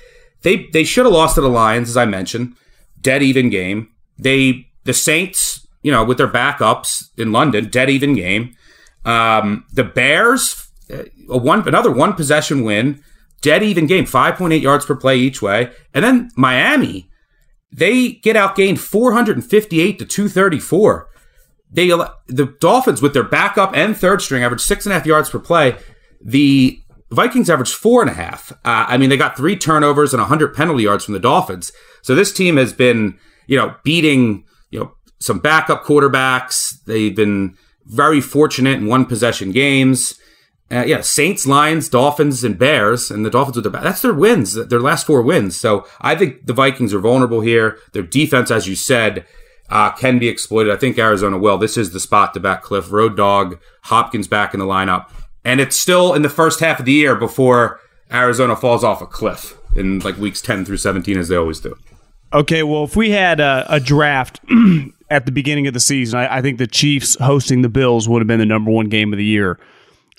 they 0.41 0.67
they 0.74 0.84
should 0.84 1.05
have 1.05 1.13
lost 1.13 1.36
to 1.36 1.41
the 1.41 1.49
Lions, 1.49 1.89
as 1.89 1.97
I 1.97 2.05
mentioned. 2.05 2.55
Dead 3.01 3.24
even 3.24 3.49
game. 3.49 3.89
They 4.17 4.67
the 4.84 4.93
Saints, 4.93 5.67
you 5.82 5.91
know, 5.91 6.03
with 6.03 6.17
their 6.17 6.28
backups 6.28 7.09
in 7.17 7.32
London, 7.32 7.70
dead 7.70 7.89
even 7.89 8.13
game. 8.13 8.55
Um, 9.05 9.65
the 9.72 9.84
Bears, 9.84 10.68
a 10.89 11.37
one 11.37 11.67
another 11.67 11.91
one 11.91 12.13
possession 12.13 12.63
win, 12.63 13.03
dead 13.41 13.63
even 13.63 13.87
game, 13.87 14.05
five 14.05 14.35
point 14.35 14.53
eight 14.53 14.61
yards 14.61 14.85
per 14.85 14.95
play 14.95 15.17
each 15.17 15.41
way, 15.41 15.71
and 15.93 16.03
then 16.03 16.31
Miami, 16.35 17.09
they 17.71 18.13
get 18.13 18.35
outgained 18.35 18.79
four 18.79 19.13
hundred 19.13 19.37
and 19.37 19.45
fifty 19.45 19.81
eight 19.81 19.99
to 19.99 20.05
two 20.05 20.29
thirty 20.29 20.59
four. 20.59 21.09
They 21.71 21.87
the 21.87 22.55
Dolphins 22.59 23.01
with 23.01 23.13
their 23.13 23.23
backup 23.23 23.75
and 23.75 23.95
third 23.95 24.21
string 24.21 24.43
average 24.43 24.61
six 24.61 24.85
and 24.85 24.93
a 24.93 24.97
half 24.97 25.05
yards 25.05 25.29
per 25.29 25.39
play. 25.39 25.77
The 26.21 26.81
Vikings 27.11 27.49
averaged 27.49 27.73
four 27.73 28.01
and 28.01 28.09
a 28.09 28.13
half. 28.13 28.51
Uh, 28.51 28.85
I 28.87 28.97
mean, 28.97 29.09
they 29.09 29.17
got 29.17 29.35
three 29.35 29.55
turnovers 29.55 30.13
and 30.13 30.21
100 30.21 30.53
penalty 30.53 30.83
yards 30.83 31.05
from 31.05 31.15
the 31.15 31.19
Dolphins. 31.19 31.71
So 32.01 32.13
this 32.13 32.31
team 32.31 32.57
has 32.57 32.71
been, 32.71 33.17
you 33.47 33.57
know, 33.57 33.75
beating, 33.83 34.45
you 34.69 34.79
know, 34.79 34.93
some 35.19 35.39
backup 35.39 35.83
quarterbacks. 35.83 36.83
They've 36.85 37.15
been 37.15 37.57
very 37.85 38.21
fortunate 38.21 38.77
in 38.77 38.85
one 38.85 39.05
possession 39.05 39.51
games. 39.51 40.18
Uh, 40.72 40.84
yeah, 40.86 41.01
Saints, 41.01 41.47
Lions, 41.47 41.89
Dolphins, 41.89 42.43
and 42.43 42.57
Bears, 42.57 43.09
and 43.09 43.26
the 43.26 43.32
Dolphins 43.32 43.57
with 43.57 43.72
their. 43.72 43.82
That's 43.82 44.01
their 44.01 44.13
wins, 44.13 44.53
their 44.53 44.80
last 44.80 45.07
four 45.07 45.22
wins. 45.22 45.59
So 45.59 45.88
I 45.99 46.15
think 46.15 46.45
the 46.45 46.53
Vikings 46.53 46.93
are 46.93 46.99
vulnerable 46.99 47.41
here. 47.41 47.80
Their 47.93 48.03
defense, 48.03 48.51
as 48.51 48.67
you 48.67 48.76
said, 48.76 49.26
uh, 49.70 49.91
can 49.91 50.20
be 50.20 50.28
exploited. 50.28 50.72
I 50.72 50.78
think 50.78 50.97
Arizona 50.99 51.39
will. 51.39 51.57
This 51.57 51.78
is 51.78 51.91
the 51.91 51.99
spot 51.99 52.34
to 52.36 52.39
back 52.39 52.61
Cliff. 52.61 52.91
Road 52.91 53.17
dog, 53.17 53.59
Hopkins 53.84 54.28
back 54.28 54.53
in 54.53 54.59
the 54.59 54.65
lineup. 54.65 55.09
And 55.43 55.59
it's 55.59 55.76
still 55.76 56.13
in 56.13 56.22
the 56.22 56.30
first 56.30 56.59
half 56.59 56.80
of 56.80 56.86
the 56.86 56.91
year 56.91 57.15
before 57.15 57.80
Arizona 58.11 58.55
falls 58.55 58.84
off 58.84 59.01
a 59.01 59.07
cliff 59.07 59.57
in 59.76 59.99
like 59.99 60.17
weeks 60.17 60.41
10 60.41 60.65
through 60.65 60.78
17, 60.78 61.17
as 61.17 61.30
they 61.30 61.36
always 61.36 61.59
do. 61.59 61.76
Okay, 62.32 62.61
well, 62.61 62.84
if 62.84 62.95
we 62.95 63.09
had 63.09 63.39
a, 63.39 63.65
a 63.70 63.80
draft 63.80 64.39
at 65.09 65.26
the 65.26 65.32
beginning 65.32 65.65
of 65.65 65.74
the 65.74 65.80
season, 65.80 66.20
I, 66.20 66.38
I 66.38 66.41
think 66.41 66.59
the 66.59 66.67
Chiefs 66.67 67.17
hosting 67.20 67.61
the 67.61 67.70
Bills 67.70 68.07
would 68.07 68.20
have 68.20 68.28
been 68.28 68.39
the 68.39 68.45
number 68.45 68.70
one 68.70 68.89
game 68.89 69.13
of 69.13 69.17
the 69.17 69.26
year. 69.26 69.59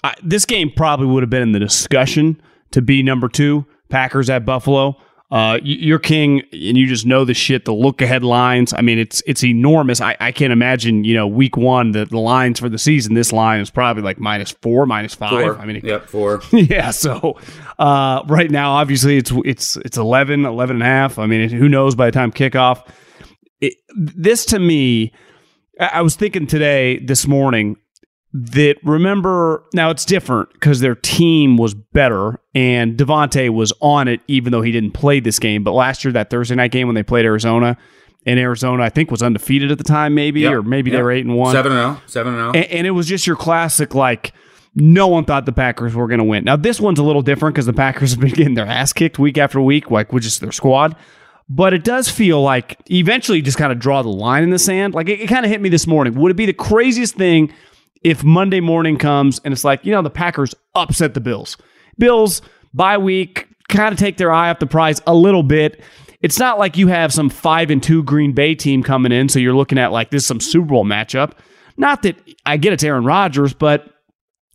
I, 0.02 0.14
this 0.22 0.44
game 0.46 0.70
probably 0.74 1.06
would 1.06 1.22
have 1.22 1.30
been 1.30 1.42
in 1.42 1.52
the 1.52 1.58
discussion 1.58 2.40
to 2.72 2.80
be 2.82 3.02
number 3.02 3.28
two. 3.28 3.66
Packers 3.88 4.30
at 4.30 4.44
Buffalo. 4.44 4.96
Uh, 5.32 5.58
you're 5.62 6.00
king, 6.00 6.40
and 6.52 6.76
you 6.76 6.88
just 6.88 7.06
know 7.06 7.24
the 7.24 7.34
shit. 7.34 7.64
The 7.64 7.72
look 7.72 8.02
ahead 8.02 8.24
lines. 8.24 8.72
I 8.72 8.80
mean, 8.80 8.98
it's 8.98 9.22
it's 9.28 9.44
enormous. 9.44 10.00
I, 10.00 10.16
I 10.18 10.32
can't 10.32 10.52
imagine. 10.52 11.04
You 11.04 11.14
know, 11.14 11.28
week 11.28 11.56
one, 11.56 11.92
the, 11.92 12.04
the 12.04 12.18
lines 12.18 12.58
for 12.58 12.68
the 12.68 12.78
season. 12.78 13.14
This 13.14 13.32
line 13.32 13.60
is 13.60 13.70
probably 13.70 14.02
like 14.02 14.18
minus 14.18 14.50
four, 14.50 14.86
minus 14.86 15.14
five. 15.14 15.30
Four. 15.30 15.58
I 15.58 15.66
mean, 15.66 15.76
it- 15.76 15.84
yep, 15.84 16.08
four. 16.08 16.42
yeah 16.52 16.90
so 16.90 17.38
uh, 17.78 18.22
right 18.26 18.50
now 18.50 18.72
obviously 18.72 19.18
it's 19.18 19.32
it's 19.44 19.76
it's 19.78 19.96
11 19.96 20.44
11 20.44 20.76
and 20.76 20.82
a 20.82 20.86
half 20.86 21.18
i 21.18 21.26
mean 21.26 21.48
who 21.48 21.68
knows 21.68 21.94
by 21.94 22.06
the 22.06 22.12
time 22.12 22.30
kickoff 22.32 22.86
it, 23.60 23.74
this 23.96 24.44
to 24.46 24.58
me 24.58 25.12
I 25.78 25.86
I 25.94 26.02
was 26.02 26.14
thinking 26.16 26.46
today 26.46 26.98
this 26.98 27.26
morning 27.26 27.76
that 28.32 28.76
remember 28.84 29.64
now 29.74 29.90
it's 29.90 30.04
different 30.04 30.52
because 30.52 30.80
their 30.80 30.94
team 30.94 31.56
was 31.56 31.74
better 31.74 32.38
and 32.54 32.96
Davante 32.96 33.50
was 33.50 33.72
on 33.80 34.06
it 34.06 34.20
even 34.28 34.52
though 34.52 34.62
he 34.62 34.70
didn't 34.70 34.92
play 34.92 35.18
this 35.18 35.38
game 35.38 35.64
but 35.64 35.72
last 35.72 36.04
year 36.04 36.12
that 36.12 36.30
Thursday 36.30 36.54
night 36.54 36.70
game 36.70 36.86
when 36.86 36.94
they 36.94 37.02
played 37.02 37.24
Arizona 37.24 37.76
and 38.26 38.38
Arizona 38.38 38.84
I 38.84 38.88
think 38.88 39.10
was 39.10 39.20
undefeated 39.22 39.72
at 39.72 39.78
the 39.78 39.84
time 39.84 40.14
maybe 40.14 40.42
Yep, 40.42 40.52
or 40.52 40.62
maybe 40.62 40.90
they 40.92 41.02
were 41.02 41.10
8 41.10 41.26
and 41.26 41.36
1 41.36 41.52
7 41.52 41.72
and 41.72 41.96
0. 41.96 42.02
7 42.06 42.32
and 42.34 42.54
0. 42.54 42.62
and, 42.62 42.72
and 42.72 42.86
it 42.86 42.92
was 42.92 43.08
just 43.08 43.26
your 43.26 43.36
classic 43.36 43.94
like 43.96 44.32
no 44.74 45.08
one 45.08 45.24
thought 45.24 45.46
the 45.46 45.52
Packers 45.52 45.94
were 45.94 46.06
going 46.06 46.18
to 46.18 46.24
win. 46.24 46.44
Now 46.44 46.56
this 46.56 46.80
one's 46.80 46.98
a 46.98 47.02
little 47.02 47.22
different 47.22 47.54
because 47.54 47.66
the 47.66 47.72
Packers 47.72 48.10
have 48.12 48.20
been 48.20 48.30
getting 48.30 48.54
their 48.54 48.66
ass 48.66 48.92
kicked 48.92 49.18
week 49.18 49.38
after 49.38 49.60
week, 49.60 49.90
like 49.90 50.12
with 50.12 50.22
just 50.22 50.40
their 50.40 50.52
squad. 50.52 50.94
But 51.48 51.74
it 51.74 51.82
does 51.82 52.08
feel 52.08 52.40
like 52.40 52.78
eventually 52.88 53.38
you 53.38 53.42
just 53.42 53.58
kind 53.58 53.72
of 53.72 53.80
draw 53.80 54.02
the 54.02 54.08
line 54.08 54.44
in 54.44 54.50
the 54.50 54.58
sand. 54.58 54.94
Like 54.94 55.08
it, 55.08 55.20
it 55.20 55.26
kind 55.26 55.44
of 55.44 55.50
hit 55.50 55.60
me 55.60 55.68
this 55.68 55.86
morning. 55.86 56.14
Would 56.14 56.30
it 56.30 56.36
be 56.36 56.46
the 56.46 56.52
craziest 56.52 57.16
thing 57.16 57.52
if 58.02 58.24
Monday 58.24 58.60
morning 58.60 58.96
comes 58.96 59.40
and 59.44 59.52
it's 59.52 59.64
like 59.64 59.84
you 59.84 59.92
know 59.92 60.02
the 60.02 60.10
Packers 60.10 60.54
upset 60.74 61.14
the 61.14 61.20
Bills? 61.20 61.56
Bills 61.98 62.42
bye 62.72 62.98
week 62.98 63.46
kind 63.68 63.92
of 63.92 63.98
take 63.98 64.16
their 64.16 64.32
eye 64.32 64.50
off 64.50 64.58
the 64.58 64.66
prize 64.66 65.00
a 65.06 65.14
little 65.14 65.42
bit. 65.42 65.82
It's 66.22 66.38
not 66.38 66.58
like 66.58 66.76
you 66.76 66.88
have 66.88 67.12
some 67.12 67.30
five 67.30 67.70
and 67.70 67.82
two 67.82 68.02
Green 68.02 68.32
Bay 68.32 68.54
team 68.54 68.82
coming 68.82 69.12
in, 69.12 69.28
so 69.28 69.38
you're 69.38 69.54
looking 69.54 69.78
at 69.78 69.92
like 69.92 70.10
this 70.10 70.22
is 70.22 70.26
some 70.26 70.40
Super 70.40 70.66
Bowl 70.66 70.84
matchup. 70.84 71.32
Not 71.76 72.02
that 72.02 72.16
I 72.44 72.58
get 72.58 72.74
it's 72.74 72.84
Aaron 72.84 73.04
Rodgers, 73.04 73.54
but 73.54 73.88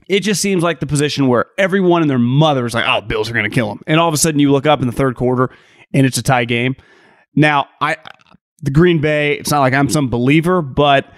it 0.07 0.19
just 0.19 0.41
seems 0.41 0.61
like 0.61 0.79
the 0.79 0.85
position 0.85 1.27
where 1.27 1.47
everyone 1.57 2.01
and 2.01 2.09
their 2.09 2.19
mother 2.19 2.65
is 2.67 2.75
like, 2.75 2.85
oh, 2.87 3.01
Bills 3.01 3.29
are 3.29 3.33
going 3.33 3.49
to 3.49 3.53
kill 3.53 3.69
them. 3.69 3.81
And 3.87 3.99
all 3.99 4.07
of 4.07 4.13
a 4.13 4.17
sudden 4.17 4.39
you 4.39 4.51
look 4.51 4.67
up 4.67 4.81
in 4.81 4.87
the 4.87 4.93
third 4.93 5.15
quarter 5.15 5.49
and 5.93 6.05
it's 6.05 6.19
a 6.19 6.23
tie 6.23 6.45
game. 6.45 6.75
Now, 7.35 7.67
I 7.81 7.97
the 8.61 8.71
Green 8.71 9.01
Bay, 9.01 9.33
it's 9.33 9.49
not 9.49 9.61
like 9.61 9.73
I'm 9.73 9.89
some 9.89 10.09
believer, 10.09 10.61
but 10.61 11.11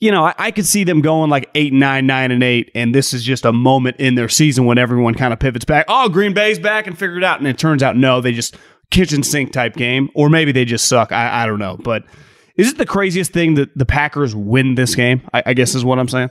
you 0.00 0.10
know, 0.12 0.24
I, 0.24 0.34
I 0.38 0.50
could 0.50 0.66
see 0.66 0.84
them 0.84 1.00
going 1.00 1.30
like 1.30 1.50
eight, 1.54 1.72
nine, 1.72 2.06
nine, 2.06 2.30
and 2.30 2.42
eight, 2.42 2.70
and 2.74 2.94
this 2.94 3.12
is 3.12 3.24
just 3.24 3.44
a 3.44 3.52
moment 3.52 3.96
in 3.98 4.14
their 4.14 4.28
season 4.28 4.64
when 4.64 4.78
everyone 4.78 5.14
kind 5.14 5.32
of 5.32 5.40
pivots 5.40 5.64
back. 5.64 5.86
Oh, 5.88 6.08
Green 6.08 6.34
Bay's 6.34 6.58
back 6.58 6.86
and 6.86 6.96
figured 6.96 7.18
it 7.18 7.24
out, 7.24 7.38
and 7.38 7.48
it 7.48 7.58
turns 7.58 7.82
out 7.82 7.96
no, 7.96 8.20
they 8.20 8.32
just 8.32 8.56
kitchen 8.90 9.22
sink 9.22 9.52
type 9.52 9.74
game, 9.74 10.08
or 10.14 10.28
maybe 10.28 10.52
they 10.52 10.64
just 10.64 10.86
suck. 10.86 11.10
I, 11.10 11.42
I 11.42 11.46
don't 11.46 11.58
know. 11.58 11.76
But 11.76 12.04
is 12.56 12.70
it 12.70 12.78
the 12.78 12.86
craziest 12.86 13.32
thing 13.32 13.54
that 13.54 13.76
the 13.76 13.86
Packers 13.86 14.34
win 14.34 14.76
this 14.76 14.94
game? 14.94 15.28
I, 15.34 15.42
I 15.46 15.54
guess 15.54 15.74
is 15.74 15.84
what 15.84 15.98
I'm 15.98 16.08
saying. 16.08 16.30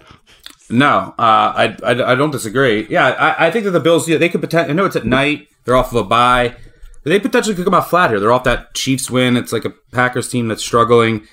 No, 0.69 1.13
uh, 1.17 1.17
I, 1.19 1.77
I, 1.83 2.11
I 2.11 2.15
don't 2.15 2.31
disagree. 2.31 2.87
Yeah, 2.89 3.07
I, 3.07 3.47
I 3.47 3.51
think 3.51 3.65
that 3.65 3.71
the 3.71 3.79
Bills 3.79 4.07
yeah, 4.07 4.17
they 4.17 4.29
could 4.29 4.41
potentially. 4.41 4.71
I 4.71 4.75
know 4.75 4.85
it's 4.85 4.95
at 4.95 5.05
night. 5.05 5.47
They're 5.65 5.75
off 5.75 5.91
of 5.91 5.97
a 5.97 6.03
bye. 6.03 6.55
They 7.03 7.19
potentially 7.19 7.55
could 7.55 7.63
come 7.63 7.73
out 7.73 7.89
flat 7.89 8.09
here. 8.09 8.19
They're 8.19 8.33
off 8.33 8.43
that 8.43 8.73
Chiefs 8.73 9.09
win. 9.09 9.37
It's 9.37 9.53
like 9.53 9.63
a 9.63 9.69
Packers 9.91 10.27
team 10.29 10.49
that's 10.49 10.63
struggling. 10.63 11.25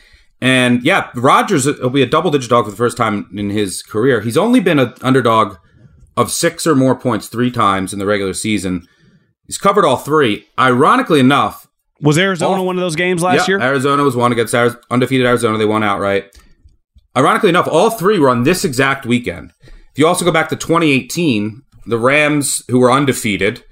And 0.45 0.83
yeah, 0.83 1.09
Rodgers 1.15 1.65
will 1.65 1.89
be 1.89 2.03
a 2.03 2.07
double 2.07 2.31
digit 2.31 2.51
dog 2.51 2.67
for 2.67 2.71
the 2.71 2.77
first 2.77 2.99
time 2.99 3.31
in 3.35 3.49
his 3.49 3.83
career. 3.83 4.21
He's 4.21 4.37
only 4.37 4.61
been 4.61 4.79
an 4.79 4.93
underdog 5.01 5.57
of 6.19 6.31
six 6.31 6.67
or 6.67 6.75
more 6.75 6.95
points 6.95 7.29
three 7.29 7.51
times 7.51 7.95
in 7.95 7.99
the 7.99 8.05
regular 8.05 8.35
season. 8.35 8.87
He's 9.47 9.57
covered 9.57 9.87
all 9.87 9.97
three. 9.97 10.47
Ironically 10.59 11.19
enough, 11.19 11.67
was 11.99 12.19
Arizona 12.19 12.59
all, 12.59 12.67
one 12.67 12.77
of 12.77 12.83
those 12.83 12.95
games 12.95 13.23
last 13.23 13.49
yeah, 13.49 13.55
year? 13.55 13.63
Arizona 13.63 14.03
was 14.03 14.17
one 14.17 14.33
against 14.33 14.55
Arizona, 14.55 14.83
undefeated 14.91 15.27
Arizona. 15.27 15.57
They 15.57 15.65
won 15.65 15.83
outright. 15.83 16.39
Ironically 17.17 17.49
enough, 17.49 17.67
all 17.67 17.89
three 17.89 18.19
were 18.19 18.29
on 18.29 18.43
this 18.43 18.67
exact 18.67 19.07
weekend. 19.07 19.51
If 19.63 19.99
you 19.99 20.07
also 20.07 20.27
go 20.27 20.33
back 20.33 20.51
to 20.51 20.57
2018, 20.57 21.63
the 21.87 21.99
Rams, 21.99 22.63
who 22.69 22.81
were 22.81 22.93
undefeated, 22.93 23.65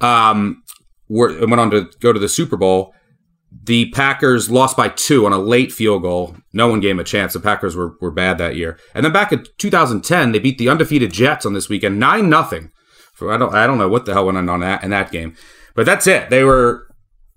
um, 0.00 0.62
were 1.10 1.46
went 1.46 1.60
on 1.60 1.70
to 1.72 1.90
go 2.00 2.14
to 2.14 2.18
the 2.18 2.28
Super 2.30 2.56
Bowl. 2.56 2.94
The 3.62 3.90
Packers 3.90 4.50
lost 4.50 4.76
by 4.76 4.88
two 4.88 5.26
on 5.26 5.32
a 5.32 5.38
late 5.38 5.72
field 5.72 6.02
goal. 6.02 6.36
No 6.52 6.68
one 6.68 6.80
gave 6.80 6.90
them 6.90 7.00
a 7.00 7.04
chance. 7.04 7.32
The 7.32 7.40
Packers 7.40 7.74
were, 7.74 7.96
were 8.00 8.10
bad 8.10 8.38
that 8.38 8.56
year. 8.56 8.78
And 8.94 9.04
then 9.04 9.12
back 9.12 9.32
in 9.32 9.46
2010, 9.58 10.32
they 10.32 10.38
beat 10.38 10.58
the 10.58 10.68
undefeated 10.68 11.12
Jets 11.12 11.46
on 11.46 11.54
this 11.54 11.68
weekend, 11.68 11.98
nine 11.98 12.28
nothing. 12.28 12.70
I 13.22 13.38
don't 13.38 13.54
I 13.54 13.66
don't 13.66 13.78
know 13.78 13.88
what 13.88 14.04
the 14.04 14.12
hell 14.12 14.26
went 14.26 14.50
on 14.50 14.60
that 14.60 14.84
in 14.84 14.90
that 14.90 15.10
game, 15.10 15.36
but 15.74 15.86
that's 15.86 16.06
it. 16.06 16.28
They 16.28 16.44
were 16.44 16.86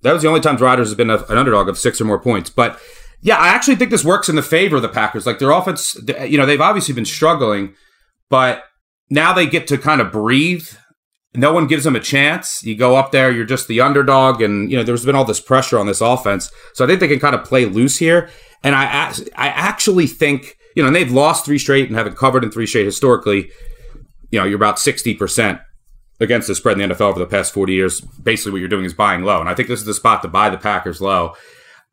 that 0.02 0.14
was 0.14 0.22
the 0.22 0.28
only 0.28 0.42
time 0.42 0.58
Rodgers 0.58 0.90
has 0.90 0.96
been 0.96 1.10
a, 1.10 1.24
an 1.26 1.38
underdog 1.38 1.70
of 1.70 1.78
six 1.78 2.02
or 2.02 2.06
more 2.06 2.20
points. 2.20 2.50
But 2.50 2.80
yeah, 3.22 3.38
I 3.38 3.50
actually 3.50 3.76
think 3.76 3.92
this 3.92 4.06
works 4.06 4.30
in 4.30 4.36
the 4.36 4.42
favor 4.42 4.78
of 4.78 4.82
the 4.82 4.90
Packers. 4.90 5.26
Like 5.26 5.40
their 5.40 5.52
offense, 5.52 5.98
you 6.28 6.38
know, 6.38 6.46
they've 6.46 6.60
obviously 6.60 6.94
been 6.94 7.06
struggling, 7.06 7.76
but 8.30 8.64
now 9.10 9.34
they 9.34 9.46
get 9.46 9.68
to 9.68 9.78
kind 9.78 10.02
of 10.02 10.12
breathe 10.12 10.70
no 11.36 11.54
one 11.54 11.68
gives 11.68 11.84
them 11.84 11.96
a 11.96 12.00
chance. 12.00 12.64
You 12.64 12.76
go 12.76 12.96
up 12.96 13.12
there, 13.12 13.32
you're 13.32 13.46
just 13.46 13.68
the 13.68 13.82
underdog, 13.82 14.42
and 14.42 14.72
you 14.72 14.78
know 14.78 14.84
there's 14.84 15.06
been 15.06 15.16
all 15.16 15.26
this 15.26 15.40
pressure 15.40 15.78
on 15.78 15.86
this 15.86 16.02
offense. 16.02 16.52
So 16.74 16.84
I 16.84 16.88
think 16.88 17.00
they 17.00 17.08
can 17.08 17.20
kind 17.20 17.36
of 17.36 17.44
play 17.44 17.66
loose 17.66 17.98
here. 17.98 18.30
And 18.64 18.76
I 18.76 19.14
I 19.36 19.48
actually 19.50 20.08
think 20.08 20.58
you 20.76 20.82
know 20.82 20.88
and 20.88 20.96
they've 20.96 21.12
lost 21.12 21.46
three 21.46 21.60
straight 21.60 21.88
and 21.88 21.96
haven't 21.96 22.18
covered 22.18 22.44
in 22.44 22.52
three 22.52 22.66
straight 22.66 22.86
historically. 22.86 23.52
You 24.32 24.40
know 24.40 24.46
you're 24.46 24.56
about 24.56 24.80
sixty 24.80 25.14
percent 25.14 25.60
against 26.20 26.48
the 26.48 26.56
spread 26.56 26.80
in 26.80 26.90
the 26.90 26.96
NFL 26.96 27.12
over 27.12 27.20
the 27.20 27.28
past 27.28 27.54
forty 27.54 27.74
years. 27.74 28.02
Basically, 28.02 28.52
what 28.54 28.60
you're 28.60 28.68
doing 28.68 28.86
is 28.86 28.94
buying 28.94 29.22
low, 29.24 29.40
and 29.40 29.50
I 29.50 29.54
think 29.54 29.68
this 29.68 29.80
is 29.80 29.86
the 29.86 29.94
spot 29.94 30.24
to 30.24 30.28
buy 30.28 30.50
the 30.50 30.58
Packers 30.58 31.00
low. 31.00 31.36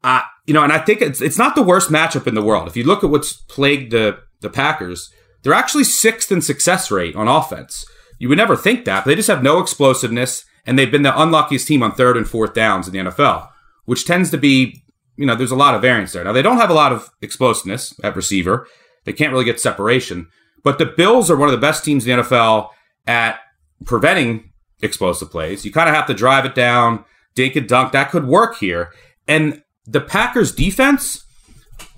Uh, 0.03 0.23
you 0.47 0.55
know, 0.55 0.63
and 0.63 0.73
I 0.73 0.79
think 0.79 1.03
it's 1.03 1.21
it's 1.21 1.39
not 1.39 1.55
the 1.55 1.63
worst 1.63 1.91
matchup 1.91 2.27
in 2.27 2.35
the 2.35 2.43
world. 2.43 2.69
If 2.69 2.77
you 2.77 2.85
look 2.85 3.05
at 3.05 3.11
what's 3.11 3.35
plagued 3.35 3.93
the 3.93 4.19
the 4.41 4.51
Packers, 4.51 5.11
they're 5.43 5.53
actually 5.53 5.85
sixth 5.85 6.33
in 6.33 6.41
success 6.41 6.91
rate 6.91 7.15
on 7.15 7.29
offense. 7.29 7.85
You 8.19 8.29
would 8.29 8.39
never 8.39 8.57
think 8.57 8.85
that, 8.85 9.05
but 9.05 9.11
they 9.11 9.15
just 9.17 9.29
have 9.29 9.43
no 9.43 9.59
explosiveness, 9.59 10.45
and 10.65 10.79
they've 10.79 10.91
been 10.91 11.03
the 11.03 11.21
unluckiest 11.21 11.67
team 11.67 11.83
on 11.83 11.93
third 11.93 12.17
and 12.17 12.29
fourth 12.29 12.55
downs 12.55 12.87
in 12.87 12.93
the 12.93 13.11
NFL, 13.11 13.49
which 13.85 14.07
tends 14.07 14.31
to 14.31 14.39
be, 14.39 14.83
you 15.17 15.27
know, 15.27 15.35
there's 15.35 15.51
a 15.51 15.57
lot 15.57 15.75
of 15.75 15.83
variance 15.83 16.13
there. 16.13 16.25
Now, 16.25 16.33
they 16.33 16.43
don't 16.43 16.59
have 16.59 16.71
a 16.71 16.75
lot 16.75 16.93
of 16.93 17.11
explosiveness 17.21 17.99
at 18.03 18.17
receiver. 18.17 18.67
They 19.05 19.13
can't 19.13 19.33
really 19.33 19.45
get 19.45 19.61
separation, 19.61 20.29
but 20.63 20.79
the 20.79 20.87
Bills 20.87 21.31
are 21.31 21.37
one 21.37 21.49
of 21.49 21.53
the 21.53 21.61
best 21.61 21.85
teams 21.85 22.07
in 22.07 22.17
the 22.17 22.23
NFL 22.23 22.71
at 23.07 23.39
preventing 23.85 24.53
explosive 24.83 25.31
plays. 25.31 25.65
You 25.65 25.73
kind 25.73 25.89
of 25.89 25.95
have 25.95 26.07
to 26.07 26.15
drive 26.15 26.45
it 26.45 26.55
down, 26.55 27.05
dink 27.35 27.57
and 27.57 27.69
dunk. 27.69 27.93
That 27.93 28.11
could 28.11 28.27
work 28.27 28.57
here. 28.57 28.93
And 29.29 29.63
the 29.85 30.01
Packers 30.01 30.55
defense, 30.55 31.25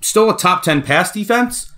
still 0.00 0.28
a 0.30 0.36
top 0.36 0.62
10 0.62 0.82
pass 0.82 1.12
defense, 1.12 1.72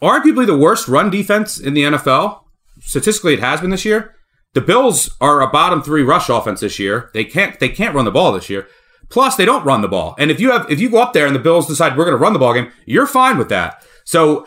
arguably 0.00 0.46
the 0.46 0.56
worst 0.56 0.88
run 0.88 1.10
defense 1.10 1.58
in 1.58 1.74
the 1.74 1.82
NFL 1.82 2.42
statistically 2.86 3.34
it 3.34 3.40
has 3.40 3.60
been 3.60 3.70
this 3.70 3.84
year. 3.84 4.14
The 4.54 4.62
Bills 4.62 5.14
are 5.20 5.42
a 5.42 5.50
bottom 5.50 5.82
three 5.82 6.02
rush 6.02 6.30
offense 6.30 6.60
this 6.60 6.78
year. 6.78 7.10
They 7.12 7.24
can't 7.24 7.60
they 7.60 7.68
can't 7.68 7.94
run 7.94 8.06
the 8.06 8.10
ball 8.10 8.32
this 8.32 8.48
year. 8.48 8.66
Plus, 9.08 9.36
they 9.36 9.44
don't 9.44 9.64
run 9.64 9.82
the 9.82 9.88
ball. 9.88 10.14
And 10.18 10.30
if 10.30 10.40
you 10.40 10.50
have 10.50 10.70
if 10.70 10.80
you 10.80 10.88
go 10.88 11.02
up 11.02 11.12
there 11.12 11.26
and 11.26 11.34
the 11.34 11.40
Bills 11.40 11.66
decide 11.66 11.96
we're 11.96 12.04
going 12.04 12.16
to 12.16 12.22
run 12.22 12.32
the 12.32 12.38
ball 12.38 12.54
game, 12.54 12.72
you're 12.86 13.06
fine 13.06 13.36
with 13.36 13.50
that. 13.50 13.84
So 14.04 14.46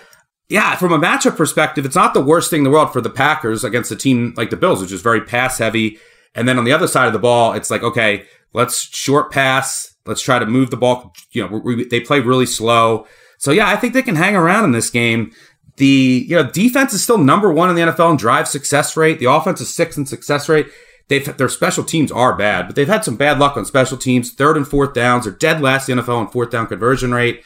yeah, 0.50 0.76
from 0.76 0.92
a 0.92 0.98
matchup 0.98 1.38
perspective, 1.38 1.86
it's 1.86 1.96
not 1.96 2.16
the 2.16 2.22
worst 2.22 2.50
thing 2.50 2.62
in 2.62 2.64
the 2.64 2.72
world 2.72 2.92
for 2.92 3.02
the 3.02 3.10
Packers 3.10 3.64
against 3.64 3.92
a 3.92 3.96
team 3.96 4.34
like 4.36 4.50
the 4.50 4.58
Bills, 4.58 4.82
which 4.82 4.92
is 4.92 5.02
very 5.02 5.22
pass 5.22 5.60
heavy. 5.60 6.00
And 6.34 6.48
then 6.48 6.58
on 6.58 6.66
the 6.66 6.74
other 6.74 6.88
side 6.88 7.08
of 7.08 7.14
the 7.14 7.20
ball, 7.20 7.54
it's 7.54 7.70
like 7.70 7.84
okay, 7.84 8.26
let's 8.54 8.82
short 8.96 9.32
pass, 9.32 9.96
let's 10.06 10.22
try 10.22 10.40
to 10.40 10.46
move 10.46 10.72
the 10.72 10.78
ball. 10.78 11.14
You 11.32 11.48
know, 11.48 11.62
we, 11.64 11.86
they 11.86 12.00
play 12.00 12.20
really 12.20 12.48
slow. 12.48 13.06
So 13.38 13.52
yeah, 13.52 13.70
I 13.70 13.78
think 13.78 13.94
they 13.94 14.02
can 14.02 14.16
hang 14.16 14.36
around 14.36 14.66
in 14.66 14.72
this 14.72 14.90
game. 14.90 15.32
The 15.80 16.26
you 16.28 16.36
know 16.36 16.44
defense 16.44 16.94
is 16.94 17.02
still 17.02 17.18
number 17.18 17.52
one 17.52 17.70
in 17.70 17.76
the 17.78 17.94
NFL 17.94 18.12
in 18.12 18.18
drive 18.18 18.50
success 18.50 18.98
rate. 18.98 19.18
The 19.18 19.32
offense 19.32 19.62
is 19.62 19.74
sixth 19.74 19.98
in 19.98 20.06
success 20.06 20.50
rate. 20.50 20.68
They've 21.08 21.38
their 21.38 21.48
special 21.48 21.86
teams 21.86 22.12
are 22.12 22.36
bad, 22.36 22.68
but 22.68 22.76
they've 22.76 22.86
had 22.86 23.06
some 23.06 23.16
bad 23.16 23.40
luck 23.40 23.56
on 23.56 23.64
special 23.64 23.98
teams. 23.98 24.34
Third 24.34 24.58
and 24.58 24.68
fourth 24.68 24.94
downs 24.94 25.26
are 25.26 25.32
dead 25.32 25.62
last 25.62 25.88
in 25.88 25.96
the 25.96 26.04
NFL 26.04 26.22
in 26.22 26.28
fourth 26.28 26.50
down 26.50 26.68
conversion 26.68 27.14
rate. 27.14 27.46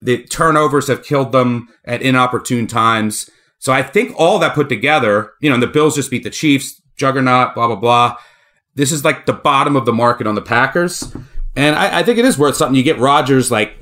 The 0.00 0.22
turnovers 0.22 0.86
have 0.86 1.02
killed 1.02 1.32
them 1.32 1.68
at 1.84 2.02
inopportune 2.02 2.68
times. 2.68 3.28
So 3.58 3.72
I 3.72 3.82
think 3.82 4.14
all 4.16 4.38
that 4.38 4.54
put 4.54 4.68
together, 4.68 5.32
you 5.40 5.50
know, 5.50 5.58
the 5.58 5.66
Bills 5.66 5.96
just 5.96 6.10
beat 6.10 6.22
the 6.22 6.30
Chiefs, 6.30 6.80
juggernaut, 6.96 7.56
blah 7.56 7.66
blah 7.66 7.76
blah. 7.76 8.16
This 8.76 8.92
is 8.92 9.04
like 9.04 9.26
the 9.26 9.32
bottom 9.32 9.74
of 9.74 9.86
the 9.86 9.92
market 9.92 10.28
on 10.28 10.36
the 10.36 10.42
Packers, 10.42 11.12
and 11.56 11.74
I, 11.74 11.98
I 11.98 12.02
think 12.04 12.18
it 12.18 12.24
is 12.24 12.38
worth 12.38 12.54
something. 12.54 12.76
You 12.76 12.84
get 12.84 13.00
Rodgers 13.00 13.50
like, 13.50 13.76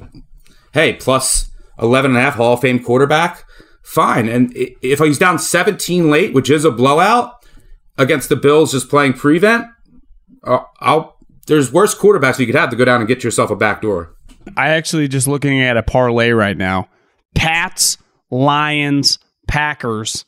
hey, 0.73 0.95
plus 0.95 1.51
11 1.79 2.13
and 2.13 2.19
a 2.19 2.23
half 2.23 2.37
Hall 2.37 2.55
of 2.55 2.61
Fame 2.63 2.83
quarterback 2.83 3.45
fine. 3.85 4.29
And 4.29 4.53
if 4.55 4.99
he's 4.99 5.19
down 5.19 5.39
17 5.39 6.11
late, 6.11 6.35
which 6.35 6.51
is 6.51 6.65
a 6.65 6.71
blowout 6.71 7.45
against 7.97 8.29
the 8.29 8.37
Bills 8.37 8.73
just 8.73 8.89
playing 8.89 9.13
prevent, 9.13 9.67
uh, 10.43 10.61
I'll 10.81 11.15
there's 11.47 11.73
worse 11.73 11.95
quarterbacks 11.95 12.39
you 12.39 12.47
could 12.47 12.55
have 12.55 12.71
to 12.71 12.77
go 12.77 12.85
down 12.87 13.01
and 13.01 13.09
get 13.09 13.23
yourself 13.23 13.51
a 13.51 13.57
back 13.57 13.83
door. 13.83 14.15
I 14.57 14.69
actually 14.71 15.09
just 15.09 15.29
looking 15.29 15.61
at 15.61 15.77
a 15.77 15.83
parlay 15.83 16.31
right 16.31 16.57
now. 16.57 16.89
Pats, 17.35 17.99
Lions, 18.31 19.19
Packers, 19.47 20.25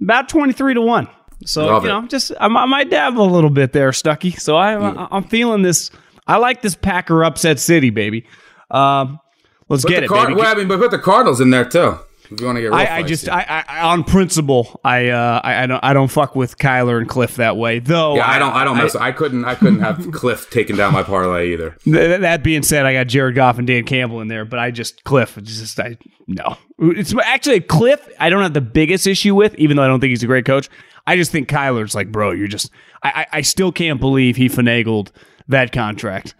about 0.00 0.28
23 0.28 0.74
to 0.74 0.80
1. 0.80 1.08
So, 1.44 1.66
Love 1.66 1.82
you 1.82 1.90
know, 1.90 2.04
it. 2.04 2.10
just 2.10 2.32
I, 2.40 2.46
I 2.46 2.64
might 2.64 2.88
dabble 2.88 3.22
a 3.22 3.30
little 3.30 3.50
bit 3.50 3.72
there, 3.72 3.90
Stuckey. 3.90 4.38
So 4.40 4.56
I, 4.56 4.72
yeah. 4.72 5.08
I 5.10 5.16
am 5.16 5.24
feeling 5.24 5.62
this 5.62 5.90
I 6.26 6.38
like 6.38 6.62
this 6.62 6.74
Packer 6.74 7.24
upset 7.24 7.58
city, 7.58 7.90
baby. 7.90 8.26
Um, 8.70 9.20
let's 9.68 9.84
put 9.84 9.90
get 9.90 10.04
it, 10.04 10.08
Car- 10.08 10.28
baby. 10.28 10.40
Well, 10.40 10.50
I 10.50 10.54
mean, 10.54 10.68
but 10.68 10.78
put 10.78 10.90
the 10.90 10.98
Cardinals 10.98 11.40
in 11.40 11.50
there 11.50 11.64
too. 11.66 11.98
If 12.30 12.40
you 12.40 12.46
want 12.46 12.56
to 12.56 12.62
get, 12.62 12.72
I, 12.72 12.98
I 12.98 13.02
just, 13.02 13.28
I, 13.28 13.64
I, 13.68 13.80
on 13.82 14.02
principle, 14.02 14.80
I, 14.82 15.08
uh, 15.08 15.40
I, 15.44 15.64
I, 15.64 15.66
don't, 15.66 15.84
I 15.84 15.92
don't 15.92 16.08
fuck 16.08 16.34
with 16.34 16.56
Kyler 16.56 16.98
and 16.98 17.08
Cliff 17.08 17.36
that 17.36 17.56
way. 17.56 17.80
Though, 17.80 18.16
yeah, 18.16 18.28
I, 18.28 18.38
don't, 18.38 18.52
I 18.52 18.64
don't 18.64 18.78
mess. 18.78 18.96
I, 18.96 19.08
I 19.08 19.12
couldn't, 19.12 19.44
I 19.44 19.54
couldn't 19.54 19.80
have 19.80 20.10
Cliff 20.12 20.48
taking 20.50 20.76
down 20.76 20.92
my 20.92 21.02
parlay 21.02 21.52
either. 21.52 21.76
Th- 21.84 22.20
that 22.20 22.42
being 22.42 22.62
said, 22.62 22.86
I 22.86 22.94
got 22.94 23.08
Jared 23.08 23.34
Goff 23.34 23.58
and 23.58 23.66
Dan 23.66 23.84
Campbell 23.84 24.20
in 24.20 24.28
there, 24.28 24.44
but 24.44 24.58
I 24.58 24.70
just 24.70 25.04
Cliff, 25.04 25.38
just, 25.42 25.78
I 25.78 25.98
no. 26.26 26.56
It's 26.78 27.14
actually 27.22 27.60
Cliff. 27.60 28.06
I 28.18 28.30
don't 28.30 28.42
have 28.42 28.54
the 28.54 28.60
biggest 28.60 29.06
issue 29.06 29.34
with, 29.34 29.54
even 29.56 29.76
though 29.76 29.84
I 29.84 29.86
don't 29.86 30.00
think 30.00 30.10
he's 30.10 30.22
a 30.22 30.26
great 30.26 30.46
coach. 30.46 30.68
I 31.06 31.16
just 31.16 31.30
think 31.30 31.48
Kyler's 31.48 31.94
like, 31.94 32.10
bro, 32.10 32.30
you're 32.30 32.48
just. 32.48 32.70
I, 33.02 33.26
I 33.30 33.40
still 33.42 33.70
can't 33.70 34.00
believe 34.00 34.36
he 34.36 34.48
finagled 34.48 35.10
that 35.48 35.72
contract 35.72 36.34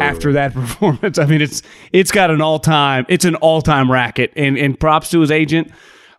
after 0.00 0.32
that 0.32 0.52
performance. 0.52 1.18
I 1.18 1.26
mean, 1.26 1.40
it's 1.40 1.62
it's 1.92 2.10
got 2.10 2.30
an 2.30 2.40
all 2.40 2.58
time 2.58 3.06
it's 3.08 3.24
an 3.24 3.34
all 3.36 3.62
time 3.62 3.90
racket, 3.90 4.32
and 4.36 4.58
and 4.58 4.78
props 4.78 5.10
to 5.10 5.20
his 5.20 5.30
agent. 5.30 5.70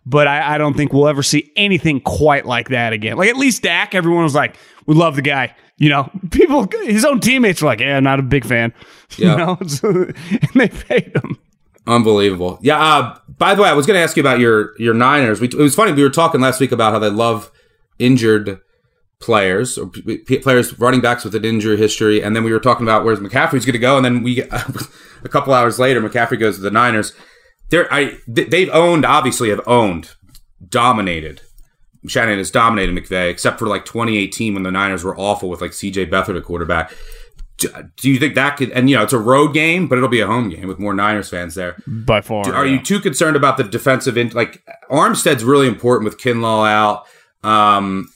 But 0.06 0.26
I, 0.26 0.54
I 0.54 0.58
don't 0.58 0.74
think 0.74 0.92
we'll 0.92 1.08
ever 1.08 1.22
see 1.22 1.52
anything 1.54 2.00
quite 2.00 2.46
like 2.46 2.70
that 2.70 2.94
again. 2.94 3.18
Like 3.18 3.28
at 3.28 3.36
least 3.36 3.62
Dak, 3.62 3.94
everyone 3.94 4.24
was 4.24 4.34
like, 4.34 4.56
"We 4.86 4.94
love 4.94 5.16
the 5.16 5.22
guy." 5.22 5.54
You 5.76 5.90
know, 5.90 6.10
people, 6.30 6.66
his 6.84 7.04
own 7.04 7.20
teammates 7.20 7.62
were 7.62 7.68
like, 7.68 7.80
"Yeah, 7.80 8.00
not 8.00 8.18
a 8.18 8.22
big 8.22 8.44
fan." 8.44 8.72
Yeah. 9.16 9.30
You 9.30 9.36
know, 9.38 9.58
so, 9.66 9.88
and 9.88 10.50
they 10.54 10.68
paid 10.68 11.16
him. 11.16 11.38
Unbelievable. 11.86 12.58
Yeah. 12.60 12.78
Uh, 12.78 13.18
by 13.38 13.54
the 13.54 13.62
way, 13.62 13.70
I 13.70 13.72
was 13.72 13.86
going 13.86 13.96
to 13.96 14.02
ask 14.02 14.18
you 14.18 14.20
about 14.20 14.38
your 14.38 14.74
your 14.78 14.92
Niners. 14.92 15.40
We, 15.40 15.48
it 15.48 15.54
was 15.54 15.74
funny. 15.74 15.92
We 15.92 16.02
were 16.02 16.10
talking 16.10 16.42
last 16.42 16.60
week 16.60 16.72
about 16.72 16.92
how 16.92 16.98
they 16.98 17.08
love 17.08 17.50
injured 17.98 18.60
players 19.20 19.76
or 19.76 19.88
p- 19.88 20.38
players 20.38 20.78
running 20.78 21.00
backs 21.00 21.24
with 21.24 21.34
an 21.34 21.44
injury 21.44 21.76
history, 21.76 22.22
and 22.22 22.36
then 22.36 22.44
we 22.44 22.52
were 22.52 22.60
talking 22.60 22.86
about 22.86 23.04
where's 23.04 23.18
McCaffrey's 23.18 23.64
going 23.64 23.72
to 23.72 23.78
go, 23.78 23.96
and 23.96 24.04
then 24.04 24.22
we 24.22 24.42
a 25.24 25.28
couple 25.28 25.52
hours 25.52 25.78
later, 25.78 26.00
McCaffrey 26.00 26.38
goes 26.38 26.56
to 26.56 26.62
the 26.62 26.70
Niners. 26.70 27.12
They're 27.70 27.92
I 27.92 28.18
they've 28.26 28.70
owned 28.70 29.04
obviously 29.04 29.50
have 29.50 29.60
owned 29.66 30.14
dominated. 30.66 31.42
Shanahan 32.06 32.38
has 32.38 32.50
dominated 32.50 32.94
McVay, 32.94 33.28
except 33.30 33.58
for 33.58 33.66
like 33.66 33.84
2018 33.84 34.54
when 34.54 34.62
the 34.62 34.70
Niners 34.70 35.02
were 35.02 35.18
awful 35.18 35.48
with 35.48 35.60
like 35.60 35.72
C.J. 35.72 36.06
Beathard 36.06 36.36
at 36.36 36.44
quarterback. 36.44 36.92
Do 37.58 38.08
you 38.08 38.20
think 38.20 38.36
that 38.36 38.56
could? 38.56 38.70
And 38.70 38.88
you 38.88 38.96
know, 38.96 39.02
it's 39.02 39.12
a 39.12 39.18
road 39.18 39.52
game, 39.52 39.88
but 39.88 39.98
it'll 39.98 40.08
be 40.08 40.20
a 40.20 40.28
home 40.28 40.48
game 40.48 40.68
with 40.68 40.78
more 40.78 40.94
Niners 40.94 41.28
fans 41.28 41.56
there. 41.56 41.76
By 41.88 42.20
far, 42.20 42.48
are 42.54 42.64
yeah. 42.64 42.74
you 42.74 42.82
too 42.82 43.00
concerned 43.00 43.36
about 43.36 43.56
the 43.56 43.64
defensive? 43.64 44.16
In, 44.16 44.28
like 44.28 44.62
Armstead's 44.88 45.42
really 45.42 45.66
important 45.66 46.04
with 46.04 46.20
Kinlaw 46.20 46.68
out. 46.68 47.06
Um, 47.42 48.08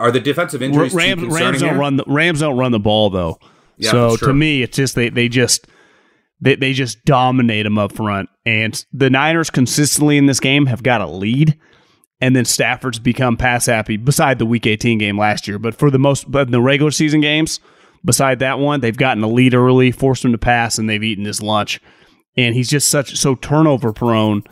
are 0.00 0.10
the 0.10 0.20
defensive 0.20 0.62
injuries 0.62 0.94
Rams, 0.94 1.22
Rams 1.22 1.60
don't 1.60 1.70
here? 1.70 1.78
run 1.78 1.96
the 1.96 2.04
Rams 2.06 2.40
don't 2.40 2.56
run 2.56 2.72
the 2.72 2.80
ball 2.80 3.10
though. 3.10 3.38
Yeah, 3.76 3.90
so 3.90 4.16
to 4.16 4.32
me, 4.32 4.62
it's 4.62 4.76
just 4.76 4.94
they 4.94 5.10
they 5.10 5.28
just 5.28 5.66
they, 6.40 6.56
they 6.56 6.72
just 6.72 7.04
dominate 7.04 7.64
them 7.64 7.78
up 7.78 7.92
front, 7.92 8.28
and 8.44 8.84
the 8.92 9.10
Niners 9.10 9.50
consistently 9.50 10.16
in 10.16 10.26
this 10.26 10.40
game 10.40 10.66
have 10.66 10.82
got 10.82 11.00
a 11.00 11.06
lead, 11.06 11.58
and 12.20 12.34
then 12.34 12.44
Stafford's 12.44 12.98
become 12.98 13.36
pass 13.36 13.66
happy. 13.66 13.96
Beside 13.96 14.38
the 14.38 14.46
Week 14.46 14.66
18 14.66 14.98
game 14.98 15.18
last 15.18 15.46
year, 15.46 15.58
but 15.58 15.74
for 15.74 15.90
the 15.90 15.98
most, 15.98 16.30
but 16.30 16.48
in 16.48 16.52
the 16.52 16.60
regular 16.60 16.90
season 16.90 17.20
games, 17.20 17.60
beside 18.04 18.38
that 18.38 18.58
one, 18.58 18.80
they've 18.80 18.96
gotten 18.96 19.22
a 19.22 19.28
lead 19.28 19.54
early, 19.54 19.90
forced 19.90 20.24
him 20.24 20.32
to 20.32 20.38
pass, 20.38 20.78
and 20.78 20.88
they've 20.88 21.04
eaten 21.04 21.26
his 21.26 21.42
lunch. 21.42 21.80
And 22.36 22.54
he's 22.54 22.68
just 22.68 22.88
such 22.88 23.16
so 23.16 23.34
turnover 23.34 23.92
prone. 23.92 24.44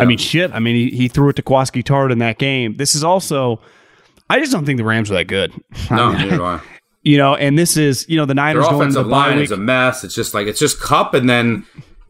I 0.00 0.04
mean, 0.04 0.18
shit. 0.18 0.52
I 0.52 0.58
mean, 0.58 0.74
he, 0.74 0.96
he 0.96 1.08
threw 1.08 1.28
it 1.28 1.36
to 1.36 1.42
Kwaski 1.42 1.82
Tart 1.82 2.12
in 2.12 2.18
that 2.18 2.38
game. 2.38 2.76
This 2.76 2.94
is 2.94 3.04
also. 3.04 3.60
I 4.28 4.38
just 4.40 4.52
don't 4.52 4.64
think 4.64 4.78
the 4.78 4.84
Rams 4.84 5.10
are 5.10 5.14
that 5.14 5.26
good. 5.26 5.52
No, 5.90 6.12
neither 6.12 6.36
do 6.36 6.44
I. 6.44 6.60
You 7.02 7.18
know, 7.18 7.36
and 7.36 7.56
this 7.56 7.76
is 7.76 8.08
you 8.08 8.16
know 8.16 8.24
the 8.24 8.34
Their 8.34 8.44
Niners 8.44 8.64
going 8.64 8.74
into 8.74 8.82
offensive 8.84 9.04
the 9.04 9.10
line 9.10 9.36
week. 9.36 9.44
is 9.44 9.50
a 9.52 9.56
mess. 9.56 10.02
It's 10.02 10.14
just 10.14 10.34
like 10.34 10.46
it's 10.48 10.58
just 10.58 10.80
Cup 10.80 11.14
and 11.14 11.30
then 11.30 11.64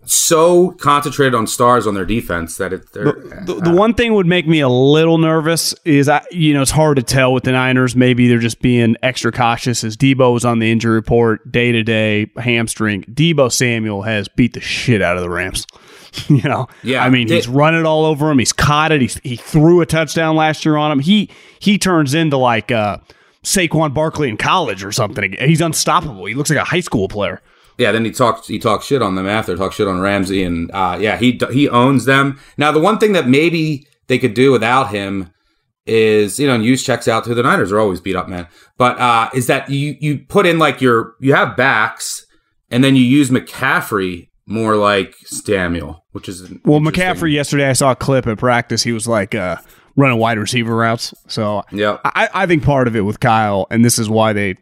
so 0.07 0.71
concentrated 0.73 1.35
on 1.35 1.47
stars 1.47 1.87
on 1.87 1.95
their 1.95 2.05
defense 2.05 2.57
that 2.59 2.73
it. 2.73 2.93
They're, 2.93 3.13
The, 3.45 3.61
the 3.63 3.73
one 3.75 3.93
thing 3.95 4.15
would 4.15 4.27
make 4.27 4.47
me 4.47 4.61
a 4.61 4.69
little 4.69 5.19
nervous 5.19 5.75
is 5.85 6.09
I, 6.09 6.25
you 6.31 6.55
know, 6.55 6.63
it's 6.63 6.71
hard 6.71 6.97
to 6.97 7.03
tell 7.03 7.33
with 7.33 7.45
the 7.45 7.53
Niners. 7.53 7.95
Maybe 7.97 8.29
they're 8.29 8.39
just 8.39 8.61
being 8.61 8.97
extra 9.03 9.33
cautious. 9.33 9.83
As 9.85 9.97
Deebo 9.97 10.33
was 10.33 10.45
on 10.45 10.59
the 10.61 10.71
injury 10.71 10.95
report, 10.95 11.51
day 11.51 11.73
to 11.73 11.83
day 11.83 12.31
hamstring. 12.37 13.03
Deebo 13.05 13.51
Samuel 13.53 14.03
has 14.03 14.29
beat 14.29 14.53
the 14.55 14.61
shit 14.61 15.03
out 15.03 15.17
of 15.17 15.23
the 15.23 15.31
Rams. 15.31 15.67
you 16.29 16.43
know, 16.43 16.67
Yeah, 16.83 17.05
I 17.05 17.11
mean, 17.11 17.27
they- 17.29 17.35
he's 17.37 17.49
run 17.49 17.75
it 17.75 17.85
all 17.85 18.05
over 18.05 18.31
him. 18.31 18.39
He's 18.39 18.53
caught 18.53 18.93
it. 18.93 19.01
He's, 19.01 19.17
he 19.25 19.37
threw 19.37 19.81
a 19.81 19.87
touchdown 19.87 20.37
last 20.37 20.65
year 20.65 20.77
on 20.77 20.91
him. 20.93 21.01
He 21.01 21.31
he 21.59 21.79
turns 21.79 22.15
into 22.15 22.37
like 22.37 22.71
uh, 22.71 22.99
Saquon 23.43 23.93
Barkley 23.93 24.29
in 24.29 24.37
college 24.37 24.85
or 24.85 24.93
something. 24.93 25.35
He's 25.41 25.61
unstoppable. 25.61 26.25
He 26.27 26.35
looks 26.35 26.49
like 26.51 26.59
a 26.59 26.65
high 26.65 26.81
school 26.81 27.09
player. 27.09 27.43
Yeah, 27.79 27.93
then 27.93 28.05
he 28.05 28.11
talked 28.11 28.47
he 28.47 28.59
talked 28.59 28.85
shit 28.85 29.03
on 29.03 29.15
them 29.15 29.27
after, 29.27 29.57
talked 29.57 29.75
shit 29.75 29.89
on 29.89 30.01
Ramsey, 30.01 30.43
and 30.43 30.71
uh, 30.73 30.97
yeah, 31.01 31.17
he 31.17 31.39
he 31.53 31.69
owns 31.69 32.05
them. 32.05 32.39
Now, 32.57 32.73
the 32.73 32.81
one 32.81 32.99
thing 32.99 33.13
that 33.13 33.29
maybe 33.29 33.87
they 34.07 34.19
could 34.19 34.35
do 34.35 34.53
without 34.53 34.91
him 34.91 35.31
is 35.87 36.39
you 36.39 36.47
know, 36.47 36.55
and 36.55 36.65
Juszczyk's 36.65 37.09
out 37.09 37.25
to 37.25 37.35
the 37.35 37.43
Niners 37.43 37.73
are 37.73 37.79
always 37.79 38.01
beat 38.01 38.17
up, 38.17 38.29
man. 38.29 38.49
But 38.79 38.99
uh, 38.99 39.31
is 39.35 39.47
that 39.47 39.69
you 39.69 39.97
you 40.01 40.21
put 40.29 40.47
in 40.47 40.59
like 40.59 40.81
your 40.81 41.15
you 41.21 41.35
have 41.35 41.57
backs, 41.57 42.25
and 42.71 42.83
then 42.83 42.97
you 42.97 43.03
use 43.03 43.31
McCaffrey 43.31 44.29
more 44.47 44.77
like 44.77 45.15
Samuel, 45.25 46.05
which 46.13 46.29
is 46.29 46.51
Well, 46.65 46.81
McCaffrey 46.81 47.33
yesterday, 47.33 47.69
I 47.69 47.73
saw 47.73 47.93
a 47.93 47.97
clip 47.97 48.27
at 48.27 48.39
practice. 48.39 48.83
He 48.83 48.93
was 48.93 49.09
like 49.09 49.35
uh, 49.35 49.57
running 49.97 50.19
wide 50.19 50.39
receiver 50.39 50.75
routes. 50.75 51.13
So 51.27 51.63
Yeah. 51.73 51.99
I, 52.05 52.29
I 52.33 52.47
think 52.47 52.63
part 52.63 52.87
of 52.87 52.95
it 52.95 53.01
with 53.01 53.21
Kyle, 53.21 53.67
and 53.71 53.85
this 53.85 53.99
is 53.99 54.09
why 54.09 54.33
they, 54.33 54.55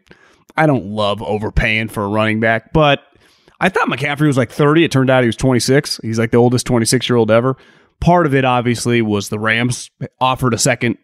I 0.57 0.65
don't 0.65 0.85
love 0.87 1.21
overpaying 1.21 1.89
for 1.89 2.03
a 2.03 2.07
running 2.07 2.39
back, 2.39 2.71
but 2.73 3.01
I 3.59 3.69
thought 3.69 3.87
McCaffrey 3.89 4.27
was 4.27 4.37
like 4.37 4.51
30. 4.51 4.83
It 4.83 4.91
turned 4.91 5.09
out 5.09 5.23
he 5.23 5.27
was 5.27 5.35
26. 5.35 5.99
He's 6.03 6.19
like 6.19 6.31
the 6.31 6.37
oldest 6.37 6.65
26 6.65 7.09
year 7.09 7.17
old 7.17 7.31
ever. 7.31 7.57
Part 7.99 8.25
of 8.25 8.33
it 8.35 8.43
obviously 8.45 9.01
was 9.01 9.29
the 9.29 9.39
Rams 9.39 9.89
offered 10.19 10.53
a 10.53 10.57
second, 10.57 10.97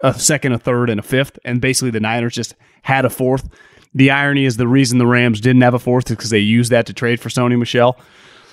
a 0.00 0.12
second, 0.14 0.52
a 0.52 0.58
third, 0.58 0.90
and 0.90 1.00
a 1.00 1.02
fifth, 1.02 1.38
and 1.44 1.60
basically 1.60 1.90
the 1.90 2.00
Niners 2.00 2.34
just 2.34 2.54
had 2.82 3.04
a 3.04 3.10
fourth. 3.10 3.48
The 3.94 4.10
irony 4.10 4.44
is 4.44 4.56
the 4.56 4.68
reason 4.68 4.98
the 4.98 5.06
Rams 5.06 5.40
didn't 5.40 5.62
have 5.62 5.74
a 5.74 5.78
fourth 5.78 6.10
is 6.10 6.16
because 6.16 6.30
they 6.30 6.38
used 6.38 6.70
that 6.72 6.86
to 6.86 6.92
trade 6.92 7.20
for 7.20 7.28
Sony 7.28 7.58
Michel. 7.58 7.98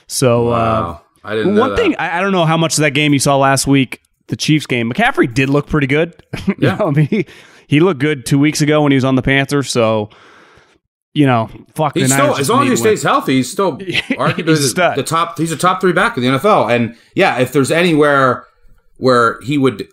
So 0.08 0.50
uh, 0.50 0.98
I 1.24 1.36
didn't 1.36 1.56
one 1.58 1.76
thing 1.76 1.96
I, 2.00 2.18
I 2.18 2.22
don't 2.22 2.32
know 2.32 2.46
how 2.46 2.58
much 2.58 2.74
of 2.78 2.82
that 2.82 2.92
game 2.92 3.14
you 3.14 3.20
saw 3.20 3.38
last 3.38 3.68
week, 3.68 4.02
the 4.28 4.36
Chiefs 4.36 4.66
game. 4.66 4.92
McCaffrey 4.92 5.32
did 5.32 5.50
look 5.50 5.68
pretty 5.68 5.88
good. 5.88 6.16
You 6.48 6.56
Yeah. 6.60 6.76
know, 6.78 6.88
I 6.88 6.92
mean, 6.92 7.06
he, 7.08 7.26
he 7.68 7.80
looked 7.80 8.00
good 8.00 8.26
two 8.26 8.40
weeks 8.40 8.62
ago 8.62 8.82
when 8.82 8.92
he 8.92 8.96
was 8.96 9.06
on 9.06 9.16
the 9.16 9.22
Panthers. 9.22 9.70
So, 9.70 10.10
you 11.14 11.26
know, 11.26 11.50
fuck 11.76 11.96
He's 11.96 12.10
the 12.10 12.16
still, 12.16 12.36
as 12.38 12.50
long 12.50 12.64
as 12.64 12.64
he 12.64 12.76
to 12.76 12.82
win. 12.84 12.98
stays 12.98 13.04
healthy, 13.04 13.36
he's 13.36 13.52
still 13.52 13.78
arguably 13.78 14.48
He's 14.50 14.74
the, 14.74 14.94
the 14.96 15.04
top. 15.04 15.38
He's 15.38 15.52
a 15.52 15.58
top 15.58 15.82
three 15.82 15.94
back 15.94 16.18
in 16.18 16.24
the 16.24 16.30
NFL, 16.30 16.74
and 16.74 16.96
yeah, 17.16 17.40
if 17.40 17.52
there's 17.52 17.72
anywhere 17.72 18.46
where 18.98 19.40
he 19.42 19.58
would 19.58 19.88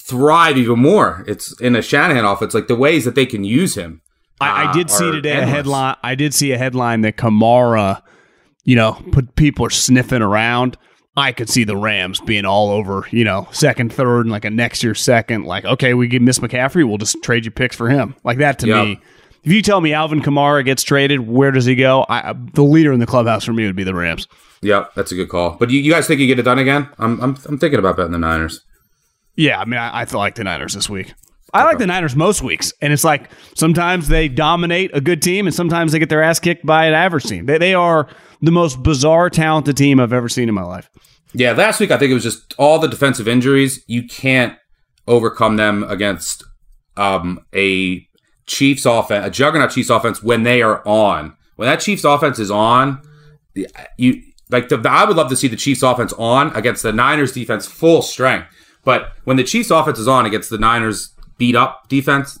thrive 0.00 0.56
even 0.58 0.78
more, 0.80 1.24
it's 1.26 1.58
in 1.60 1.76
a 1.76 1.82
Shanahan 1.82 2.24
offense. 2.24 2.54
Like 2.54 2.68
the 2.68 2.76
ways 2.76 3.04
that 3.04 3.14
they 3.14 3.26
can 3.26 3.44
use 3.44 3.74
him. 3.76 4.02
I, 4.40 4.64
I 4.64 4.70
uh, 4.70 4.72
did 4.72 4.90
see 4.90 5.10
today 5.10 5.38
a 5.38 5.46
headline. 5.46 5.96
I 6.02 6.14
did 6.14 6.34
see 6.34 6.52
a 6.52 6.58
headline 6.58 7.02
that 7.02 7.16
Kamara, 7.16 8.02
you 8.64 8.74
know, 8.74 9.00
put 9.12 9.36
people 9.36 9.66
are 9.66 9.70
sniffing 9.70 10.22
around. 10.22 10.78
I 11.16 11.32
could 11.32 11.48
see 11.48 11.64
the 11.64 11.76
Rams 11.76 12.20
being 12.20 12.44
all 12.44 12.70
over, 12.70 13.04
you 13.10 13.24
know, 13.24 13.48
second, 13.50 13.92
third, 13.92 14.22
and 14.22 14.30
like 14.30 14.44
a 14.44 14.50
next 14.50 14.82
year 14.82 14.94
second. 14.94 15.44
Like, 15.44 15.64
okay, 15.64 15.92
we 15.94 16.06
get 16.08 16.22
Miss 16.22 16.38
McCaffrey, 16.38 16.86
we'll 16.86 16.98
just 16.98 17.22
trade 17.22 17.44
you 17.44 17.50
picks 17.50 17.74
for 17.76 17.88
him. 17.88 18.14
Like 18.24 18.38
that 18.38 18.58
to 18.60 18.68
Yep. 18.68 18.84
me. 18.86 19.00
If 19.42 19.52
you 19.52 19.62
tell 19.62 19.80
me 19.80 19.92
Alvin 19.94 20.20
Kamara 20.20 20.64
gets 20.64 20.82
traded, 20.82 21.20
where 21.26 21.50
does 21.50 21.64
he 21.64 21.74
go? 21.74 22.04
I, 22.08 22.34
the 22.52 22.62
leader 22.62 22.92
in 22.92 23.00
the 23.00 23.06
clubhouse 23.06 23.44
for 23.44 23.52
me 23.54 23.64
would 23.66 23.74
be 23.76 23.84
the 23.84 23.94
Rams. 23.94 24.28
Yep, 24.62 24.92
that's 24.94 25.10
a 25.12 25.14
good 25.14 25.30
call. 25.30 25.56
But 25.58 25.70
you, 25.70 25.80
you 25.80 25.90
guys 25.90 26.06
think 26.06 26.20
you 26.20 26.26
get 26.26 26.38
it 26.38 26.42
done 26.42 26.58
again? 26.58 26.88
I'm, 26.98 27.18
I'm, 27.20 27.36
I'm 27.46 27.58
thinking 27.58 27.78
about 27.78 27.96
betting 27.96 28.12
the 28.12 28.18
Niners. 28.18 28.60
Yeah, 29.36 29.58
I 29.58 29.64
mean, 29.64 29.78
I, 29.80 30.02
I 30.02 30.04
like 30.12 30.34
the 30.34 30.44
Niners 30.44 30.74
this 30.74 30.90
week. 30.90 31.14
I 31.54 31.64
like 31.64 31.78
the 31.78 31.86
Niners 31.86 32.14
most 32.14 32.42
weeks, 32.42 32.72
and 32.82 32.92
it's 32.92 33.02
like 33.02 33.30
sometimes 33.56 34.08
they 34.08 34.28
dominate 34.28 34.90
a 34.94 35.00
good 35.00 35.22
team, 35.22 35.46
and 35.46 35.54
sometimes 35.54 35.92
they 35.92 35.98
get 35.98 36.08
their 36.10 36.22
ass 36.22 36.38
kicked 36.38 36.64
by 36.64 36.84
an 36.84 36.94
average 36.94 37.24
team. 37.24 37.46
They, 37.46 37.58
they 37.58 37.74
are 37.74 38.08
the 38.40 38.50
most 38.50 38.82
bizarre, 38.82 39.30
talented 39.30 39.76
team 39.76 40.00
I've 40.00 40.12
ever 40.12 40.28
seen 40.28 40.48
in 40.48 40.54
my 40.54 40.62
life. 40.62 40.90
Yeah, 41.32 41.52
last 41.52 41.80
week 41.80 41.90
I 41.90 41.98
think 41.98 42.10
it 42.10 42.14
was 42.14 42.22
just 42.22 42.54
all 42.58 42.78
the 42.78 42.88
defensive 42.88 43.28
injuries. 43.28 43.84
You 43.86 44.06
can't 44.06 44.56
overcome 45.06 45.56
them 45.56 45.84
against 45.84 46.44
um, 46.96 47.44
a 47.54 48.06
Chiefs 48.46 48.84
offense, 48.84 49.26
a 49.26 49.30
juggernaut 49.30 49.70
Chiefs 49.70 49.90
offense 49.90 50.22
when 50.22 50.42
they 50.42 50.60
are 50.62 50.86
on. 50.86 51.36
When 51.56 51.68
that 51.68 51.80
Chiefs 51.80 52.04
offense 52.04 52.38
is 52.38 52.50
on, 52.50 53.02
you 53.96 54.22
like 54.50 54.68
the, 54.68 54.82
I 54.88 55.04
would 55.04 55.16
love 55.16 55.28
to 55.28 55.36
see 55.36 55.46
the 55.46 55.56
Chiefs 55.56 55.82
offense 55.82 56.12
on 56.14 56.54
against 56.56 56.82
the 56.82 56.92
Niners 56.92 57.32
defense 57.32 57.66
full 57.66 58.02
strength. 58.02 58.48
But 58.84 59.12
when 59.24 59.36
the 59.36 59.44
Chiefs 59.44 59.70
offense 59.70 59.98
is 59.98 60.08
on 60.08 60.26
against 60.26 60.50
the 60.50 60.58
Niners 60.58 61.14
beat 61.38 61.54
up 61.54 61.88
defense, 61.88 62.40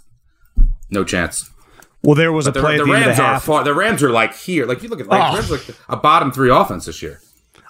no 0.90 1.04
chance. 1.04 1.48
Well, 2.02 2.14
there 2.14 2.32
was 2.32 2.46
a 2.46 2.50
The, 2.52 2.60
play 2.60 2.78
the 2.78 2.84
the 2.84 2.92
Rams 2.92 3.16
the 3.18 3.22
are 3.22 3.40
far, 3.40 3.62
the 3.64 3.74
Rams 3.74 4.02
are 4.02 4.10
like 4.10 4.34
here. 4.34 4.66
Like 4.66 4.82
you 4.82 4.88
look 4.88 5.00
at 5.00 5.08
the 5.08 5.14
Rams, 5.14 5.32
Oh. 5.32 5.34
Rams 5.36 5.68
like 5.68 5.76
a 5.88 5.96
bottom 5.96 6.32
three 6.32 6.50
offense 6.50 6.86
this 6.86 7.02
year. 7.02 7.20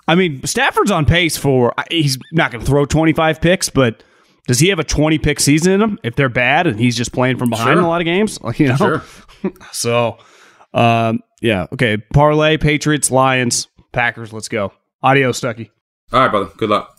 I 0.07 0.15
mean, 0.15 0.45
Stafford's 0.47 0.91
on 0.91 1.05
pace 1.07 1.37
for. 1.37 1.73
He's 1.91 2.19
not 2.33 2.51
going 2.51 2.61
to 2.65 2.67
throw 2.67 2.85
25 2.85 3.41
picks, 3.41 3.69
but 3.71 4.03
does 4.47 4.59
he 4.59 4.69
have 4.69 4.79
a 4.79 4.85
20 4.85 5.19
pick 5.19 5.39
season 5.41 5.73
in 5.75 5.81
him? 5.83 5.99
If 6.03 6.17
they're 6.17 6.29
bad 6.29 6.67
and 6.67 6.79
he's 6.81 6.97
just 6.97 7.13
playing 7.13 7.39
from 7.39 7.51
behind 7.51 7.67
Sure. 7.69 7.79
in 7.79 7.85
a 7.85 7.89
lot 7.89 8.01
of 8.01 8.05
games, 8.07 8.41
like, 8.41 8.59
you 8.59 8.69
know. 8.69 8.77
Sure. 8.77 9.03
So, 9.73 10.19
um, 10.75 11.21
yeah, 11.41 11.67
okay. 11.73 11.97
Parlay, 11.97 12.57
Patriots, 12.59 13.11
Lions, 13.11 13.69
Packers. 13.93 14.33
Let's 14.35 14.49
go. 14.49 14.73
Adios, 15.03 15.41
Stuckey. 15.41 15.71
All 16.13 16.21
right, 16.21 16.31
brother. 16.31 16.51
Good 16.59 16.69
luck. 16.71 16.99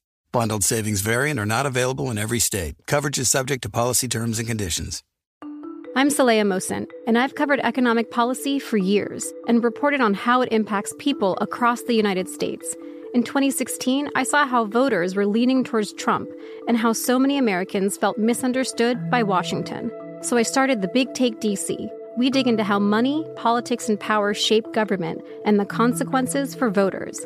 Bundled 0.31 0.63
savings 0.63 1.01
vary 1.01 1.29
and 1.29 1.39
are 1.39 1.45
not 1.45 1.65
available 1.65 2.09
in 2.09 2.17
every 2.17 2.39
state. 2.39 2.75
Coverage 2.87 3.19
is 3.19 3.29
subject 3.29 3.63
to 3.63 3.69
policy 3.69 4.07
terms 4.07 4.39
and 4.39 4.47
conditions. 4.47 5.03
I'm 5.93 6.07
Saleha 6.07 6.43
Mohsin, 6.43 6.87
and 7.05 7.17
I've 7.17 7.35
covered 7.35 7.59
economic 7.59 8.11
policy 8.11 8.57
for 8.57 8.77
years 8.77 9.33
and 9.49 9.61
reported 9.61 9.99
on 9.99 10.13
how 10.13 10.41
it 10.41 10.53
impacts 10.53 10.93
people 10.99 11.37
across 11.41 11.81
the 11.81 11.95
United 11.95 12.29
States. 12.29 12.77
In 13.13 13.23
2016, 13.23 14.09
I 14.15 14.23
saw 14.23 14.47
how 14.47 14.63
voters 14.63 15.17
were 15.17 15.25
leaning 15.25 15.65
towards 15.65 15.91
Trump 15.91 16.29
and 16.65 16.77
how 16.77 16.93
so 16.93 17.19
many 17.19 17.37
Americans 17.37 17.97
felt 17.97 18.17
misunderstood 18.17 19.09
by 19.09 19.23
Washington. 19.23 19.91
So 20.21 20.37
I 20.37 20.43
started 20.43 20.81
the 20.81 20.87
Big 20.87 21.13
Take 21.13 21.41
DC, 21.41 21.89
we 22.17 22.29
dig 22.29 22.45
into 22.45 22.63
how 22.63 22.77
money, 22.77 23.25
politics, 23.37 23.87
and 23.87 23.97
power 23.97 24.33
shape 24.33 24.73
government 24.73 25.21
and 25.45 25.59
the 25.59 25.65
consequences 25.65 26.53
for 26.53 26.69
voters. 26.69 27.25